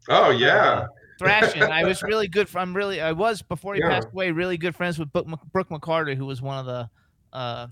Oh 0.08 0.30
yeah, 0.30 0.86
Thrashin'. 1.20 1.64
I 1.64 1.84
was 1.84 2.02
really 2.04 2.30
good. 2.30 2.48
I'm 2.56 2.74
really. 2.74 3.02
I 3.02 3.12
was 3.12 3.42
before 3.42 3.74
he 3.76 3.82
Yeah. 3.82 3.90
passed 3.90 4.08
away. 4.14 4.32
Really 4.32 4.56
good 4.56 4.76
friends 4.78 4.98
with 4.98 5.12
Brooke, 5.12 5.28
Mc- 5.28 5.52
Brooke 5.52 5.70
McCarter, 5.70 6.16
who 6.16 6.26
was 6.26 6.42
one 6.42 6.58
of 6.58 6.66
the. 6.66 7.70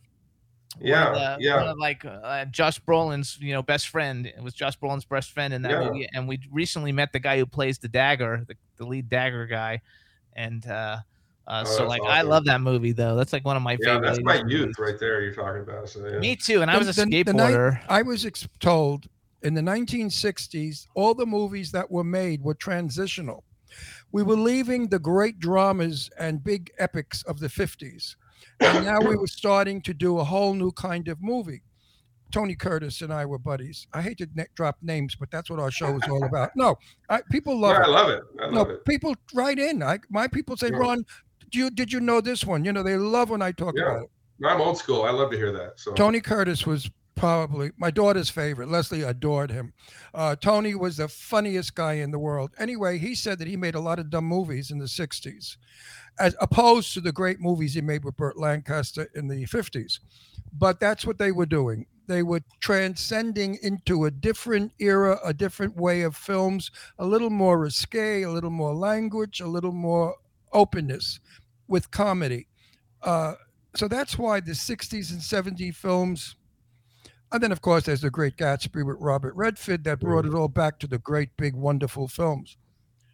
One 0.79 0.87
Yeah, 0.87 1.07
of 1.09 1.39
the- 1.39 1.43
yeah. 1.45 1.55
one 1.57 1.67
of 1.67 1.77
like 1.77 2.03
uh, 2.05 2.45
Josh 2.45 2.79
Brolin's, 2.81 3.37
you 3.39 3.53
know, 3.53 3.61
best 3.61 3.89
friend. 3.89 4.25
It 4.25 4.41
was 4.41 4.53
Josh 4.53 4.77
Brolin's 4.79 5.05
best 5.05 5.31
friend 5.31 5.53
in 5.53 5.61
that 5.63 5.71
Yeah. 5.71 5.87
movie, 5.89 6.07
and 6.13 6.27
we 6.27 6.39
recently 6.51 6.91
met 6.91 7.11
the 7.13 7.19
guy 7.19 7.37
who 7.37 7.45
plays 7.45 7.77
the 7.77 7.87
dagger, 7.87 8.43
the, 8.47 8.55
the 8.77 8.85
lead 8.85 9.07
dagger 9.09 9.45
guy, 9.45 9.81
and 10.33 10.65
uh, 10.67 10.97
uh, 11.47 11.63
Oh, 11.65 11.69
so 11.69 11.77
that's 11.79 11.89
like 11.89 12.01
I 12.03 12.21
love 12.21 12.45
that 12.45 12.61
movie 12.61 12.91
though. 12.93 13.15
That's 13.15 13.33
like 13.33 13.45
one 13.45 13.55
of 13.57 13.61
my 13.63 13.73
yeah. 13.73 13.95
favorite. 13.95 14.07
That's 14.07 14.23
my 14.23 14.37
80s 14.37 14.49
youth 14.49 14.59
movies. 14.61 14.75
right 14.79 14.99
there. 14.99 15.21
You're 15.21 15.33
talking 15.35 15.61
about. 15.61 15.89
So 15.89 16.07
yeah. 16.07 16.17
Me 16.19 16.35
too, 16.35 16.61
and 16.61 16.71
I 16.71 16.77
was 16.77 16.87
a 16.97 17.05
the- 17.05 17.23
the 17.23 17.33
night- 17.33 17.53
skateboarder. 17.53 17.81
I 17.89 18.01
was 18.01 18.25
ex- 18.25 18.47
told 18.59 19.07
in 19.43 19.53
the 19.53 19.61
1960s, 19.61 20.87
all 20.95 21.13
the 21.13 21.25
movies 21.25 21.71
that 21.73 21.91
were 21.91 22.03
made 22.03 22.41
were 22.41 22.53
transitional. 22.55 23.43
We 24.11 24.23
were 24.23 24.35
leaving 24.37 24.87
the 24.87 24.99
great 24.99 25.39
dramas 25.39 26.09
and 26.17 26.43
big 26.43 26.71
epics 26.77 27.23
of 27.23 27.39
the 27.39 27.47
50s. 27.49 28.15
And 28.59 28.85
now 28.85 28.99
we 28.99 29.15
were 29.15 29.27
starting 29.27 29.81
to 29.81 29.93
do 29.93 30.19
a 30.19 30.23
whole 30.23 30.53
new 30.53 30.71
kind 30.71 31.07
of 31.07 31.21
movie. 31.21 31.61
Tony 32.31 32.55
Curtis 32.55 33.01
and 33.01 33.13
I 33.13 33.25
were 33.25 33.37
buddies. 33.37 33.85
I 33.93 34.01
hate 34.01 34.17
to 34.17 34.27
ne- 34.33 34.47
drop 34.55 34.77
names, 34.81 35.15
but 35.15 35.29
that's 35.29 35.49
what 35.51 35.59
our 35.59 35.69
show 35.69 35.95
is 35.95 36.01
all 36.09 36.23
about. 36.23 36.49
No, 36.55 36.75
I, 37.09 37.21
people 37.31 37.55
love 37.59 37.77
I 37.77 37.83
it. 37.83 37.89
love 37.89 38.09
it. 38.09 38.23
I 38.41 38.49
No, 38.49 38.61
it. 38.61 38.85
people 38.85 39.13
write 39.35 39.59
in. 39.59 39.83
I, 39.83 39.99
my 40.09 40.27
people 40.27 40.57
say, 40.57 40.69
Yeah. 40.71 40.77
Ron, 40.77 41.05
do 41.51 41.59
you 41.59 41.69
did 41.69 41.93
you 41.93 41.99
know 41.99 42.21
this 42.21 42.43
one? 42.43 42.65
You 42.65 42.73
know, 42.73 42.81
they 42.81 42.97
love 42.97 43.29
when 43.29 43.43
I 43.43 43.51
talk 43.51 43.75
Yeah. 43.77 43.83
about 43.83 44.03
it. 44.03 44.09
I'm 44.45 44.59
old 44.61 44.77
school. 44.79 45.03
I 45.03 45.11
love 45.11 45.29
to 45.31 45.37
hear 45.37 45.51
that. 45.51 45.79
So 45.79 45.93
Tony 45.93 46.19
Curtis 46.21 46.65
was 46.65 46.89
probably 47.15 47.71
my 47.77 47.91
daughter's 47.91 48.29
favorite. 48.29 48.69
Leslie 48.69 49.03
adored 49.03 49.51
him. 49.51 49.73
Uh, 50.13 50.35
Tony 50.35 50.75
was 50.75 50.97
the 50.97 51.07
funniest 51.07 51.75
guy 51.75 51.93
in 51.93 52.11
the 52.11 52.19
world. 52.19 52.51
Anyway, 52.57 52.97
he 52.97 53.15
said 53.15 53.39
that 53.39 53.47
he 53.47 53.57
made 53.57 53.75
a 53.75 53.79
lot 53.79 53.99
of 53.99 54.09
dumb 54.09 54.25
movies 54.25 54.71
in 54.71 54.77
the 54.77 54.85
60s, 54.85 55.57
as 56.19 56.35
opposed 56.41 56.93
to 56.93 57.01
the 57.01 57.11
great 57.11 57.39
movies 57.39 57.73
he 57.73 57.81
made 57.81 58.03
with 58.03 58.17
Burt 58.17 58.37
Lancaster 58.37 59.09
in 59.15 59.27
the 59.27 59.45
50s. 59.45 59.99
But 60.53 60.79
that's 60.79 61.05
what 61.05 61.17
they 61.17 61.31
were 61.31 61.45
doing. 61.45 61.85
They 62.07 62.23
were 62.23 62.41
transcending 62.59 63.57
into 63.61 64.05
a 64.05 64.11
different 64.11 64.73
era, 64.79 65.19
a 65.23 65.33
different 65.33 65.75
way 65.77 66.01
of 66.01 66.15
films, 66.15 66.69
a 66.99 67.05
little 67.05 67.29
more 67.29 67.59
risque, 67.59 68.23
a 68.23 68.29
little 68.29 68.49
more 68.49 68.75
language, 68.75 69.39
a 69.39 69.47
little 69.47 69.71
more 69.71 70.15
openness 70.51 71.19
with 71.67 71.89
comedy. 71.91 72.47
Uh, 73.01 73.33
so 73.75 73.87
that's 73.87 74.17
why 74.17 74.39
the 74.39 74.51
60s 74.51 75.11
and 75.11 75.21
70s 75.21 75.75
films 75.75 76.35
and 77.33 77.41
then 77.43 77.51
of 77.51 77.61
course 77.61 77.83
there's 77.85 78.01
the 78.01 78.09
great 78.09 78.37
gatsby 78.37 78.85
with 78.85 78.95
robert 78.99 79.33
redford 79.35 79.83
that 79.83 79.99
brought 79.99 80.25
it 80.25 80.33
all 80.33 80.47
back 80.47 80.79
to 80.79 80.87
the 80.87 80.99
great 80.99 81.29
big 81.37 81.55
wonderful 81.55 82.07
films. 82.07 82.57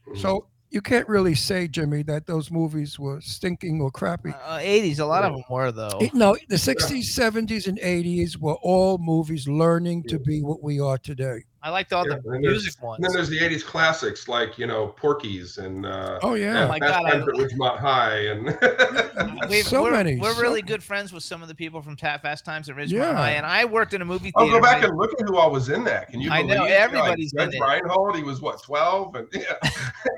Mhm. 0.08 0.18
so 0.18 0.48
you 0.72 0.82
can't 0.82 1.08
really 1.10 1.34
say 1.34 1.68
jimmy 1.68 2.04
that 2.04 2.28
those 2.28 2.52
movies 2.52 3.00
were 3.00 3.20
stinking 3.22 3.82
or 3.82 3.90
crappy. 3.90 4.30
Uh, 4.46 4.60
80s, 4.60 5.00
a 5.00 5.06
lot 5.06 5.24
of 5.24 5.34
them 5.34 5.44
were 5.50 5.72
though. 5.72 5.98
It- 6.00 6.14
no 6.14 6.38
the 6.48 6.58
60s 6.58 7.10
70s 7.16 7.68
and 7.68 7.80
80s 7.80 8.38
were 8.38 8.58
all 8.62 8.98
movies 9.00 9.48
learning 9.48 10.04
to 10.04 10.20
be 10.20 10.42
what 10.44 10.62
we 10.62 10.80
are 10.80 10.98
today 11.00 11.46
I 11.62 11.70
liked 11.72 11.92
all 11.92 12.08
Yeah, 12.08 12.16
the 12.24 12.30
and 12.32 12.40
music 12.42 12.82
ones. 12.82 12.98
And 13.00 13.06
then 13.06 13.12
there's 13.14 13.28
the 13.30 13.40
'80s 13.40 13.66
classics 13.66 14.28
like 14.30 14.58
you 14.58 14.66
know 14.66 14.88
Porky's 14.96 15.58
and 15.58 15.86
uh, 15.86 16.20
oh 16.24 16.36
yeah 16.36 16.64
Oh 16.64 16.68
my 16.70 16.80
Fast 16.80 16.94
God, 16.94 17.06
I- 17.06 17.12
Times 17.12 17.28
at 17.28 17.34
Ridgemont 17.36 17.78
High 17.80 18.18
and 18.28 18.46
We've- 19.50 19.64
so 19.64 19.84
we're, 19.84 19.92
many, 19.92 20.18
We're 20.18 20.34
so 20.34 20.42
really 20.42 20.62
many. 20.62 20.68
good 20.74 20.84
friends 20.84 21.12
with 21.12 21.24
some 21.24 21.42
of 21.42 21.48
the 21.50 21.56
people 21.56 21.82
from 21.82 21.96
Ta- 21.98 22.18
Fast 22.20 22.46
Times 22.46 22.70
at 22.70 22.76
Ridgemont 22.78 22.92
Yeah. 22.92 23.14
High, 23.14 23.32
and 23.32 23.46
I 23.46 23.66
worked 23.66 23.94
in 23.94 24.02
a 24.02 24.06
movie 24.06 24.32
theater. 24.32 24.36
Oh, 24.38 24.44
theater. 24.46 24.60
go 24.60 24.64
back 24.64 24.82
made- 24.82 24.90
and 24.90 24.98
look 24.98 25.12
at 25.20 25.28
who 25.28 25.36
all 25.38 25.52
was 25.52 25.68
in 25.70 25.84
that. 25.84 26.10
Can 26.10 26.22
you 26.22 26.32
I 26.32 26.42
know, 26.44 26.64
it? 26.64 26.70
You 26.70 26.76
everybody's 26.76 27.34
like, 27.34 27.48
in 27.48 27.52
Judge 27.52 27.62
it. 27.62 27.64
Reinhold, 27.66 28.16
he 28.16 28.24
was 28.24 28.40
what, 28.42 28.62
12? 28.64 29.16
And 29.16 29.28
yeah. 29.34 29.42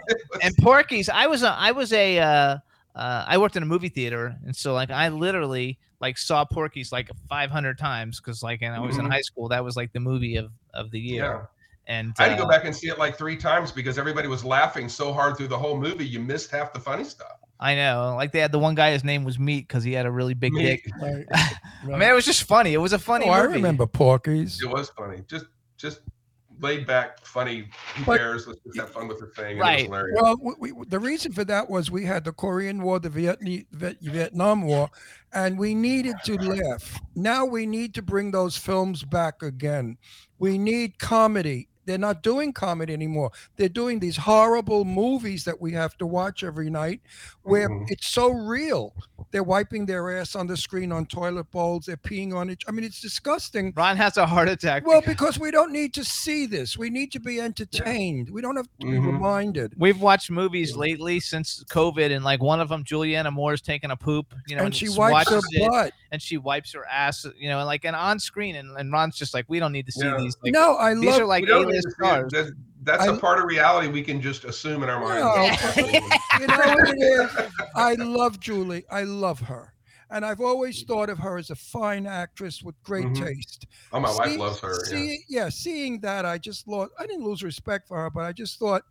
And 0.43 0.55
Porky's. 0.57 1.09
I 1.09 1.27
was 1.27 1.43
a, 1.43 1.49
I 1.51 1.71
was 1.71 1.91
a, 1.93 2.19
uh, 2.19 2.57
uh, 2.95 3.25
I 3.27 3.37
worked 3.37 3.55
in 3.55 3.63
a 3.63 3.65
movie 3.65 3.89
theater, 3.89 4.35
and 4.45 4.55
so 4.55 4.73
like 4.73 4.91
I 4.91 5.09
literally 5.09 5.77
like 5.99 6.17
saw 6.17 6.43
Porky's 6.45 6.91
like 6.91 7.09
500 7.29 7.77
times 7.77 8.19
because 8.19 8.41
like 8.43 8.61
and 8.63 8.73
I 8.75 8.79
was 8.79 8.97
in 8.97 9.05
Mhm. 9.05 9.11
high 9.11 9.21
school. 9.21 9.47
That 9.49 9.63
was 9.63 9.75
like 9.75 9.93
the 9.93 9.99
movie 9.99 10.35
of 10.35 10.51
of 10.73 10.91
the 10.91 10.99
year. 10.99 11.23
yeah. 11.23 11.41
And 11.87 12.13
I 12.19 12.23
had 12.23 12.37
to 12.37 12.43
uh, 12.43 12.45
go 12.45 12.49
back 12.49 12.65
and 12.65 12.75
see 12.75 12.87
it 12.87 12.99
like 12.99 13.17
three 13.17 13.35
times 13.35 13.71
because 13.71 13.97
everybody 13.97 14.27
was 14.27 14.45
laughing 14.45 14.87
so 14.87 15.11
hard 15.11 15.35
through 15.35 15.47
the 15.47 15.57
whole 15.57 15.77
movie. 15.79 16.07
You 16.07 16.19
missed 16.19 16.51
half 16.51 16.73
the 16.73 16.79
funny 16.79 17.03
stuff. 17.03 17.39
I 17.59 17.75
know, 17.75 18.13
like 18.15 18.31
they 18.31 18.39
had 18.39 18.51
the 18.51 18.59
one 18.59 18.75
guy. 18.75 18.91
His 18.91 19.03
name 19.03 19.23
was 19.23 19.37
Meat 19.37 19.67
because 19.67 19.83
he 19.83 19.93
had 19.93 20.05
a 20.05 20.11
really 20.11 20.33
big 20.33 20.53
Me- 20.53 20.63
dick. 20.63 20.89
Right, 21.01 21.25
I 21.33 21.51
right. 21.85 21.99
mean, 21.99 22.09
it 22.09 22.13
was 22.13 22.25
just 22.25 22.43
funny. 22.43 22.73
It 22.73 22.77
was 22.77 22.93
a 22.93 22.99
funny 22.99 23.25
oh, 23.27 23.31
i 23.31 23.41
remember 23.41 23.85
porky's 23.85 24.61
It 24.61 24.69
was 24.69 24.89
funny. 24.89 25.23
Just, 25.27 25.45
just 25.77 26.01
laid 26.61 26.85
back, 26.87 27.25
funny. 27.25 27.69
Who 27.95 28.05
But- 28.05 28.19
cares? 28.19 28.47
Let's 28.47 28.59
just 28.61 28.79
have 28.79 28.91
fun 28.91 29.07
with 29.07 29.19
the 29.19 29.27
thing. 29.27 29.59
And 29.59 29.79
It 29.79 29.89
Right. 29.89 29.89
was. 29.89 30.05
Well, 30.13 30.55
we, 30.59 30.71
we, 30.71 30.85
the 30.85 30.99
reason 30.99 31.31
for 31.33 31.43
that 31.45 31.69
was 31.69 31.89
we 31.91 32.05
had 32.05 32.23
the 32.23 32.31
Korean 32.33 32.81
War, 32.81 32.99
the 32.99 33.09
Vietnam, 33.09 33.65
Vietnam 33.71 34.61
War, 34.63 34.89
and 35.33 35.57
we 35.57 35.73
needed 35.73 36.15
to 36.25 36.35
laugh. 36.35 36.99
Now 37.15 37.45
we 37.45 37.65
need 37.65 37.93
to 37.95 38.01
bring 38.01 38.31
those 38.31 38.55
films 38.57 39.03
back 39.03 39.41
again. 39.41 39.97
We 40.39 40.57
need 40.57 40.99
comedy. 40.99 41.67
They're 41.85 41.97
not 41.97 42.21
doing 42.23 42.53
comedy 42.53 42.93
anymore. 42.93 43.31
They're 43.55 43.69
doing 43.69 43.99
these 43.99 44.17
horrible 44.17 44.85
movies 44.85 45.43
that 45.45 45.59
we 45.61 45.71
have 45.73 45.97
to 45.97 46.05
watch 46.05 46.43
every 46.43 46.69
night 46.69 47.01
where 47.43 47.69
Mhm. 47.69 47.85
it's 47.89 48.07
so 48.07 48.29
real. 48.29 48.93
They're 49.31 49.43
wiping 49.43 49.85
their 49.85 50.17
ass 50.19 50.35
on 50.35 50.47
the 50.47 50.57
screen 50.57 50.91
on 50.91 51.05
toilet 51.05 51.49
bowls. 51.51 51.85
They're 51.85 51.97
peeing 51.97 52.33
on 52.35 52.49
it. 52.49 52.63
I 52.67 52.71
mean, 52.71 52.83
it's 52.83 52.99
disgusting. 53.01 53.73
Ron 53.75 53.95
has 53.97 54.17
a 54.17 54.25
heart 54.25 54.49
attack. 54.49 54.85
Well, 54.85 54.99
because- 55.01 55.11
because 55.21 55.39
we 55.39 55.51
don't 55.51 55.71
need 55.71 55.93
to 55.93 56.03
see 56.03 56.45
this. 56.47 56.77
We 56.77 56.89
need 56.89 57.11
to 57.13 57.19
be 57.19 57.39
entertained. 57.39 58.29
We 58.29 58.41
don't 58.41 58.55
have 58.57 58.65
to 58.79 58.85
be 58.87 58.93
Mhm. 58.93 59.05
reminded. 59.05 59.73
We've 59.77 60.01
watched 60.01 60.29
movies 60.31 60.75
lately 60.75 61.19
since 61.19 61.63
COVID, 61.69 62.11
and 62.13 62.23
like 62.25 62.41
one 62.41 62.59
of 62.59 62.69
them, 62.69 62.83
Julianne 62.83 63.31
Moore's 63.31 63.61
taking 63.61 63.91
a 63.91 63.95
poop, 63.95 64.33
you 64.47 64.55
know, 64.55 64.63
and 64.63 64.75
she 64.75 64.89
wipes 64.89 65.29
her 65.29 65.35
watches 65.35 65.47
it, 65.51 65.69
butt. 65.69 65.93
and 66.11 66.21
she 66.21 66.37
wipes 66.37 66.73
her 66.73 66.85
ass, 66.85 67.25
you 67.37 67.49
know, 67.49 67.59
and 67.59 67.67
like 67.67 67.85
and 67.85 67.95
on 67.95 68.19
screen, 68.19 68.55
and, 68.55 68.75
and 68.77 68.91
Ron's 68.91 69.15
just 69.17 69.33
like, 69.33 69.45
we 69.47 69.59
don't 69.59 69.71
need 69.71 69.85
to 69.85 69.91
see 69.91 70.05
Yeah. 70.05 70.17
these. 70.17 70.35
Like, 70.43 70.53
no, 70.53 70.75
I 70.77 70.93
these 70.95 71.05
love 71.05 71.21
are 71.21 71.25
like 71.25 71.45
We 71.71 71.79
don't 71.79 71.83
A-list 71.83 71.87
to 71.87 71.91
see 71.91 72.07
it. 72.09 72.29
stars. 72.29 72.31
That- 72.31 72.53
That's 72.83 73.05
a 73.05 73.13
I- 73.13 73.17
part 73.19 73.39
of 73.39 73.45
reality 73.45 73.87
we 73.89 74.01
can 74.01 74.21
just 74.21 74.43
assume 74.45 74.81
in 74.83 74.89
our 74.89 74.99
minds. 74.99 75.77
No, 75.77 75.83
you 76.39 76.47
know 76.47 76.57
what 76.57 76.89
it 76.89 76.97
is? 76.99 77.51
I 77.75 77.93
love 77.95 78.39
Julie. 78.39 78.85
I 78.89 79.03
love 79.03 79.39
her. 79.41 79.73
And 80.09 80.25
I've 80.25 80.41
always 80.41 80.83
thought 80.83 81.09
of 81.09 81.19
her 81.19 81.37
as 81.37 81.51
a 81.51 81.55
fine 81.55 82.05
actress 82.05 82.61
with 82.63 82.75
great 82.83 83.05
Mhm. 83.05 83.23
taste. 83.25 83.67
Oh, 83.93 83.99
my 83.99 84.13
wife 84.13 84.37
loves 84.37 84.59
her. 84.59 84.75
Yeah. 84.93 85.15
Yeah, 85.29 85.49
seeing 85.49 85.99
that, 86.01 86.25
I 86.25 86.37
just 86.37 86.67
lost. 86.67 86.91
I 86.99 87.05
didn't 87.05 87.23
lose 87.23 87.43
respect 87.43 87.87
for 87.87 87.97
her, 87.97 88.09
but 88.09 88.23
I 88.25 88.33
just 88.33 88.59
thought, 88.59 88.81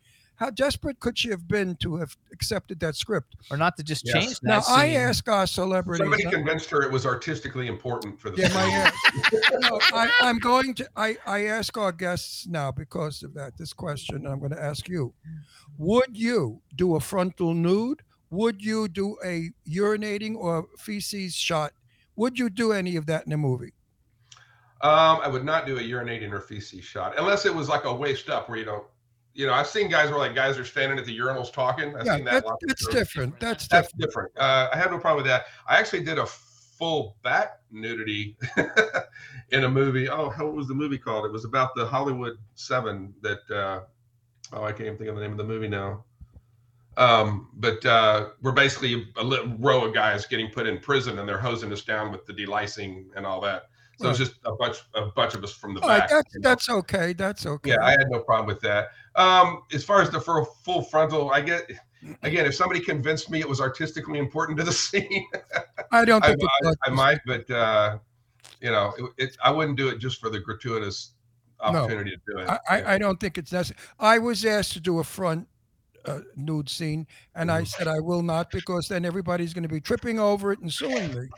how 0.41 0.49
desperate 0.49 0.99
could 1.01 1.19
she 1.19 1.29
have 1.29 1.47
been 1.47 1.77
to 1.77 1.97
have 1.97 2.17
accepted 2.33 2.81
that 2.81 2.97
script? 2.97 3.37
or 3.51 3.59
not 3.59 3.77
to 3.77 3.83
just 3.83 4.07
Yes. 4.07 4.15
change 4.15 4.41
that. 4.41 4.49
Now, 4.49 4.63
I 4.67 4.95
ask 4.95 5.29
our 5.29 5.47
celebrities. 5.47 5.99
Somebody 5.99 6.25
convinced 6.25 6.71
her 6.71 6.83
it 6.83 6.91
was 6.91 7.05
artistically 7.05 7.67
important 7.67 8.19
for 8.19 8.31
the 8.31 8.41
Yeah, 8.41 8.49
my. 8.49 8.91
No, 9.61 9.81
I, 9.93 10.11
I'm 10.23 10.39
going 10.39 10.73
to. 10.75 10.89
I, 10.97 11.17
I 11.27 11.47
ask 11.47 11.77
our 11.77 11.93
guests 11.93 12.47
now 12.47 12.73
because 12.73 13.23
of 13.23 13.35
that. 13.35 13.59
This 13.59 13.75
question 13.75 14.27
I'm 14.27 14.39
going 14.39 14.53
to 14.53 14.63
ask 14.63 14.89
you: 14.89 15.13
Would 15.77 16.17
you 16.17 16.63
do 16.75 16.97
a 16.97 17.01
frontal 17.01 17.53
nude? 17.53 18.03
Would 18.31 18.63
you 18.63 18.89
do 18.89 19.17
a 19.25 19.51
urinating 19.69 20.37
or 20.37 20.67
feces 20.79 21.35
shot? 21.35 21.73
Would 22.17 22.39
you 22.39 22.49
do 22.49 22.73
any 22.73 22.97
of 22.97 23.05
that 23.07 23.27
in 23.27 23.33
a 23.33 23.37
movie? 23.37 23.75
Um, 24.83 25.21
I 25.21 25.29
would 25.29 25.45
not 25.45 25.67
do 25.67 25.77
a 25.77 25.83
urinating 25.83 26.33
or 26.33 26.41
feces 26.41 26.85
shot 26.85 27.19
unless 27.19 27.45
it 27.45 27.55
was 27.55 27.69
like 27.69 27.85
a 27.85 27.93
waist 27.93 28.31
up 28.31 28.49
where 28.49 28.57
you 28.57 28.65
don't. 28.65 28.85
You 29.35 29.47
know, 29.47 29.53
I've 29.53 29.67
seen 29.67 29.89
guys 29.89 30.11
where 30.11 30.19
like 30.19 30.35
guys 30.35 30.59
are 30.59 30.65
standing 30.65 30.99
at 30.99 31.05
the 31.05 31.17
urinals 31.17 31.53
talking. 31.53 31.95
I've 31.97 32.07
yeah, 32.07 32.17
seen 32.17 32.25
that. 32.25 32.45
of 32.45 32.59
that's 32.67 32.87
different. 32.89 33.39
That's 33.39 33.69
That's 33.69 33.93
different. 33.93 34.35
different. 34.35 34.39
Uh, 34.39 34.69
I 34.73 34.77
have 34.77 34.91
no 34.91 34.99
problem 34.99 35.23
with 35.23 35.27
that. 35.27 35.47
I 35.69 35.79
actually 35.79 36.05
did 36.05 36.19
a 36.19 36.27
full 36.27 37.17
back 37.23 37.61
nudity 37.71 38.37
in 39.51 39.65
a 39.65 39.69
movie. 39.69 40.09
Oh, 40.09 40.31
what 40.31 40.55
was 40.55 40.67
the 40.67 40.75
movie 40.75 40.99
called? 40.99 41.27
It 41.27 41.33
was 41.33 41.45
about 41.45 41.75
the 41.77 41.87
Hollywood 41.87 42.39
Seven. 42.55 43.15
That 43.23 43.39
uh, 43.51 43.81
oh, 44.53 44.65
I 44.65 44.73
can't 44.73 44.87
even 44.87 44.99
think 44.99 45.11
of 45.11 45.17
the 45.17 45.23
name 45.23 45.33
of 45.33 45.39
the 45.39 45.45
movie 45.45 45.69
now. 45.69 46.05
Um, 46.97 47.49
but 47.55 47.85
uh, 47.87 48.31
we're 48.43 48.53
basically 48.53 49.07
a 49.17 49.25
row 49.59 49.85
of 49.85 49.95
guys 49.95 50.27
getting 50.27 50.51
put 50.51 50.67
in 50.67 50.79
prison, 50.79 51.19
and 51.19 51.29
they're 51.29 51.39
hosing 51.39 51.73
us 51.73 51.83
down 51.83 52.11
with 52.11 52.27
the 52.27 52.33
delicing 52.33 53.11
and 53.15 53.25
all 53.25 53.41
that. 53.43 53.65
So 54.01 54.09
it's 54.09 54.19
just 54.19 54.35
a 54.47 54.53
bunch, 54.53 54.79
a 54.95 55.07
bunch 55.07 55.35
of 55.35 55.45
us 55.45 55.53
from 55.53 55.75
the 55.75 55.81
All 55.83 55.89
right, 55.89 56.01
back. 56.01 56.09
that's 56.09 56.35
you 56.35 56.41
know. 56.41 56.49
that's 56.49 56.71
okay. 56.71 57.13
That's 57.13 57.45
okay. 57.45 57.71
Yeah, 57.71 57.85
I 57.85 57.91
had 57.91 58.09
no 58.09 58.21
problem 58.21 58.47
with 58.47 58.61
that. 58.63 58.89
Um, 59.15 59.63
as 59.75 59.85
far 59.85 60.01
as 60.01 60.09
the 60.09 60.21
full, 60.21 60.47
full 60.65 60.83
frontal, 60.83 61.31
I 61.31 61.43
get 61.43 61.71
again 62.23 62.47
if 62.47 62.55
somebody 62.55 62.81
convinced 62.81 63.31
me 63.31 63.41
it 63.41 63.49
was 63.49 63.61
artistically 63.61 64.19
important 64.19 64.59
to 64.59 64.65
the 64.65 64.73
scene, 64.87 65.27
I 65.93 66.07
don't 66.07 66.25
I, 66.25 66.35
I. 66.65 66.73
I 66.87 66.91
might, 66.91 67.21
but 67.27 67.51
uh, 67.51 67.99
you 68.63 68.71
know, 68.71 68.95
it, 68.99 69.25
it, 69.25 69.37
I 69.45 69.51
wouldn't 69.51 69.77
do 69.77 69.89
it 69.89 69.99
just 69.99 70.19
for 70.19 70.31
the 70.31 70.41
gratuitous 70.41 71.13
opportunity 71.61 72.13
to 72.13 72.17
do 72.27 72.39
it. 72.39 72.49
I, 72.49 72.59
I, 72.71 72.95
I 72.95 72.99
don't 72.99 73.21
think 73.21 73.37
it's 73.37 73.53
necessary. 73.53 73.79
I 73.99 74.19
was 74.19 74.47
asked 74.47 74.73
to 74.73 74.81
do 74.81 74.99
a 74.99 75.05
front 75.05 75.47
uh, 76.07 76.21
nude 76.37 76.69
scene, 76.69 77.07
and 77.35 77.51
I 77.51 77.65
said 77.65 77.89
I 77.89 78.01
will 78.01 78.23
not 78.23 78.51
because 78.51 78.89
then 78.89 79.05
everybody's 79.05 79.55
going 79.55 79.63
to 79.63 79.69
be 79.69 79.81
tripping 79.81 80.19
over 80.19 80.53
it 80.53 80.61
and 80.61 80.73
suing 80.73 81.15
me. 81.15 81.29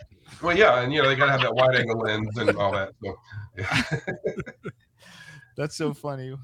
well, 0.43 0.57
yeah, 0.57 0.81
and 0.81 0.93
you 0.93 1.03
know 1.03 1.09
they 1.09 1.17
gotta 1.17 1.33
have 1.33 1.43
that 1.43 1.55
wide 1.55 1.77
angle 1.77 1.99
lens 1.99 2.37
and 2.39 2.57
all 2.57 2.73
that. 2.73 2.93
So, 3.03 3.17
yeah. 3.59 3.83
That's 5.57 5.77
so 5.77 5.93
funny. 5.93 6.35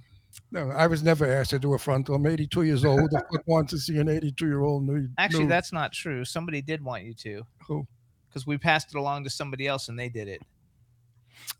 No, 0.50 0.70
I 0.70 0.86
was 0.86 1.02
never 1.02 1.26
asked 1.26 1.50
to 1.50 1.58
do 1.58 1.74
a 1.74 1.78
frontal. 1.78 2.14
I'm 2.14 2.26
82 2.26 2.62
years 2.62 2.84
old. 2.84 3.00
Who 3.00 3.08
the 3.08 3.22
fuck 3.30 3.46
wants 3.46 3.72
to 3.72 3.78
see 3.78 3.98
an 3.98 4.08
82 4.08 4.46
year 4.46 4.62
old 4.62 4.84
nude? 4.86 5.12
Actually, 5.18 5.44
nude? 5.44 5.50
that's 5.50 5.72
not 5.72 5.92
true. 5.92 6.24
Somebody 6.24 6.62
did 6.62 6.82
want 6.82 7.04
you 7.04 7.14
to, 7.14 7.42
Who? 7.66 7.86
because 8.28 8.46
we 8.46 8.56
passed 8.58 8.94
it 8.94 8.98
along 8.98 9.24
to 9.24 9.30
somebody 9.30 9.66
else 9.66 9.88
and 9.88 9.98
they 9.98 10.08
did 10.08 10.28
it. 10.28 10.42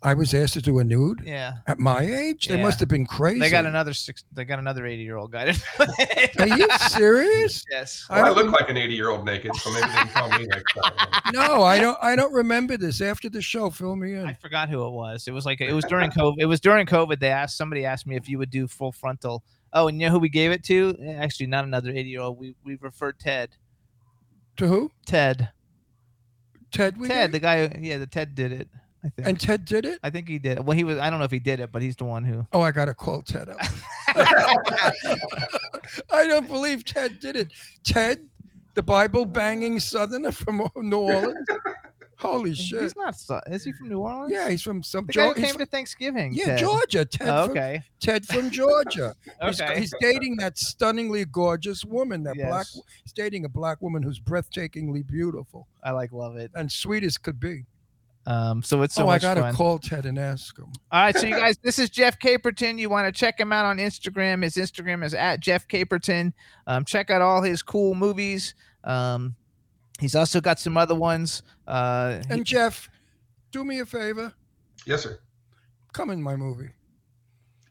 I 0.02 0.14
was 0.14 0.32
asked 0.32 0.52
to 0.54 0.62
do 0.62 0.78
a 0.78 0.84
nude 0.84 1.22
Yeah, 1.26 1.54
at 1.66 1.78
my 1.80 2.02
age. 2.02 2.46
They 2.46 2.56
Yeah. 2.56 2.62
must 2.62 2.78
have 2.80 2.88
been 2.88 3.04
crazy. 3.06 3.40
they 3.40 3.50
got 3.50 3.66
another 3.66 3.92
six. 3.92 4.22
They 4.32 4.44
got 4.44 4.58
another 4.60 4.86
eighty-year-old 4.86 5.32
guy. 5.32 5.52
To 5.52 6.30
Are 6.40 6.46
you 6.46 6.68
serious? 6.88 7.64
yes. 7.70 8.06
Well, 8.08 8.24
I 8.24 8.28
don't 8.28 8.36
look 8.36 8.52
like 8.60 8.70
an 8.70 8.76
80 8.76 8.94
year 8.94 9.08
old 9.10 9.24
naked, 9.24 9.54
so 9.56 9.70
maybe 9.72 9.86
they 9.88 9.92
can 9.94 10.08
call 10.08 10.30
me 10.38 10.46
next 10.46 10.72
time. 10.74 10.92
No, 11.32 11.62
I 11.62 11.78
don't. 11.78 11.98
I 12.00 12.16
don't 12.16 12.32
remember 12.32 12.76
this. 12.76 13.00
After 13.02 13.28
the 13.28 13.42
show, 13.42 13.68
fill 13.70 13.96
me 13.96 14.14
in. 14.14 14.24
I 14.26 14.30
in. 14.30 14.36
forgot 14.36 14.68
who 14.70 14.86
it 14.86 14.90
was. 14.92 15.26
It 15.28 15.32
was 15.32 15.44
like 15.44 15.60
it 15.60 15.72
was 15.72 15.84
during 15.84 16.10
COVID. 16.10 16.36
It 16.38 16.46
was 16.46 16.60
during 16.60 16.86
COVID. 16.86 17.18
They 17.20 17.30
asked 17.30 17.56
somebody 17.58 17.84
asked 17.84 18.06
me 18.06 18.16
if 18.16 18.28
you 18.28 18.38
would 18.38 18.50
do 18.50 18.66
full 18.68 18.92
frontal. 18.92 19.42
Oh, 19.74 19.88
and 19.88 20.00
you 20.00 20.06
know 20.06 20.12
who 20.12 20.18
we 20.20 20.28
gave 20.30 20.52
it 20.52 20.64
to? 20.64 20.96
Eh, 21.02 21.12
Actually, 21.12 21.46
not 21.48 21.64
another 21.64 21.90
eighty-year-old. 21.90 22.38
We 22.38 22.54
we 22.64 22.76
referred 22.80 23.18
Ted. 23.18 23.50
To 24.56 24.66
who? 24.68 24.90
Ted. 25.06 25.50
Ted. 26.70 26.96
We 26.98 27.08
Ted, 27.08 27.30
did? 27.32 27.32
the 27.32 27.40
guy. 27.40 27.78
Yeah, 27.80 27.98
the 27.98 28.06
Ted 28.06 28.34
did 28.34 28.52
it. 28.52 28.68
I 29.04 29.08
think. 29.10 29.28
And 29.28 29.40
Ted 29.40 29.64
did 29.64 29.84
it. 29.84 30.00
I 30.02 30.10
think 30.10 30.28
he 30.28 30.38
did. 30.38 30.58
Well, 30.64 30.76
he 30.76 30.82
was. 30.84 30.98
I 30.98 31.08
don't 31.10 31.18
know 31.20 31.24
if 31.24 31.30
he 31.30 31.38
did 31.38 31.60
it, 31.60 31.70
but 31.70 31.82
he's 31.82 31.96
the 31.96 32.04
one 32.04 32.24
who. 32.24 32.46
Oh, 32.52 32.60
I 32.60 32.72
gotta 32.72 32.94
call 32.94 33.22
Ted 33.22 33.48
up. 33.48 33.58
I 36.12 36.26
don't 36.26 36.48
believe 36.48 36.84
Ted 36.84 37.20
did 37.20 37.36
it. 37.36 37.52
Ted, 37.84 38.26
the 38.74 38.82
Bible 38.82 39.24
banging 39.24 39.80
Southerner 39.80 40.32
from 40.32 40.68
New 40.76 40.98
Orleans. 40.98 41.46
Holy 42.16 42.52
shit! 42.52 42.82
He's 42.82 42.96
not. 42.96 43.14
Su- 43.16 43.38
Is 43.46 43.62
he 43.62 43.70
from 43.70 43.88
New 43.90 44.00
Orleans? 44.00 44.32
Yeah, 44.32 44.50
he's 44.50 44.60
from 44.62 44.82
some 44.82 45.06
The 45.06 45.12
guy 45.12 45.28
who 45.28 45.34
Georgia. 45.34 45.46
came 45.46 45.58
to 45.58 45.66
Thanksgiving. 45.66 46.32
Yeah, 46.34 46.44
Ted. 46.46 46.58
Georgia. 46.58 47.04
Ted, 47.04 47.28
Oh, 47.28 47.42
from, 47.46 47.50
okay. 47.52 47.82
Ted 48.00 48.26
from 48.26 48.50
Georgia. 48.50 49.14
He's, 49.44 49.60
Okay. 49.60 49.78
he's 49.78 49.94
dating 50.00 50.36
that 50.38 50.58
stunningly 50.58 51.24
gorgeous 51.26 51.84
woman. 51.84 52.24
That 52.24 52.34
black. 52.34 52.66
Yes. 52.74 52.80
He's 53.04 53.12
dating 53.12 53.44
a 53.44 53.48
black 53.48 53.80
woman 53.80 54.02
who's 54.02 54.18
breathtakingly 54.18 55.06
beautiful 55.06 55.68
I 55.84 55.92
like 55.92 56.10
love 56.12 56.34
it. 56.36 56.50
and 56.56 56.70
sweet 56.72 57.04
as 57.04 57.18
could 57.18 57.38
be. 57.38 57.66
Um. 58.30 58.62
So 58.62 58.82
it's 58.82 58.94
so 58.94 59.06
oh, 59.06 59.08
I 59.08 59.18
gotta 59.18 59.40
fun. 59.40 59.54
call 59.54 59.78
Ted 59.78 60.04
and 60.04 60.18
ask 60.18 60.58
him. 60.58 60.66
All 60.92 61.00
right, 61.00 61.16
so 61.16 61.26
you 61.26 61.34
guys, 61.44 61.56
this 61.62 61.78
is 61.78 61.88
Jeff 61.88 62.18
Caperton. 62.18 62.78
You 62.78 62.90
want 62.90 63.06
to 63.12 63.18
check 63.18 63.40
him 63.40 63.52
out 63.52 63.64
on 63.64 63.78
Instagram. 63.78 64.42
His 64.42 64.56
Instagram 64.56 65.02
is 65.02 65.14
at 65.14 65.40
Jeff 65.40 65.66
Caperton. 65.66 66.34
Um, 66.66 66.84
check 66.84 67.08
out 67.10 67.22
all 67.22 67.40
his 67.42 67.62
cool 67.62 67.94
movies. 67.94 68.54
Um, 68.84 69.34
he's 69.98 70.14
also 70.14 70.40
got 70.42 70.60
some 70.60 70.76
other 70.76 70.94
ones. 70.94 71.42
Uh, 71.66 72.20
And 72.28 72.44
Jeff, 72.44 72.90
do 73.50 73.64
me 73.64 73.80
a 73.80 73.86
favor. 73.86 74.34
Yes, 74.84 75.04
sir. 75.04 75.18
Come 75.94 76.10
in 76.10 76.22
my 76.22 76.36
movie. 76.36 76.68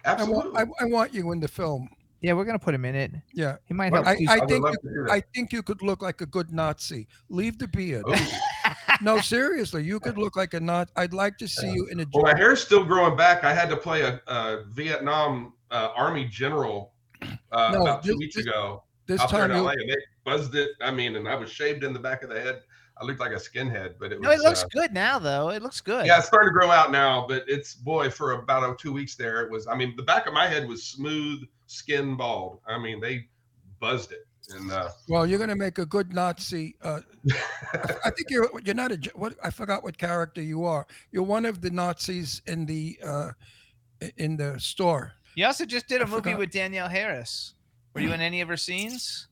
I 0.05 0.11
Absolutely. 0.13 0.51
want, 0.53 0.71
I, 0.79 0.83
I 0.83 0.87
want 0.87 1.13
you 1.13 1.31
in 1.33 1.39
the 1.39 1.47
film. 1.47 1.87
yeah, 2.21 2.33
we're 2.33 2.45
gonna 2.45 2.57
put 2.57 2.73
him 2.73 2.85
in 2.85 2.95
it. 2.95 3.11
Yeah. 3.31 3.57
He 3.65 3.73
might 3.75 3.91
Well, 3.91 4.03
help. 4.03 4.17
I, 4.17 4.19
you- 4.19 4.27
I 4.29 4.39
think 4.47 4.65
you, 4.83 5.07
I 5.09 5.21
think 5.35 5.53
you 5.53 5.61
could 5.61 5.83
look 5.83 6.01
like 6.01 6.21
a 6.21 6.25
good 6.25 6.51
Nazi. 6.51 7.07
Leave 7.29 7.59
the 7.59 7.67
beard. 7.67 8.05
Ooh. 8.89 8.93
No, 9.01 9.19
seriously, 9.19 9.83
you 9.83 9.99
could 9.99 10.17
look 10.17 10.35
like 10.35 10.53
a 10.53 10.59
Nazi. 10.59 10.91
I'd 10.95 11.13
like 11.13 11.37
to 11.39 11.47
see 11.47 11.69
you 11.69 11.87
in 11.91 11.99
a. 11.99 12.05
Well, 12.13 12.23
my 12.23 12.37
hair's 12.37 12.61
still 12.61 12.83
growing 12.83 13.15
back. 13.17 13.43
I 13.43 13.53
had 13.53 13.69
to 13.69 13.77
play 13.77 14.01
a, 14.01 14.21
a 14.27 14.63
Vietnam 14.69 15.53
uh, 15.71 15.89
Army 15.95 16.25
general 16.25 16.93
uh, 17.51 17.71
No, 17.73 17.81
about 17.81 18.03
two 18.03 18.09
this- 18.11 18.17
weeks 18.17 18.35
this- 18.35 18.45
ago 18.45 18.83
this 19.05 19.21
out 19.21 19.31
there 19.31 19.47
time 19.47 19.51
in 19.51 19.63
LA, 19.63 19.71
and 19.71 19.89
they 19.89 19.95
buzzed 20.25 20.55
it. 20.55 20.71
I 20.81 20.91
mean, 20.91 21.15
and 21.15 21.27
I 21.27 21.35
was 21.35 21.49
shaved 21.49 21.83
in 21.83 21.93
the 21.93 21.99
back 21.99 22.23
of 22.23 22.29
the 22.29 22.39
head. 22.39 22.61
I 22.99 23.05
looked 23.05 23.19
like 23.19 23.31
a 23.31 23.35
skinhead, 23.35 23.93
but 23.99 24.11
it 24.11 24.19
was. 24.19 24.23
no, 24.25 24.31
it 24.31 24.39
looks 24.39 24.63
uh, 24.63 24.67
good 24.71 24.91
now, 24.91 25.19
though. 25.19 25.49
It 25.51 25.61
looks 25.61 25.81
good. 25.81 26.05
yeah, 26.07 26.17
it's 26.17 26.27
starting 26.27 26.49
to 26.49 26.53
grow 26.53 26.71
out 26.71 26.91
now, 26.91 27.25
but 27.27 27.43
it's 27.47 27.75
boy 27.75 28.09
for 28.09 28.31
about 28.31 28.63
oh, 28.63 28.73
two 28.73 28.91
weeks 28.91 29.15
there. 29.15 29.43
It 29.43 29.51
was. 29.51 29.67
I 29.67 29.75
mean, 29.75 29.95
the 29.95 30.03
back 30.03 30.27
of 30.27 30.33
my 30.33 30.47
head 30.47 30.67
was 30.67 30.83
smooth, 30.83 31.43
skin 31.67 32.17
bald. 32.17 32.59
I 32.67 32.77
mean, 32.79 32.99
they 32.99 33.27
buzzed 33.79 34.11
it, 34.11 34.25
and 34.55 34.71
uh, 34.71 34.89
well, 35.09 35.25
you're 35.25 35.39
gonna 35.39 35.55
make 35.55 35.77
a 35.77 35.85
good 35.85 36.13
Nazi. 36.13 36.75
Uh, 36.81 37.01
I, 37.73 37.77
I 38.05 38.09
think 38.11 38.29
you're 38.29 38.49
you're 38.63 38.75
not 38.75 38.91
a. 38.91 38.97
J- 38.97 39.11
What 39.15 39.35
I 39.43 39.49
forgot 39.49 39.83
what 39.83 39.97
character 39.97 40.41
you 40.41 40.63
are. 40.65 40.85
You're 41.11 41.23
one 41.23 41.45
of 41.45 41.61
the 41.61 41.69
Nazis 41.69 42.41
in 42.47 42.65
the 42.65 42.97
uh, 43.05 43.31
in 44.17 44.37
the 44.37 44.59
store. 44.59 45.13
You 45.35 45.45
also 45.45 45.65
just 45.65 45.87
did 45.87 46.01
a 46.01 46.05
I 46.05 46.07
movie 46.07 46.21
forgot. 46.23 46.39
with 46.39 46.51
Danielle 46.51 46.89
Harris. 46.89 47.53
Were 47.93 48.01
you 48.01 48.13
in 48.13 48.21
any 48.21 48.41
of 48.41 48.47
her 48.47 48.57
scenes? 48.57 49.27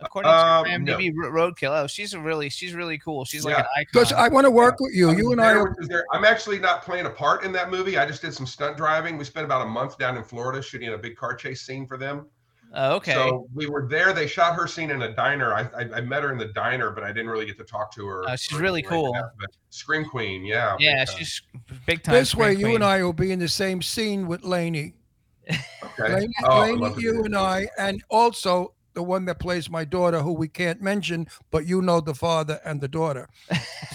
According 0.00 0.30
Um, 0.30 0.64
to 0.64 0.78
no. 0.78 0.96
maybe 0.98 1.12
Roadkill. 1.12 1.70
Oh, 1.82 1.86
she's 1.88 2.14
a 2.14 2.20
really, 2.20 2.48
she's 2.50 2.72
really 2.72 2.98
cool. 2.98 3.24
She's 3.24 3.44
like 3.44 3.54
Yeah. 3.56 3.60
an 3.62 3.66
icon. 3.78 3.86
Because 3.92 4.12
I 4.12 4.28
want 4.28 4.44
to 4.44 4.50
work 4.50 4.76
with 4.78 4.94
you. 4.94 5.08
I 5.08 5.12
was 5.14 5.18
You 5.18 5.32
and 5.32 5.40
I. 5.40 5.52
Are, 5.54 5.64
which 5.70 5.72
is 5.80 5.88
there. 5.88 6.04
I'm 6.12 6.24
actually 6.24 6.58
not 6.60 6.82
playing 6.82 7.06
a 7.06 7.10
part 7.10 7.42
in 7.44 7.50
that 7.52 7.70
movie. 7.70 7.98
I 7.98 8.06
just 8.06 8.22
did 8.22 8.32
some 8.32 8.46
stunt 8.46 8.76
driving. 8.76 9.18
We 9.18 9.24
spent 9.24 9.44
about 9.44 9.62
a 9.66 9.68
month 9.68 9.98
down 9.98 10.16
in 10.16 10.22
Florida 10.22 10.62
shooting 10.62 10.90
a 10.92 10.98
big 10.98 11.16
car 11.16 11.34
chase 11.34 11.62
scene 11.62 11.84
for 11.86 11.96
them. 11.98 12.26
Oh, 12.74 12.96
okay. 12.96 13.14
So 13.14 13.48
we 13.54 13.66
were 13.66 13.86
there. 13.88 14.12
They 14.12 14.26
shot 14.26 14.54
her 14.54 14.66
scene 14.66 14.90
in 14.90 15.02
a 15.02 15.14
diner. 15.14 15.54
I, 15.54 15.62
I, 15.76 15.96
I 15.96 16.00
met 16.02 16.22
her 16.22 16.32
in 16.32 16.38
the 16.38 16.48
diner, 16.48 16.90
but 16.90 17.02
I 17.02 17.08
didn't 17.08 17.30
really 17.30 17.46
get 17.46 17.56
to 17.58 17.64
talk 17.64 17.92
to 17.94 18.06
her. 18.06 18.28
Oh, 18.28 18.36
she's 18.36 18.58
really 18.58 18.80
anything 18.80 19.04
cool. 19.04 19.12
that. 19.14 19.30
Scream 19.70 20.04
Queen, 20.04 20.44
yeah. 20.44 20.76
yeah, 20.78 21.04
big 21.04 21.08
time. 21.08 21.18
she's 21.18 21.42
big 21.86 22.02
time. 22.02 22.14
this 22.14 22.34
way, 22.34 22.52
screen 22.54 22.68
you 22.68 22.74
and. 22.74 22.84
I 22.84 23.02
will 23.02 23.12
be 23.12 23.32
in 23.32 23.38
the 23.38 23.48
same 23.48 23.80
scene 23.82 24.26
with 24.26 24.42
Lainie. 24.42 24.94
okay. 25.48 25.58
Lainie, 25.98 26.28
Oh, 26.44 26.50
I'd 26.50 26.70
Lainie, 26.70 26.80
love 26.80 26.94
to 26.96 27.00
do 27.00 27.06
you 27.06 27.24
and 27.24 27.36
I, 27.36 27.68
and 27.78 28.02
also 28.10 28.74
the 28.94 29.02
one 29.02 29.24
that 29.26 29.38
plays 29.38 29.70
my 29.70 29.84
daughter, 29.84 30.20
who 30.20 30.32
we 30.32 30.48
can't 30.48 30.82
mention, 30.82 31.26
but 31.50 31.64
you 31.66 31.80
know 31.80 32.00
the 32.00 32.14
father 32.14 32.60
and 32.64 32.80
the 32.80 32.88
daughter. 32.88 33.28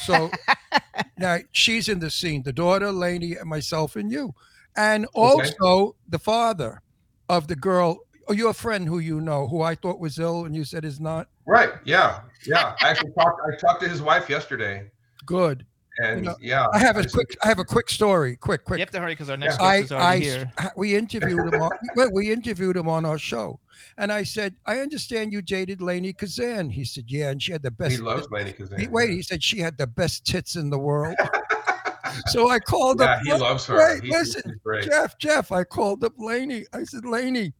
So 0.01 0.31
now 1.17 1.39
she's 1.51 1.89
in 1.89 1.99
the 1.99 2.09
scene, 2.09 2.41
the 2.43 2.53
daughter, 2.53 2.87
Lainie, 2.87 3.35
and 3.39 3.49
myself, 3.49 3.95
and 3.97 4.09
you, 4.11 4.33
and 4.77 5.05
also 5.13 5.95
the 6.07 6.19
father 6.19 6.81
of 7.27 7.47
the 7.47 7.55
girl, 7.55 7.91
or 7.91 7.97
Oh, 8.27 8.33
your 8.33 8.53
friend 8.53 8.87
who 8.87 8.99
you 8.99 9.19
know, 9.21 9.47
who 9.47 9.61
I 9.61 9.75
thought 9.75 9.99
was 9.99 10.17
ill, 10.19 10.45
and 10.45 10.55
you 10.55 10.63
said 10.63 10.85
is 10.85 10.99
not 10.99 11.27
Right. 11.45 11.71
Yeah. 11.85 12.21
Yeah. 12.45 12.75
I 12.81 12.89
actually 12.89 13.11
talked. 13.11 13.41
I 13.45 13.55
talked 13.57 13.81
to 13.83 13.89
his 13.89 14.01
wife 14.01 14.29
yesterday, 14.29 14.89
good. 15.25 15.65
and 15.99 16.23
know, 16.23 16.35
yeah. 16.41 16.67
I 16.73 16.79
have 16.79 16.97
a 16.97 17.03
just- 17.03 17.13
quick, 17.13 17.35
I 17.43 17.47
have 17.47 17.59
a 17.59 17.65
quick 17.65 17.89
story, 17.89 18.35
quick, 18.37 18.63
quick. 18.65 18.79
You 18.79 18.83
have 18.85 18.91
to 18.91 18.99
hurry 18.99 19.11
because 19.13 19.29
our 19.29 19.37
next 19.37 19.59
I, 19.59 19.81
guest 19.81 19.91
is 19.91 19.97
I, 19.97 20.19
here. 20.19 20.51
we 20.77 20.95
interviewed 20.95 21.53
him. 21.53 21.61
On, 21.61 21.69
well, 21.95 22.09
we 22.13 22.31
interviewed 22.31 22.77
him 22.77 22.87
on 22.87 23.03
our 23.05 23.17
show, 23.17 23.59
and 23.97 24.11
I 24.11 24.23
said, 24.23 24.55
"I 24.65 24.79
understand 24.79 25.33
you 25.33 25.41
dated 25.41 25.79
Lainie 25.81 26.13
Kazan." 26.17 26.69
He 26.69 26.85
said, 26.85 27.05
"Yeah, 27.07 27.29
and 27.31 27.43
she 27.43 27.51
had 27.51 27.61
the 27.61 27.71
best." 27.71 27.91
He 27.91 27.97
loves 28.01 28.27
Lainie 28.31 28.53
Kazan. 28.57 28.79
He, 28.79 28.87
wait, 28.87 29.09
he 29.09 29.21
said 29.21 29.43
she 29.43 29.59
had 29.59 29.77
the 29.77 29.87
best 29.87 30.25
tits 30.25 30.55
in 30.55 30.69
the 30.69 30.79
world. 30.79 31.15
so 32.27 32.49
I 32.49 32.59
called 32.59 32.99
Yeah, 32.99 33.15
up. 33.15 33.19
he 33.23 33.33
loves 33.33 33.65
her. 33.67 33.77
Wait, 33.77 34.01
He- 34.03 34.07
he's 34.09 34.17
listen, 34.35 34.59
great. 34.63 34.85
Jeff, 34.85 35.17
Jeff. 35.17 35.51
I 35.51 35.63
called 35.63 36.03
up 36.03 36.13
Lainie. 36.17 36.65
I 36.73 36.83
said, 36.85 37.03
Lainie, 37.05 37.53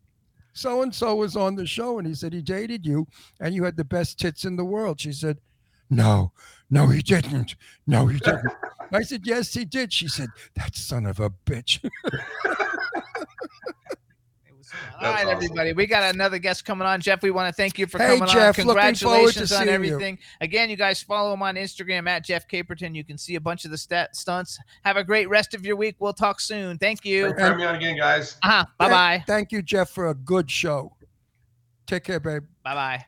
so 0.54 0.82
and 0.84 0.94
so 0.94 1.16
was 1.16 1.36
on 1.36 1.56
the 1.56 1.66
show, 1.66 1.98
and 1.98 2.08
he 2.08 2.14
said 2.14 2.32
he 2.34 2.42
dated 2.42 2.86
you, 2.86 3.08
and 3.40 3.54
you 3.54 3.64
had 3.64 3.76
the 3.76 3.84
best 3.84 4.20
tits 4.20 4.46
in 4.46 4.56
the 4.56 4.64
world. 4.66 5.02
She 5.02 5.12
said, 5.12 5.40
No, 5.90 6.32
no, 6.70 6.88
he 6.88 7.02
didn't. 7.02 7.56
No, 7.88 8.08
he 8.08 8.20
didn't. 8.20 8.54
I 8.92 9.02
said, 9.02 9.22
Yes, 9.26 9.54
he 9.54 9.66
did. 9.66 9.92
She 9.92 10.08
said, 10.08 10.30
That 10.56 10.76
son 10.76 11.06
of 11.06 11.20
a 11.20 11.30
bitch. 11.30 11.84
It 14.74 14.86
was. 14.86 14.94
All 14.96 15.02
That's 15.02 15.24
right, 15.24 15.36
awesome. 15.36 15.36
everybody. 15.46 15.74
We 15.74 15.86
got 15.88 16.14
another 16.16 16.40
guest 16.40 16.66
coming 16.66 16.88
on. 16.88 17.00
Jeff, 17.02 17.22
we 17.22 17.32
want 17.32 17.48
to 17.48 17.54
thank 17.54 17.78
you 17.80 17.88
for 17.88 17.98
Hey, 18.00 18.18
coming 18.18 18.28
Jeff, 18.34 18.60
on. 18.60 18.66
looking 18.66 18.96
forward 18.96 19.34
Congratulations 19.36 19.52
on 19.52 19.58
seeing 19.60 19.70
you. 19.70 19.74
everything. 19.94 20.20
Again, 20.42 20.70
you 20.70 20.76
guys 20.76 21.02
follow 21.02 21.34
him 21.34 21.42
on 21.42 21.56
Instagram 21.56 22.08
at 22.08 22.24
Jeff 22.26 22.48
Caperton. 22.48 22.96
You 22.96 23.04
can 23.04 23.18
see 23.18 23.36
a 23.36 23.42
bunch 23.42 23.66
of 23.66 23.72
the 23.72 23.78
stat 23.78 24.16
stunts. 24.16 24.58
Have 24.84 24.98
a 24.98 25.04
great 25.04 25.30
rest 25.30 25.54
of 25.54 25.66
your 25.66 25.76
week. 25.76 25.96
We'll 26.00 26.14
talk 26.14 26.40
soon. 26.40 26.78
Thank 26.78 27.06
you. 27.06 27.24
Thanks 27.26 27.40
for 27.40 27.44
having 27.46 27.58
me 27.60 27.66
on 27.66 27.76
again, 27.76 27.98
guys. 27.98 28.38
Uh-huh. 28.44 28.66
Bye 28.78 28.90
bye. 28.90 29.24
Thank 29.28 29.52
you, 29.52 29.62
Jeff, 29.62 29.90
for 29.90 30.10
a 30.10 30.14
good 30.16 30.50
show. 30.50 30.96
Take 31.86 32.04
care, 32.06 32.20
babe. 32.20 32.44
Bye 32.64 32.74
bye. 32.76 33.06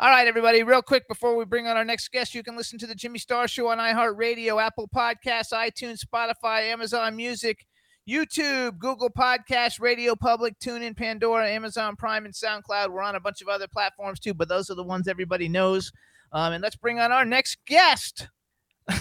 All 0.00 0.10
right, 0.10 0.26
everybody. 0.26 0.62
Real 0.64 0.82
quick 0.82 1.06
before 1.08 1.36
we 1.36 1.44
bring 1.44 1.66
on 1.68 1.76
our 1.76 1.84
next 1.84 2.10
guest, 2.10 2.34
you 2.34 2.42
can 2.42 2.56
listen 2.56 2.78
to 2.80 2.86
the 2.86 2.94
Jimmy 2.96 3.18
Star 3.18 3.46
Show 3.46 3.68
on 3.68 3.78
iHeartRadio, 3.78 4.60
Apple 4.62 4.88
Podcasts, 4.94 5.52
iTunes, 5.52 6.04
Spotify, 6.04 6.62
Amazon 6.72 7.14
Music, 7.16 7.64
YouTube, 8.08 8.78
Google 8.78 9.08
Podcast, 9.10 9.80
Radio 9.80 10.14
Public, 10.14 10.58
TuneIn, 10.58 10.96
Pandora, 10.96 11.48
Amazon 11.48 11.96
Prime, 11.96 12.26
and 12.26 12.34
SoundCloud. 12.34 12.90
We're 12.90 13.02
on 13.02 13.14
a 13.14 13.20
bunch 13.20 13.40
of 13.40 13.48
other 13.48 13.66
platforms 13.66 14.20
too, 14.20 14.34
but 14.34 14.48
those 14.48 14.68
are 14.68 14.74
the 14.74 14.82
ones 14.82 15.08
everybody 15.08 15.48
knows. 15.48 15.90
Um, 16.32 16.52
and 16.52 16.62
let's 16.62 16.76
bring 16.76 17.00
on 17.00 17.12
our 17.12 17.24
next 17.24 17.58
guest. 17.66 18.28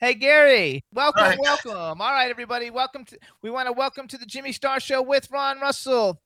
Hey 0.00 0.14
Gary, 0.14 0.84
welcome, 0.92 1.24
All 1.24 1.30
right. 1.30 1.38
welcome. 1.40 2.00
All 2.00 2.12
right, 2.12 2.30
everybody, 2.30 2.68
welcome 2.70 3.06
to. 3.06 3.18
We 3.42 3.50
want 3.50 3.66
to 3.66 3.72
welcome 3.72 4.06
to 4.08 4.18
the 4.18 4.26
Jimmy 4.26 4.52
Star 4.52 4.78
Show 4.80 5.00
with 5.00 5.30
Ron 5.30 5.58
Russell, 5.60 6.20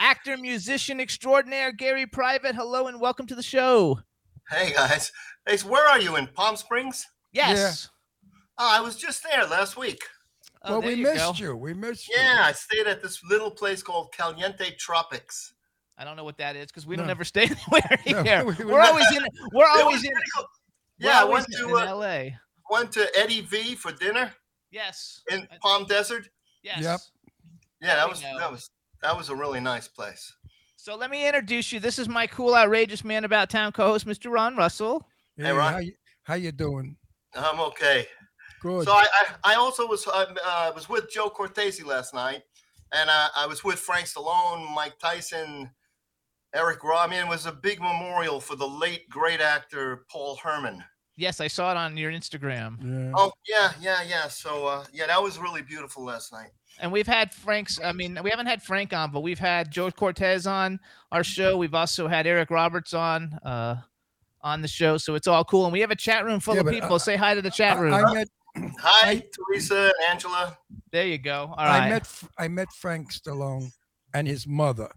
actor, 0.00 0.36
musician 0.36 1.00
extraordinaire 1.00 1.70
Gary 1.72 2.04
Private. 2.04 2.56
Hello 2.56 2.88
and 2.88 3.00
welcome 3.00 3.26
to 3.28 3.36
the 3.36 3.44
show. 3.44 4.00
Hey 4.50 4.72
guys, 4.72 5.12
hey, 5.46 5.56
where 5.58 5.88
are 5.88 6.00
you 6.00 6.16
in 6.16 6.26
Palm 6.26 6.56
Springs? 6.56 7.06
Yes. 7.32 7.88
Oh, 8.58 8.70
I 8.70 8.80
was 8.80 8.96
just 8.96 9.22
there 9.24 9.44
last 9.46 9.76
week. 9.76 10.02
Oh, 10.62 10.78
well, 10.78 10.82
we 10.88 10.94
you 10.94 11.02
missed 11.04 11.38
go. 11.40 11.44
you. 11.44 11.56
We 11.56 11.74
missed 11.74 12.08
you. 12.08 12.14
Yeah, 12.16 12.38
I 12.42 12.52
stayed 12.52 12.86
at 12.86 13.02
this 13.02 13.22
little 13.24 13.50
place 13.50 13.82
called 13.82 14.12
Caliente 14.12 14.70
Tropics. 14.78 15.52
I 15.98 16.04
don't 16.04 16.16
know 16.16 16.24
what 16.24 16.38
that 16.38 16.56
is 16.56 16.66
because 16.66 16.86
we 16.86 16.96
don't 16.96 17.10
ever 17.10 17.24
stay 17.24 17.42
anywhere 17.68 17.98
No, 18.06 18.22
here. 18.22 18.44
we- 18.44 18.54
we- 18.64 18.72
We're 18.72 18.80
always 18.80 19.10
in. 19.16 19.24
We're 19.52 19.66
always 19.66 20.04
in. 20.04 20.12
cool. 20.34 20.46
Yeah, 20.98 21.18
I 21.18 21.22
always 21.22 21.44
went 21.48 21.60
in, 21.60 21.68
to 21.68 21.76
in 21.76 21.82
uh, 21.82 21.86
L.A. 21.90 22.38
went 22.70 22.92
to 22.92 23.06
Eddie 23.18 23.42
V 23.42 23.74
for 23.74 23.92
dinner 23.92 24.32
Yes. 24.70 25.22
in 25.30 25.40
Uh, 25.42 25.56
Palm 25.60 25.84
Desert. 25.86 26.28
Yes. 26.62 26.82
Yep. 26.82 27.00
Yeah, 27.82 27.96
that 27.96 28.08
was 28.08 28.20
go. 28.20 28.38
that 28.38 28.50
was 28.50 28.70
that 29.02 29.16
was 29.16 29.28
a 29.28 29.34
really 29.36 29.60
nice 29.60 29.86
place. 29.88 30.32
So 30.76 30.96
let 30.96 31.10
me 31.10 31.26
introduce 31.26 31.72
you. 31.72 31.80
This 31.80 31.98
is 31.98 32.08
my 32.08 32.26
cool, 32.26 32.54
outrageous 32.54 33.04
man 33.04 33.24
about 33.24 33.50
town 33.50 33.72
co-host, 33.72 34.06
Mr. 34.06 34.30
Ron 34.32 34.56
Russell. 34.56 35.06
Hey, 35.36 35.50
Ron. 35.52 35.72
how 35.72 35.78
you, 35.80 35.92
how 36.22 36.34
you 36.34 36.52
doing? 36.52 36.96
I'm 37.34 37.58
okay. 37.60 38.06
Good. 38.64 38.86
So 38.86 38.92
I, 38.92 39.04
I, 39.44 39.52
I 39.52 39.54
also 39.56 39.86
was 39.86 40.06
uh, 40.06 40.24
uh, 40.44 40.72
was 40.74 40.88
with 40.88 41.10
Joe 41.10 41.28
Cortese 41.28 41.82
last 41.84 42.14
night, 42.14 42.42
and 42.92 43.10
uh, 43.10 43.28
I 43.36 43.46
was 43.46 43.62
with 43.62 43.78
Frank 43.78 44.06
Stallone, 44.06 44.74
Mike 44.74 44.98
Tyson, 44.98 45.70
Eric 46.54 46.82
Rowe. 46.82 46.96
I 46.96 47.06
mean, 47.06 47.20
it 47.20 47.28
was 47.28 47.44
a 47.44 47.52
big 47.52 47.78
memorial 47.80 48.40
for 48.40 48.56
the 48.56 48.66
late 48.66 49.06
great 49.10 49.42
actor 49.42 50.06
Paul 50.10 50.36
Herman. 50.42 50.82
Yes, 51.16 51.40
I 51.40 51.46
saw 51.46 51.70
it 51.72 51.76
on 51.76 51.96
your 51.98 52.10
Instagram. 52.10 52.78
yeah. 52.82 53.12
Oh 53.14 53.30
yeah, 53.46 53.72
yeah, 53.80 54.02
yeah. 54.02 54.28
So 54.28 54.66
uh, 54.66 54.84
yeah, 54.92 55.06
that 55.08 55.22
was 55.22 55.38
really 55.38 55.60
beautiful 55.62 56.02
last 56.04 56.32
night. 56.32 56.50
And 56.80 56.90
we've 56.90 57.06
had 57.06 57.32
Frank's, 57.32 57.78
I 57.84 57.92
mean, 57.92 58.18
we 58.24 58.30
haven't 58.30 58.46
had 58.46 58.60
Frank 58.60 58.92
on, 58.92 59.12
but 59.12 59.20
we've 59.20 59.38
had 59.38 59.70
Joe 59.70 59.92
Cortese 59.92 60.48
on 60.48 60.80
our 61.12 61.22
show. 61.22 61.56
We've 61.56 61.72
also 61.74 62.08
had 62.08 62.26
Eric 62.26 62.50
Roberts 62.50 62.94
on 62.94 63.38
uh, 63.44 63.76
on 64.40 64.60
the 64.60 64.66
show, 64.68 64.96
so 64.96 65.14
it's 65.14 65.28
all 65.28 65.44
cool. 65.44 65.64
And 65.66 65.72
we 65.72 65.80
have 65.80 65.92
a 65.92 65.96
chat 65.96 66.24
room 66.24 66.40
full 66.40 66.54
Yeah, 66.56 66.62
of 66.62 66.66
people. 66.68 66.94
I- 66.94 66.98
Say 66.98 67.14
hi 67.16 67.34
to 67.34 67.42
the 67.42 67.50
chat 67.50 67.76
I, 67.76 67.80
room. 67.80 67.94
I 67.94 68.12
met 68.12 68.28
Hi, 68.56 69.10
I- 69.10 69.24
Teresa 69.34 69.86
and 69.86 70.10
Angela. 70.10 70.56
there 70.92 71.06
you 71.06 71.18
go. 71.18 71.46
All 71.56 71.58
I 71.58 71.78
right. 71.80 71.88
met 71.90 72.02
F- 72.02 72.28
I 72.38 72.48
met 72.48 72.68
Frank 72.72 73.12
Stallone 73.12 73.72
and 74.12 74.28
his 74.28 74.46
mother 74.46 74.90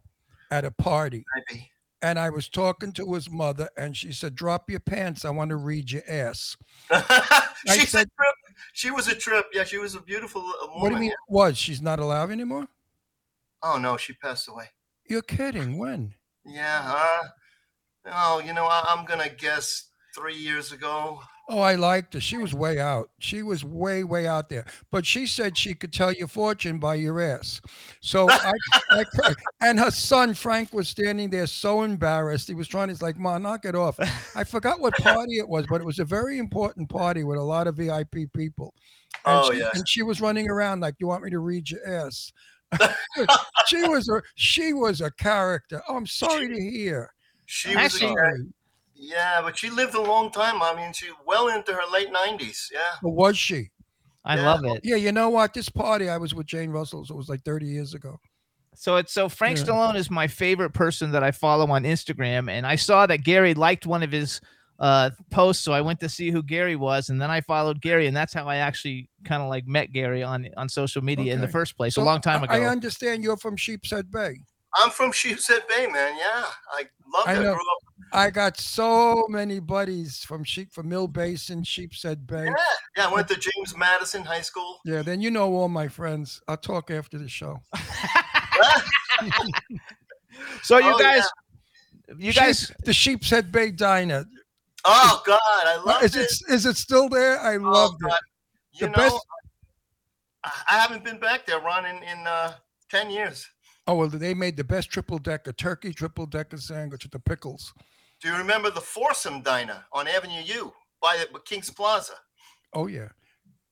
at 0.51 0.65
a 0.65 0.71
party. 0.71 1.25
Maybe. 1.49 1.71
And 2.03 2.19
I 2.19 2.29
was 2.29 2.47
talking 2.47 2.91
to 2.93 3.13
his 3.15 3.27
mother, 3.31 3.67
and 3.75 3.97
she 3.97 4.11
said, 4.11 4.35
"Drop 4.35 4.69
your 4.69 4.79
pants. 4.79 5.25
I 5.25 5.31
want 5.31 5.49
to 5.49 5.55
read 5.55 5.91
your 5.91 6.03
ass." 6.07 6.55
She's 7.67 7.89
said- 7.89 8.07
a 8.07 8.21
trip. 8.21 8.35
She 8.73 8.91
was 8.91 9.07
a 9.07 9.15
trip. 9.15 9.47
Yeah, 9.53 9.63
she 9.63 9.77
was 9.79 9.95
a 9.95 10.01
beautiful 10.01 10.41
woman. 10.43 10.79
What 10.81 10.89
do 10.89 10.95
you 10.95 11.01
mean? 11.01 11.13
Was 11.27 11.57
she's 11.57 11.81
not 11.81 11.99
alive 11.99 12.29
anymore? 12.31 12.67
Oh 13.63 13.77
no, 13.79 13.97
she 13.97 14.13
passed 14.13 14.47
away. 14.47 14.65
You're 15.09 15.21
kidding? 15.23 15.77
When? 15.77 16.13
Yeah. 16.45 16.83
Uh, 16.85 17.27
oh, 18.13 18.39
you 18.39 18.53
know, 18.53 18.65
I, 18.65 18.83
I'm 18.89 19.05
gonna 19.05 19.29
guess 19.29 19.89
three 20.17 20.35
years 20.35 20.71
ago. 20.71 21.21
Oh, 21.49 21.59
I 21.59 21.75
liked 21.75 22.13
her. 22.13 22.19
She 22.19 22.37
was 22.37 22.53
way 22.53 22.77
out. 22.79 23.09
She 23.19 23.41
was 23.41 23.63
way, 23.63 24.03
way 24.03 24.27
out 24.27 24.49
there. 24.49 24.65
But 24.91 25.05
she 25.05 25.25
said 25.25 25.57
she 25.57 25.73
could 25.73 25.93
tell 25.93 26.11
your 26.11 26.27
fortune 26.27 26.77
by 26.77 26.95
your 26.95 27.21
ass. 27.21 27.61
So 28.01 28.27
I, 28.31 28.53
I 28.91 29.05
and 29.61 29.79
her 29.79 29.91
son 29.91 30.33
Frank 30.33 30.73
was 30.73 30.89
standing 30.89 31.29
there 31.29 31.47
so 31.47 31.83
embarrassed. 31.83 32.49
He 32.49 32.55
was 32.55 32.67
trying 32.67 32.87
to, 32.87 32.93
he's 32.93 33.01
like, 33.01 33.17
"Ma, 33.17 33.37
knock 33.37 33.63
it 33.63 33.75
off." 33.75 33.97
I 34.35 34.43
forgot 34.43 34.81
what 34.81 34.93
party 34.95 35.37
it 35.37 35.47
was, 35.47 35.65
but 35.69 35.79
it 35.79 35.85
was 35.85 35.99
a 35.99 36.05
very 36.05 36.37
important 36.37 36.89
party 36.89 37.23
with 37.23 37.37
a 37.37 37.43
lot 37.43 37.67
of 37.67 37.75
VIP 37.77 38.31
people. 38.33 38.73
And 39.25 39.39
Oh 39.45 39.51
she, 39.53 39.59
yeah. 39.59 39.69
And 39.73 39.87
she 39.87 40.03
was 40.03 40.19
running 40.19 40.49
around 40.49 40.81
like, 40.81 40.95
Do 40.95 41.03
"You 41.05 41.07
want 41.07 41.23
me 41.23 41.29
to 41.29 41.39
read 41.39 41.69
your 41.69 41.87
ass?" 41.87 42.31
she 43.67 43.87
was 43.87 44.09
a 44.09 44.21
she 44.35 44.73
was 44.73 44.99
a 44.99 45.11
character. 45.11 45.81
Oh, 45.87 45.95
I'm 45.95 46.07
sorry 46.07 46.49
to 46.49 46.59
hear. 46.59 47.13
She 47.45 47.69
was. 47.69 47.77
A, 47.77 47.79
Actually- 47.79 48.07
Sorry. 48.09 48.45
Yeah, 48.97 49.41
but 49.41 49.57
she 49.57 49.69
lived 49.69 49.93
a 49.95 50.01
long 50.01 50.31
time. 50.31 50.61
I 50.61 50.75
mean, 50.75 50.91
she 50.93 51.07
well 51.25 51.47
into 51.49 51.73
her 51.73 51.81
late 51.91 52.11
90s. 52.11 52.67
Yeah. 52.71 52.79
But 53.01 53.09
was 53.11 53.37
she? 53.37 53.69
I 54.25 54.35
Yeah. 54.35 54.45
love 54.53 54.65
it. 54.65 54.81
Yeah, 54.83 54.95
you 54.97 55.11
know 55.11 55.29
what? 55.29 55.53
This 55.53 55.69
party 55.69 56.09
I 56.09 56.17
was 56.17 56.33
with 56.33 56.47
Jane 56.47 56.69
Russell, 56.71 57.05
so 57.05 57.13
it 57.13 57.17
was 57.17 57.29
like 57.29 57.43
30 57.43 57.65
years 57.67 57.93
ago. 57.93 58.19
So 58.75 58.97
it's 58.97 59.13
so 59.13 59.29
Frank 59.29 59.57
Yeah. 59.57 59.63
Stallone 59.65 59.95
is 59.95 60.11
my 60.11 60.27
favorite 60.27 60.71
person 60.73 61.11
that 61.11 61.23
I 61.23 61.31
follow 61.31 61.69
on 61.71 61.83
Instagram, 61.83 62.49
and 62.51 62.65
I 62.67 62.75
saw 62.75 63.05
that 63.07 63.23
Gary 63.23 63.53
liked 63.53 63.85
one 63.85 64.03
of 64.03 64.11
his 64.11 64.41
uh 64.79 65.09
posts, 65.31 65.63
so 65.63 65.71
I 65.73 65.81
went 65.81 65.99
to 66.01 66.09
see 66.09 66.29
who 66.29 66.43
Gary 66.43 66.75
was, 66.75 67.09
and 67.09 67.19
then 67.19 67.31
I 67.31 67.41
followed 67.41 67.81
Gary, 67.81 68.05
and 68.05 68.15
that's 68.15 68.31
how 68.33 68.45
I 68.47 68.57
actually 68.57 69.09
kind 69.25 69.41
of 69.41 69.49
like 69.49 69.65
met 69.65 69.91
Gary 69.91 70.21
on 70.21 70.47
on 70.55 70.69
social 70.69 71.01
media 71.03 71.33
in 71.33 71.41
the 71.41 71.47
first 71.47 71.75
place 71.75 71.95
So 71.95 72.03
a 72.03 72.05
long 72.05 72.21
time 72.21 72.43
ago. 72.43 72.53
I 72.53 72.59
I 72.59 72.65
understand 72.67 73.23
you're 73.23 73.37
from 73.37 73.55
Sheepshead 73.57 74.11
Bay. 74.11 74.37
I'm 74.75 74.91
from 74.91 75.11
Sheepshead 75.11 75.67
Bay, 75.67 75.87
man. 75.87 76.15
Yeah. 76.19 76.45
I 76.73 76.83
loved 77.11 77.29
I 77.29 77.33
it. 77.33 77.39
I 77.39 77.43
know. 77.43 77.53
grew 77.53 77.61
up. 77.61 77.86
I 78.13 78.29
got 78.29 78.57
so 78.57 79.25
many 79.29 79.59
buddies 79.59 80.19
from 80.23 80.43
Sheep 80.43 80.71
from 80.73 80.87
Mill 80.89 81.07
Basin, 81.07 81.63
Sheepshead 81.63 82.25
Bay. 82.25 82.45
Yeah. 82.45 82.53
Yeah. 82.95 83.07
I 83.07 83.13
went 83.13 83.27
to 83.29 83.35
James 83.35 83.75
Madison 83.77 84.23
High 84.23 84.41
School. 84.41 84.79
Yeah, 84.85 85.01
then 85.01 85.19
you 85.21 85.29
know 85.31 85.53
all 85.53 85.67
my 85.69 85.87
friends. 85.87 86.41
I'll 86.47 86.57
talk 86.57 86.89
after 86.91 87.17
the 87.17 87.27
show. 87.27 87.59
so 90.63 90.77
you 90.77 90.93
Oh, 90.93 90.99
guys, 90.99 91.27
you 92.17 92.31
Sheep- 92.31 92.41
guys, 92.41 92.71
the 92.85 92.91
Sheepshead 92.93 93.51
Bay 93.51 93.71
Diner. 93.71 94.25
Oh 94.85 95.21
God, 95.25 95.39
I 95.43 95.81
love 95.83 96.03
Is 96.03 96.15
it. 96.15 96.31
it 96.47 96.53
is 96.53 96.65
it 96.65 96.77
still 96.77 97.09
there? 97.09 97.39
I 97.39 97.55
Oh, 97.57 97.61
loved 97.61 97.99
God. 98.01 98.13
it. 98.13 98.19
You 98.79 98.87
The 98.87 98.91
know, 98.91 98.97
best- 98.97 99.25
I 100.43 100.51
I 100.69 100.73
haven't 100.79 101.03
been 101.03 101.19
back 101.19 101.45
there, 101.45 101.59
Ron, 101.59 101.85
in, 101.85 101.97
in 102.03 102.25
uh, 102.25 102.53
10 102.89 103.09
years. 103.09 103.45
Oh 103.85 103.95
well, 103.95 104.07
they 104.09 104.33
made 104.33 104.55
the 104.55 104.63
best 104.63 104.89
triple 104.89 105.17
decker 105.17 105.51
turkey 105.53 105.93
triple 105.93 106.25
decker 106.25 106.57
sandwich 106.57 107.03
with 107.03 107.11
the 107.11 107.19
pickles. 107.19 107.73
Do 108.21 108.29
you 108.29 108.35
remember 108.35 108.69
the 108.71 108.81
Foursome 108.81 109.41
Diner 109.41 109.85
on 109.93 110.07
Avenue 110.07 110.41
U 110.43 110.73
by 111.01 111.23
the 111.31 111.39
King's 111.39 111.69
Plaza? 111.69 112.13
Oh 112.73 112.87
yeah, 112.87 113.09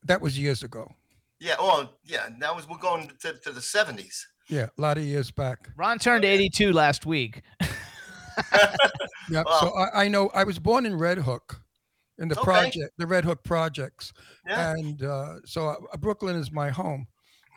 that 0.04 0.22
was 0.22 0.38
years 0.38 0.64
ago. 0.64 0.92
Yeah, 1.40 1.56
oh, 1.60 1.90
yeah, 2.06 2.30
that 2.40 2.56
was, 2.56 2.68
we're 2.68 2.78
going 2.78 3.12
to, 3.20 3.34
to 3.34 3.52
the 3.52 3.60
70s. 3.60 4.22
Yeah, 4.48 4.68
a 4.78 4.82
lot 4.82 4.98
of 4.98 5.04
years 5.04 5.32
back. 5.32 5.70
Ron 5.76 6.00
turned 6.00 6.24
82 6.24 6.72
last 6.72 7.06
week. 7.06 7.42
Yeah, 9.30 9.42
Wow. 9.44 9.58
so 9.60 9.70
I, 9.76 10.04
I 10.04 10.08
know 10.08 10.30
I 10.36 10.44
was 10.44 10.60
born 10.60 10.86
in 10.86 10.96
Red 10.98 11.18
Hook, 11.18 11.62
in 12.20 12.28
the 12.28 12.36
Okay. 12.36 12.44
project, 12.44 12.92
the 12.98 13.08
Red 13.08 13.26
Hook 13.26 13.44
projects, 13.44 14.14
Yeah. 14.48 14.76
and 14.78 15.02
uh, 15.02 15.36
so 15.46 15.70
uh, 15.92 15.98
Brooklyn 15.98 16.36
is 16.36 16.52
my 16.52 16.70
home. 16.70 17.08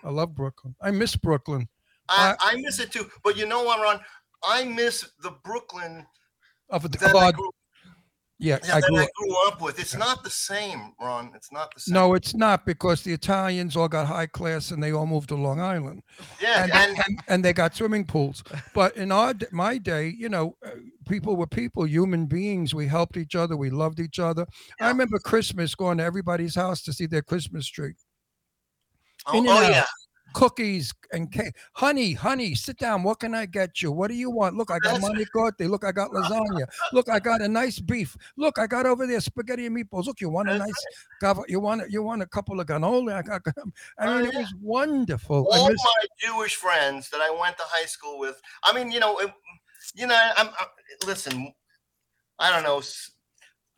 I 0.03 0.09
love 0.11 0.35
Brooklyn. 0.35 0.75
I 0.81 0.91
miss 0.93 1.15
Brooklyn. 1.15 1.69
I, 2.09 2.35
I 2.41 2.57
miss 2.57 2.79
it 2.81 2.91
too. 2.91 3.11
But 3.23 3.37
you 3.37 3.45
know 3.45 3.65
what, 3.65 3.81
Ron? 3.83 4.01
I 4.43 4.65
miss 4.65 5.11
the 5.23 5.33
Brooklyn 5.45 6.07
Of 6.71 6.83
the 6.83 6.89
that, 6.99 7.15
I 7.17 7.33
grew, 7.33 7.51
yeah, 8.39 8.59
yeah, 8.65 8.77
I 8.77 8.81
that 8.81 8.89
grew 8.89 8.99
I 8.99 9.03
up. 9.05 9.09
grew 9.17 9.47
up 9.49 9.61
with. 9.63 9.79
It's 9.81 9.97
not 9.97 10.23
the 10.23 10.31
same, 10.31 10.93
Ron. 11.01 11.33
It's 11.35 11.51
not 11.51 11.73
the 11.75 11.81
same. 11.81 11.95
No, 11.95 12.15
it's 12.15 12.35
not 12.35 12.67
because 12.67 13.03
the 13.03 13.13
Italians 13.13 13.77
all 13.77 13.89
got 13.89 14.07
high 14.07 14.27
class 14.27 14.71
and 14.71 14.83
they 14.83 14.93
all 14.93 15.07
moved 15.07 15.31
to 15.31 15.35
Long 15.35 15.61
Island, 15.61 16.03
Yeah, 16.41 16.65
and, 16.65 16.73
and, 16.73 16.99
and, 17.07 17.23
and 17.29 17.45
they 17.45 17.53
got 17.53 17.75
swimming 17.75 18.05
pools. 18.05 18.45
But 18.75 18.97
in 18.97 19.11
our 19.11 19.35
d- 19.35 19.47
my 19.51 19.79
day, 19.79 20.15
you 20.17 20.29
know, 20.29 20.57
uh, 20.65 20.71
people 21.09 21.37
were 21.37 21.47
people, 21.49 21.85
human 21.87 22.27
beings. 22.27 22.75
We 22.75 22.87
helped 22.87 23.17
each 23.17 23.35
other. 23.35 23.57
We 23.57 23.71
loved 23.71 23.99
each 23.99 24.19
other. 24.19 24.43
I 24.81 24.85
Yeah. 24.85 24.89
remember 24.89 25.19
Christmas 25.19 25.75
going 25.75 25.99
to 25.99 26.05
everybody's 26.05 26.55
house 26.55 26.83
to 26.83 26.93
see 26.93 27.07
their 27.07 27.23
Christmas 27.23 27.67
tree. 27.67 27.95
oh, 29.27 29.33
in 29.33 29.39
and 29.41 29.49
oh, 29.49 29.53
out. 29.65 29.71
yeah. 29.71 29.85
Cookies 30.35 30.93
and 31.13 31.31
cake. 31.33 31.55
Honey, 31.73 32.13
honey, 32.13 32.55
sit 32.55 32.79
down. 32.79 33.03
What 33.03 33.21
can 33.21 33.35
I 33.35 33.47
get 33.47 33.83
you? 33.83 33.91
What 33.93 34.09
do 34.09 34.15
you 34.15 34.31
want? 34.31 34.57
Look, 34.57 34.71
I 34.71 34.79
got 34.79 35.01
That's- 35.01 35.27
manicotti. 35.35 35.69
Look, 35.69 35.85
I 35.85 35.93
got 35.93 36.11
lasagna. 36.11 36.67
Look, 36.93 37.09
I 37.09 37.19
got 37.19 37.41
a 37.41 37.49
nice 37.49 37.79
beef. 37.79 38.17
Look, 38.37 38.59
I 38.59 38.67
got 38.67 38.87
over 38.87 39.07
there 39.07 39.21
spaghetti 39.21 39.67
and 39.67 39.77
meatballs. 39.77 40.07
Look, 40.07 40.21
you 40.21 40.29
want 40.29 40.49
a 40.51 40.59
nice 40.59 40.73
gav- 41.21 41.45
you 41.49 41.61
want 41.61 41.83
a- 41.83 41.91
you 41.91 42.03
want 42.03 42.23
a 42.23 42.27
couple 42.27 42.61
of 42.61 42.67
cannoli? 42.67 43.13
I 43.13 43.23
got 43.23 43.43
I 43.99 44.07
Oh, 44.07 44.19
mean, 44.19 44.27
it 44.29 44.35
yeah. 44.35 44.41
was 44.41 44.55
wonderful. 44.61 45.49
All 45.51 45.69
miss- 45.69 45.79
my 45.85 46.07
Jewish 46.19 46.57
friends 46.57 47.09
that 47.11 47.21
I 47.21 47.31
went 47.31 47.57
to 47.57 47.65
high 47.67 47.87
school 47.87 48.19
with. 48.19 48.41
I 48.65 48.73
mean, 48.73 48.91
you 48.91 49.01
know, 49.01 49.19
it, 49.19 49.33
you 49.95 50.07
know, 50.07 50.31
I'm, 50.37 50.49
i 50.49 50.67
listen. 51.07 51.53
I 52.39 52.51
don't 52.53 52.63
know. 52.63 52.81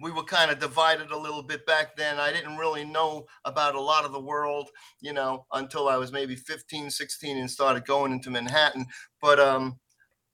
We 0.00 0.10
were 0.10 0.24
kind 0.24 0.50
of 0.50 0.58
divided 0.58 1.10
a 1.10 1.18
little 1.18 1.42
bit 1.42 1.66
back 1.66 1.96
then. 1.96 2.18
I 2.18 2.32
didn't 2.32 2.56
really 2.56 2.84
know 2.84 3.26
about 3.44 3.74
a 3.74 3.80
lot 3.80 4.04
of 4.04 4.12
the 4.12 4.20
world, 4.20 4.70
you 5.00 5.12
know, 5.12 5.44
until 5.52 5.88
I 5.88 5.96
was 5.96 6.10
maybe 6.10 6.36
15, 6.36 6.90
16 6.90 7.36
and 7.36 7.50
started 7.50 7.84
going 7.84 8.12
into 8.12 8.30
Manhattan. 8.30 8.86
But 9.20 9.38
um, 9.38 9.78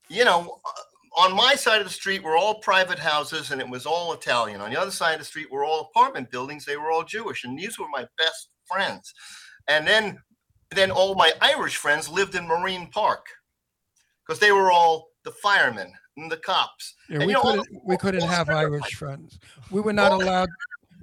you 0.09 0.24
know, 0.24 0.60
uh, 0.64 1.20
on 1.22 1.34
my 1.34 1.55
side 1.55 1.80
of 1.80 1.86
the 1.86 1.93
street 1.93 2.22
were 2.22 2.36
all 2.36 2.60
private 2.60 2.98
houses 2.98 3.51
and 3.51 3.60
it 3.60 3.68
was 3.68 3.86
all 3.86 4.12
Italian. 4.12 4.60
On 4.60 4.70
the 4.70 4.80
other 4.80 4.90
side 4.90 5.14
of 5.14 5.20
the 5.20 5.24
street 5.24 5.51
were 5.51 5.64
all 5.64 5.90
apartment 5.90 6.30
buildings. 6.30 6.64
They 6.64 6.76
were 6.76 6.90
all 6.90 7.05
Jewish, 7.05 7.44
and 7.44 7.59
these 7.59 7.78
were 7.78 7.88
my 7.88 8.06
best 8.18 8.48
friends. 8.66 9.12
And 9.68 9.86
then 9.86 10.18
then 10.70 10.90
all 10.90 11.14
my 11.14 11.32
Irish 11.40 11.76
friends 11.76 12.09
lived 12.09 12.34
in 12.34 12.47
Marine 12.47 12.88
Park 12.90 13.26
because 14.26 14.40
they 14.40 14.52
were 14.52 14.72
all 14.72 15.09
the 15.24 15.30
firemen 15.30 15.93
and 16.16 16.30
the 16.30 16.36
cops. 16.36 16.94
yeah, 17.09 17.16
and 17.16 17.26
we 17.26 17.32
you 17.32 17.34
know, 17.34 17.43
couldn't 17.43 17.68
we 17.84 17.97
couldn't 17.97 18.22
have 18.22 18.47
friends 18.47 18.59
are 18.59 18.66
Irish 18.66 18.94
friends. 18.94 19.38
We 19.70 19.80
were 19.80 19.93
not 19.93 20.12
allowed. 20.12 20.48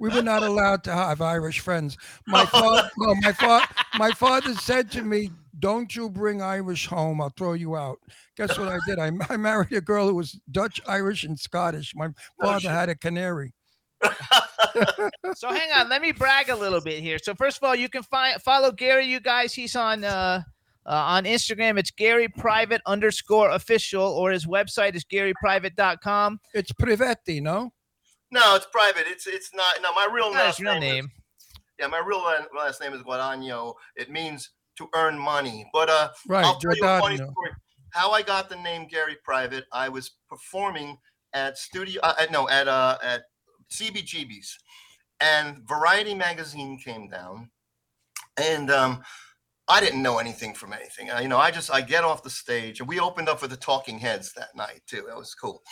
We 0.00 0.10
were 0.10 0.22
not 0.22 0.42
allowed 0.42 0.82
to 0.84 0.92
have 0.92 1.20
Irish 1.20 1.60
friends. 1.60 1.96
My 2.26 2.44
father, 2.46 2.90
no, 2.98 3.14
my 3.16 3.32
father, 3.32 3.66
my 3.96 4.10
father 4.10 4.54
said 4.54 4.90
to 4.92 5.02
me, 5.02 5.30
"Don't 5.60 5.94
you 5.94 6.10
bring 6.10 6.42
Irish 6.42 6.86
home? 6.86 7.20
I'll 7.20 7.32
throw 7.36 7.52
you 7.52 7.76
out." 7.76 7.98
Guess 8.36 8.58
what 8.58 8.68
I 8.68 8.78
did? 8.86 8.98
I, 8.98 9.12
I 9.32 9.36
married 9.36 9.72
a 9.72 9.80
girl 9.80 10.08
who 10.08 10.16
was 10.16 10.40
Dutch, 10.50 10.80
Irish, 10.86 11.24
and 11.24 11.38
Scottish. 11.38 11.94
My 11.94 12.08
father 12.40 12.60
shit. 12.60 12.70
had 12.70 12.88
a 12.88 12.96
canary. 12.96 13.54
so 15.34 15.48
hang 15.48 15.70
on, 15.76 15.88
let 15.88 16.02
me 16.02 16.12
brag 16.12 16.48
a 16.48 16.56
little 16.56 16.80
bit 16.80 17.00
here. 17.00 17.18
So 17.22 17.34
first 17.34 17.58
of 17.58 17.64
all, 17.64 17.74
you 17.74 17.88
can 17.88 18.02
find 18.02 18.40
follow 18.42 18.72
Gary. 18.72 19.06
You 19.06 19.20
guys, 19.20 19.54
he's 19.54 19.76
on 19.76 20.04
uh, 20.04 20.42
uh 20.86 20.90
on 20.90 21.24
Instagram. 21.24 21.78
It's 21.78 21.90
Gary 21.90 22.28
Private 22.28 22.80
underscore 22.86 23.50
official, 23.50 24.02
or 24.02 24.30
his 24.30 24.46
website 24.46 24.94
is 24.94 25.04
GaryPrivate.com. 25.04 26.40
It's 26.54 26.72
Privetti, 26.72 27.40
no? 27.42 27.72
No, 28.30 28.56
it's 28.56 28.66
private. 28.72 29.04
It's 29.06 29.26
it's 29.26 29.50
not. 29.54 29.74
No, 29.82 29.92
my 29.92 30.08
real 30.12 30.30
last 30.32 30.58
his 30.58 30.64
real 30.66 30.80
name. 30.80 31.04
is- 31.04 31.10
yeah, 31.78 31.86
my 31.88 31.98
real 32.06 32.22
last 32.56 32.80
name 32.80 32.92
is 32.92 33.02
Guadagno. 33.02 33.74
It 33.96 34.08
means 34.10 34.50
to 34.78 34.88
earn 34.94 35.18
money. 35.18 35.68
But 35.72 35.88
uh, 35.90 36.08
Right, 36.28 36.44
I'll 36.44 36.56
tell 36.58 36.74
you 36.76 36.84
a 36.84 37.00
funny 37.00 37.16
story. 37.16 37.50
How 37.90 38.10
I 38.12 38.22
got 38.22 38.48
the 38.48 38.56
name 38.56 38.86
Gary 38.88 39.16
Private, 39.24 39.64
I 39.72 39.88
was 39.88 40.12
performing 40.28 40.98
at 41.32 41.58
studio, 41.58 42.00
uh, 42.02 42.14
at- 42.20 42.30
no, 42.32 42.48
at 42.48 42.66
uh, 42.68 42.98
at 43.02 43.22
CBGB's, 43.72 44.56
and 45.20 45.58
Variety 45.68 46.14
magazine 46.14 46.78
came 46.78 47.08
down, 47.08 47.50
and 48.36 48.70
um, 48.70 49.02
I 49.68 49.80
didn't 49.80 50.02
know 50.02 50.18
anything 50.18 50.54
from 50.54 50.72
anything. 50.72 51.10
Uh, 51.10 51.20
you 51.20 51.28
know, 51.28 51.38
I 51.38 51.50
just 51.50 51.72
I 51.72 51.80
get 51.80 52.04
off 52.04 52.22
the 52.22 52.30
stage, 52.30 52.80
and 52.80 52.88
we 52.88 53.00
opened 53.00 53.28
up 53.28 53.40
for 53.40 53.48
the 53.48 53.56
Talking 53.56 53.98
Heads 53.98 54.32
that 54.36 54.54
night 54.54 54.82
too. 54.86 55.04
That 55.08 55.16
was 55.16 55.34
cool. 55.34 55.62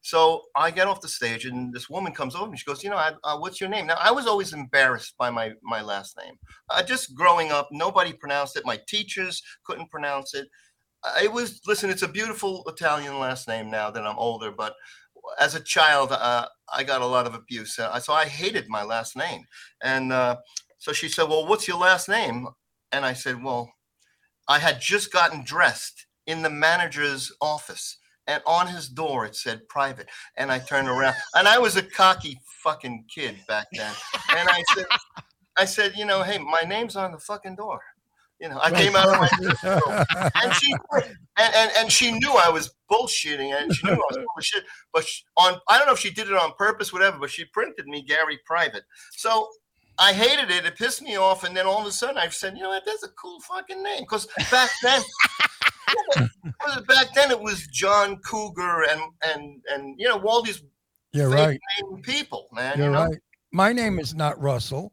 So 0.00 0.42
I 0.56 0.70
get 0.70 0.88
off 0.88 1.00
the 1.00 1.08
stage, 1.08 1.44
and 1.44 1.72
this 1.72 1.88
woman 1.88 2.12
comes 2.12 2.34
over 2.34 2.48
and 2.48 2.58
she 2.58 2.64
goes, 2.64 2.82
"You 2.82 2.90
know, 2.90 2.96
I, 2.96 3.12
uh, 3.24 3.38
what's 3.38 3.60
your 3.60 3.70
name?" 3.70 3.86
Now 3.86 3.96
I 4.00 4.10
was 4.10 4.26
always 4.26 4.52
embarrassed 4.52 5.14
by 5.18 5.30
my 5.30 5.52
my 5.62 5.82
last 5.82 6.16
name. 6.16 6.34
Uh, 6.70 6.82
just 6.82 7.14
growing 7.14 7.52
up, 7.52 7.68
nobody 7.72 8.12
pronounced 8.12 8.56
it. 8.56 8.66
My 8.66 8.80
teachers 8.88 9.42
couldn't 9.64 9.90
pronounce 9.90 10.34
it. 10.34 10.48
I 11.04 11.26
was 11.28 11.60
listen. 11.66 11.90
It's 11.90 12.02
a 12.02 12.08
beautiful 12.08 12.64
Italian 12.68 13.18
last 13.18 13.48
name 13.48 13.70
now 13.70 13.90
that 13.90 14.06
I'm 14.06 14.18
older, 14.18 14.50
but 14.50 14.74
as 15.38 15.54
a 15.54 15.60
child, 15.60 16.12
uh, 16.12 16.46
I 16.72 16.84
got 16.84 17.02
a 17.02 17.06
lot 17.06 17.26
of 17.26 17.34
abuse. 17.34 17.78
Uh, 17.78 17.98
so 18.00 18.12
I 18.12 18.26
hated 18.26 18.68
my 18.68 18.82
last 18.82 19.16
name. 19.16 19.44
And 19.82 20.12
uh, 20.12 20.36
so 20.78 20.92
she 20.92 21.08
said, 21.08 21.28
Well, 21.28 21.46
what's 21.46 21.68
your 21.68 21.78
last 21.78 22.08
name? 22.08 22.48
And 22.92 23.04
I 23.04 23.12
said, 23.12 23.42
Well, 23.42 23.72
I 24.48 24.58
had 24.58 24.80
just 24.80 25.12
gotten 25.12 25.44
dressed 25.44 26.06
in 26.26 26.42
the 26.42 26.50
manager's 26.50 27.32
office. 27.40 27.98
And 28.28 28.42
on 28.46 28.68
his 28.68 28.88
door, 28.88 29.26
it 29.26 29.34
said 29.34 29.68
private. 29.68 30.08
And 30.36 30.52
I 30.52 30.60
turned 30.60 30.88
around, 30.88 31.16
and 31.34 31.48
I 31.48 31.58
was 31.58 31.76
a 31.76 31.82
cocky 31.82 32.38
fucking 32.62 33.06
kid 33.12 33.36
back 33.48 33.66
then. 33.72 33.92
And 34.36 34.48
I 34.48 34.62
said, 34.74 34.86
I 35.56 35.64
said, 35.64 35.94
you 35.96 36.04
know, 36.04 36.22
hey, 36.22 36.38
my 36.38 36.62
name's 36.66 36.94
on 36.94 37.10
the 37.10 37.18
fucking 37.18 37.56
door. 37.56 37.80
You 38.42 38.48
know, 38.48 38.58
I 38.60 38.72
came 38.72 38.96
out 38.96 39.08
of 39.08 39.20
my 39.20 40.32
and 40.42 40.52
she 40.54 40.74
and, 40.92 41.54
and 41.54 41.70
and 41.78 41.92
she 41.92 42.10
knew 42.10 42.32
I 42.32 42.48
was 42.48 42.74
bullshitting, 42.90 43.54
and 43.56 43.72
she 43.72 43.86
knew 43.86 43.92
I 43.92 43.96
was 43.96 44.16
full 44.16 44.26
of 44.36 44.44
shit. 44.44 44.64
But 44.92 45.04
she, 45.06 45.22
on 45.36 45.60
I 45.68 45.78
don't 45.78 45.86
know 45.86 45.92
if 45.92 46.00
she 46.00 46.10
did 46.10 46.26
it 46.26 46.34
on 46.34 46.52
purpose, 46.58 46.92
whatever. 46.92 47.18
But 47.20 47.30
she 47.30 47.44
printed 47.44 47.86
me 47.86 48.02
Gary 48.02 48.40
Private, 48.44 48.82
so 49.12 49.48
I 49.98 50.12
hated 50.12 50.50
it. 50.50 50.64
It 50.64 50.76
pissed 50.76 51.02
me 51.02 51.16
off, 51.16 51.44
and 51.44 51.56
then 51.56 51.66
all 51.66 51.80
of 51.80 51.86
a 51.86 51.92
sudden 51.92 52.16
I 52.18 52.28
said, 52.28 52.56
you 52.56 52.62
know 52.62 52.70
what, 52.70 52.84
that's 52.84 53.02
a 53.02 53.08
cool 53.08 53.40
fucking 53.40 53.82
name. 53.82 54.00
Because 54.00 54.26
back 54.50 54.70
then, 54.82 55.02
back 56.88 57.14
then 57.14 57.30
it 57.30 57.40
was 57.40 57.66
John 57.68 58.18
Cougar 58.18 58.84
and 58.90 59.00
and 59.24 59.62
and 59.70 59.94
you 59.98 60.08
know 60.08 60.20
all 60.22 60.42
these 60.42 60.62
You're 61.12 61.28
right. 61.28 61.60
people, 62.02 62.48
man. 62.52 62.78
You're 62.78 62.86
you 62.86 62.92
know? 62.92 63.04
right. 63.06 63.18
My 63.52 63.72
name 63.72 63.98
is 63.98 64.14
not 64.14 64.40
Russell. 64.40 64.92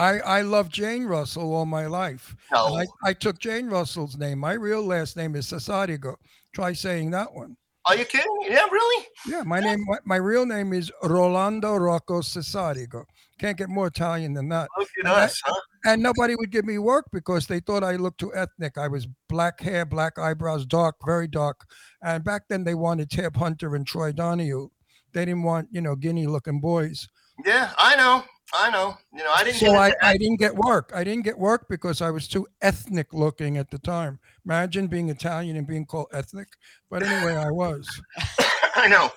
I, 0.00 0.18
I 0.20 0.40
love 0.40 0.70
Jane 0.70 1.04
Russell 1.04 1.54
all 1.54 1.66
my 1.66 1.86
life. 1.86 2.34
No, 2.50 2.74
I, 2.74 2.86
I 3.04 3.12
took 3.12 3.38
Jane 3.38 3.68
Russell's 3.68 4.16
name. 4.16 4.38
My 4.38 4.54
real 4.54 4.82
last 4.82 5.14
name 5.14 5.36
is 5.36 5.46
Sasadigo. 5.46 6.16
Try 6.54 6.72
saying 6.72 7.10
that 7.10 7.32
one. 7.32 7.54
are 7.84 7.96
you 7.96 8.06
kidding? 8.06 8.38
Yeah, 8.48 8.66
really? 8.72 9.06
Yeah, 9.28 9.42
my 9.42 9.60
name, 9.60 9.84
my, 9.86 9.98
my 10.06 10.16
real 10.16 10.46
name 10.46 10.72
is 10.72 10.90
Rolando 11.02 11.76
Rocco 11.76 12.22
Cesarigo. 12.22 13.04
Can't 13.40 13.56
get 13.56 13.70
more 13.70 13.86
Italian 13.86 14.34
than 14.34 14.50
that. 14.50 14.68
Look 14.76 14.88
at 15.02 15.06
And 15.06 15.08
I- 15.08 15.30
huh? 15.44 15.60
And 15.86 16.02
nobody 16.02 16.34
would 16.36 16.50
give 16.50 16.66
me 16.66 16.76
work 16.76 17.06
because 17.10 17.46
they 17.46 17.58
thought 17.60 17.82
I 17.82 17.96
looked 17.96 18.20
too 18.20 18.34
ethnic. 18.34 18.76
I 18.76 18.86
was 18.86 19.08
black 19.30 19.58
hair, 19.60 19.86
black 19.86 20.18
eyebrows, 20.18 20.66
dark, 20.66 20.96
very 21.06 21.26
dark. 21.26 21.64
And 22.02 22.22
back 22.22 22.42
then 22.50 22.64
they 22.64 22.74
wanted 22.74 23.10
Tab 23.10 23.34
Hunter 23.34 23.74
and 23.76 23.86
Troy 23.86 24.12
Donahue. 24.12 24.68
They 25.14 25.24
didn't 25.24 25.42
want, 25.42 25.68
you 25.72 25.80
know, 25.80 25.96
guinea 25.96 26.26
looking 26.26 26.60
boys. 26.60 27.08
Yeah, 27.46 27.72
I 27.78 27.96
know. 27.96 28.22
I 28.52 28.70
know. 28.70 28.98
You 29.14 29.24
know, 29.24 29.32
I 29.32 29.42
didn't. 29.42 29.56
So 29.58 29.74
I, 29.74 29.94
I 30.02 30.18
didn't 30.18 30.38
get 30.38 30.54
work. 30.54 30.92
I 30.94 31.02
didn't 31.02 31.24
get 31.24 31.38
work 31.38 31.66
because 31.70 32.02
I 32.02 32.10
was 32.10 32.28
too 32.28 32.46
ethnic 32.60 33.14
looking 33.14 33.56
at 33.56 33.70
the 33.70 33.78
time. 33.78 34.18
Imagine 34.44 34.86
being 34.86 35.08
Italian 35.08 35.56
and 35.56 35.66
being 35.66 35.86
called 35.86 36.08
ethnic. 36.12 36.48
But 36.90 37.04
anyway, 37.04 37.36
I 37.36 37.50
was. 37.50 37.88
I 38.74 38.86
know. 38.86 39.10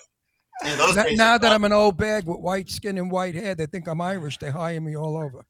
Yeah, 0.64 0.76
those 0.76 0.96
Now- 0.96 1.04
days 1.04 1.18
now 1.18 1.38
that 1.38 1.48
gone. 1.48 1.52
I'm 1.54 1.64
an 1.66 1.74
old 1.74 1.98
bag 1.98 2.26
with 2.26 2.40
white 2.40 2.70
skin 2.70 2.98
and 2.98 3.10
white 3.12 3.36
hair, 3.36 3.56
they 3.56 3.66
think 3.66 3.88
I'm 3.88 4.02
Irish. 4.02 4.38
They 4.38 4.50
hire 4.52 4.80
me 4.82 4.96
all 4.96 5.18
over. 5.18 5.46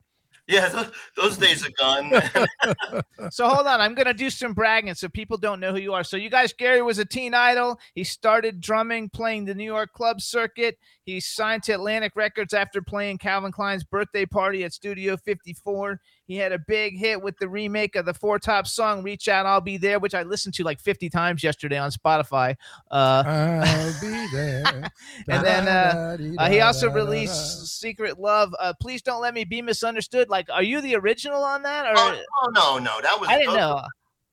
yeah, 0.47 0.67
those, 0.69 0.91
those 1.15 1.37
days 1.37 1.65
are 1.65 1.71
gone. 1.77 2.11
So 3.29 3.47
hold 3.47 3.67
on, 3.67 3.79
I'm 3.79 3.95
gonna 3.95 4.13
do 4.13 4.29
some 4.29 4.53
bragging 4.53 4.93
so 4.95 5.07
people 5.07 5.37
don't 5.37 5.61
know 5.61 5.71
who 5.71 5.79
you 5.79 5.93
are. 5.93 6.03
So 6.03 6.17
you 6.17 6.29
guys, 6.29 6.51
Gary 6.51 6.81
was 6.81 6.99
a 6.99 7.05
teen 7.05 7.33
idol. 7.33 7.79
He 7.95 8.03
started 8.03 8.59
drumming, 8.59 9.09
playing 9.09 9.45
the 9.45 9.55
New 9.55 9.63
York 9.63 9.93
club 9.93 10.19
circuit. 10.19 10.77
He 11.05 11.19
signed 11.21 11.63
to 11.63 11.71
Atlantic 11.73 12.11
Records 12.15 12.53
after 12.53 12.81
playing 12.81 13.19
Calvin 13.19 13.51
Klein's 13.53 13.85
birthday 13.85 14.25
party 14.25 14.65
at 14.65 14.73
Studio 14.73 15.15
54. 15.15 16.01
He 16.33 16.39
had 16.39 16.51
a 16.51 16.57
big 16.57 16.97
hit 16.97 17.21
with 17.21 17.37
the 17.37 17.47
remake 17.47 17.95
of 17.95 18.07
the 18.07 18.13
Four 18.15 18.39
Top 18.39 18.65
song 18.65 19.03
"Reach 19.03 19.27
Out, 19.27 19.45
I'll 19.45 19.61
Be 19.61 19.77
There," 19.77 19.99
which 19.99 20.15
I 20.15 20.23
listened 20.23 20.55
to 20.55 20.63
like 20.63 20.79
50 20.79 21.07
times 21.07 21.43
yesterday 21.43 21.77
on 21.77 21.91
Spotify. 21.91 22.55
Uh, 22.89 23.23
I'll 23.63 24.01
be 24.01 24.27
there. 24.33 24.89
And 25.27 25.45
then, 25.45 25.67
uh, 25.67 26.17
uh, 26.39 26.49
he 26.49 26.59
also 26.61 26.89
released 26.89 27.67
"Secret 27.79 28.19
Love." 28.19 28.51
Uh, 28.59 28.73
Please 28.81 29.03
don't 29.03 29.21
let 29.21 29.35
me 29.35 29.43
be 29.43 29.61
misunderstood. 29.61 30.27
Like, 30.27 30.49
are 30.49 30.63
you 30.63 30.81
the 30.81 30.95
original 30.95 31.43
on 31.43 31.61
that, 31.61 31.85
or 31.85 31.93
oh, 31.97 32.21
oh, 32.41 32.49
no, 32.49 32.79
no, 32.79 32.99
that 33.03 33.19
was 33.19 33.29
I 33.29 33.37
didn't 33.37 33.53
know? 33.53 33.83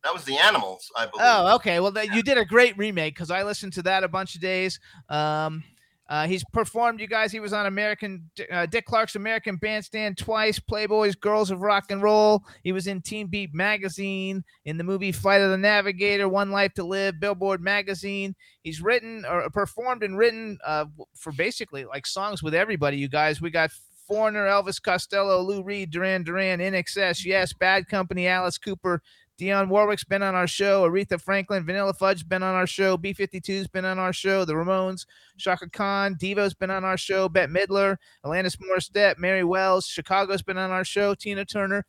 That 0.03 0.15
was 0.15 0.25
the 0.25 0.39
animals, 0.39 0.91
I 0.97 1.05
believe. 1.05 1.21
Oh, 1.21 1.55
okay. 1.57 1.81
Well, 1.81 1.91
that, 1.91 2.15
you 2.15 2.23
did 2.23 2.39
a 2.39 2.47
great 2.47 2.79
remake 2.79 3.15
because 3.15 3.31
I 3.31 3.43
listened 3.43 3.75
to 3.75 3.83
that 3.83 4.05
a 4.05 4.09
bunch 4.09 4.35
of 4.35 4.41
days. 4.41 4.81
Um, 5.11 5.63
uh, 6.11 6.27
he's 6.27 6.43
performed, 6.53 6.99
you 6.99 7.07
guys. 7.07 7.31
He 7.31 7.39
was 7.39 7.53
on 7.53 7.67
American 7.67 8.29
uh, 8.51 8.67
Dick 8.67 8.85
Clark's 8.85 9.15
American 9.15 9.57
Bandstand 9.57 10.19
twice. 10.19 10.59
Playboy's 10.59 11.15
Girls 11.15 11.53
of 11.53 11.61
Rock 11.61 11.85
and 11.91 12.03
Roll. 12.03 12.43
He 12.65 12.73
was 12.73 12.89
in 12.89 13.01
Teen 13.01 13.29
Beat 13.29 13.55
magazine 13.55 14.43
in 14.65 14.77
the 14.77 14.83
movie 14.83 15.13
Flight 15.13 15.41
of 15.41 15.51
the 15.51 15.57
Navigator, 15.57 16.29
One 16.29 16.51
Life 16.51 16.75
to 16.75 16.85
Live, 16.85 17.21
Billboard 17.21 17.63
magazine. 17.63 18.35
He's 18.65 18.83
written 18.83 19.25
or 19.25 19.49
performed 19.51 20.03
and 20.03 20.19
written 20.19 20.59
uh, 20.67 20.87
for 21.15 21.31
basically 21.31 21.85
like 21.85 22.09
songs 22.09 22.43
with 22.43 22.55
everybody. 22.55 22.97
You 22.97 23.09
guys, 23.09 23.41
we 23.41 23.51
got. 23.51 23.71
Foreigner, 24.09 24.45
Elvis 24.49 24.83
Costello, 24.83 25.41
Lou 25.41 25.63
Reed, 25.63 25.93
Duran 25.93 26.25
Duran, 26.25 26.59
INXS, 26.59 27.25
Yes, 27.25 27.53
Bad 27.53 27.87
Company, 27.87 28.27
Alice 28.27 28.59
Cooper, 28.59 29.03
Dionne 29.41 29.69
Warwick's 29.69 30.05
been 30.05 30.23
on 30.23 30.35
our 30.35 30.47
show. 30.47 30.89
Aretha 30.89 31.19
Franklin, 31.21 31.65
Vanilla 31.65 31.95
Fudge's 31.95 32.23
been 32.23 32.43
on 32.43 32.55
our 32.55 32.67
show. 32.67 32.99
B52's 32.99 33.69
been 33.69 33.85
on 33.87 33.99
our 33.99 34.13
show. 34.13 34.45
The 34.45 34.53
Ramones, 34.53 35.07
Chaka 35.39 35.71
Khan, 35.71 36.15
Devo's 36.21 36.53
been 36.55 36.71
on 36.71 36.85
our 36.85 36.99
show. 36.99 37.29
Bette 37.29 37.51
Midler, 37.51 37.97
Alanis 38.25 38.57
Morissette, 38.59 39.19
Mary 39.19 39.43
Wells, 39.45 39.87
Chicago's 39.87 40.43
been 40.43 40.59
on 40.59 40.71
our 40.71 40.85
show. 40.85 41.15
Tina 41.15 41.45
Turner. 41.47 41.87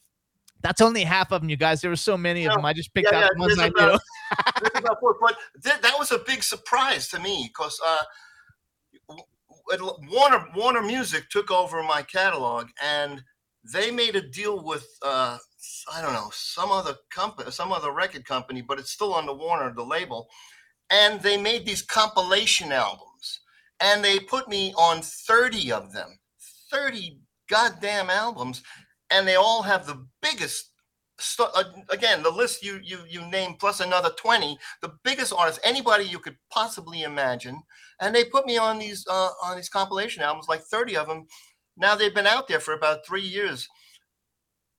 That's 0.62 0.80
only 0.80 1.04
half 1.04 1.32
of 1.32 1.42
them, 1.42 1.50
you 1.50 1.58
guys. 1.58 1.82
There 1.82 1.90
were 1.90 1.96
so 1.96 2.16
many 2.18 2.46
of 2.46 2.54
them. 2.54 2.64
I 2.64 2.72
just 2.74 2.94
picked 2.94 3.10
Yeah, 3.12 3.18
out 3.18 3.22
yeah, 3.22 3.28
the 3.36 3.40
ones 3.40 3.60
I 3.60 3.68
knew. 3.70 3.74
about- 3.76 4.00
This 4.62 4.72
is 4.76 4.80
about 4.80 5.00
four, 5.00 5.18
but 5.20 5.36
that, 5.64 5.82
that 5.82 5.96
was 5.98 6.12
a 6.12 6.20
big 6.20 6.44
surprise 6.44 7.08
to 7.10 7.20
me 7.20 7.50
because 7.52 7.78
uh, 7.86 9.16
Warner 10.10 10.46
Warner 10.56 10.82
Music 10.82 11.30
took 11.30 11.52
over 11.52 11.82
my 11.84 12.02
catalog 12.04 12.68
and 12.82 13.24
they 13.74 13.92
made 13.92 14.16
a 14.16 14.22
deal 14.22 14.64
with 14.64 14.86
uh, 15.02 15.38
I 15.94 16.02
don't 16.02 16.14
know 16.14 16.30
some 16.34 16.72
other 16.72 16.96
company, 17.10 17.52
some 17.52 17.72
other 17.72 17.92
record 17.92 18.26
company, 18.26 18.62
but 18.62 18.80
it's 18.80 18.92
still 18.92 19.14
under 19.14 19.34
Warner, 19.34 19.74
the 19.74 19.84
label, 19.84 20.28
and 20.90 21.22
they 21.22 21.38
made 21.38 21.66
these 21.66 21.82
compilation 21.82 22.72
albums, 22.72 23.42
and 23.80 24.04
they 24.04 24.20
put 24.20 24.50
me 24.50 24.74
on 24.78 25.02
thirty 25.02 25.72
of 25.72 25.94
them, 25.94 26.20
thirty 26.72 27.20
goddamn 27.50 28.10
albums, 28.10 28.64
and 29.10 29.28
they 29.28 29.36
all 29.36 29.62
have 29.62 29.86
the 29.86 30.06
biggest 30.22 30.72
st- 31.20 31.50
uh, 31.54 31.64
again, 31.90 32.24
the 32.24 32.30
list 32.30 32.64
you 32.64 32.80
you 32.84 33.00
you 33.08 33.26
name 33.30 33.56
plus 33.56 33.80
another 33.80 34.12
twenty, 34.18 34.58
the 34.82 34.94
biggest 35.04 35.34
artists, 35.34 35.62
anybody 35.64 36.04
you 36.04 36.20
could 36.20 36.38
possibly 36.52 37.04
imagine, 37.04 37.62
and 38.00 38.14
they 38.14 38.26
put 38.26 38.46
me 38.46 38.58
on 38.58 38.80
these 38.80 39.06
uh, 39.08 39.30
on 39.44 39.56
these 39.56 39.70
compilation 39.70 40.24
albums, 40.24 40.48
like 40.50 40.62
thirty 40.62 40.98
of 40.98 41.08
them. 41.08 41.26
Now 41.78 41.96
they've 41.96 42.14
been 42.14 42.28
out 42.28 42.48
there 42.48 42.60
for 42.60 42.74
about 42.74 43.06
three 43.06 43.22
years, 43.22 43.68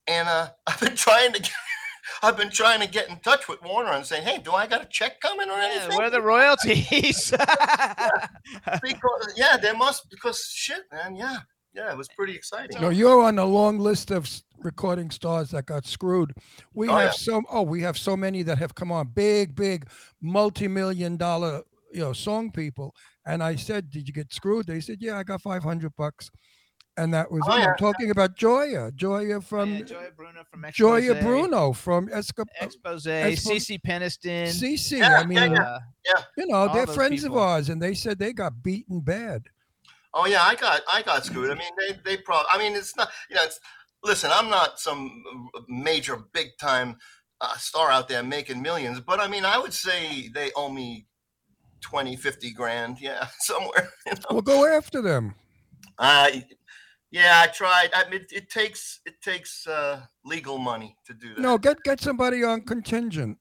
and 0.07 0.27
uh, 0.27 0.49
I've 0.67 0.79
been 0.79 0.95
trying 0.95 1.33
to. 1.33 1.41
Get, 1.41 1.51
I've 2.23 2.37
been 2.37 2.49
trying 2.51 2.79
to 2.81 2.87
get 2.87 3.09
in 3.09 3.19
touch 3.19 3.47
with 3.47 3.61
Warner 3.63 3.91
and 3.91 4.05
saying, 4.05 4.23
"Hey, 4.23 4.37
do 4.39 4.51
I 4.51 4.67
got 4.67 4.81
a 4.81 4.85
check 4.85 5.19
coming 5.21 5.49
or 5.49 5.53
Yeah, 5.57 5.69
anything?" 5.71 5.97
where 5.97 6.07
are 6.07 6.09
the 6.09 6.21
royalties? 6.21 7.31
because, 8.81 9.33
yeah, 9.35 9.57
there 9.57 9.75
must 9.75 10.09
because 10.09 10.45
shit, 10.53 10.83
man. 10.91 11.15
Yeah, 11.15 11.37
yeah, 11.73 11.91
it 11.91 11.97
was 11.97 12.07
pretty 12.15 12.35
exciting. 12.35 12.81
No, 12.81 12.89
you're 12.89 13.21
on 13.23 13.39
a 13.39 13.45
long 13.45 13.79
list 13.79 14.11
of 14.11 14.29
recording 14.59 15.11
stars 15.11 15.51
that 15.51 15.65
got 15.65 15.85
screwed. 15.85 16.33
We 16.73 16.87
Oh, 16.89 16.93
have 16.95 17.03
yeah. 17.05 17.11
so 17.11 17.41
oh, 17.49 17.61
we 17.63 17.81
have 17.81 17.97
so 17.97 18.15
many 18.17 18.43
that 18.43 18.57
have 18.57 18.75
come 18.75 18.91
on, 18.91 19.07
big, 19.13 19.55
big, 19.55 19.87
multi-million 20.21 21.17
dollar, 21.17 21.61
you 21.91 21.99
know, 22.01 22.13
song 22.13 22.51
people. 22.51 22.93
And 23.25 23.41
I 23.43 23.55
said, 23.55 23.89
"Did 23.89 24.07
you 24.07 24.13
get 24.13 24.33
screwed?" 24.33 24.67
They 24.67 24.81
said, 24.81 24.97
"Yeah, 24.99 25.17
I 25.17 25.23
got 25.23 25.41
five 25.41 25.63
hundred 25.63 25.93
bucks." 25.97 26.29
And 26.95 27.11
that 27.13 27.31
was 27.31 27.41
Oh, 27.47 27.57
yeah. 27.57 27.71
I'm 27.71 27.77
talking 27.77 28.11
about 28.11 28.35
Gioia, 28.37 28.91
Gioia 28.91 29.43
from 29.43 29.73
Yeah, 29.73 29.79
Gioia 29.81 30.15
Bruno 30.15 30.43
from 30.51 30.65
Expose. 30.65 31.03
Gioia 31.03 31.21
Bruno 31.21 31.73
from 31.73 32.07
Esca- 32.09 32.45
Expose, 32.61 33.07
Expose- 33.07 33.65
CeCe 33.67 33.81
Peniston. 33.81 34.47
CC. 34.47 34.99
Yeah, 34.99 35.19
I 35.19 35.25
mean, 35.25 35.37
yeah, 35.37 35.79
yeah. 36.05 36.13
uh, 36.17 36.21
you 36.37 36.45
know, 36.47 36.55
All 36.55 36.73
they're 36.73 36.85
friends 36.85 37.23
people. 37.23 37.37
of 37.37 37.43
ours, 37.43 37.69
and 37.69 37.81
they 37.81 37.95
said 37.95 38.19
they 38.19 38.31
got 38.31 38.61
beaten 38.61 38.99
bad. 38.99 39.43
Oh 40.13 40.27
yeah, 40.27 40.43
I 40.43 40.53
got 40.53 40.81
I 40.91 41.01
got 41.01 41.25
screwed. 41.25 41.49
I 41.49 41.55
mean, 41.55 41.71
they 41.79 41.97
they 42.05 42.17
probably. 42.21 42.45
I 42.51 42.59
mean, 42.59 42.75
it's 42.75 42.95
not. 42.95 43.09
You 43.29 43.37
know, 43.37 43.43
it's. 43.43 43.59
Listen, 44.03 44.29
I'm 44.31 44.49
not 44.49 44.79
some 44.79 45.23
major 45.67 46.17
big 46.33 46.49
time 46.59 46.97
uh, 47.41 47.55
star 47.57 47.89
out 47.89 48.07
there 48.07 48.21
making 48.21 48.61
millions, 48.61 48.99
but 48.99 49.19
I 49.19 49.27
mean, 49.27 49.45
I 49.45 49.57
would 49.57 49.73
say 49.73 50.27
they 50.27 50.51
owe 50.55 50.69
me 50.69 51.07
20, 51.81 52.15
50 52.17 52.51
grand. 52.51 52.99
Yeah, 53.01 53.27
somewhere. 53.39 53.89
You 54.05 54.11
know? 54.13 54.19
Well, 54.29 54.41
go 54.41 54.65
after 54.67 55.01
them. 55.01 55.33
Uh, 55.97 56.29
yeah, 57.13 57.41
I 57.45 57.47
tried. 57.47 57.91
I 57.93 58.09
mean, 58.09 58.21
it, 58.21 58.31
it 58.33 58.49
takes 58.49 58.99
it 59.05 59.21
takes 59.21 59.65
uh, 59.67 60.01
legal 60.25 60.57
money 60.57 60.97
to 61.05 61.13
do 61.13 61.35
that. 61.35 61.39
No, 61.41 61.57
get 61.57 61.81
get 61.83 62.01
somebody 62.01 62.43
on 62.43 62.61
contingent. 62.61 63.37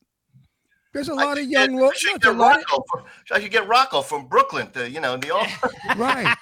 There's 0.95 1.09
a 1.09 1.15
lot 1.15 1.39
of 1.39 1.45
should 1.45 1.51
young 1.51 1.71
get- 1.71 1.79
I 1.79 1.81
lawyers. 1.81 1.99
should 1.99 2.21
get 2.21 2.37
Rocco 2.37 2.85
from, 2.93 3.05
I 3.33 3.41
should 3.41 3.51
get 3.51 3.67
Rocco 3.67 4.03
from 4.03 4.27
Brooklyn 4.29 4.71
to 4.73 4.91
you 4.91 5.01
know 5.01 5.17
the 5.17 5.31
Right. 5.97 6.37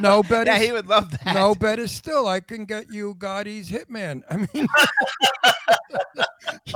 No 0.00 0.22
better. 0.22 0.50
yeah, 0.50 0.58
he 0.58 0.72
would 0.72 0.86
love 0.86 1.10
that. 1.10 1.34
no 1.34 1.54
better 1.54 1.86
still. 1.86 2.26
I 2.26 2.40
can 2.40 2.64
get 2.64 2.90
you 2.90 3.14
Gotti's 3.16 3.70
hitman. 3.70 4.22
I 4.30 4.38
mean, 4.38 4.66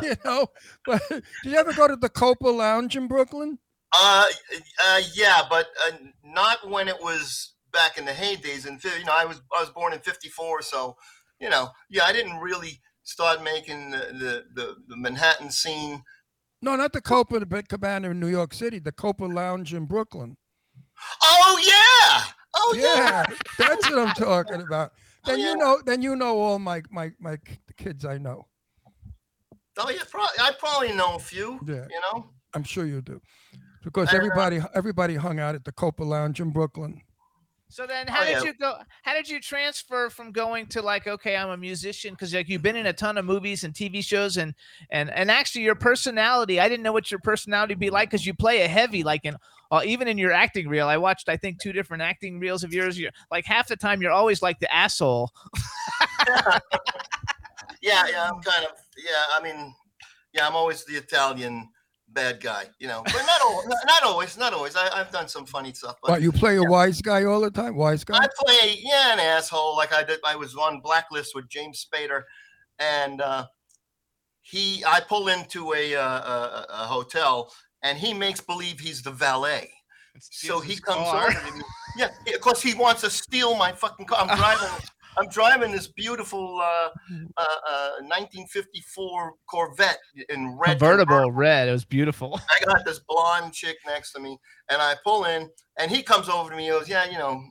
you 0.02 0.14
know. 0.24 0.46
But 0.84 1.02
did 1.08 1.22
you 1.44 1.54
ever 1.56 1.72
go 1.72 1.88
to 1.88 1.96
the 1.96 2.08
Copa 2.10 2.48
Lounge 2.48 2.94
in 2.96 3.08
Brooklyn? 3.08 3.58
Uh, 3.98 4.26
uh, 4.86 5.00
yeah, 5.14 5.42
but 5.48 5.68
uh, 5.86 5.92
not 6.22 6.68
when 6.68 6.88
it 6.88 6.96
was 7.00 7.54
back 7.72 7.98
in 7.98 8.04
the 8.04 8.12
heydays. 8.12 8.66
And 8.66 8.82
you 8.82 9.04
know, 9.04 9.14
I 9.14 9.24
was 9.24 9.40
I 9.56 9.60
was 9.60 9.70
born 9.70 9.92
in 9.92 10.00
'54, 10.00 10.62
so 10.62 10.96
you 11.40 11.48
know, 11.48 11.70
yeah, 11.90 12.04
I 12.04 12.12
didn't 12.12 12.38
really 12.38 12.80
start 13.02 13.42
making 13.42 13.90
the 13.90 13.98
the, 13.98 14.44
the, 14.54 14.76
the 14.88 14.96
Manhattan 14.96 15.50
scene. 15.50 16.02
No, 16.60 16.74
not 16.76 16.92
the 16.92 17.00
Copa 17.00 17.38
the 17.38 17.46
Big 17.46 17.68
Cabana 17.68 18.10
in 18.10 18.20
New 18.20 18.28
York 18.28 18.52
City. 18.52 18.78
The 18.78 18.92
Copa 18.92 19.24
Lounge 19.24 19.72
in 19.74 19.86
Brooklyn. 19.86 20.36
Oh 21.22 21.58
yeah, 21.64 22.32
oh 22.54 22.74
yeah. 22.76 23.24
yeah, 23.28 23.36
that's 23.58 23.88
what 23.90 23.98
I'm 23.98 24.14
talking 24.14 24.60
about. 24.60 24.92
Oh, 25.26 25.32
Then 25.32 25.40
yeah. 25.40 25.50
you 25.50 25.56
know, 25.56 25.82
then 25.84 26.00
you 26.00 26.14
know 26.14 26.38
all 26.38 26.60
my 26.60 26.80
my 26.90 27.10
my 27.18 27.32
the 27.66 27.72
kids 27.76 28.04
I 28.04 28.18
know. 28.18 28.46
Oh 29.76 29.90
yeah, 29.90 30.04
probably, 30.08 30.38
I 30.40 30.52
probably 30.58 30.92
know 30.92 31.16
a 31.16 31.18
few. 31.18 31.58
Yeah. 31.66 31.86
You 31.90 32.00
know. 32.12 32.30
I'm 32.54 32.62
sure 32.62 32.86
you 32.86 33.02
do, 33.02 33.20
because 33.82 34.14
uh, 34.14 34.16
everybody 34.16 34.60
everybody 34.74 35.16
hung 35.16 35.40
out 35.40 35.56
at 35.56 35.64
the 35.64 35.72
Copa 35.72 36.04
Lounge 36.04 36.40
in 36.40 36.50
Brooklyn. 36.50 37.02
So 37.70 37.86
then, 37.86 38.06
Oh, 38.08 38.12
how 38.12 38.24
did 38.24 38.30
yeah. 38.38 38.42
you 38.44 38.54
go? 38.54 38.78
How 39.02 39.12
did 39.14 39.28
you 39.28 39.40
transfer 39.40 40.08
from 40.10 40.32
going 40.32 40.66
to 40.68 40.80
like, 40.82 41.06
okay, 41.06 41.36
I'm 41.36 41.50
a 41.50 41.56
musician 41.56 42.14
because 42.14 42.32
like 42.34 42.48
you've 42.48 42.62
been 42.62 42.76
in 42.76 42.86
a 42.86 42.92
ton 42.92 43.18
of 43.18 43.24
movies 43.24 43.64
and 43.64 43.74
TV 43.74 44.02
shows, 44.02 44.36
and 44.38 44.54
and 44.90 45.10
and 45.10 45.30
actually 45.30 45.62
your 45.62 45.74
personality. 45.74 46.60
I 46.60 46.68
didn't 46.68 46.82
know 46.82 46.92
what 46.92 47.10
your 47.10 47.20
personality 47.20 47.74
would 47.74 47.80
be 47.80 47.90
like 47.90 48.10
because 48.10 48.26
you 48.26 48.32
play 48.34 48.62
a 48.62 48.68
heavy, 48.68 49.02
like 49.04 49.24
in 49.24 49.36
uh, 49.70 49.82
even 49.84 50.08
in 50.08 50.16
your 50.16 50.32
acting 50.32 50.66
reel. 50.66 50.88
I 50.88 50.96
watched, 50.96 51.28
I 51.28 51.36
think, 51.36 51.60
two 51.60 51.72
different 51.72 52.02
acting 52.02 52.40
reels 52.40 52.64
of 52.64 52.72
yours. 52.72 52.98
You're 52.98 53.10
like 53.30 53.44
half 53.44 53.68
the 53.68 53.76
time 53.76 54.00
you're 54.00 54.12
always 54.12 54.40
like 54.40 54.58
the 54.60 54.72
asshole. 54.74 55.30
Yeah, 57.80 58.04
yeah, 58.10 58.30
I'm 58.30 58.40
kind 58.42 58.64
of 58.64 58.72
yeah. 58.96 59.24
I 59.38 59.42
mean, 59.42 59.74
yeah, 60.32 60.46
I'm 60.46 60.56
always 60.56 60.84
the 60.84 60.94
Italian 60.96 61.68
bad 62.12 62.40
guy, 62.40 62.64
you 62.78 62.88
know. 62.88 63.02
But 63.04 63.14
not 63.26 63.40
always, 63.42 63.68
not, 63.68 63.78
not 63.86 64.02
always, 64.04 64.38
not 64.38 64.52
always. 64.54 64.76
I, 64.76 64.88
I've 65.00 65.10
done 65.10 65.28
some 65.28 65.46
funny 65.46 65.72
stuff, 65.72 65.96
but 66.02 66.10
What 66.10 66.22
you 66.22 66.32
play 66.32 66.56
a 66.56 66.62
wise 66.62 67.00
guy 67.00 67.24
all 67.24 67.40
the 67.40 67.50
time? 67.50 67.76
Wise 67.76 68.04
guy? 68.04 68.16
I 68.16 68.28
play 68.38 68.78
yeah 68.82 69.12
an 69.12 69.20
asshole. 69.20 69.76
Like 69.76 69.92
I 69.92 70.02
did, 70.02 70.20
I 70.26 70.36
was 70.36 70.54
on 70.56 70.80
blacklist 70.80 71.34
with 71.34 71.48
James 71.48 71.86
Spader, 71.86 72.22
and 72.78 73.20
uh, 73.20 73.46
he 74.40 74.84
I 74.86 75.00
pull 75.00 75.28
into 75.28 75.74
a, 75.74 75.94
uh, 75.94 76.02
a 76.02 76.66
a 76.70 76.86
hotel, 76.86 77.52
and 77.82 77.98
he 77.98 78.14
makes 78.14 78.40
believe 78.40 78.80
he's 78.80 79.02
the 79.02 79.12
valet. 79.12 79.70
So 80.20 80.60
he 80.60 80.76
comes 80.76 81.08
car. 81.08 81.28
over 81.28 81.32
to 81.32 81.54
me. 81.54 81.62
Yeah, 81.96 82.08
because 82.24 82.62
he 82.62 82.74
wants 82.74 83.02
to 83.02 83.10
steal 83.10 83.56
my 83.56 83.72
fucking 83.72 84.06
car. 84.06 84.18
I'm 84.20 84.36
driving. 84.36 84.68
I'm 85.18 85.28
driving 85.28 85.72
this 85.72 85.88
beautiful 85.88 86.60
uh, 86.60 86.88
uh, 87.36 87.44
uh, 87.68 87.90
1954 88.02 89.34
Corvette 89.50 89.98
in 90.28 90.56
red 90.56 90.78
Convertible 90.78 91.32
red. 91.32 91.68
It 91.68 91.72
was 91.72 91.84
beautiful. 91.84 92.40
I 92.60 92.64
got 92.64 92.84
this 92.84 93.00
blonde 93.00 93.52
chick 93.52 93.78
next 93.86 94.12
to 94.12 94.20
me, 94.20 94.38
and 94.70 94.80
I 94.80 94.94
pull 95.04 95.24
in, 95.24 95.48
and 95.78 95.90
he 95.90 96.02
comes 96.02 96.28
over 96.28 96.50
to 96.50 96.56
me. 96.56 96.64
He 96.64 96.70
goes, 96.70 96.88
"Yeah, 96.88 97.04
you 97.10 97.18
know." 97.18 97.42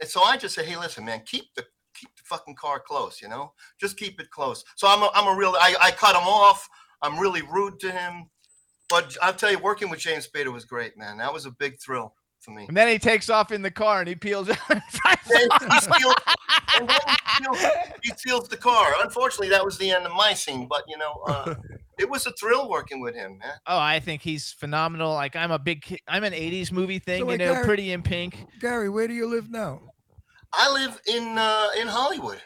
And 0.00 0.10
so 0.10 0.22
I 0.22 0.36
just 0.36 0.54
say, 0.54 0.64
"Hey, 0.64 0.76
listen, 0.76 1.04
man, 1.04 1.22
keep 1.24 1.44
the 1.56 1.64
keep 1.94 2.14
the 2.16 2.22
fucking 2.24 2.56
car 2.56 2.80
close. 2.80 3.22
You 3.22 3.28
know, 3.28 3.52
just 3.80 3.96
keep 3.96 4.20
it 4.20 4.30
close." 4.30 4.64
So 4.76 4.88
I'm 4.88 5.02
a, 5.02 5.10
I'm 5.14 5.26
a 5.26 5.38
real. 5.38 5.54
I, 5.58 5.74
I 5.80 5.90
cut 5.92 6.16
him 6.16 6.26
off. 6.26 6.68
I'm 7.02 7.18
really 7.18 7.42
rude 7.42 7.80
to 7.80 7.90
him, 7.90 8.28
but 8.88 9.16
I'll 9.22 9.34
tell 9.34 9.50
you, 9.50 9.58
working 9.58 9.90
with 9.90 10.00
James 10.00 10.28
Spader 10.28 10.52
was 10.52 10.64
great, 10.64 10.96
man. 10.96 11.18
That 11.18 11.32
was 11.32 11.46
a 11.46 11.50
big 11.50 11.80
thrill 11.80 12.14
for 12.44 12.50
me. 12.52 12.66
And 12.68 12.76
then 12.76 12.88
he 12.88 12.98
takes 12.98 13.28
off 13.30 13.50
in 13.52 13.62
the 13.62 13.70
car 13.70 14.00
and 14.00 14.08
he 14.08 14.14
peels 14.14 14.48
out 14.50 14.58
and 14.70 14.82
drives 14.92 15.30
And 15.30 15.50
off. 15.52 15.62
he, 15.72 15.80
steals, 15.80 16.14
and 16.78 16.90
he, 16.90 16.96
steals, 17.36 17.72
he 18.02 18.10
steals 18.16 18.48
the 18.48 18.56
car. 18.56 18.92
Unfortunately, 19.02 19.48
that 19.48 19.64
was 19.64 19.78
the 19.78 19.90
end 19.90 20.04
of 20.06 20.12
my 20.12 20.34
scene, 20.34 20.66
but 20.68 20.82
you 20.88 20.98
know, 20.98 21.12
uh, 21.26 21.54
it 21.98 22.08
was 22.08 22.26
a 22.26 22.32
thrill 22.32 22.68
working 22.68 23.00
with 23.00 23.14
him, 23.14 23.38
man. 23.38 23.54
Oh, 23.66 23.78
I 23.78 24.00
think 24.00 24.22
he's 24.22 24.52
phenomenal. 24.52 25.12
Like 25.14 25.34
I'm 25.36 25.50
a 25.50 25.58
big, 25.58 26.00
I'm 26.06 26.24
an 26.24 26.32
'80s 26.32 26.70
movie 26.70 26.98
thing. 26.98 27.20
So, 27.20 27.24
you 27.24 27.30
like, 27.32 27.38
know, 27.40 27.52
Gary- 27.54 27.64
Pretty 27.64 27.92
in 27.92 28.02
Pink. 28.02 28.44
Gary, 28.60 28.88
where 28.90 29.08
do 29.08 29.14
you 29.14 29.26
live 29.26 29.50
now? 29.50 29.80
I 30.52 30.70
live 30.72 31.00
in 31.06 31.36
uh, 31.38 31.68
in 31.80 31.88
Hollywood. 31.88 32.40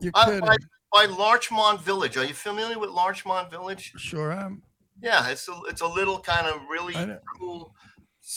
You're 0.00 0.12
kidding. 0.12 0.40
by, 0.40 0.56
by 0.92 1.04
Larchmont 1.06 1.80
Village. 1.82 2.16
Are 2.16 2.24
you 2.24 2.34
familiar 2.34 2.78
with 2.78 2.90
Larchmont 2.90 3.50
Village? 3.50 3.92
Sure 3.98 4.32
I 4.32 4.44
am. 4.46 4.62
Yeah, 5.00 5.28
it's 5.28 5.48
a 5.48 5.52
it's 5.68 5.80
a 5.80 5.86
little 5.86 6.18
kind 6.20 6.46
of 6.46 6.60
really 6.70 6.94
cool. 7.38 7.74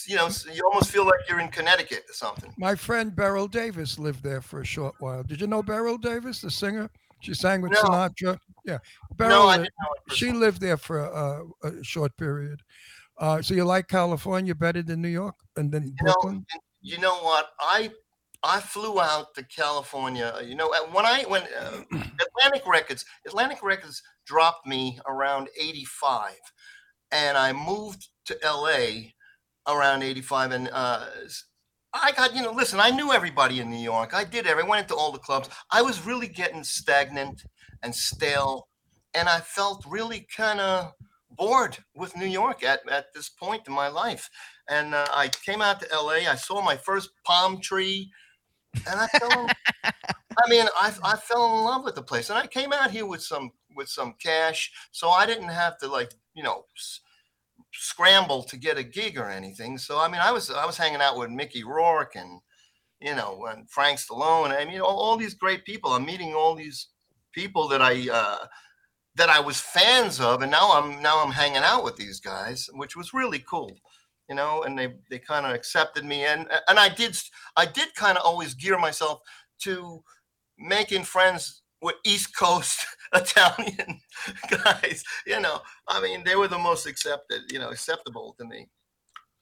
You 0.08 0.16
know, 0.16 0.30
you 0.54 0.64
almost 0.66 0.92
feel 0.92 1.06
like 1.06 1.20
you're 1.30 1.40
in 1.40 1.50
Connecticut 1.50 2.04
or 2.10 2.14
something. 2.14 2.54
My 2.58 2.76
friend 2.76 3.16
Beryl 3.16 3.48
Davis 3.48 3.98
lived 3.98 4.24
there 4.24 4.42
for 4.42 4.62
a 4.62 4.66
short 4.66 4.96
while. 5.00 5.24
Did 5.24 5.42
you 5.42 5.48
know 5.48 5.64
Beryl 5.64 5.98
Davis, 5.98 6.42
the 6.42 6.52
singer? 6.52 6.90
She 7.22 7.34
sang 7.34 7.62
with 7.62 7.72
No. 7.72 7.82
Sinatra. 7.82 8.40
Yeah, 8.66 8.80
Beryl. 9.16 9.44
no, 9.44 9.48
I 9.48 9.58
didn't 9.58 9.74
know 9.82 10.16
she 10.16 10.32
lived 10.32 10.62
there 10.62 10.78
for 10.78 11.00
a, 11.00 11.44
a 11.64 11.84
short 11.84 12.16
period. 12.18 12.62
Uh, 13.18 13.42
so 13.42 13.54
you 13.54 13.64
like 13.64 13.88
California 13.88 14.54
better 14.54 14.82
than 14.84 15.02
New 15.02 15.08
York 15.10 15.36
and 15.56 15.72
then 15.72 15.84
You 15.84 15.94
know, 16.06 16.44
you 16.82 16.98
know 17.00 17.16
what? 17.20 17.52
I 17.60 17.92
I 18.44 18.60
flew 18.60 19.02
out 19.02 19.34
to 19.36 19.44
California. 19.44 20.34
You 20.44 20.56
know, 20.56 20.72
when 20.92 21.06
I 21.06 21.24
when 21.24 21.44
uh, 21.60 21.82
Atlantic 21.92 22.68
Records 22.68 23.06
Atlantic 23.26 23.64
Records 23.64 24.04
dropped 24.26 24.68
me 24.68 25.00
around 25.08 25.50
'85, 25.60 26.36
and 27.12 27.38
I 27.38 27.54
moved 27.54 28.10
to 28.26 28.38
LA 28.44 29.12
around 29.68 30.04
'85, 30.04 30.52
and 30.52 30.70
uh, 30.72 31.06
I 31.94 32.12
got 32.12 32.36
you 32.36 32.42
know. 32.42 32.52
Listen, 32.52 32.80
I 32.80 32.90
knew 32.90 33.12
everybody 33.12 33.60
in 33.60 33.70
New 33.70 33.80
York. 33.82 34.14
I 34.14 34.24
did 34.24 34.48
every. 34.48 34.64
I 34.64 34.68
went 34.68 34.82
into 34.84 34.96
all 34.96 35.12
the 35.12 35.20
clubs. 35.20 35.50
I 35.72 35.82
was 35.82 36.06
really 36.06 36.28
getting 36.28 36.64
stagnant 36.64 37.44
and 37.84 37.94
stale, 37.96 38.68
and 39.14 39.30
I 39.30 39.40
felt 39.40 39.86
really 39.88 40.28
kind 40.36 40.60
of 40.60 40.94
bored 41.32 41.78
with 41.96 42.16
New 42.18 42.26
York 42.28 42.64
at, 42.64 42.82
at 42.90 43.08
this 43.14 43.30
point 43.30 43.68
in 43.68 43.74
my 43.74 43.88
life. 43.88 44.30
And 44.70 44.94
uh, 44.96 45.08
I 45.12 45.30
came 45.30 45.62
out 45.62 45.80
to 45.82 45.88
LA. 45.96 46.30
I 46.30 46.36
saw 46.36 46.62
my 46.62 46.76
first 46.78 47.10
palm 47.26 47.62
tree, 47.62 48.12
and 48.88 49.00
I 49.00 49.08
fell. 49.08 49.46
In, 49.46 49.50
I 50.46 50.50
mean, 50.50 50.66
I, 50.80 50.94
I 51.04 51.16
fell 51.18 51.58
in 51.58 51.64
love 51.64 51.84
with 51.86 51.96
the 51.96 52.04
place. 52.04 52.30
And 52.30 52.38
I 52.38 52.48
came 52.48 52.74
out 52.74 52.92
here 52.92 53.06
with 53.06 53.22
some 53.24 53.52
with 53.76 53.90
some 53.90 54.16
cash, 54.22 54.72
so 54.92 55.10
I 55.10 55.26
didn't 55.26 55.50
have 55.50 55.78
to 55.80 55.88
like 55.88 56.14
you 56.34 56.44
know 56.44 56.66
s- 56.78 57.00
scramble 57.78 58.44
to 58.44 58.58
get 58.58 58.78
a 58.78 58.84
gig 58.84 59.18
or 59.18 59.30
anything. 59.30 59.78
So 59.78 60.00
I 60.00 60.08
mean, 60.08 60.22
I 60.22 60.32
was 60.32 60.50
I 60.50 60.66
was 60.66 60.78
hanging 60.78 61.02
out 61.02 61.18
with 61.18 61.30
Mickey 61.30 61.64
Rourke 61.64 62.16
and 62.16 62.42
you 63.02 63.16
know 63.16 63.46
and 63.50 63.70
Frank 63.70 64.00
Stallone. 64.00 64.58
I 64.58 64.66
mean, 64.66 64.82
all, 64.82 64.98
all 65.00 65.18
these 65.18 65.34
great 65.34 65.66
people. 65.66 65.92
I'm 65.92 66.06
meeting 66.06 66.34
all 66.34 66.56
these 66.56 66.88
people 67.34 67.68
that 67.70 67.82
I. 67.82 68.08
Uh, 68.12 68.46
that 69.16 69.30
I 69.30 69.40
was 69.40 69.60
fans 69.60 70.20
of, 70.20 70.42
and 70.42 70.52
now 70.52 70.72
I'm 70.74 71.02
now 71.02 71.24
I'm 71.24 71.32
hanging 71.32 71.64
out 71.64 71.84
with 71.84 71.96
these 71.96 72.20
guys, 72.20 72.70
which 72.74 72.96
was 72.96 73.14
really 73.14 73.40
cool, 73.50 73.74
you 74.30 74.36
know. 74.36 74.64
And 74.64 74.78
they 74.78 74.94
they 75.10 75.20
kind 75.20 75.46
of 75.46 75.54
accepted 75.54 76.04
me, 76.04 76.26
and 76.26 76.48
and 76.68 76.78
I 76.78 76.90
did 76.90 77.18
I 77.56 77.66
did 77.66 77.96
kind 77.96 78.18
of 78.18 78.26
always 78.26 78.54
gear 78.54 78.78
myself 78.78 79.22
to 79.62 80.04
making 80.58 81.04
friends 81.04 81.62
with 81.86 81.96
East 82.04 82.36
Coast 82.36 82.80
Italian 83.14 84.02
guys. 84.64 85.04
You 85.26 85.40
know, 85.40 85.60
I 85.88 86.02
mean, 86.02 86.24
they 86.26 86.36
were 86.36 86.48
the 86.50 86.58
most 86.58 86.86
accepted, 86.88 87.44
you 87.52 87.60
know, 87.60 87.70
acceptable 87.70 88.36
to 88.40 88.46
me. 88.46 88.68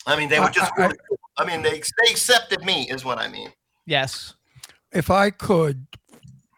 I 0.05 0.17
mean, 0.17 0.29
they 0.29 0.39
were 0.39 0.49
just. 0.49 0.71
I- 0.77 0.81
really 0.83 0.97
cool. 1.07 1.17
I 1.37 1.45
mean, 1.45 1.63
they 1.63 1.71
they 1.79 2.11
accepted 2.11 2.63
me, 2.63 2.87
is 2.89 3.03
what 3.03 3.17
I 3.17 3.27
mean. 3.27 3.51
Yes. 3.87 4.35
If 4.91 5.09
I 5.09 5.31
could 5.31 5.87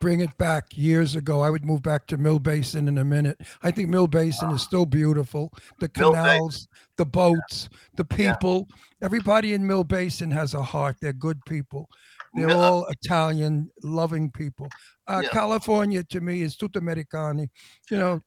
bring 0.02 0.20
it 0.20 0.38
back 0.38 0.66
years 0.78 1.16
ago, 1.16 1.40
I 1.42 1.50
would 1.50 1.64
move 1.64 1.82
back 1.82 2.06
to 2.08 2.18
Mill 2.18 2.38
Basin 2.40 2.88
in 2.90 2.98
a 2.98 3.06
minute. 3.06 3.40
I 3.64 3.72
think 3.72 3.90
Mill 3.90 4.08
Basin 4.08 4.52
is 4.52 4.62
still 4.62 4.86
beautiful. 4.86 5.52
The 5.80 5.88
canals, 5.88 6.68
the 6.98 7.06
boats, 7.06 7.70
the 7.96 8.06
Yeah. 8.10 8.34
people. 8.34 8.68
Everybody 9.02 9.54
in 9.54 9.66
Mill 9.66 9.84
Basin 9.86 10.30
has 10.32 10.54
a 10.54 10.62
heart. 10.62 10.98
They're 11.02 11.14
good 11.14 11.40
people. 11.46 11.88
They're 12.36 12.52
all 12.52 12.86
Italian, 12.88 13.70
loving 13.84 14.30
people. 14.32 14.68
Uh. 15.08 15.24
California 15.32 16.04
to 16.04 16.22
me 16.22 16.42
is 16.42 16.56
tutto 16.58 16.80
americani. 16.80 17.50
You 17.90 17.98
know, 17.98 18.22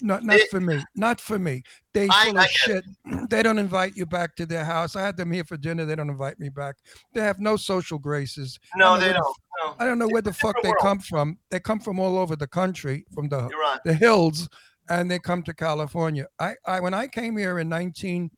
not 0.00 0.22
not 0.24 0.36
It- 0.36 0.50
for 0.50 0.60
me. 0.60 0.84
Not 0.96 1.20
for 1.20 1.38
me. 1.38 1.62
They 1.92 2.08
I- 2.10 2.26
full 2.26 2.38
I 2.38 2.44
of 2.44 2.50
get 2.50 2.50
shit. 2.50 2.84
They 3.30 3.42
don't 3.42 3.58
invite 3.58 3.96
you 3.96 4.06
back 4.06 4.34
to 4.36 4.46
their 4.46 4.64
house. 4.64 4.96
I 4.96 5.02
had 5.02 5.16
them 5.16 5.30
here 5.32 5.44
for 5.44 5.56
dinner. 5.56 5.84
They 5.84 5.94
don't 5.94 6.10
invite 6.10 6.38
me 6.38 6.48
back. 6.48 6.76
They 7.14 7.20
have 7.22 7.38
no 7.40 7.56
social 7.56 7.98
graces. 7.98 8.58
No, 8.76 8.98
they 8.98 9.12
don't. 9.12 9.36
No, 9.62 9.74
I 9.78 9.84
don't 9.86 9.98
know 9.98 10.06
It's 10.06 10.12
where 10.12 10.22
the 10.22 10.32
fuck 10.32 10.56
different 10.56 10.62
they 10.64 10.68
world. 10.70 10.82
come 10.82 10.98
from. 10.98 11.38
They 11.50 11.60
come 11.60 11.80
from 11.80 11.98
all 12.00 12.18
over 12.18 12.34
the 12.36 12.48
country, 12.48 13.04
from 13.14 13.28
the 13.28 13.42
right. 13.48 13.78
the 13.84 13.94
hills, 13.94 14.48
and 14.90 15.08
they 15.10 15.18
come 15.20 15.42
to 15.44 15.54
California. 15.54 16.26
I, 16.40 16.54
I 16.66 16.80
when 16.80 16.92
I 16.92 17.06
came 17.06 17.36
here 17.36 17.60
in 17.60 17.68
19 17.68 18.30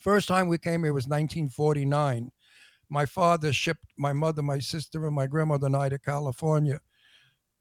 first 0.00 0.28
time 0.28 0.48
we 0.48 0.58
came 0.58 0.82
here 0.84 0.92
was 0.92 1.06
1949. 1.06 2.30
My 2.90 3.06
father 3.06 3.52
shipped 3.52 3.84
my 3.96 4.12
mother, 4.12 4.42
my 4.42 4.58
sister, 4.58 5.06
and 5.06 5.14
my 5.14 5.26
grandmother 5.26 5.66
and 5.66 5.76
I 5.76 5.88
to 5.88 5.98
California. 5.98 6.80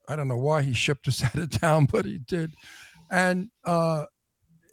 I 0.08 0.16
don't 0.16 0.28
know 0.28 0.38
why 0.38 0.62
he 0.62 0.74
shipped 0.74 1.08
us 1.08 1.24
out 1.24 1.36
of 1.36 1.50
town, 1.50 1.86
but 1.86 2.06
he 2.06 2.20
did. 2.20 2.54
And 3.10 3.50
uh 3.66 4.06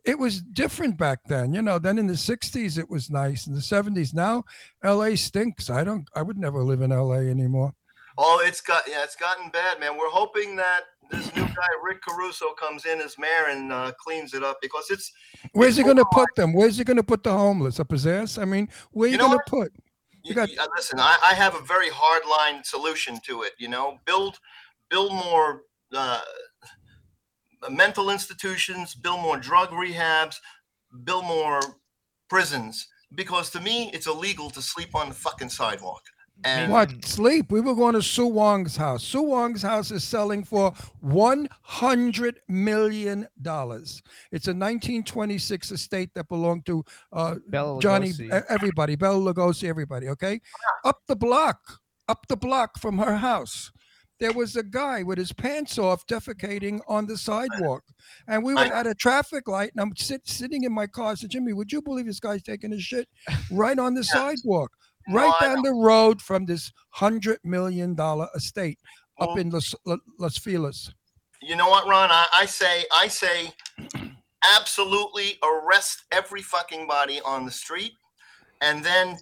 it 0.05 0.19
was 0.19 0.43
different 0.43 0.99
back 0.99 1.21
then, 1.27 1.55
you 1.55 1.63
know. 1.63 1.79
Then 1.79 1.99
in 1.99 2.07
the 2.07 2.13
60s, 2.13 2.79
it 2.79 2.91
was 2.91 3.11
nice. 3.11 3.47
In 3.47 3.55
the 3.55 3.61
70s, 3.61 4.13
now 4.13 4.45
LA 4.85 5.15
stinks. 5.15 5.71
I 5.71 5.83
don't, 5.83 6.07
I 6.15 6.21
would 6.21 6.37
never 6.37 6.63
live 6.63 6.83
in 6.83 6.91
LA 6.91 7.21
anymore. 7.21 7.73
Oh, 8.17 8.43
it's 8.45 8.61
got 8.61 8.83
yeah, 8.89 9.03
it's 9.03 9.17
gotten 9.17 9.51
bad, 9.51 9.81
man. 9.81 9.97
We're 9.99 10.11
hoping 10.11 10.55
that 10.57 10.83
this 11.11 11.35
new 11.35 11.43
guy 11.43 11.67
Rick 11.83 12.03
Caruso 12.03 12.53
comes 12.53 12.87
in 12.87 13.01
as 13.01 13.19
mayor 13.19 13.47
and 13.49 13.73
uh, 13.73 13.93
cleans 13.99 14.35
it 14.35 14.45
up 14.45 14.59
because 14.63 14.87
it's 14.91 15.13
Where's 15.53 15.77
he 15.77 15.83
going 15.83 15.97
to 15.97 16.07
put 16.13 16.29
them? 16.37 16.53
Where's 16.53 16.77
he 16.77 16.85
going 16.85 16.97
to 16.97 17.03
put 17.03 17.25
the 17.25 17.33
homeless 17.33 17.81
up 17.81 17.91
his 17.91 18.07
ass? 18.07 18.39
I 18.39 18.45
mean, 18.45 18.69
where 18.93 19.09
you, 19.09 19.13
You 19.13 19.19
know 19.19 19.29
going 19.29 19.39
to 19.39 19.51
put? 19.51 19.73
You, 20.25 20.35
got- 20.35 20.51
uh, 20.59 20.69
listen, 20.77 20.99
I, 20.99 21.17
I 21.23 21.35
have 21.35 21.55
a 21.55 21.61
very 21.61 21.91
hard 21.91 22.23
line 22.27 22.65
solution 22.65 23.21
to 23.27 23.43
it. 23.43 23.53
You 23.59 23.69
know, 23.69 23.99
build 24.07 24.39
build 24.91 25.13
more 25.13 25.63
uh, 25.93 26.21
mental 27.71 28.11
institutions, 28.11 28.95
build 28.95 29.21
more 29.21 29.39
drug 29.39 29.71
rehabs, 29.71 30.37
build 31.05 31.25
more 31.25 31.61
prisons. 32.29 32.89
Because 33.15 33.51
to 33.51 33.61
me, 33.61 33.91
it's 33.93 34.07
illegal 34.07 34.51
to 34.51 34.63
sleep 34.63 34.95
on 34.95 35.11
the 35.11 35.15
fucking 35.15 35.51
sidewalk. 35.51 36.03
And 36.45 36.71
What 36.71 37.05
sleep? 37.05 37.51
We 37.51 37.61
were 37.61 37.75
going 37.75 37.95
to 37.95 38.03
Sue 38.03 38.27
Wong's 38.27 38.77
house. 38.77 39.03
Sue 39.03 39.23
Wong's 39.23 39.63
house 39.63 39.91
is 39.91 40.05
selling 40.05 40.45
for 40.45 40.73
one 41.01 41.49
hundred 41.63 42.41
million 42.49 43.27
dollars. 43.43 44.03
It's 44.31 44.47
a 44.47 44.51
1926 44.51 45.73
estate 45.73 46.11
that 46.15 46.29
belonged 46.29 46.67
to 46.67 46.85
uh, 47.13 47.37
Bela 47.49 47.81
Johnny, 47.81 48.13
everybody, 48.49 48.95
Bela 48.97 49.33
Lugosi, 49.33 49.69
everybody. 49.69 50.09
Okay, 50.09 50.41
up 50.85 51.01
the 51.07 51.17
block, 51.17 51.81
up 52.09 52.27
the 52.29 52.37
block 52.37 52.79
from 52.79 52.99
her 52.99 53.17
house, 53.17 53.73
there 54.21 54.33
was 54.33 54.55
a 54.57 54.63
guy 54.63 55.03
with 55.03 55.17
his 55.19 55.33
pants 55.33 55.79
off 55.79 56.07
defecating 56.07 56.81
on 56.87 57.07
the 57.07 57.17
sidewalk, 57.17 57.85
and 58.29 58.45
we 58.45 58.53
were 58.55 58.61
I- 58.61 58.81
at 58.81 58.87
a 58.87 58.95
traffic 58.95 59.49
light, 59.49 59.71
and 59.75 59.81
I'm 59.81 59.97
sit, 59.97 60.29
sitting 60.29 60.65
in 60.65 60.73
my 60.73 60.87
car. 60.87 61.13
I 61.13 61.15
said, 61.15 61.31
Jimmy, 61.31 61.55
would 61.55 61.73
you 61.73 61.81
believe 61.81 62.05
this 62.07 62.21
guy's 62.21 62.43
taking 62.43 62.71
his 62.71 62.83
shit 62.83 63.09
right 63.51 63.79
on 63.79 63.95
the 63.95 64.03
Yes. 64.03 64.11
sidewalk, 64.13 64.73
No, 64.77 64.79
right 65.09 65.33
down 65.41 65.63
the 65.63 65.73
road 65.73 66.21
from 66.23 66.47
this 66.47 66.73
hundred 66.91 67.39
million 67.45 67.95
dollar 67.95 68.29
estate 68.35 68.79
up 69.21 69.29
Well- 69.31 69.39
in 69.39 69.51
Los, 69.51 69.75
La- 69.85 69.97
Las 70.19 70.39
Feliz? 70.39 70.93
you 71.43 71.57
know 71.57 71.69
what, 71.69 71.87
Ron? 71.87 72.11
I, 72.11 72.27
I 72.35 72.47
say, 72.47 72.85
I 72.95 73.07
say, 73.07 73.53
absolutely 74.57 75.39
arrest 75.43 76.05
every 76.13 76.43
fucking 76.43 76.87
body 76.87 77.21
on 77.25 77.45
the 77.45 77.51
street, 77.51 77.93
and 78.61 78.85
then 78.85 79.19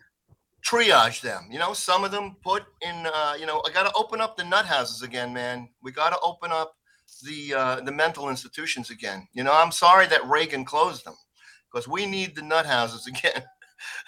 triage 0.65 1.21
them. 1.21 1.49
You 1.51 1.59
know, 1.59 1.73
some 1.73 2.05
of 2.05 2.11
them 2.13 2.37
put 2.45 2.65
in. 2.83 3.07
Uh, 3.13 3.35
you 3.39 3.47
know, 3.47 3.63
I 3.67 3.73
got 3.73 3.85
to 3.85 3.93
open 3.97 4.21
up 4.21 4.37
the 4.37 4.45
nut 4.45 4.67
houses 4.67 5.03
again, 5.03 5.33
man. 5.33 5.69
We 5.83 5.93
got 5.93 6.11
to 6.11 6.19
open 6.23 6.51
up 6.53 6.77
the 7.25 7.55
uh, 7.55 7.81
the 7.81 7.93
mental 7.93 8.29
institutions 8.31 8.91
again. 8.91 9.27
You 9.33 9.45
know, 9.45 9.53
I'm 9.53 9.73
sorry 9.73 10.07
that 10.09 10.27
Reagan 10.29 10.65
closed 10.65 11.05
them 11.05 11.15
because 11.73 11.89
we 11.89 12.07
need 12.07 12.35
the 12.35 12.43
nut 12.43 12.67
houses 12.67 13.07
again, 13.09 13.43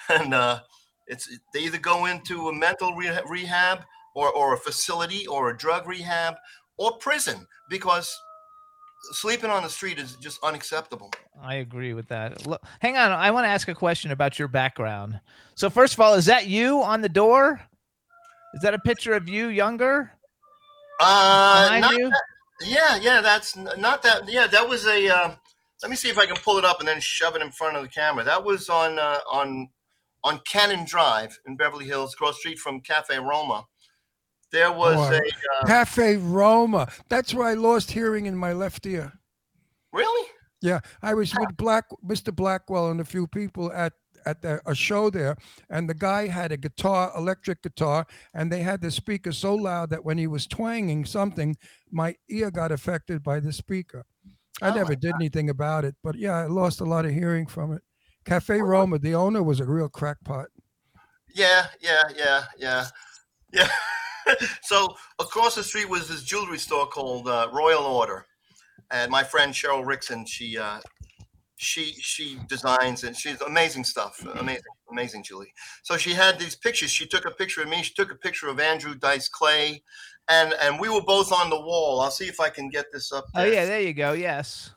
and 0.09 0.35
uh, 0.35 0.61
it's 1.07 1.29
they 1.53 1.61
either 1.61 1.79
go 1.79 2.07
into 2.07 2.49
a 2.49 2.53
mental 2.53 2.93
reha- 2.93 3.29
rehab 3.29 3.81
or 4.15 4.31
or 4.33 4.55
a 4.55 4.59
facility 4.59 5.27
or 5.27 5.51
a 5.51 5.57
drug 5.57 5.87
rehab 5.87 6.35
or 6.79 6.97
prison 6.99 7.47
because 7.69 8.15
sleeping 9.13 9.51
on 9.51 9.63
the 9.63 9.69
street 9.69 9.99
is 9.99 10.17
just 10.17 10.39
unacceptable. 10.43 11.11
I 11.43 11.57
agree 11.57 11.93
with 11.95 12.09
that. 12.09 12.47
Look, 12.47 12.63
hang 12.81 12.97
on. 12.97 13.13
I 13.13 13.31
want 13.31 13.45
to 13.45 13.49
ask 13.49 13.69
a 13.69 13.75
question 13.75 14.13
about 14.13 14.39
your 14.39 14.49
background. 14.49 15.21
So 15.57 15.69
first 15.69 15.93
of 15.95 16.01
all, 16.01 16.15
is 16.15 16.25
that 16.27 16.47
you 16.47 16.83
on 16.83 17.03
the 17.03 17.09
door? 17.09 17.61
Is 18.55 18.63
that 18.63 18.73
a 18.73 18.79
picture 18.79 19.13
of 19.15 19.29
you 19.29 19.49
younger 19.49 20.13
Uh, 21.01 21.79
not 21.81 21.93
you? 21.97 22.09
that- 22.11 22.23
yeah, 22.61 22.97
yeah, 22.97 23.21
that's 23.21 23.57
not 23.57 24.01
that. 24.05 24.29
Yeah, 24.29 24.47
that 24.47 24.67
was 24.69 24.87
a. 24.87 25.09
Uh, 25.09 25.35
let 25.83 25.91
me 25.91 25.97
see 25.97 26.09
if 26.09 26.19
I 26.19 26.25
can 26.25 26.37
pull 26.37 26.57
it 26.57 26.65
up 26.65 26.79
and 26.79 26.89
then 26.89 27.01
shove 27.01 27.35
it 27.35 27.43
in 27.43 27.51
front 27.51 27.77
of 27.77 27.83
the 27.83 27.89
camera. 27.89 28.23
That 28.25 28.43
was 28.45 28.69
on 28.69 28.99
uh, 28.99 29.19
on 29.29 29.69
on 30.25 30.41
Canon 30.49 30.85
Drive 30.85 31.39
in 31.47 31.57
Beverly 31.57 31.85
Hills, 31.85 32.15
cross 32.15 32.39
street 32.39 32.59
from 32.59 32.81
Cafe 32.81 33.17
Roma. 33.19 33.65
There 34.51 34.73
was 34.73 35.11
a 35.11 35.19
uh, 35.19 35.67
Cafe 35.67 36.17
Roma. 36.17 36.89
That's 37.09 37.35
where 37.35 37.47
I 37.47 37.55
lost 37.55 37.91
hearing 37.91 38.27
in 38.27 38.37
my 38.37 38.53
left 38.53 38.87
ear. 38.87 39.13
really. 39.93 40.29
Yeah, 40.63 40.81
I 41.03 41.13
was 41.13 41.35
with 41.35 41.57
Black 41.59 41.85
Mr. 42.07 42.35
Blackwell 42.35 42.91
and 42.91 43.01
a 43.01 43.05
few 43.05 43.27
people 43.27 43.71
at 43.73 43.93
at 44.27 44.41
the, 44.41 44.61
a 44.65 44.75
show 44.75 45.11
there, 45.11 45.37
and 45.69 45.89
the 45.89 45.95
guy 45.95 46.27
had 46.27 46.53
a 46.53 46.57
guitar, 46.57 47.13
electric 47.15 47.63
guitar, 47.63 48.07
and 48.33 48.51
they 48.51 48.63
had 48.63 48.81
the 48.81 48.91
speaker 48.91 49.33
so 49.33 49.55
loud 49.55 49.91
that 49.91 50.05
when 50.05 50.17
he 50.17 50.27
was 50.27 50.47
twanging 50.47 51.05
something, 51.05 51.57
my 51.91 52.15
ear 52.31 52.51
got 52.51 52.73
affected 52.73 53.23
by 53.23 53.41
the 53.41 53.53
speaker. 53.53 54.07
I 54.63 54.71
Oh 54.71 54.75
never 54.75 54.95
did 54.95 55.15
anything 55.17 55.51
about 55.51 55.85
it, 55.85 55.97
but 56.03 56.15
yeah, 56.15 56.37
I 56.37 56.47
lost 56.47 56.81
a 56.81 56.85
lot 56.85 57.05
of 57.05 57.13
hearing 57.13 57.47
from 57.47 57.73
it. 57.73 57.83
Cafe 58.25 58.61
Roma, 58.61 58.99
the 58.99 59.15
owner 59.15 59.43
was 59.43 59.61
a 59.61 59.65
real 59.65 59.89
crackpot. 59.89 60.47
Yeah, 61.35 61.67
yeah, 61.81 62.03
yeah, 62.17 62.45
yeah, 62.59 62.87
yeah. 63.53 63.69
so 64.63 64.95
across 65.19 65.55
the 65.55 65.63
street 65.63 65.89
was 65.89 66.09
this 66.09 66.23
jewelry 66.23 66.59
store 66.59 66.87
called 66.87 67.29
uh, 67.29 67.49
Royal 67.53 67.83
Order, 67.83 68.27
and 68.91 69.11
my 69.11 69.23
friend 69.23 69.53
Cheryl 69.53 69.85
Rickson, 69.85 70.27
she 70.27 70.57
uh, 70.57 70.81
she 71.57 71.93
she 71.93 72.39
designs 72.49 73.05
and 73.05 73.17
she's 73.17 73.41
amazing 73.41 73.85
stuff, 73.85 74.25
amazing, 74.39 74.63
amazing 74.91 75.23
jewelry. 75.23 75.53
So 75.83 75.97
she 75.97 76.13
had 76.13 76.39
these 76.39 76.55
pictures. 76.55 76.91
She 76.91 77.07
took 77.07 77.27
a 77.27 77.31
picture 77.31 77.63
of 77.63 77.69
me. 77.69 77.83
She 77.83 77.95
took 77.95 78.13
a 78.13 78.17
picture 78.17 78.49
of 78.49 78.61
Andrew 78.61 78.95
Dice 78.95 79.29
Clay, 79.29 79.83
and 80.29 80.55
and 80.61 80.79
we 80.79 80.89
were 80.89 81.03
both 81.03 81.33
on 81.33 81.51
the 81.51 81.61
wall. 81.61 82.01
I'll 82.01 82.11
see 82.11 82.27
if 82.27 82.41
I 82.41 82.49
can 82.49 82.69
get 82.69 82.87
this 82.93 83.13
up. 83.13 83.25
Oh 83.35 83.45
yeah, 83.45 83.67
there 83.67 83.81
you 83.81 83.93
go. 83.93 84.13
Yes. 84.13 84.74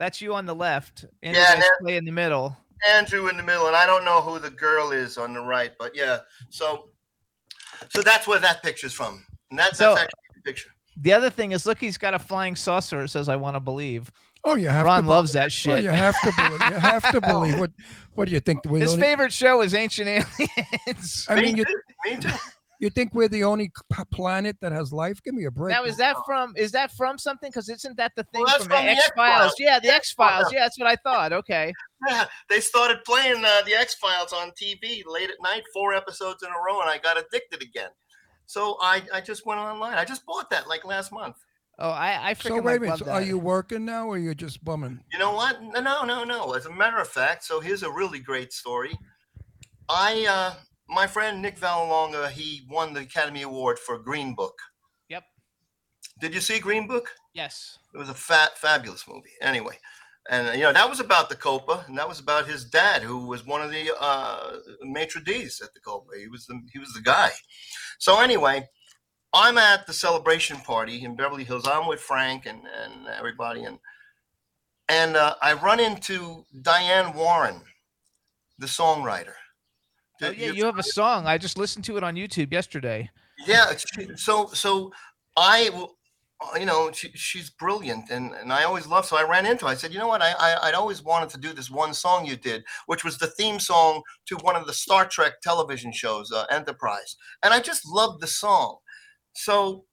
That's 0.00 0.20
you 0.20 0.34
on 0.34 0.46
the 0.46 0.54
left. 0.54 1.04
And 1.22 1.36
Yeah, 1.36 1.52
and 1.54 1.62
play 1.82 1.96
in 1.96 2.04
the 2.04 2.10
middle. 2.10 2.56
Andrew 2.92 3.28
in 3.28 3.36
the 3.36 3.42
middle, 3.42 3.66
and 3.68 3.76
I 3.76 3.84
don't 3.86 4.04
know 4.06 4.20
who 4.22 4.38
the 4.40 4.50
girl 4.50 4.90
is 4.90 5.18
on 5.18 5.34
the 5.34 5.40
right, 5.42 5.72
but 5.78 5.94
yeah. 5.94 6.20
So, 6.48 6.88
so 7.90 8.00
that's 8.02 8.26
where 8.26 8.38
that 8.40 8.62
picture's 8.62 8.94
from, 8.94 9.24
and 9.50 9.58
that's, 9.58 9.76
So- 9.78 9.90
that's 9.94 10.00
actually 10.04 10.20
the 10.36 10.42
picture. 10.42 10.70
The 11.02 11.12
other 11.12 11.30
thing 11.30 11.52
is, 11.52 11.64
look, 11.66 11.78
he's 11.78 11.96
got 11.96 12.14
a 12.14 12.18
flying 12.18 12.56
saucer. 12.56 13.02
It 13.04 13.08
says, 13.10 13.28
"I 13.28 13.36
want 13.36 13.54
to 13.56 13.60
believe." 13.60 14.10
Oh, 14.44 14.54
you 14.56 14.68
have 14.68 14.84
Ron 14.86 15.04
to. 15.04 15.08
loves 15.08 15.32
that 15.34 15.44
Well, 15.44 15.50
shit. 15.50 15.84
you 15.84 15.90
have 15.90 16.14
to 16.22 16.32
believe. 16.36 16.60
You 16.72 16.78
have 16.78 17.10
to 17.12 17.20
believe. 17.32 17.58
What 17.60 17.70
What 18.14 18.26
do 18.26 18.32
you 18.34 18.40
think? 18.40 18.64
We're 18.66 18.80
His 18.80 18.92
only- 18.94 19.02
favorite 19.02 19.32
show 19.32 19.60
is 19.62 19.72
Ancient 19.74 20.08
Aliens. 20.08 21.26
I 21.28 21.40
mean, 21.40 21.56
you, 21.56 21.64
too. 21.64 21.74
Me 22.04 22.16
too. 22.16 22.28
You 22.80 22.90
think 22.90 23.14
we're 23.14 23.28
the 23.28 23.44
only 23.44 23.70
p- 23.92 24.02
planet 24.10 24.56
that 24.60 24.72
has 24.72 24.92
life? 24.92 25.22
Give 25.22 25.34
me 25.34 25.44
a 25.44 25.50
break. 25.50 25.74
Now 25.74 25.84
is 25.84 25.96
that 25.98 26.16
from 26.26 26.54
is 26.56 26.72
that 26.72 26.90
from 26.92 27.18
something? 27.18 27.50
Because 27.50 27.68
isn't 27.68 27.96
that 27.98 28.12
the 28.16 28.24
thing 28.24 28.42
Well, 28.42 28.58
from, 28.58 28.68
from 28.68 28.84
the 28.86 28.90
X 28.90 29.10
Files? 29.14 29.54
Yeah, 29.58 29.78
the 29.78 29.88
X 29.88 30.12
Files. 30.12 30.52
Yeah, 30.52 30.60
that's 30.60 30.78
what 30.78 30.88
I 30.88 30.96
thought. 30.96 31.32
Okay. 31.32 31.72
Yeah, 32.08 32.24
they 32.48 32.60
started 32.60 33.04
playing 33.04 33.44
uh, 33.44 33.62
the 33.66 33.74
X 33.74 33.94
Files 33.94 34.32
on 34.32 34.50
TV 34.52 35.02
late 35.06 35.30
at 35.30 35.36
night, 35.42 35.62
four 35.72 35.92
episodes 35.92 36.42
in 36.42 36.48
a 36.48 36.58
row, 36.66 36.80
and 36.80 36.88
I 36.90 36.98
got 36.98 37.18
addicted 37.18 37.62
again. 37.62 37.90
So 38.46 38.78
I, 38.80 39.02
I 39.14 39.20
just 39.20 39.46
went 39.46 39.60
online. 39.60 39.94
I 39.94 40.04
just 40.04 40.24
bought 40.26 40.50
that 40.50 40.66
like 40.66 40.84
last 40.84 41.12
month. 41.12 41.36
Oh, 41.78 41.90
I 41.90 42.30
I 42.30 42.34
freaking 42.34 42.48
so 42.48 42.60
wait 42.62 42.76
a 42.76 42.80
minute. 42.80 42.98
so 42.98 43.04
that. 43.04 43.12
are 43.12 43.22
you 43.22 43.38
working 43.38 43.84
now, 43.84 44.06
or 44.06 44.18
you're 44.18 44.34
just 44.34 44.64
bumming? 44.64 45.00
You 45.12 45.18
know 45.18 45.32
what? 45.32 45.62
No, 45.62 45.80
no, 45.80 46.04
no, 46.04 46.24
no. 46.24 46.52
As 46.52 46.66
a 46.66 46.72
matter 46.72 46.98
of 46.98 47.08
fact, 47.08 47.44
so 47.44 47.60
here's 47.60 47.82
a 47.82 47.90
really 47.90 48.18
great 48.18 48.52
story. 48.52 48.98
I, 49.88 50.26
uh, 50.28 50.54
my 50.90 51.06
friend 51.06 51.40
Nick 51.40 51.58
Vallelonga, 51.58 52.30
he 52.30 52.66
won 52.68 52.92
the 52.92 53.00
Academy 53.00 53.42
Award 53.42 53.78
for 53.78 53.98
Green 53.98 54.34
Book. 54.34 54.58
Yep. 55.08 55.24
Did 56.20 56.34
you 56.34 56.40
see 56.40 56.58
Green 56.58 56.86
Book? 56.86 57.10
Yes. 57.34 57.78
It 57.94 57.98
was 57.98 58.08
a 58.08 58.14
fat, 58.14 58.58
fabulous 58.58 59.06
movie. 59.08 59.30
Anyway, 59.40 59.78
and 60.28 60.54
you 60.56 60.62
know 60.64 60.72
that 60.72 60.88
was 60.88 61.00
about 61.00 61.28
the 61.28 61.36
Copa, 61.36 61.84
and 61.88 61.96
that 61.96 62.08
was 62.08 62.20
about 62.20 62.46
his 62.46 62.64
dad, 62.64 63.02
who 63.02 63.26
was 63.26 63.46
one 63.46 63.62
of 63.62 63.70
the 63.70 63.90
uh, 64.00 64.56
maitre 64.82 65.22
d's 65.22 65.60
at 65.62 65.72
the 65.74 65.80
Copa. 65.80 66.10
He 66.18 66.28
was 66.28 66.46
the 66.46 66.60
he 66.72 66.78
was 66.78 66.92
the 66.92 67.00
guy. 67.00 67.30
So 67.98 68.20
anyway, 68.20 68.68
I'm 69.32 69.58
at 69.58 69.86
the 69.86 69.92
celebration 69.92 70.58
party 70.58 71.04
in 71.04 71.16
Beverly 71.16 71.44
Hills. 71.44 71.66
I'm 71.66 71.86
with 71.86 72.00
Frank 72.00 72.46
and 72.46 72.62
and 72.82 73.06
everybody, 73.06 73.64
and 73.64 73.78
and 74.88 75.16
uh, 75.16 75.36
I 75.40 75.54
run 75.54 75.80
into 75.80 76.44
Diane 76.62 77.14
Warren, 77.14 77.62
the 78.58 78.66
songwriter. 78.66 79.34
Oh 80.22 80.30
yeah, 80.30 80.52
you 80.52 80.64
have 80.64 80.78
a 80.78 80.82
song. 80.82 81.26
I 81.26 81.38
just 81.38 81.56
listened 81.56 81.84
to 81.86 81.96
it 81.96 82.04
on 82.04 82.14
YouTube 82.16 82.52
yesterday. 82.52 83.10
yeah 83.46 83.72
so 84.16 84.46
so 84.52 84.92
i 85.36 85.70
you 86.58 86.66
know 86.66 86.90
she, 86.92 87.08
she's 87.14 87.50
brilliant 87.50 88.10
and 88.10 88.32
and 88.34 88.52
i 88.52 88.64
always 88.64 88.86
love 88.86 89.04
so 89.04 89.16
i 89.16 89.22
ran 89.22 89.46
into 89.46 89.64
her. 89.64 89.70
i 89.70 89.74
said 89.74 89.92
you 89.92 89.98
know 89.98 90.08
what 90.08 90.22
I, 90.22 90.32
I 90.32 90.68
i'd 90.68 90.74
always 90.74 91.02
wanted 91.02 91.28
to 91.30 91.38
do 91.38 91.52
this 91.52 91.70
one 91.70 91.92
song 91.94 92.26
you 92.26 92.36
did 92.36 92.64
which 92.86 93.04
was 93.04 93.18
the 93.18 93.26
theme 93.26 93.58
song 93.60 94.02
to 94.26 94.36
one 94.36 94.56
of 94.56 94.66
the 94.66 94.72
star 94.72 95.06
trek 95.06 95.40
television 95.42 95.92
shows 95.92 96.32
uh, 96.32 96.44
enterprise 96.50 97.16
and 97.42 97.52
i 97.52 97.60
just 97.60 97.86
loved 97.86 98.20
the 98.20 98.26
song 98.26 98.78
so 99.34 99.84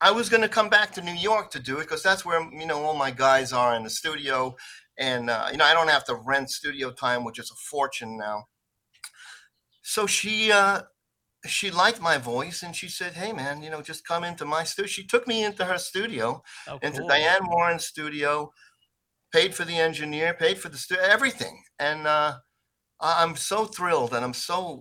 i 0.00 0.10
was 0.10 0.28
going 0.28 0.42
to 0.42 0.48
come 0.48 0.68
back 0.70 0.90
to 0.92 1.02
new 1.02 1.12
york 1.14 1.50
to 1.50 1.58
do 1.60 1.78
it 1.78 1.82
because 1.82 2.02
that's 2.02 2.24
where 2.24 2.40
you 2.52 2.66
know 2.66 2.82
all 2.82 2.96
my 2.96 3.10
guys 3.10 3.52
are 3.52 3.74
in 3.74 3.82
the 3.82 3.90
studio 3.90 4.54
and 4.98 5.28
uh, 5.28 5.48
you 5.50 5.58
know 5.58 5.64
i 5.66 5.74
don't 5.74 5.88
have 5.90 6.04
to 6.04 6.14
rent 6.14 6.50
studio 6.50 6.90
time 6.90 7.24
which 7.24 7.38
is 7.38 7.50
a 7.50 7.54
fortune 7.56 8.16
now 8.18 8.44
so 9.84 10.06
she 10.06 10.50
uh 10.50 10.80
she 11.46 11.70
liked 11.70 12.00
my 12.00 12.16
voice 12.16 12.62
and 12.62 12.74
she 12.74 12.88
said, 12.88 13.12
Hey 13.12 13.32
man, 13.32 13.62
you 13.62 13.68
know, 13.68 13.82
just 13.82 14.06
come 14.06 14.24
into 14.24 14.46
my 14.46 14.64
studio. 14.64 14.88
She 14.88 15.04
took 15.06 15.28
me 15.28 15.44
into 15.44 15.64
her 15.64 15.76
studio, 15.78 16.42
Oh, 16.66 16.78
into 16.82 17.00
cool. 17.00 17.08
Diane 17.08 17.46
Warren's 17.46 17.84
studio, 17.84 18.50
paid 19.30 19.54
for 19.54 19.64
the 19.66 19.76
engineer, 19.76 20.32
paid 20.32 20.58
for 20.58 20.70
the 20.70 20.78
studio, 20.78 21.04
everything. 21.04 21.62
And 21.78 22.06
uh, 22.06 22.36
I'm 22.98 23.36
so 23.36 23.66
thrilled 23.66 24.14
and 24.14 24.24
I'm 24.24 24.32
so, 24.32 24.80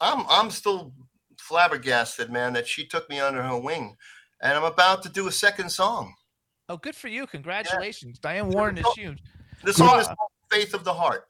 I'm, 0.00 0.24
I'm 0.30 0.50
still 0.50 0.92
flabbergasted, 1.40 2.30
man, 2.30 2.52
that 2.52 2.68
she 2.68 2.86
took 2.86 3.10
me 3.10 3.18
under 3.18 3.42
her 3.42 3.58
wing. 3.58 3.96
and 4.42 4.56
I'm 4.56 4.64
about 4.64 5.02
to 5.02 5.08
do 5.08 5.26
a 5.26 5.32
second 5.32 5.70
song. 5.70 6.14
Oh, 6.68 6.76
good 6.76 6.94
for 6.94 7.08
you! 7.08 7.26
Congratulations, 7.26 8.20
Diane 8.20 8.48
Warren 8.48 8.78
is 8.78 8.86
huge. 8.94 9.18
The 9.64 9.72
song 9.72 9.98
is 9.98 10.06
called 10.06 10.30
"Faith 10.52 10.72
of 10.72 10.84
the 10.84 10.94
Heart." 10.94 11.24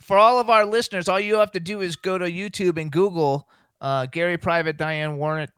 For 0.00 0.16
all 0.18 0.38
of 0.38 0.50
our 0.50 0.64
listeners, 0.64 1.08
all 1.08 1.20
you 1.20 1.36
have 1.36 1.52
to 1.52 1.60
do 1.60 1.80
is 1.80 1.96
go 1.96 2.18
to 2.18 2.26
YouTube 2.30 2.80
and 2.80 2.90
Google 2.90 3.48
uh, 3.80 4.06
Gary 4.06 4.38
Private, 4.38 4.76
Diane 4.76 5.16
Warren, 5.18 5.48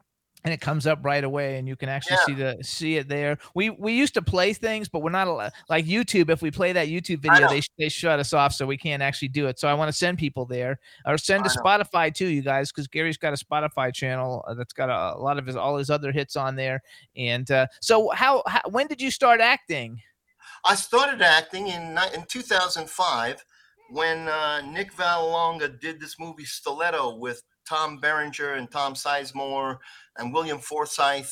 and 0.43 0.53
it 0.53 0.59
comes 0.61 0.87
up 0.87 0.99
right 1.03 1.23
away, 1.23 1.57
and 1.57 1.67
you 1.67 1.75
can 1.75 1.87
actually 1.89 2.15
Yeah. 2.15 2.25
see 2.25 2.33
the 2.33 2.63
see 2.63 2.97
it 2.97 3.07
there. 3.07 3.37
We 3.53 3.69
we 3.69 3.93
used 3.93 4.15
to 4.15 4.21
play 4.21 4.53
things, 4.53 4.89
but 4.89 5.01
we're 5.03 5.11
not 5.11 5.27
allowed, 5.27 5.51
like 5.69 5.85
YouTube. 5.85 6.29
If 6.29 6.41
we 6.41 6.49
play 6.49 6.73
that 6.73 6.87
YouTube 6.87 7.19
video, 7.19 7.47
they 7.47 7.61
they 7.77 7.89
shut 7.89 8.19
us 8.19 8.33
off, 8.33 8.53
so 8.53 8.65
we 8.65 8.77
can't 8.77 9.03
actually 9.03 9.27
do 9.27 9.47
it. 9.47 9.59
So 9.59 9.67
I 9.67 9.73
want 9.75 9.89
to 9.89 9.93
send 9.93 10.17
people 10.17 10.45
there, 10.45 10.79
or 11.05 11.17
send 11.17 11.43
to 11.45 11.49
know. 11.55 11.61
Spotify 11.63 12.13
too, 12.13 12.27
you 12.27 12.41
guys, 12.41 12.71
because 12.71 12.87
Gary's 12.87 13.17
got 13.17 13.33
a 13.33 13.45
Spotify 13.45 13.93
channel 13.93 14.43
uh, 14.47 14.55
that's 14.55 14.73
got 14.73 14.89
a, 14.89 15.15
a 15.17 15.21
lot 15.21 15.37
of 15.37 15.45
his 15.45 15.55
all 15.55 15.77
his 15.77 15.89
other 15.91 16.11
hits 16.11 16.35
on 16.35 16.55
there. 16.55 16.81
And 17.15 17.49
uh, 17.51 17.67
so, 17.79 18.09
how, 18.09 18.41
how 18.47 18.61
when 18.69 18.87
did 18.87 19.01
you 19.01 19.11
start 19.11 19.41
acting? 19.41 20.01
I 20.65 20.75
started 20.75 21.21
acting 21.21 21.67
in 21.67 21.97
in 22.15 22.25
2005 22.27 23.45
when 23.91 24.27
uh, 24.29 24.61
Nick 24.61 24.93
Vallelonga 24.93 25.79
did 25.79 25.99
this 25.99 26.17
movie 26.17 26.45
Stiletto 26.45 27.17
with 27.17 27.43
Tom 27.67 27.99
Berenger 27.99 28.53
and 28.53 28.71
Tom 28.71 28.93
Sizemore 28.93 29.77
and 30.17 30.33
William 30.33 30.59
Forsythe, 30.59 31.29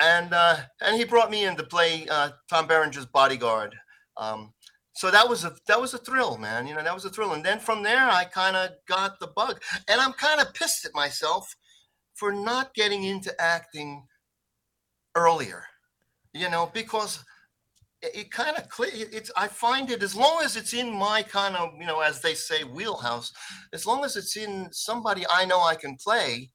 and 0.00 0.32
uh, 0.32 0.56
and 0.80 0.96
he 0.96 1.04
brought 1.04 1.30
me 1.30 1.44
in 1.44 1.56
to 1.56 1.64
play 1.64 2.06
uh, 2.08 2.30
Tom 2.48 2.68
Berenger's 2.68 3.06
bodyguard. 3.06 3.74
Um, 4.16 4.52
so 4.94 5.10
that 5.10 5.28
was 5.28 5.44
a 5.44 5.54
that 5.66 5.80
was 5.80 5.92
a 5.94 5.98
thrill, 5.98 6.38
man. 6.38 6.66
You 6.66 6.74
know 6.74 6.84
that 6.84 6.94
was 6.94 7.04
a 7.04 7.10
thrill, 7.10 7.32
and 7.32 7.44
then 7.44 7.58
from 7.58 7.82
there 7.82 8.08
I 8.08 8.24
kind 8.24 8.56
of 8.56 8.70
got 8.88 9.18
the 9.18 9.28
bug, 9.28 9.60
and 9.88 10.00
I'm 10.00 10.12
kind 10.12 10.40
of 10.40 10.54
pissed 10.54 10.84
at 10.84 10.94
myself 10.94 11.54
for 12.14 12.32
not 12.32 12.74
getting 12.74 13.04
into 13.04 13.34
acting 13.40 14.06
earlier. 15.16 15.64
You 16.32 16.48
know 16.50 16.70
because 16.72 17.24
it, 18.02 18.30
kind 18.30 18.56
of 18.56 18.68
clear 18.68 18.90
it's 18.94 19.30
i 19.36 19.46
find 19.46 19.90
it 19.90 20.02
as 20.02 20.14
long 20.16 20.40
as 20.42 20.56
it's 20.56 20.72
in 20.72 20.90
my 20.90 21.22
kind 21.22 21.54
of 21.56 21.70
you 21.78 21.86
know 21.86 22.00
as 22.00 22.20
they 22.20 22.34
say 22.34 22.64
wheelhouse 22.64 23.32
as 23.72 23.86
long 23.86 24.04
as 24.04 24.16
it's 24.16 24.36
in 24.36 24.68
somebody 24.72 25.24
i 25.30 25.44
know 25.44 25.60
i 25.60 25.74
can 25.74 25.96
play 25.96 26.50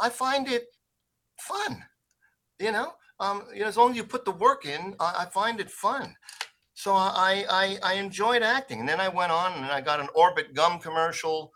i 0.00 0.08
find 0.08 0.48
it 0.48 0.64
fun 1.40 1.82
you 2.58 2.72
know? 2.72 2.92
Um 3.18 3.44
you 3.52 3.60
know 3.60 3.66
as 3.66 3.76
long 3.76 3.90
as 3.90 3.96
you 3.96 4.04
put 4.04 4.24
the 4.24 4.32
work 4.32 4.64
in 4.64 4.94
i, 5.00 5.14
I 5.20 5.24
find 5.26 5.60
it 5.60 5.70
fun. 5.70 6.14
So 6.74 6.94
I, 6.94 7.44
I 7.50 7.78
i 7.82 7.94
enjoyed 7.94 8.42
acting. 8.42 8.80
And 8.80 8.88
then 8.88 9.00
i 9.00 9.08
went 9.08 9.32
on 9.32 9.52
and 9.52 9.66
i 9.66 9.80
got 9.80 10.00
an 10.00 10.08
orbit 10.14 10.54
gum 10.54 10.78
commercial 10.78 11.52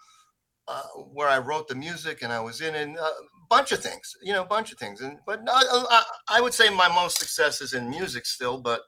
uh, 0.69 0.83
where 1.13 1.29
i 1.29 1.39
wrote 1.39 1.69
the 1.69 1.75
music 1.75 2.23
and 2.23 2.33
i 2.33 2.41
was 2.41 2.61
in 2.61 2.75
it, 2.75 2.89
a 2.89 3.11
bunch 3.51 3.73
of 3.73 3.81
things 3.81 4.15
you 4.23 4.33
know 4.33 4.43
a 4.43 4.47
bunch 4.47 4.73
of 4.73 4.79
things. 4.79 5.01
And 5.01 5.19
but 5.27 5.41
I, 5.49 5.63
I, 5.91 6.03
I 6.37 6.41
would 6.41 6.55
say 6.55 6.69
my 6.69 6.89
most 6.89 7.19
success 7.19 7.61
is 7.61 7.73
in 7.73 7.89
music 7.89 8.27
still 8.27 8.61
but 8.61 8.83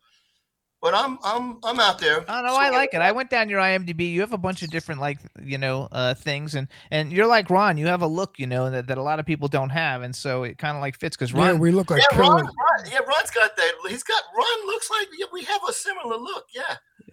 but 0.82 0.94
I'm 0.94 1.18
I'm 1.24 1.58
I'm 1.64 1.80
out 1.80 1.98
there. 1.98 2.24
Oh 2.28 2.42
no, 2.42 2.54
I 2.54 2.70
like 2.70 2.90
it. 2.92 3.00
I 3.00 3.12
went 3.12 3.30
down 3.30 3.48
your 3.48 3.60
IMDb. 3.60 4.10
You 4.10 4.20
have 4.20 4.32
a 4.32 4.38
bunch 4.38 4.62
of 4.62 4.70
different 4.70 5.00
like 5.00 5.18
you 5.42 5.58
know 5.58 5.88
uh, 5.92 6.14
things, 6.14 6.54
and 6.54 6.68
and 6.90 7.12
you're 7.12 7.26
like 7.26 7.50
Ron. 7.50 7.76
You 7.78 7.86
have 7.86 8.02
a 8.02 8.06
look, 8.06 8.38
you 8.38 8.46
know, 8.46 8.70
that, 8.70 8.86
that 8.86 8.98
a 8.98 9.02
lot 9.02 9.18
of 9.18 9.26
people 9.26 9.48
don't 9.48 9.70
have, 9.70 10.02
and 10.02 10.14
so 10.14 10.42
it 10.44 10.58
kind 10.58 10.76
of 10.76 10.80
like 10.80 10.98
fits 10.98 11.16
because 11.16 11.32
Ron. 11.32 11.46
Yeah, 11.54 11.60
we 11.60 11.70
look 11.72 11.90
like 11.90 12.02
Yeah, 12.12 12.18
Ron, 12.18 12.38
killers. 12.40 12.54
Ron, 12.82 12.90
yeah, 12.92 12.98
Ron's 12.98 13.30
got 13.30 13.56
that. 13.56 13.72
He's 13.88 14.02
got 14.02 14.22
Ron 14.36 14.66
looks 14.66 14.90
like 14.90 15.08
yeah, 15.18 15.26
we 15.32 15.42
have 15.44 15.60
a 15.68 15.72
similar 15.72 16.16
look. 16.16 16.44
Yeah, 16.54 16.76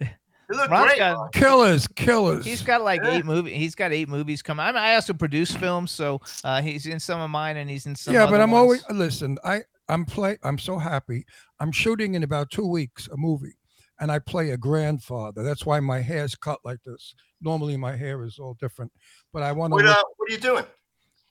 you 0.50 0.56
look 0.56 0.70
Ron's 0.70 0.86
great. 0.90 0.98
got- 0.98 1.16
Ron. 1.16 1.30
Killers, 1.32 1.86
killers. 1.88 2.44
He's 2.44 2.62
got 2.62 2.82
like 2.82 3.00
Yeah. 3.02 3.12
eight 3.16 3.24
movie. 3.24 3.54
He's 3.54 3.74
got 3.74 3.92
eight 3.92 4.08
movies 4.08 4.42
coming. 4.42 4.64
I, 4.64 4.72
mean, 4.72 4.76
I 4.82 4.94
also 4.94 5.14
produce 5.14 5.52
films, 5.52 5.90
so 5.90 6.20
uh, 6.44 6.60
he's 6.62 6.86
in 6.86 7.00
some 7.00 7.20
of 7.20 7.30
mine, 7.30 7.56
and 7.56 7.68
he's 7.70 7.86
in 7.86 7.96
some. 7.96 8.12
yeah, 8.14 8.26
but 8.26 8.40
I'm 8.40 8.50
ones. 8.50 8.60
always 8.62 8.84
listen. 8.90 9.38
I 9.42 9.62
I'm 9.88 10.04
play. 10.04 10.38
I'm 10.42 10.58
so 10.58 10.78
happy. 10.78 11.24
I'm 11.60 11.72
shooting 11.72 12.14
in 12.14 12.22
about 12.22 12.50
two 12.50 12.66
weeks 12.66 13.08
a 13.08 13.16
movie, 13.16 13.54
and 14.00 14.10
I 14.10 14.18
play 14.18 14.50
a 14.50 14.56
grandfather. 14.56 15.42
That's 15.42 15.66
why 15.66 15.80
my 15.80 16.00
hair's 16.00 16.34
cut 16.34 16.58
like 16.64 16.82
this. 16.84 17.14
Normally 17.40 17.76
my 17.76 17.94
hair 17.96 18.24
is 18.24 18.38
all 18.38 18.54
different, 18.60 18.92
but 19.32 19.42
I 19.42 19.52
want 19.52 19.72
to. 19.72 19.76
What, 19.76 19.86
uh, 19.86 20.02
what 20.16 20.30
are 20.30 20.32
you 20.32 20.38
doing? 20.40 20.64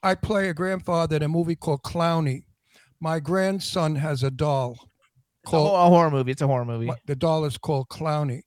I 0.04 0.16
play 0.16 0.50
a 0.50 0.54
grandfather 0.54 1.16
in 1.16 1.24
a 1.24 1.28
movie 1.28 1.56
called 1.56 1.82
Clowny. 1.84 2.44
My 3.00 3.20
grandson 3.20 3.96
has 3.96 4.24
a 4.24 4.32
doll 4.32 4.74
It's 5.44 5.48
a, 5.48 5.52
called. 5.52 5.76
a 5.76 5.90
horror 5.90 6.12
movie. 6.12 6.32
It's 6.32 6.42
a 6.42 6.48
horror 6.48 6.66
movie. 6.66 6.92
The 7.06 7.16
doll 7.16 7.46
is 7.46 7.58
called 7.58 7.88
Clowny. 7.90 8.40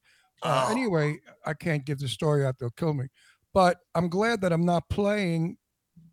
Uh, 0.42 0.66
Oh. 0.68 0.70
Anyway, 0.70 1.18
I 1.46 1.54
can't 1.54 1.84
give 1.84 1.98
the 1.98 2.08
story 2.08 2.44
out; 2.46 2.56
they'll 2.58 2.70
kill 2.70 2.94
me. 2.94 3.06
But 3.54 3.78
I'm 3.94 4.08
glad 4.08 4.42
that 4.42 4.52
I'm 4.52 4.66
not 4.66 4.86
playing, 4.90 5.56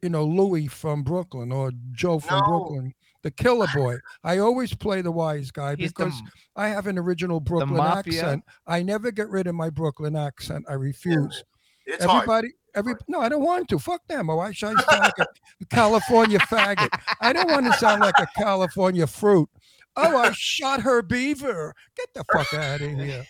you 0.01 0.09
know, 0.09 0.25
Louis 0.25 0.67
from 0.67 1.03
Brooklyn 1.03 1.51
or 1.51 1.71
Joe 1.91 2.19
from 2.19 2.39
No. 2.39 2.45
Brooklyn, 2.47 2.93
the 3.23 3.31
Killer 3.31 3.67
Boy. 3.73 3.97
I 4.23 4.37
always 4.37 4.73
play 4.75 5.01
the 5.01 5.11
wise 5.11 5.49
guy 5.49 5.75
He's 5.75 5.91
the 5.93 6.05
because 6.05 6.19
m- 6.19 6.27
I 6.55 6.67
have 6.67 6.87
an 6.87 6.99
original 6.99 7.39
Brooklyn 7.39 7.79
accent. 7.81 8.43
I 8.67 8.83
never 8.83 9.11
get 9.11 9.29
rid 9.29 9.47
of 9.47 9.55
my 9.55 9.69
Brooklyn 9.69 10.15
accent. 10.15 10.65
I 10.69 10.73
refuse. 10.73 11.43
It's 11.85 12.05
hard. 12.05 12.23
Everybody, 12.23 12.49
every 12.75 12.95
no, 13.07 13.19
I 13.19 13.29
don't 13.29 13.41
want 13.43 13.67
to. 13.69 13.79
Fuck 13.79 14.07
them. 14.07 14.29
Oh, 14.29 14.33
or 14.33 14.37
why 14.37 14.51
should 14.51 14.77
I 14.77 14.81
sound 14.83 15.01
like 15.01 15.19
a 15.19 15.65
California 15.69 16.39
faggot? 16.39 16.89
I 17.19 17.33
don't 17.33 17.49
want 17.49 17.65
to 17.65 17.73
sound 17.73 18.01
like 18.01 18.19
a 18.19 18.27
California 18.37 19.07
fruit. 19.07 19.49
Oh, 19.95 20.17
I 20.17 20.31
shot 20.31 20.81
her 20.81 21.01
beaver. 21.01 21.73
Get 21.95 22.13
the 22.13 22.23
fuck 22.33 22.53
out 22.53 22.81
of 22.81 22.91
here. 22.91 23.25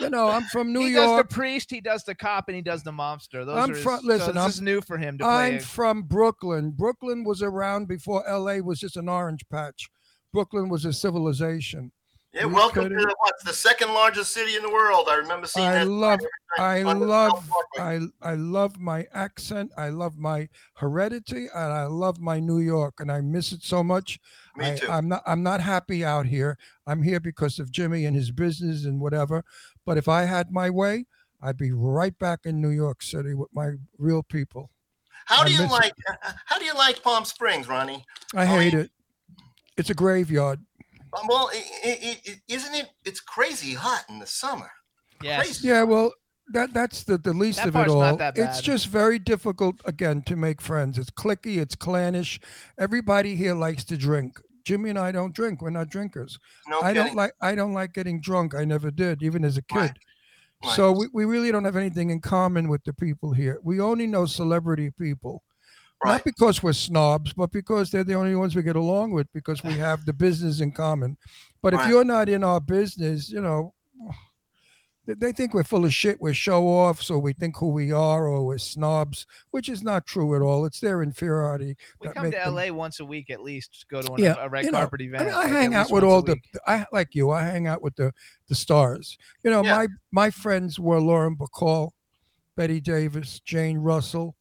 You 0.00 0.10
know, 0.10 0.28
I'm 0.28 0.44
from 0.44 0.72
New 0.72 0.80
York 0.80 0.90
he 0.90 0.94
does 0.94 1.18
the 1.18 1.34
priest, 1.34 1.70
he 1.70 1.80
does 1.80 2.04
the 2.04 2.14
cop, 2.14 2.48
and 2.48 2.56
he 2.56 2.62
does 2.62 2.82
the 2.82 2.92
mobster. 2.92 3.44
Those 3.46 3.56
I'm 3.56 3.70
are 3.70 3.74
his- 3.74 3.82
fro- 3.82 3.98
so 4.00 4.06
listen, 4.06 4.34
this 4.34 4.42
I'm- 4.42 4.50
is 4.50 4.60
new 4.60 4.80
for 4.80 4.98
him 4.98 5.18
to 5.18 5.24
play. 5.24 5.48
I'm 5.48 5.54
a- 5.56 5.60
from 5.60 6.02
Brooklyn. 6.02 6.70
Brooklyn 6.70 7.24
was 7.24 7.42
around 7.42 7.88
before 7.88 8.22
LA 8.28 8.60
was 8.60 8.78
just 8.78 8.96
an 8.96 9.08
orange 9.08 9.44
patch. 9.50 9.88
Brooklyn 10.32 10.68
was 10.68 10.84
a 10.84 10.92
civilization. 10.92 11.92
Yeah, 12.36 12.44
welcome 12.44 12.88
to 12.88 13.14
what's 13.20 13.42
the 13.44 13.52
second 13.52 13.92
largest 13.94 14.32
city 14.32 14.56
in 14.56 14.62
the 14.62 14.70
world. 14.70 15.08
I 15.08 15.14
remember 15.16 15.46
seeing 15.46 15.66
I 15.66 15.72
that. 15.84 15.88
love 15.88 16.20
I 16.58 16.82
the 16.82 16.94
love 16.94 17.50
I 17.78 18.00
I 18.22 18.34
love 18.34 18.78
my 18.78 19.06
accent. 19.12 19.72
I 19.76 19.88
love 19.88 20.18
my 20.18 20.48
heredity 20.74 21.48
and 21.54 21.72
I 21.72 21.84
love 21.84 22.20
my 22.20 22.38
New 22.40 22.58
York 22.58 22.94
and 23.00 23.10
I 23.10 23.20
miss 23.20 23.52
it 23.52 23.62
so 23.62 23.82
much. 23.82 24.18
Me 24.56 24.72
I, 24.72 24.76
too. 24.76 24.88
I'm 24.90 25.08
not 25.08 25.22
I'm 25.26 25.42
not 25.42 25.60
happy 25.60 26.04
out 26.04 26.26
here. 26.26 26.58
I'm 26.86 27.02
here 27.02 27.20
because 27.20 27.58
of 27.58 27.70
Jimmy 27.70 28.04
and 28.04 28.14
his 28.16 28.30
business 28.30 28.84
and 28.84 29.00
whatever. 29.00 29.44
But 29.84 29.98
if 29.98 30.08
I 30.08 30.22
had 30.24 30.50
my 30.50 30.70
way, 30.70 31.06
I'd 31.42 31.56
be 31.58 31.72
right 31.72 32.16
back 32.18 32.40
in 32.44 32.60
New 32.60 32.70
York 32.70 33.02
City 33.02 33.34
with 33.34 33.48
my 33.52 33.72
real 33.98 34.22
people. 34.22 34.70
how 35.26 35.42
I 35.42 35.46
do 35.46 35.52
you 35.52 35.62
miss 35.62 35.70
it. 35.70 35.72
like? 35.72 35.92
How 36.46 36.58
do 36.58 36.64
you 36.64 36.74
like 36.74 37.02
Palm 37.02 37.24
Springs, 37.24 37.68
Ronnie? 37.68 38.04
I 38.34 38.44
Oh, 38.44 38.46
hate 38.58 38.74
it. 38.74 38.90
It's 39.76 39.90
a 39.90 39.94
graveyard. 39.94 40.60
Um, 41.18 41.26
well, 41.28 41.50
i 41.52 41.62
i 41.84 42.18
i 42.28 42.40
isn't 42.48 42.74
it? 42.74 42.88
It's 43.04 43.20
crazy 43.20 43.74
hot 43.74 44.04
in 44.08 44.18
the 44.18 44.26
summer. 44.26 44.70
yes. 45.22 45.62
Yeah, 45.62 45.82
well, 45.82 46.12
that 46.52 46.72
that's 46.72 47.02
the, 47.04 47.18
the 47.18 47.32
least 47.32 47.58
That 47.58 47.68
of 47.68 47.74
it 47.74 47.78
part's 47.78 47.92
not 47.92 48.10
all. 48.10 48.16
that 48.16 48.38
It's 48.38 48.60
just 48.60 48.86
very 48.88 49.18
difficult 49.18 49.76
again 49.84 50.22
to 50.26 50.36
make 50.36 50.60
friends. 50.60 50.98
It's 50.98 51.10
clicky, 51.10 51.58
it's 51.58 51.74
clannish. 51.74 52.38
Everybody 52.78 53.34
here 53.34 53.54
likes 53.54 53.84
to 53.84 53.96
drink. 53.96 54.38
Jimmy 54.64 54.90
and 54.90 54.98
I 54.98 55.12
don't 55.12 55.34
drink. 55.34 55.62
We're 55.62 55.70
not 55.70 55.88
drinkers. 55.90 56.38
No 56.68 56.80
I 56.80 56.92
kidding. 56.92 57.06
don't 57.06 57.16
like 57.16 57.32
I 57.40 57.54
don't 57.54 57.72
like 57.72 57.92
getting 57.92 58.20
drunk. 58.20 58.54
I 58.54 58.64
never 58.64 58.90
did, 58.90 59.22
even 59.22 59.44
as 59.44 59.56
a 59.56 59.62
kid. 59.62 59.76
Right. 59.76 59.98
Right. 60.64 60.74
So 60.74 60.90
we, 60.92 61.06
we 61.12 61.24
really 61.24 61.52
don't 61.52 61.64
have 61.64 61.76
anything 61.76 62.10
in 62.10 62.20
common 62.20 62.68
with 62.68 62.82
the 62.84 62.92
people 62.92 63.32
here. 63.32 63.60
We 63.62 63.78
only 63.80 64.06
know 64.06 64.24
celebrity 64.26 64.90
people. 64.90 65.42
Right. 66.04 66.12
Not 66.12 66.24
because 66.24 66.62
we're 66.62 66.72
snobs, 66.74 67.32
but 67.32 67.50
because 67.50 67.90
they're 67.90 68.04
the 68.04 68.14
only 68.14 68.36
ones 68.36 68.54
we 68.54 68.62
get 68.62 68.76
along 68.76 69.12
with 69.12 69.32
because 69.32 69.64
we 69.64 69.72
have 69.74 70.04
the 70.04 70.12
business 70.12 70.60
in 70.60 70.72
common. 70.72 71.16
But 71.62 71.74
if 71.74 71.86
you're 71.88 72.04
not 72.04 72.28
in 72.28 72.44
our 72.44 72.60
business, 72.60 73.30
you 73.30 73.40
know, 73.40 73.72
they- 75.06 75.32
think 75.32 75.54
we're 75.54 75.64
full 75.64 75.84
of 75.84 75.94
shit. 75.94 76.20
We're 76.20 76.34
show 76.34 76.64
offs, 76.66 77.10
or 77.10 77.18
we 77.20 77.32
think 77.32 77.56
who 77.56 77.68
we 77.68 77.92
are, 77.92 78.26
or 78.26 78.44
we're 78.44 78.58
snobs, 78.58 79.24
which 79.52 79.68
is 79.68 79.82
not 79.82 80.04
true 80.04 80.34
at 80.36 80.42
all. 80.42 80.64
It's 80.66 80.80
their 80.80 81.02
inferiority. 81.02 81.76
We 82.00 82.08
come 82.08 82.24
to 82.24 82.30
them- 82.30 82.54
LA 82.54 82.70
once 82.70 82.98
a 83.00 83.04
week 83.04 83.30
at 83.30 83.40
least. 83.40 83.86
Go 83.88 84.02
to 84.02 84.12
an, 84.14 84.22
Yeah, 84.22 84.34
a 84.38 84.48
red 84.48 84.64
you 84.64 84.72
know, 84.72 84.78
carpet 84.78 85.00
I, 85.00 85.04
event. 85.04 85.24
mean, 85.26 85.34
I 85.34 85.38
like, 85.38 85.48
hang 85.48 85.74
out 85.74 85.90
with 85.92 86.04
all 86.04 86.22
the. 86.22 86.36
I 86.66 86.86
like 86.92 87.14
you. 87.14 87.30
I 87.30 87.42
hang 87.44 87.66
out 87.68 87.82
with 87.82 87.94
the 87.96 88.12
the 88.48 88.54
stars. 88.54 89.16
You 89.44 89.50
know, 89.50 89.62
Yeah. 89.64 89.76
my 89.76 89.86
my 90.10 90.30
friends 90.30 90.78
were 90.78 91.00
Lauren 91.00 91.36
Bacall, 91.36 91.92
Bette 92.56 92.80
Davis, 92.80 93.40
Jane 93.40 93.78
Russell. 93.78 94.34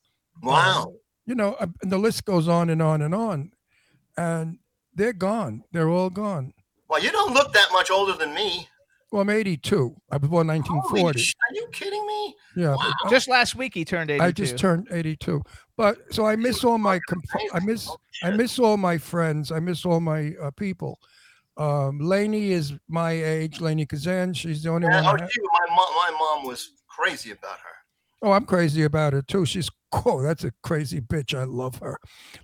Wow. 0.44 0.88
uh, 0.90 0.92
you 1.26 1.36
know, 1.36 1.54
uh, 1.60 1.68
and 1.82 1.92
the 1.92 1.98
list 1.98 2.26
goes 2.26 2.48
on 2.48 2.70
and 2.70 2.82
on 2.82 3.02
and 3.02 3.14
on, 3.16 3.52
and 4.18 4.60
they're 4.94 5.14
gone. 5.14 5.64
They're 5.72 5.90
all 5.90 6.10
gone. 6.10 6.54
Well, 6.90 7.04
you 7.04 7.12
don't 7.12 7.34
look 7.34 7.52
that 7.54 7.68
much 7.72 7.90
older 7.92 8.14
than 8.14 8.34
me. 8.34 8.68
Well, 9.12 9.22
I'm 9.22 9.30
82. 9.30 9.96
I 10.12 10.18
was 10.18 10.30
born 10.30 10.48
Holy 10.48 10.60
1940. 10.60 11.20
sh- 11.20 11.34
Are 11.50 11.56
you 11.56 11.68
kidding 11.72 12.06
me? 12.06 12.36
Yeah, 12.56 12.76
Wow. 12.76 12.94
but 13.04 13.10
Just 13.10 13.28
last 13.30 13.56
week 13.56 13.74
he 13.74 13.86
turned 13.86 14.12
82. 14.12 14.24
I 14.26 14.32
just 14.32 14.58
turned 14.58 14.88
82. 14.92 15.42
But 15.78 15.98
so 16.12 16.26
I 16.26 16.36
miss 16.36 16.64
all 16.64 16.78
my 16.78 17.00
comp- 17.08 17.26
I 17.54 17.60
miss 17.60 17.90
I 18.24 18.32
miss 18.32 18.60
all 18.60 18.78
my 18.78 18.98
friends. 18.98 19.52
I 19.52 19.60
miss 19.60 19.86
all 19.86 20.00
my 20.00 20.34
uh, 20.42 20.52
people. 20.52 21.00
Um, 21.58 22.00
Lainie 22.02 22.50
is 22.52 22.74
my 22.90 23.12
age. 23.12 23.60
Lainie 23.60 23.88
Kazan. 23.88 24.34
She's 24.34 24.64
the 24.64 24.70
only 24.70 24.88
Yeah, 24.88 25.02
one. 25.04 25.22
oh, 25.22 25.24
I 25.24 25.28
my 25.70 25.76
mom, 25.76 25.94
my 25.96 26.18
mom 26.20 26.46
was 26.48 26.72
crazy 26.88 27.32
about 27.32 27.60
her. 27.60 27.75
Oh, 28.26 28.32
I'm 28.32 28.46
crazy 28.46 28.82
about 28.82 29.14
her 29.14 29.22
too. 29.22 29.46
She's 29.46 29.70
cool. 29.92 30.24
That's 30.24 30.44
a 30.44 30.52
crazy 30.64 31.00
bitch. 31.00 31.38
I 31.38 31.44
love 31.44 31.78
her. 31.78 31.98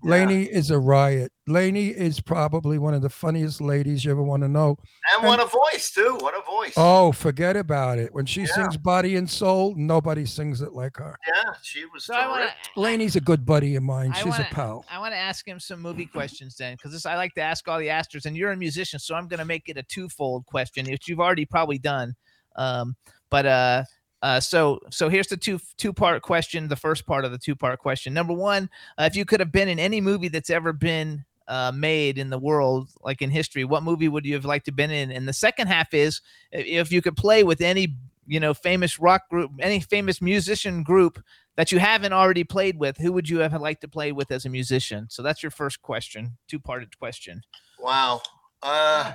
Yeah. 0.03 0.11
Lainie 0.11 0.47
is 0.47 0.69
a 0.69 0.77
riot. 0.77 1.31
Lainie 1.49 1.89
is 1.93 2.21
probably 2.21 2.77
one 2.77 2.93
of 2.93 3.01
the 3.01 3.09
funniest 3.09 3.59
ladies 3.59 4.05
you 4.05 4.11
ever 4.11 4.21
want 4.21 4.43
to 4.43 4.47
know. 4.47 4.77
And 5.15 5.25
what 5.27 5.39
a 5.41 5.45
voice 5.45 5.89
too. 5.91 6.17
What 6.21 6.35
a 6.37 6.41
voice. 6.49 6.73
Oh, 6.77 7.11
forget 7.11 7.57
about 7.57 7.97
it. 7.97 8.13
When 8.13 8.25
she 8.27 8.41
Yeah. 8.41 8.53
sings 8.53 8.77
Body 8.77 9.15
and 9.15 9.27
Soul, 9.27 9.73
nobody 9.75 10.23
sings 10.25 10.61
it 10.61 10.73
like 10.73 10.97
her. 10.97 11.17
Yeah, 11.27 11.53
she 11.63 11.83
was. 11.85 12.05
So 12.05 12.13
I 12.13 12.27
want 12.27 12.41
terrific. 12.41 12.57
to. 12.75 12.79
Lainie's 12.79 13.15
a 13.15 13.21
good 13.21 13.43
buddy 13.45 13.75
of 13.75 13.81
mine. 13.83 14.11
I 14.13 14.17
She's 14.17 14.25
wanna- 14.27 14.47
a 14.49 14.53
pal. 14.53 14.85
I 14.89 14.99
want 14.99 15.13
to 15.13 15.17
ask 15.17 15.45
him 15.45 15.59
some 15.59 15.81
movie 15.81 16.05
questions 16.05 16.55
then, 16.57 16.75
because 16.81 17.05
I 17.07 17.15
like 17.15 17.33
to 17.33 17.41
ask 17.41 17.67
all 17.67 17.79
the 17.79 17.87
Astros, 17.87 18.25
and 18.27 18.37
you're 18.37 18.51
a 18.51 18.55
musician, 18.57 18.99
so 18.99 19.15
I'm 19.15 19.27
going 19.27 19.39
to 19.39 19.45
make 19.45 19.67
it 19.67 19.77
a 19.77 19.83
twofold 19.83 20.45
question, 20.45 20.85
which 20.85 21.07
you've 21.09 21.19
already 21.19 21.45
probably 21.45 21.79
done. 21.79 22.13
Um, 22.55 22.95
but 23.31 23.45
uh, 23.45 23.83
uh, 24.21 24.39
so 24.39 24.79
so 24.91 25.09
here's 25.09 25.27
the 25.27 25.37
two 25.37 25.59
two 25.77 25.93
part 25.93 26.21
question. 26.21 26.67
The 26.67 26.75
first 26.75 27.05
part 27.05 27.25
of 27.25 27.31
the 27.31 27.37
two 27.37 27.55
part 27.55 27.79
question. 27.79 28.13
Number 28.13 28.33
one, 28.33 28.69
uh, 28.97 29.03
if 29.03 29.15
you 29.15 29.25
could 29.25 29.39
have 29.39 29.51
been 29.51 29.67
in 29.67 29.79
any 29.79 29.99
movie 29.99 30.27
that's 30.27 30.49
ever 30.49 30.73
been 30.73 31.25
uh, 31.47 31.71
made 31.73 32.17
in 32.17 32.29
the 32.29 32.37
world, 32.37 32.89
like 33.01 33.21
in 33.21 33.29
history, 33.29 33.63
what 33.63 33.83
movie 33.83 34.07
would 34.07 34.25
you 34.25 34.35
have 34.35 34.45
liked 34.45 34.65
to 34.65 34.71
been 34.71 34.91
in? 34.91 35.11
And 35.11 35.27
the 35.27 35.33
second 35.33 35.67
half 35.67 35.93
is 35.93 36.21
if 36.51 36.91
you 36.91 37.01
could 37.01 37.17
play 37.17 37.43
with 37.43 37.61
any 37.61 37.97
you 38.27 38.39
know 38.39 38.53
famous 38.53 38.99
rock 38.99 39.27
group, 39.29 39.51
any 39.59 39.79
famous 39.79 40.21
musician 40.21 40.83
group 40.83 41.23
that 41.57 41.71
you 41.71 41.79
haven't 41.79 42.13
already 42.13 42.43
played 42.43 42.77
with, 42.77 42.97
who 42.97 43.11
would 43.11 43.27
you 43.27 43.39
have 43.39 43.59
liked 43.59 43.81
to 43.81 43.87
play 43.87 44.11
with 44.11 44.31
as 44.31 44.45
a 44.45 44.49
musician? 44.49 45.07
So 45.09 45.23
that's 45.23 45.43
your 45.43 45.51
first 45.51 45.81
question, 45.81 46.37
two 46.47 46.59
parted 46.59 46.97
question. 46.97 47.41
Wow. 47.79 48.21
Uh, 48.63 49.13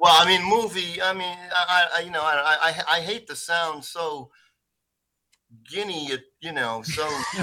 well, 0.00 0.14
I 0.14 0.26
mean, 0.26 0.42
movie. 0.48 1.00
I 1.02 1.12
mean, 1.12 1.36
I, 1.52 1.88
I 1.96 2.00
you 2.00 2.10
know, 2.10 2.22
I, 2.22 2.56
I, 2.60 2.96
I 2.96 3.00
hate 3.00 3.26
the 3.26 3.36
sound 3.36 3.84
so 3.84 4.30
guinea. 5.70 6.10
You 6.40 6.52
know, 6.52 6.82
so. 6.82 7.06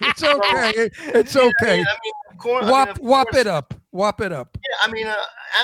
it's 0.00 0.22
okay. 0.22 0.90
It's 1.14 1.36
okay. 1.36 1.80
I 1.80 1.96
mean, 2.04 2.12
course. 2.44 2.64
I 2.66 2.84
mean, 2.86 2.94
wop 3.00 3.28
course- 3.28 3.40
it 3.40 3.46
up. 3.46 3.74
Wop 3.92 4.20
it 4.20 4.32
up. 4.32 4.58
Yeah, 4.68 4.76
I 4.82 4.90
mean, 4.90 5.06
uh, 5.06 5.14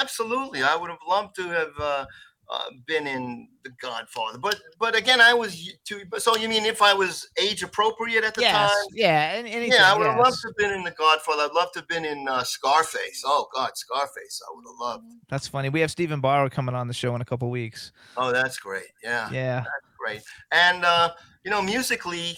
absolutely. 0.00 0.62
I 0.62 0.76
would 0.76 0.88
have 0.88 1.00
loved 1.06 1.34
to 1.36 1.48
have 1.48 1.72
uh, 1.80 2.06
uh, 2.52 2.64
been 2.86 3.06
in 3.06 3.48
The 3.64 3.70
Godfather, 3.80 4.38
but 4.38 4.60
but 4.78 4.96
again, 4.96 5.20
I 5.20 5.32
was 5.32 5.72
too. 5.84 6.02
So 6.18 6.36
you 6.36 6.48
mean 6.48 6.64
if 6.66 6.82
I 6.82 6.92
was 6.92 7.28
age 7.40 7.62
appropriate 7.62 8.24
at 8.24 8.34
the 8.34 8.40
Yes, 8.40 8.52
time? 8.54 8.86
yeah, 8.92 9.32
and 9.34 9.46
anything, 9.46 9.72
Yeah, 9.72 9.92
I 9.92 9.96
would 9.96 10.06
have 10.08 10.18
loved 10.18 10.36
to 10.42 10.48
have 10.48 10.56
been 10.56 10.72
in 10.72 10.82
The 10.82 10.90
Godfather. 10.90 11.42
I'd 11.44 11.52
love 11.54 11.70
to 11.74 11.78
have 11.80 11.88
been 11.88 12.04
in 12.04 12.26
uh, 12.26 12.42
Scarface. 12.42 13.22
Oh 13.24 13.46
God, 13.54 13.70
Scarface! 13.76 14.42
I 14.48 14.54
would 14.54 14.64
have 14.66 14.80
loved. 14.80 15.04
That's 15.28 15.46
funny. 15.46 15.68
We 15.68 15.80
have 15.80 15.90
Steven 15.92 16.20
Bauer 16.20 16.50
coming 16.50 16.74
on 16.74 16.88
the 16.88 16.94
show 16.94 17.14
in 17.14 17.20
a 17.20 17.24
couple 17.24 17.48
weeks. 17.50 17.92
Oh, 18.16 18.32
that's 18.32 18.58
great. 18.58 18.90
Yeah, 19.04 19.30
Yeah. 19.30 19.60
That's 19.60 19.94
great. 19.98 20.22
And 20.50 20.84
uh, 20.84 21.12
you 21.44 21.52
know, 21.52 21.62
musically, 21.62 22.36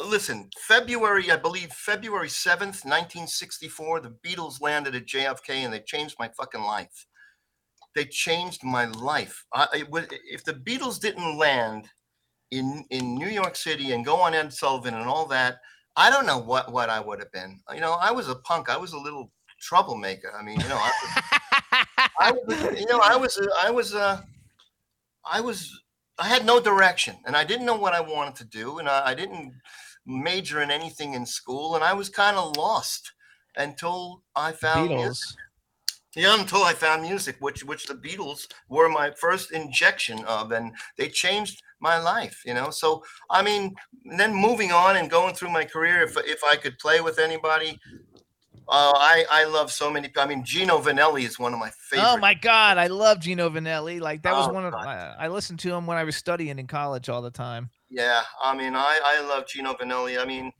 listen, 0.00 0.48
February, 0.60 1.30
I 1.30 1.36
believe 1.36 1.72
February 1.72 2.30
seventh, 2.30 2.86
nineteen 2.86 3.26
sixty-four, 3.26 4.00
the 4.00 4.14
Beatles 4.24 4.62
landed 4.62 4.94
at 4.94 5.06
JFK, 5.06 5.50
and 5.64 5.72
they 5.74 5.80
changed 5.80 6.16
my 6.18 6.30
fucking 6.38 6.62
life. 6.62 7.06
They 7.96 8.04
changed 8.04 8.62
my 8.62 8.84
life. 8.84 9.44
I, 9.52 9.66
it 9.74 9.90
was, 9.90 10.06
if 10.30 10.44
the 10.44 10.52
Beatles 10.52 11.00
didn't 11.00 11.38
land 11.38 11.88
in 12.50 12.84
in 12.90 13.14
New 13.16 13.28
York 13.28 13.56
City 13.56 13.90
and 13.92 14.04
go 14.04 14.16
on 14.20 14.34
Ed 14.34 14.52
Sullivan 14.52 14.94
and 14.94 15.08
all 15.08 15.26
that, 15.26 15.56
I 15.96 16.10
don't 16.10 16.26
know 16.26 16.38
what 16.38 16.70
what 16.70 16.90
I 16.90 17.00
would 17.00 17.18
have 17.20 17.32
been. 17.32 17.58
You 17.74 17.80
know, 17.80 17.94
I 17.94 18.12
was 18.12 18.28
a 18.28 18.36
punk. 18.36 18.68
I 18.68 18.76
was 18.76 18.92
a 18.92 18.98
little 18.98 19.32
troublemaker. 19.60 20.30
I 20.38 20.42
mean, 20.44 20.60
you 20.60 20.68
know, 20.68 20.76
I 20.78 20.92
was, 21.02 21.12
I 22.20 22.32
was, 22.46 22.80
you 22.80 22.86
know, 22.86 23.00
I 23.02 23.16
was, 23.16 23.38
a- 23.38 23.66
I 23.66 23.70
was, 23.70 23.94
uh, 23.94 24.20
I 25.24 25.40
was, 25.40 25.82
I 26.18 26.28
had 26.28 26.44
no 26.44 26.60
direction, 26.60 27.16
and 27.26 27.34
I 27.34 27.44
didn't 27.44 27.66
know 27.66 27.76
what 27.76 27.94
I 27.94 28.00
wanted 28.00 28.36
to 28.36 28.44
do, 28.44 28.78
and 28.78 28.88
I, 28.88 29.08
I 29.08 29.14
didn't 29.14 29.54
major 30.04 30.60
in 30.62 30.70
anything 30.70 31.14
in 31.14 31.24
school, 31.26 31.74
and 31.74 31.82
I 31.82 31.94
was 31.94 32.08
kind 32.10 32.36
of 32.36 32.56
lost 32.56 33.12
until 33.56 34.22
I 34.36 34.52
found 34.52 34.90
music. 34.98 35.38
Yeah, 36.16 36.40
until 36.40 36.62
I 36.62 36.72
found 36.72 37.02
music, 37.02 37.36
which 37.40 37.62
which 37.62 37.86
the 37.86 37.94
Beatles 37.94 38.46
were 38.70 38.88
my 38.88 39.10
first 39.10 39.52
injection 39.52 40.24
of, 40.24 40.50
and 40.50 40.74
they 40.96 41.10
changed 41.10 41.62
my 41.78 41.98
life. 41.98 42.42
You 42.46 42.54
know, 42.54 42.70
so 42.70 43.04
I 43.30 43.42
mean, 43.42 43.74
then 44.16 44.34
moving 44.34 44.72
on 44.72 44.96
and 44.96 45.10
going 45.10 45.34
through 45.34 45.50
my 45.50 45.64
career, 45.66 46.00
if 46.00 46.16
if 46.16 46.42
I 46.42 46.56
could 46.56 46.78
play 46.78 47.02
with 47.02 47.18
anybody, 47.18 47.78
uh, 48.66 48.94
I 48.96 49.26
I 49.30 49.44
love 49.44 49.70
so 49.70 49.90
many. 49.90 50.10
I 50.16 50.26
mean, 50.26 50.42
Gino 50.42 50.78
Vannelli 50.78 51.24
is 51.24 51.38
one 51.38 51.52
of 51.52 51.60
my 51.60 51.70
favorite. 51.90 52.08
Oh 52.08 52.16
my 52.16 52.32
God, 52.32 52.78
I 52.78 52.86
love 52.86 53.20
Gino 53.20 53.50
Vannelli. 53.50 54.00
Like 54.00 54.22
that 54.22 54.34
was 54.34 54.48
Oh, 54.48 54.52
one 54.52 54.64
of. 54.64 54.72
I, 54.72 55.14
I 55.18 55.28
listened 55.28 55.58
to 55.60 55.74
him 55.74 55.86
when 55.86 55.98
I 55.98 56.04
was 56.04 56.16
studying 56.16 56.58
in 56.58 56.66
college 56.66 57.10
all 57.10 57.20
the 57.20 57.30
time. 57.30 57.68
Yeah, 57.90 58.22
I 58.42 58.56
mean, 58.56 58.74
I 58.74 59.00
I 59.04 59.20
love 59.20 59.46
Gino 59.48 59.74
Vannelli. 59.74 60.18
I 60.18 60.24
mean, 60.24 60.50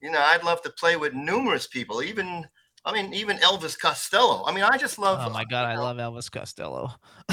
you 0.00 0.10
know, 0.10 0.18
I'd 0.20 0.44
love 0.44 0.62
to 0.62 0.70
play 0.70 0.96
with 0.96 1.12
numerous 1.12 1.66
people, 1.66 2.02
even. 2.02 2.46
I 2.86 2.92
mean, 2.92 3.14
even 3.14 3.38
Elvis 3.38 3.78
Costello. 3.78 4.44
I 4.46 4.52
mean, 4.52 4.64
I 4.64 4.76
just 4.76 4.98
love. 4.98 5.18
Oh 5.22 5.30
my 5.30 5.42
uh, 5.42 5.44
God, 5.48 5.66
I 5.66 5.76
love 5.76 5.96
Elvis 5.96 6.30
Costello. 6.30 6.92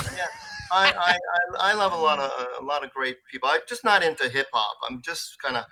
I, 0.74 0.94
I, 0.94 1.18
I, 1.18 1.72
I 1.72 1.74
love 1.74 1.92
a 1.92 1.98
lot 1.98 2.20
of 2.20 2.32
uh, 2.32 2.64
a 2.64 2.64
lot 2.64 2.86
of 2.86 2.92
great 2.92 3.18
people. 3.30 3.50
I'm 3.52 3.60
just 3.68 3.84
not 3.84 4.04
into 4.04 4.30
hip 4.30 4.48
hop. 4.54 4.78
I'm 4.90 5.02
just 5.02 5.42
kind 5.42 5.58
of. 5.58 5.66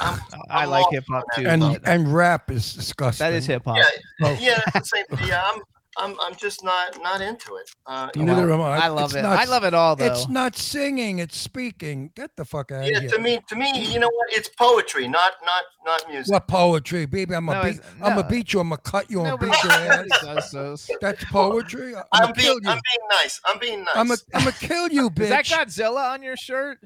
I'm, 0.00 0.20
I 0.48 0.62
I'm 0.62 0.70
like 0.70 0.86
hip 0.90 1.04
hop 1.08 1.24
too. 1.34 1.46
And 1.48 1.80
and 1.84 2.14
rap 2.14 2.50
is 2.50 2.74
disgusting. 2.74 3.24
that 3.24 3.32
is 3.32 3.46
hip 3.46 3.64
hop. 3.64 3.78
Yeah, 3.78 3.84
Oh. 4.22 4.38
yeah, 4.40 4.60
it's 4.74 4.90
the 4.90 5.04
same. 5.08 5.28
Yeah, 5.28 5.42
I'm, 5.44 5.60
I'm, 5.96 6.16
I'm 6.20 6.34
just 6.34 6.64
not 6.64 7.00
not 7.02 7.20
into 7.20 7.56
it. 7.56 7.70
Uh, 7.86 8.08
you 8.16 8.24
Neither 8.24 8.46
know, 8.46 8.54
am 8.54 8.60
I. 8.62 8.84
I 8.84 8.88
love 8.88 9.10
It's 9.10 9.14
it. 9.14 9.22
not- 9.22 9.38
I 9.38 9.44
love 9.44 9.64
it 9.64 9.74
all 9.74 9.94
though. 9.96 10.06
It's 10.06 10.28
not 10.28 10.56
singing. 10.56 11.18
It's 11.20 11.36
speaking. 11.36 12.10
Get 12.16 12.30
the 12.36 12.44
fuck 12.44 12.72
out 12.72 12.84
yeah, 12.86 12.96
of 12.96 13.02
here. 13.02 13.10
to 13.12 13.18
me, 13.20 13.38
to 13.48 13.56
me, 13.56 13.84
you 13.92 13.98
know 14.00 14.08
what? 14.12 14.26
It's 14.30 14.48
poetry, 14.48 15.06
not 15.08 15.32
not 15.44 15.62
not 15.84 16.08
music. 16.10 16.32
What 16.32 16.48
poetry, 16.48 17.06
baby? 17.06 17.34
I'm 17.34 17.46
No, 17.46 17.52
gonna 17.52 17.64
beat. 17.64 17.76
it's- 17.78 17.92
I'm 17.94 18.00
no. 18.00 18.22
gonna 18.22 18.28
beat 18.28 18.52
you. 18.52 18.60
I'm 18.60 18.68
gonna 18.70 18.80
cut 18.82 19.10
you. 19.10 19.20
I'm 19.20 19.26
Nobody, 19.28 19.52
gonna 19.52 19.62
beat 19.62 19.64
your 19.64 19.72
ass. 19.92 20.06
nobody 20.22 20.34
does 20.40 20.50
those. 20.50 20.90
That's 21.00 21.24
poetry. 21.26 21.94
I'm 21.96 22.02
I'm 22.12 22.20
gonna 22.22 22.34
being, 22.34 22.46
kill 22.46 22.54
you. 22.62 22.70
I'm 22.70 22.80
being 22.92 23.08
nice. 23.10 23.40
I'm 23.44 23.58
being 23.58 23.84
nice. 23.84 23.96
I'm 23.96 24.06
gonna, 24.08 24.20
I'm 24.34 24.40
gonna 24.44 24.52
kill 24.58 24.88
you, 24.88 25.10
bitch. 25.10 25.22
Is 25.24 25.28
that. 25.30 25.44
Godzilla 25.46 26.12
on 26.12 26.22
your 26.22 26.36
shirt? 26.36 26.78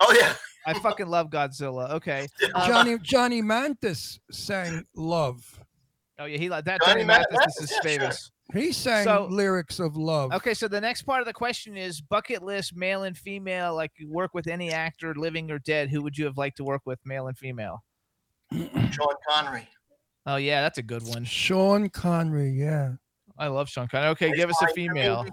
oh 0.00 0.12
yeah, 0.18 0.34
I 0.66 0.74
fucking 0.80 1.06
love 1.06 1.30
Godzilla. 1.30 1.90
Okay. 1.92 2.26
Um, 2.54 2.66
Johnny 2.66 2.98
Johnny 3.02 3.42
Mantis 3.42 4.18
sang 4.30 4.84
"Love." 4.96 5.60
oh 6.18 6.24
yeah, 6.26 6.38
he 6.38 6.48
like 6.48 6.64
that. 6.64 6.80
Johnny 6.82 7.02
Johnny 7.02 7.04
Mathis, 7.04 7.26
Mathis 7.32 7.54
is 7.56 7.60
his 7.60 7.70
yeah, 7.70 7.74
sure. 7.76 7.82
famous. 8.00 8.30
He 8.52 8.72
sang 8.72 9.04
So- 9.04 9.26
lyrics 9.30 9.78
of 9.80 9.96
love. 9.96 10.32
Okay, 10.32 10.52
so 10.54 10.68
the 10.68 10.80
next 10.80 11.02
part 11.02 11.20
of 11.20 11.26
the 11.26 11.32
question 11.32 11.76
is 11.76 12.00
bucket 12.00 12.42
list, 12.42 12.76
male 12.76 13.04
and 13.04 13.16
female. 13.16 13.74
Like 13.74 13.92
you 13.96 14.10
work 14.12 14.34
with 14.34 14.46
any 14.46 14.70
actor, 14.70 15.14
living 15.14 15.50
or 15.50 15.58
dead. 15.60 15.88
Who 15.90 16.02
would 16.02 16.18
you 16.18 16.26
have 16.26 16.36
liked 16.36 16.58
to 16.58 16.64
work 16.64 16.82
with, 16.84 16.98
male 17.04 17.26
and 17.28 17.38
female? 17.38 17.82
Sean 18.52 19.14
Connery. 19.28 19.66
Oh 20.26 20.36
yeah, 20.36 20.60
that's 20.62 20.78
a 20.78 20.82
good 20.82 21.02
one. 21.06 21.24
Sean 21.24 21.88
Connery, 21.88 22.50
yeah. 22.50 22.92
I 23.38 23.48
love 23.48 23.68
Sean 23.68 23.88
Connery. 23.88 24.10
Okay, 24.10 24.28
He's 24.28 24.36
give 24.36 24.50
us 24.50 24.60
a 24.60 24.64
my- 24.66 24.70
I 24.70 24.74
mean, 24.76 24.88
female. 24.90 25.26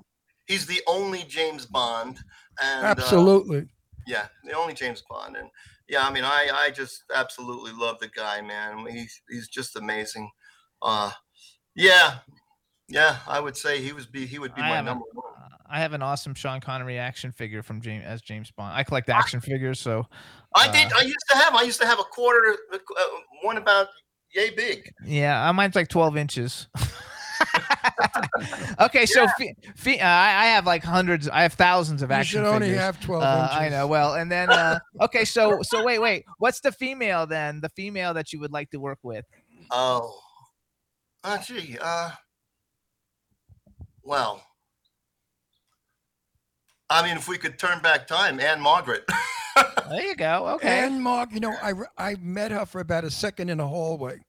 He's 0.47 0.65
the 0.65 0.81
only 0.87 1.23
James 1.23 1.65
Bond. 1.65 2.17
And, 2.61 2.85
uh, 2.85 2.89
Absolutely. 2.89 3.67
yeah, 4.07 4.27
the 4.43 4.53
only 4.53 4.73
James 4.73 5.03
Bond, 5.09 5.35
and 5.37 5.49
yeah, 5.87 6.05
I 6.07 6.11
mean, 6.11 6.23
I 6.23 6.49
I 6.53 6.71
just 6.71 7.03
absolutely 7.13 7.71
love 7.73 7.99
the 7.99 8.07
guy, 8.09 8.41
man. 8.41 8.85
He's 8.87 9.21
he's 9.29 9.47
just 9.49 9.75
amazing. 9.75 10.29
Uh, 10.81 11.11
yeah, 11.75 12.19
yeah, 12.91 13.17
I 13.27 13.39
would 13.39 13.57
say 13.57 13.81
he 13.81 13.93
was 13.93 14.05
be 14.05 14.25
he 14.25 14.37
would 14.39 14.53
be 14.55 14.61
I 14.61 14.69
my 14.69 14.75
haven't- 14.75 14.85
number 14.85 15.05
one. 15.13 15.25
Uh, 15.41 15.47
I 15.73 15.79
have 15.79 15.93
an 15.93 16.01
awesome 16.01 16.33
Sean 16.33 16.59
Connery 16.59 16.97
action 16.99 17.31
figure 17.31 17.63
from 17.63 17.79
James 17.81 18.03
as 18.05 18.21
James 18.21 18.51
Bond. 18.51 18.75
I 18.75 18.83
collect 18.83 19.09
action 19.09 19.39
figures, 19.39 19.79
so 19.79 20.05
I 20.53 20.69
did. 20.69 20.91
uh, 20.91 20.97
I 20.99 21.01
used 21.03 21.25
to 21.29 21.37
have. 21.37 21.55
I 21.55 21.61
used 21.63 21.79
to 21.81 21.87
have 21.87 21.99
a 21.99 22.03
quarter, 22.03 22.57
uh, 22.73 22.77
one 23.43 23.55
about 23.57 23.87
yay 24.35 24.49
big. 24.49 24.91
yeah, 25.05 25.47
uh, 25.47 25.53
mine's 25.53 25.75
like 25.75 25.87
twelve 25.87 26.17
inches. 26.17 26.67
okay, 28.81 29.05
so 29.05 29.25
fe- 29.37 29.55
fe- 29.75 29.99
uh, 29.99 30.05
I 30.07 30.43
I 30.43 30.45
have 30.47 30.65
like 30.65 30.83
hundreds. 30.83 31.27
I 31.29 31.41
have 31.43 31.53
thousands 31.53 32.01
of 32.01 32.09
You 32.09 32.15
action 32.15 32.39
You 32.41 32.45
should 32.45 32.53
only 32.53 32.67
figures. 32.67 32.81
have 32.81 32.99
12 33.01 33.23
Uh, 33.23 33.41
inches. 33.43 33.57
I 33.57 33.69
know. 33.69 33.87
Well, 33.87 34.13
and 34.15 34.31
then 34.31 34.49
uh, 34.49 34.79
okay, 35.01 35.25
so 35.25 35.61
so 35.63 35.83
wait, 35.83 35.99
wait. 35.99 36.25
What's 36.37 36.59
the 36.59 36.71
female 36.71 37.25
then? 37.25 37.61
The 37.61 37.69
female 37.69 38.13
that 38.13 38.31
you 38.33 38.39
would 38.39 38.51
like 38.51 38.69
to 38.71 38.77
work 38.77 38.99
with? 39.03 39.25
Oh, 39.71 40.13
oh, 41.23 41.37
gee. 41.45 41.77
Uh, 41.81 42.11
well, 44.03 44.43
I 46.89 47.07
mean, 47.07 47.17
if 47.17 47.27
we 47.27 47.37
could 47.37 47.57
turn 47.57 47.81
back 47.81 48.07
time, 48.07 48.39
Ann-Margret. 48.39 49.03
There 49.89 50.05
you 50.05 50.15
go. 50.15 50.47
Okay. 50.55 50.85
And 50.85 51.03
Margaret, 51.03 51.33
you 51.33 51.39
know, 51.41 51.53
I 51.61 51.73
I 51.97 52.15
met 52.21 52.51
her 52.51 52.65
for 52.65 52.79
about 52.79 53.03
a 53.03 53.11
second 53.11 53.49
in 53.49 53.59
a 53.59 53.67
hallway, 53.67 54.19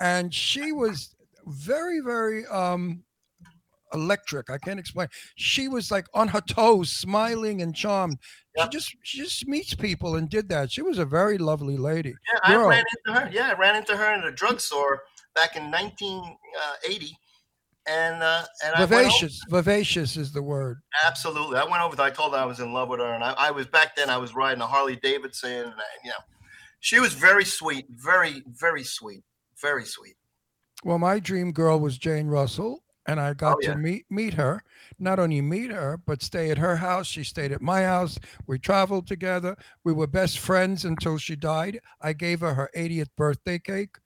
and 0.00 0.32
she 0.32 0.70
was 0.70 1.16
very, 1.46 1.98
very 1.98 2.46
um 2.46 3.02
electric. 3.92 4.50
I 4.50 4.58
can't 4.58 4.78
explain. 4.78 5.08
She 5.36 5.66
was 5.66 5.90
like 5.90 6.06
on 6.14 6.28
her 6.28 6.40
toes, 6.40 6.90
smiling 6.90 7.62
and 7.62 7.74
charmed. 7.74 8.18
Yeah. 8.56 8.64
She 8.64 8.70
just 8.70 8.96
she 9.02 9.18
just 9.18 9.48
meets 9.48 9.74
people 9.74 10.14
and 10.14 10.28
did 10.28 10.48
that. 10.50 10.70
She 10.70 10.82
was 10.82 10.98
a 10.98 11.04
very 11.04 11.38
lovely 11.38 11.76
lady. 11.76 12.14
Yeah, 12.32 12.40
I 12.44 12.66
ran 12.66 12.84
into 13.06 13.20
her. 13.20 13.30
Yeah, 13.32 13.50
I 13.50 13.58
ran 13.58 13.76
into 13.76 13.96
her 13.96 14.14
in 14.14 14.22
a 14.24 14.30
drugstore 14.30 15.02
back 15.34 15.56
in 15.56 15.70
1980. 15.72 17.16
And 17.86 18.22
uh, 18.22 18.44
and 18.64 18.74
I 18.74 18.86
Vivacious. 18.86 19.40
Vivacious 19.50 20.16
is 20.16 20.32
the 20.32 20.42
word. 20.42 20.80
absolutely. 21.04 21.56
I 21.58 21.64
went 21.64 21.82
over. 21.82 21.96
there, 21.96 22.06
I 22.06 22.10
told 22.10 22.32
her 22.32 22.38
I 22.38 22.44
was 22.44 22.60
in 22.60 22.72
love 22.72 22.88
with 22.88 23.00
her, 23.00 23.12
and 23.14 23.22
I, 23.24 23.32
I 23.38 23.50
was 23.50 23.66
back 23.66 23.94
then. 23.96 24.10
I 24.10 24.16
was 24.16 24.34
riding 24.34 24.60
a 24.62 24.66
Harley 24.66 24.96
Davidson, 24.96 25.50
and 25.50 25.74
I, 25.74 25.82
you 26.04 26.10
know, 26.10 26.16
she 26.80 27.00
was 27.00 27.14
very 27.14 27.44
sweet, 27.44 27.86
very 27.90 28.42
very 28.46 28.84
sweet, 28.84 29.22
very 29.60 29.84
sweet. 29.84 30.16
Well, 30.84 30.98
my 30.98 31.18
dream 31.18 31.52
girl 31.52 31.80
was 31.80 31.96
Jane 31.98 32.26
Russell, 32.26 32.82
and 33.06 33.18
I 33.18 33.32
got 33.34 33.56
Oh, 33.56 33.60
yeah. 33.62 33.72
to 33.72 33.78
meet 33.78 34.04
meet 34.10 34.34
her. 34.34 34.62
Not 34.98 35.18
only 35.18 35.40
meet 35.40 35.70
her, 35.70 35.98
but 36.06 36.22
stay 36.22 36.50
at 36.50 36.58
her 36.58 36.76
house. 36.76 37.06
She 37.06 37.24
stayed 37.24 37.52
at 37.52 37.60
my 37.62 37.82
house. 37.82 38.18
We 38.46 38.58
traveled 38.58 39.06
together. 39.06 39.56
We 39.82 39.92
were 39.92 40.06
best 40.06 40.38
friends 40.38 40.84
until 40.84 41.18
she 41.18 41.36
died. 41.36 41.80
I 42.00 42.12
gave 42.12 42.40
her 42.40 42.54
her 42.54 42.70
80th 42.76 43.08
birthday 43.16 43.58
cake. 43.58 43.96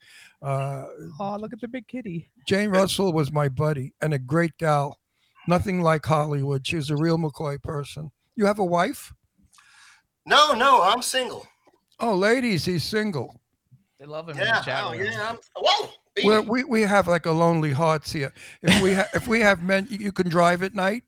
Uh, 0.40 0.84
Oh, 1.20 1.36
look 1.36 1.52
at 1.52 1.60
the 1.60 1.68
big 1.68 1.86
kitty. 1.88 2.30
Jane 2.48 2.70
Russell 2.70 3.12
was 3.12 3.30
my 3.30 3.46
buddy 3.50 3.92
and 4.00 4.14
a 4.14 4.18
great 4.18 4.56
gal. 4.56 4.96
Nothing 5.46 5.82
like 5.82 6.06
Hollywood. 6.06 6.66
She 6.66 6.76
was 6.76 6.88
a 6.88 6.96
real 6.96 7.18
McCoy 7.18 7.62
person. 7.62 8.10
You 8.36 8.46
have 8.46 8.58
a 8.58 8.64
wife? 8.64 9.12
No, 10.24 10.54
no, 10.54 10.80
I'm 10.82 11.02
single. 11.02 11.46
Oh, 12.00 12.14
ladies, 12.14 12.64
he's 12.64 12.84
single. 12.84 13.38
They 14.00 14.06
love 14.06 14.30
him 14.30 14.38
in 14.38 14.46
Yeah, 14.46 14.60
the 14.60 14.64
chat 14.64 14.82
oh 14.82 14.92
room. 14.92 15.02
yeah. 15.04 15.28
I'm, 15.30 15.38
whoa, 15.56 15.90
We're, 16.24 16.40
we 16.40 16.64
we 16.64 16.80
have 16.82 17.06
like 17.06 17.26
a 17.26 17.32
lonely 17.32 17.72
hearts 17.72 18.10
here. 18.12 18.32
If 18.62 18.80
we 18.82 18.94
ha- 18.94 19.08
if 19.12 19.28
we 19.28 19.40
have 19.40 19.62
men, 19.62 19.86
you- 19.90 19.98
you 19.98 20.12
can 20.12 20.30
drive 20.30 20.62
at 20.62 20.74
night. 20.74 21.02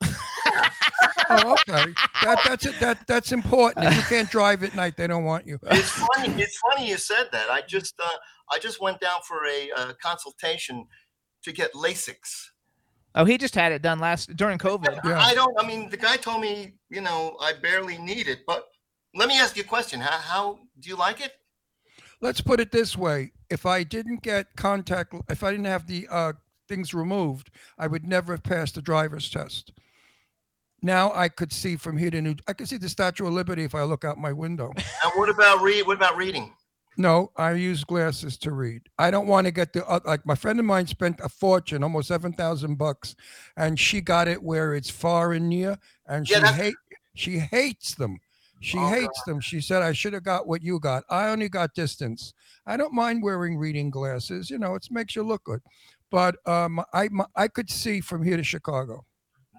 oh, 0.02 1.56
okay. 1.68 1.92
That 2.24 2.40
that's 2.44 2.66
it. 2.66 2.80
That 2.80 3.06
that's 3.06 3.30
important. 3.32 3.86
If 3.86 3.96
you 3.96 4.02
can't 4.02 4.30
drive 4.30 4.64
at 4.64 4.74
night, 4.74 4.96
they 4.96 5.06
don't 5.06 5.24
want 5.24 5.46
you. 5.46 5.58
it's 5.62 5.90
funny. 5.90 6.42
It's 6.42 6.58
funny 6.58 6.88
you 6.88 6.96
said 6.96 7.28
that. 7.32 7.50
I 7.50 7.60
just 7.62 7.94
uh, 8.02 8.08
I 8.50 8.58
just 8.58 8.80
went 8.80 9.00
down 9.00 9.20
for 9.26 9.46
a 9.46 9.70
uh, 9.76 9.92
consultation 10.02 10.86
to 11.42 11.52
get 11.52 11.72
LASIK. 11.74 12.16
Oh, 13.14 13.24
he 13.24 13.38
just 13.38 13.54
had 13.54 13.72
it 13.72 13.82
done 13.82 13.98
last 13.98 14.36
during 14.36 14.58
COVID. 14.58 15.00
Yeah. 15.04 15.20
I 15.20 15.34
don't. 15.34 15.54
I 15.58 15.66
mean, 15.66 15.90
the 15.90 15.96
guy 15.96 16.16
told 16.16 16.40
me, 16.40 16.74
you 16.90 17.00
know, 17.00 17.36
I 17.40 17.54
barely 17.54 17.98
need 17.98 18.28
it. 18.28 18.40
But 18.46 18.66
let 19.14 19.28
me 19.28 19.38
ask 19.38 19.56
you 19.56 19.62
a 19.62 19.66
question. 19.66 20.00
How, 20.00 20.18
how 20.18 20.58
do 20.78 20.88
you 20.88 20.96
like 20.96 21.20
it? 21.20 21.32
Let's 22.20 22.40
put 22.40 22.60
it 22.60 22.70
this 22.70 22.96
way: 22.96 23.32
if 23.48 23.66
I 23.66 23.82
didn't 23.82 24.22
get 24.22 24.54
contact, 24.56 25.14
if 25.28 25.42
I 25.42 25.50
didn't 25.50 25.66
have 25.66 25.86
the 25.86 26.06
uh, 26.08 26.32
things 26.68 26.94
removed, 26.94 27.50
I 27.78 27.88
would 27.88 28.06
never 28.06 28.34
have 28.34 28.44
passed 28.44 28.76
the 28.76 28.82
driver's 28.82 29.28
test. 29.28 29.72
Now 30.82 31.12
I 31.12 31.28
could 31.28 31.52
see 31.52 31.76
from 31.76 31.98
here 31.98 32.10
to 32.10 32.22
New. 32.22 32.36
I 32.46 32.52
could 32.52 32.68
see 32.68 32.76
the 32.76 32.88
Statue 32.88 33.26
of 33.26 33.32
Liberty 33.32 33.64
if 33.64 33.74
I 33.74 33.82
look 33.82 34.04
out 34.04 34.18
my 34.18 34.32
window. 34.32 34.72
And 34.76 35.12
what 35.16 35.28
about 35.28 35.62
read? 35.62 35.86
What 35.86 35.96
about 35.96 36.16
reading? 36.16 36.52
No, 37.00 37.32
I 37.36 37.52
use 37.52 37.82
glasses 37.82 38.36
to 38.38 38.52
read. 38.52 38.82
I 38.98 39.10
don't 39.10 39.26
want 39.26 39.46
to 39.46 39.50
get 39.50 39.72
the 39.72 39.86
uh, 39.88 40.00
like 40.04 40.26
my 40.26 40.34
friend 40.34 40.58
of 40.60 40.66
mine 40.66 40.86
spent 40.86 41.18
a 41.22 41.30
fortune, 41.30 41.82
almost 41.82 42.08
seven 42.08 42.32
thousand 42.34 42.76
bucks, 42.76 43.16
and 43.56 43.80
she 43.80 44.02
got 44.02 44.28
it 44.28 44.42
where 44.42 44.74
it's 44.74 44.90
far 44.90 45.32
and 45.32 45.48
near, 45.48 45.78
and 46.06 46.28
Yeah, 46.28 46.36
she 46.36 46.42
that's- 46.42 46.60
hate 46.60 46.74
she 47.14 47.38
hates 47.38 47.94
them. 47.94 48.18
She 48.60 48.76
Oh, 48.76 48.88
hates 48.88 49.22
them. 49.24 49.40
She 49.40 49.62
said 49.62 49.80
I 49.82 49.92
should 49.92 50.12
have 50.12 50.22
got 50.24 50.46
what 50.46 50.62
you 50.62 50.78
got. 50.78 51.04
I 51.08 51.28
only 51.28 51.48
got 51.48 51.72
distance. 51.74 52.34
I 52.66 52.76
don't 52.76 52.92
mind 52.92 53.22
wearing 53.22 53.56
reading 53.56 53.88
glasses. 53.90 54.50
You 54.50 54.58
know, 54.58 54.74
it 54.74 54.86
makes 54.90 55.16
you 55.16 55.22
look 55.22 55.44
good. 55.44 55.62
But 56.10 56.36
um, 56.46 56.82
I 56.92 57.08
my, 57.08 57.24
I 57.34 57.48
could 57.48 57.70
see 57.70 58.02
from 58.02 58.22
here 58.22 58.36
to 58.36 58.44
Chicago, 58.44 59.06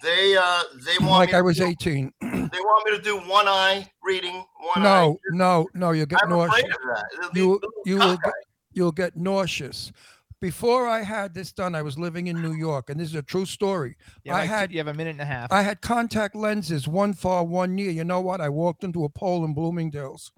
They 0.01 0.35
uh 0.37 0.63
they 0.85 0.97
want 0.99 1.11
like 1.19 1.29
me 1.29 1.35
I 1.35 1.41
was 1.41 1.57
do, 1.57 1.65
eighteen. 1.65 2.11
They 2.21 2.27
want 2.59 2.89
me 2.91 2.97
to 2.97 3.03
do 3.03 3.17
one 3.29 3.47
eye 3.47 3.89
reading, 4.03 4.43
one 4.59 4.77
eye. 4.77 4.81
No, 4.83 5.19
no, 5.31 5.67
no. 5.73 5.91
You 5.91 6.05
get 6.05 6.19
I'm 6.23 6.29
nauseous. 6.29 6.59
afraid 6.59 6.71
of 6.71 6.77
that. 6.95 7.05
It'll 7.13 7.37
you 7.37 7.61
you 7.85 7.97
will 7.97 8.17
get, 8.17 8.33
you'll 8.73 8.91
get 8.91 9.15
nauseous. 9.15 9.91
Before 10.39 10.87
I 10.87 11.03
had 11.03 11.35
this 11.35 11.51
done, 11.51 11.75
I 11.75 11.83
was 11.83 11.99
living 11.99 12.25
in 12.25 12.41
New 12.41 12.53
York, 12.53 12.89
and 12.89 12.99
this 12.99 13.09
is 13.09 13.15
a 13.15 13.21
true 13.21 13.45
story. 13.45 13.95
You 14.23 14.31
I 14.33 14.39
like, 14.39 14.49
had- 14.49 14.71
you 14.71 14.79
have 14.79 14.87
a 14.87 14.93
minute 14.93 15.11
and 15.11 15.21
a 15.21 15.25
half. 15.25 15.51
I 15.51 15.61
had 15.61 15.81
contact 15.81 16.35
lenses, 16.35 16.87
one 16.87 17.13
far, 17.13 17.43
one 17.43 17.75
near. 17.75 17.91
You 17.91 18.03
know 18.03 18.21
what? 18.21 18.41
I 18.41 18.49
walked 18.49 18.83
into 18.83 19.03
a 19.03 19.09
pole 19.09 19.45
in 19.45 19.53
Bloomingdale's. 19.53 20.31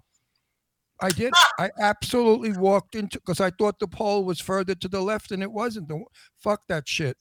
I 1.02 1.10
did. 1.10 1.32
I 1.58 1.70
absolutely 1.80 2.52
walked 2.58 2.96
into 2.96 3.18
because 3.18 3.40
I 3.40 3.50
thought 3.52 3.80
the 3.80 3.88
pole 3.88 4.26
was 4.26 4.42
further 4.42 4.76
to 4.76 4.90
the 4.90 5.00
left, 5.02 5.32
and 5.32 5.42
it 5.42 5.52
wasn't. 5.52 5.88
The- 5.88 6.04
Fuck 6.38 6.68
that 6.68 6.86
shit. 6.86 7.16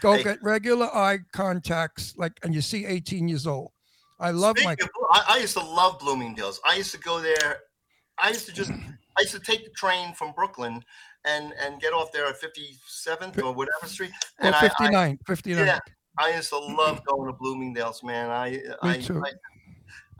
Go 0.00 0.14
Hey. 0.14 0.22
get 0.22 0.42
regular 0.42 0.86
eye 0.86 1.18
contacts, 1.32 2.14
like, 2.16 2.32
and 2.42 2.54
you 2.54 2.60
see 2.60 2.84
18 2.84 3.28
years 3.28 3.46
old. 3.46 3.72
I 4.18 4.30
love 4.30 4.56
my. 4.62 4.72
Of 4.72 4.78
I, 5.10 5.24
I 5.28 5.38
used 5.38 5.54
to 5.54 5.64
love 5.64 5.98
Bloomingdale's. 5.98 6.60
I 6.66 6.76
used 6.76 6.92
to 6.92 6.98
go 6.98 7.20
there. 7.20 7.58
I 8.18 8.30
used 8.30 8.46
to 8.46 8.52
just, 8.52 8.70
I 8.70 9.20
used 9.20 9.34
to 9.34 9.40
take 9.40 9.64
the 9.64 9.70
train 9.70 10.14
from 10.14 10.32
Brooklyn 10.32 10.82
and 11.26 11.52
and 11.60 11.80
get 11.80 11.92
off 11.92 12.12
there 12.12 12.26
at 12.26 12.40
57th 12.40 13.42
or 13.42 13.52
whatever 13.52 13.86
street. 13.86 14.12
And 14.40 14.54
I, 14.54 14.58
I, 14.58 14.68
59, 14.68 15.18
59. 15.26 15.66
yeah, 15.66 15.78
I 16.18 16.34
used 16.34 16.48
to 16.50 16.58
love 16.58 17.04
going 17.04 17.30
to 17.30 17.36
Bloomingdale's, 17.36 18.02
man. 18.02 18.30
I, 18.30 18.62
I, 18.82 18.98
too. 18.98 19.22
I, 19.22 19.32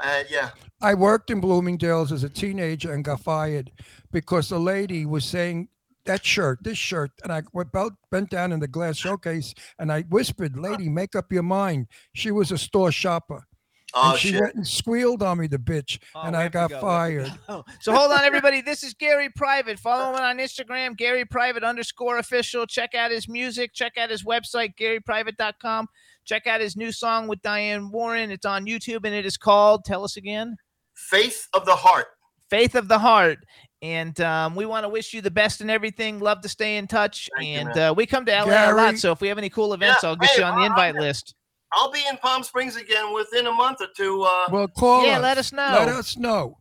I, 0.00 0.24
yeah. 0.28 0.50
I 0.82 0.94
worked 0.94 1.30
in 1.30 1.40
Bloomingdale's 1.40 2.12
as 2.12 2.22
a 2.22 2.28
teenager 2.28 2.92
and 2.92 3.02
got 3.02 3.20
fired 3.20 3.70
because 4.12 4.50
the 4.50 4.58
lady 4.58 5.06
was 5.06 5.24
saying 5.24 5.68
that 6.06 6.24
shirt, 6.24 6.58
this 6.62 6.78
shirt, 6.78 7.10
and 7.22 7.32
I 7.32 7.42
went 7.52 7.70
belt, 7.72 7.92
bent 8.10 8.30
down 8.30 8.52
in 8.52 8.60
the 8.60 8.68
glass 8.68 8.96
showcase 8.96 9.54
and 9.78 9.92
I 9.92 10.02
whispered, 10.02 10.58
"Lady, 10.58 10.88
make 10.88 11.14
up 11.14 11.30
your 11.32 11.42
mind." 11.42 11.86
She 12.14 12.30
was 12.30 12.50
a 12.52 12.58
store 12.58 12.90
shopper, 12.92 13.46
Oh 13.94 14.10
and 14.10 14.18
she 14.18 14.30
shit. 14.30 14.40
went 14.40 14.54
and 14.56 14.66
squealed 14.66 15.22
on 15.22 15.38
me, 15.38 15.46
the 15.46 15.58
bitch, 15.58 15.98
Oh, 16.14 16.22
and 16.22 16.36
I 16.36 16.48
got 16.48 16.70
go, 16.70 16.74
we 16.74 16.74
have 16.74 16.80
to 16.80 16.86
fired. 16.86 17.38
go. 17.48 17.64
So 17.80 17.94
hold 17.94 18.12
on, 18.12 18.24
everybody. 18.24 18.60
This 18.60 18.82
is 18.82 18.94
Gary 18.94 19.28
Private. 19.36 19.78
Follow 19.78 20.10
him 20.14 20.20
on 20.22 20.38
Instagram, 20.38 20.96
Gary 20.96 21.24
Private 21.24 21.62
underscore 21.64 22.18
official. 22.18 22.66
Check 22.66 22.94
out 22.94 23.10
his 23.10 23.28
music. 23.28 23.72
Check 23.74 23.96
out 23.98 24.10
his 24.10 24.22
website, 24.24 24.74
GaryPrivate.com. 24.76 25.86
Check 26.24 26.46
out 26.46 26.60
his 26.60 26.76
new 26.76 26.90
song 26.92 27.28
with 27.28 27.40
Diane 27.42 27.90
Warren. 27.90 28.30
It's 28.32 28.44
on 28.46 28.66
YouTube 28.66 29.04
and 29.04 29.14
it 29.14 29.24
is 29.24 29.36
called, 29.36 29.84
tell 29.84 30.02
us 30.04 30.16
again, 30.16 30.56
Faith 30.94 31.46
of 31.52 31.64
the 31.66 31.76
heart. 31.76 32.06
Faith 32.50 32.74
of 32.74 32.88
the 32.88 32.98
Heart. 32.98 33.38
And 33.82 34.18
um, 34.22 34.54
we 34.56 34.64
want 34.66 34.84
to 34.84 34.88
wish 34.88 35.12
you 35.12 35.20
the 35.20 35.30
best 35.30 35.60
in 35.60 35.68
everything. 35.68 36.18
Love 36.18 36.40
to 36.40 36.48
stay 36.48 36.76
in 36.78 36.86
touch. 36.86 37.28
Thank 37.36 37.48
and 37.48 37.68
man. 37.68 37.78
uh, 37.78 37.92
we 37.94 38.06
come 38.06 38.24
to 38.24 38.32
LA 38.32 38.70
a 38.70 38.74
lot. 38.74 38.96
So 38.98 39.12
if 39.12 39.20
we 39.20 39.28
have 39.28 39.38
any 39.38 39.50
cool 39.50 39.74
events, 39.74 40.02
Yeah, 40.02 40.08
I'll 40.10 40.16
get 40.16 40.30
hey, 40.30 40.38
you 40.38 40.44
on 40.44 40.54
the 40.56 40.60
I'll- 40.62 40.66
invite 40.70 40.94
list. 40.94 41.34
I'll 41.72 41.90
be 41.90 42.02
in 42.08 42.16
Palm 42.18 42.42
Springs 42.42 42.76
again 42.76 43.12
within 43.12 43.48
a 43.48 43.52
month 43.52 43.80
or 43.82 43.88
two. 43.94 44.22
Uh, 44.22 44.46
Well, 44.50 44.68
call 44.68 45.04
Yeah, 45.04 45.16
us. 45.16 45.22
let 45.22 45.38
us 45.38 45.52
know. 45.52 45.72
Let 45.72 45.88
us 45.88 46.16
know. 46.16 46.58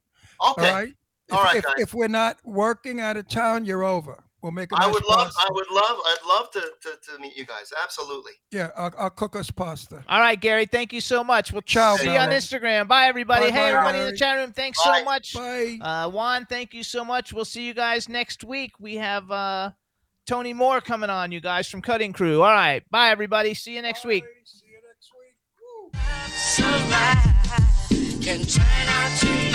okay. 0.50 0.68
All 0.68 0.74
right. 0.76 0.94
If, 1.30 1.34
All 1.34 1.44
right, 1.44 1.56
if, 1.58 1.64
guys. 1.64 1.74
if 1.78 1.94
we're 1.94 2.08
not 2.10 2.38
working 2.44 3.00
out 3.00 3.16
of 3.16 3.28
town, 3.30 3.66
you're 3.66 3.84
over. 3.84 4.25
We'll 4.46 4.52
make 4.52 4.72
a 4.72 4.76
I 4.76 4.86
nice 4.86 4.94
would 4.94 5.04
love. 5.10 5.26
pasta. 5.34 5.42
I 5.42 5.48
would 5.54 5.72
love. 5.72 5.98
I'd 6.06 6.18
love 6.28 6.52
to, 6.52 6.60
to, 6.60 6.90
to 7.14 7.20
meet 7.20 7.36
you 7.36 7.48
guys. 7.48 7.74
Absolutely. 7.82 8.34
yeah, 8.52 8.70
I'll, 8.78 8.94
I'll 8.96 9.10
cook 9.10 9.36
us 9.36 9.50
pasta. 9.50 10.04
All 10.08 10.20
right, 10.20 10.40
Gary. 10.40 10.68
Thank 10.68 10.94
you 10.94 11.02
so 11.02 11.24
much. 11.24 11.52
We'll 11.52 11.64
Ciao, 11.64 11.96
see 11.96 12.14
you 12.14 12.20
on 12.20 12.30
Instagram. 12.30 12.88
Bye, 12.88 13.08
everybody. 13.08 13.50
Bye, 13.50 13.58
hey, 13.58 13.72
bye, 13.72 13.78
everybody 13.80 14.00
in 14.02 14.06
the 14.06 14.16
chat 14.16 14.38
room. 14.38 14.52
Thanks 14.52 14.78
Bye. 14.86 15.00
so 15.00 15.04
much. 15.04 15.34
Bye. 15.34 15.80
Uh, 15.82 16.12
Juan, 16.12 16.46
thank 16.46 16.76
you 16.76 16.84
so 16.84 17.04
much. 17.04 17.34
We'll 17.34 17.44
see 17.44 17.66
you 17.66 17.74
guys 17.74 18.08
next 18.08 18.44
week. 18.44 18.74
We 18.80 18.98
have 18.98 19.32
uh, 19.32 19.72
Tony 20.28 20.54
Moore 20.54 20.80
coming 20.80 21.10
on, 21.10 21.32
you 21.32 21.42
guys 21.42 21.68
from 21.68 21.82
Cutting 21.82 22.14
Crew. 22.14 22.44
All 22.44 22.54
right. 22.54 22.84
Bye, 22.92 23.10
everybody. 23.10 23.56
See 23.56 23.74
you 23.74 23.82
next 23.82 24.06
week. 24.06 24.26
See 24.44 24.68
you 24.68 24.78
next 24.88 25.10
week. 25.18 25.38
Woo. 25.60 25.90
can 28.22 28.46
turn 28.46 28.90
out 28.90 29.18
to 29.22 29.26
be 29.26 29.52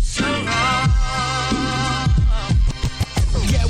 so 0.00 0.24
wrong. 0.24 1.69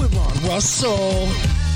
with 0.00 0.14
Ron 0.14 0.48
Russell. 0.48 1.69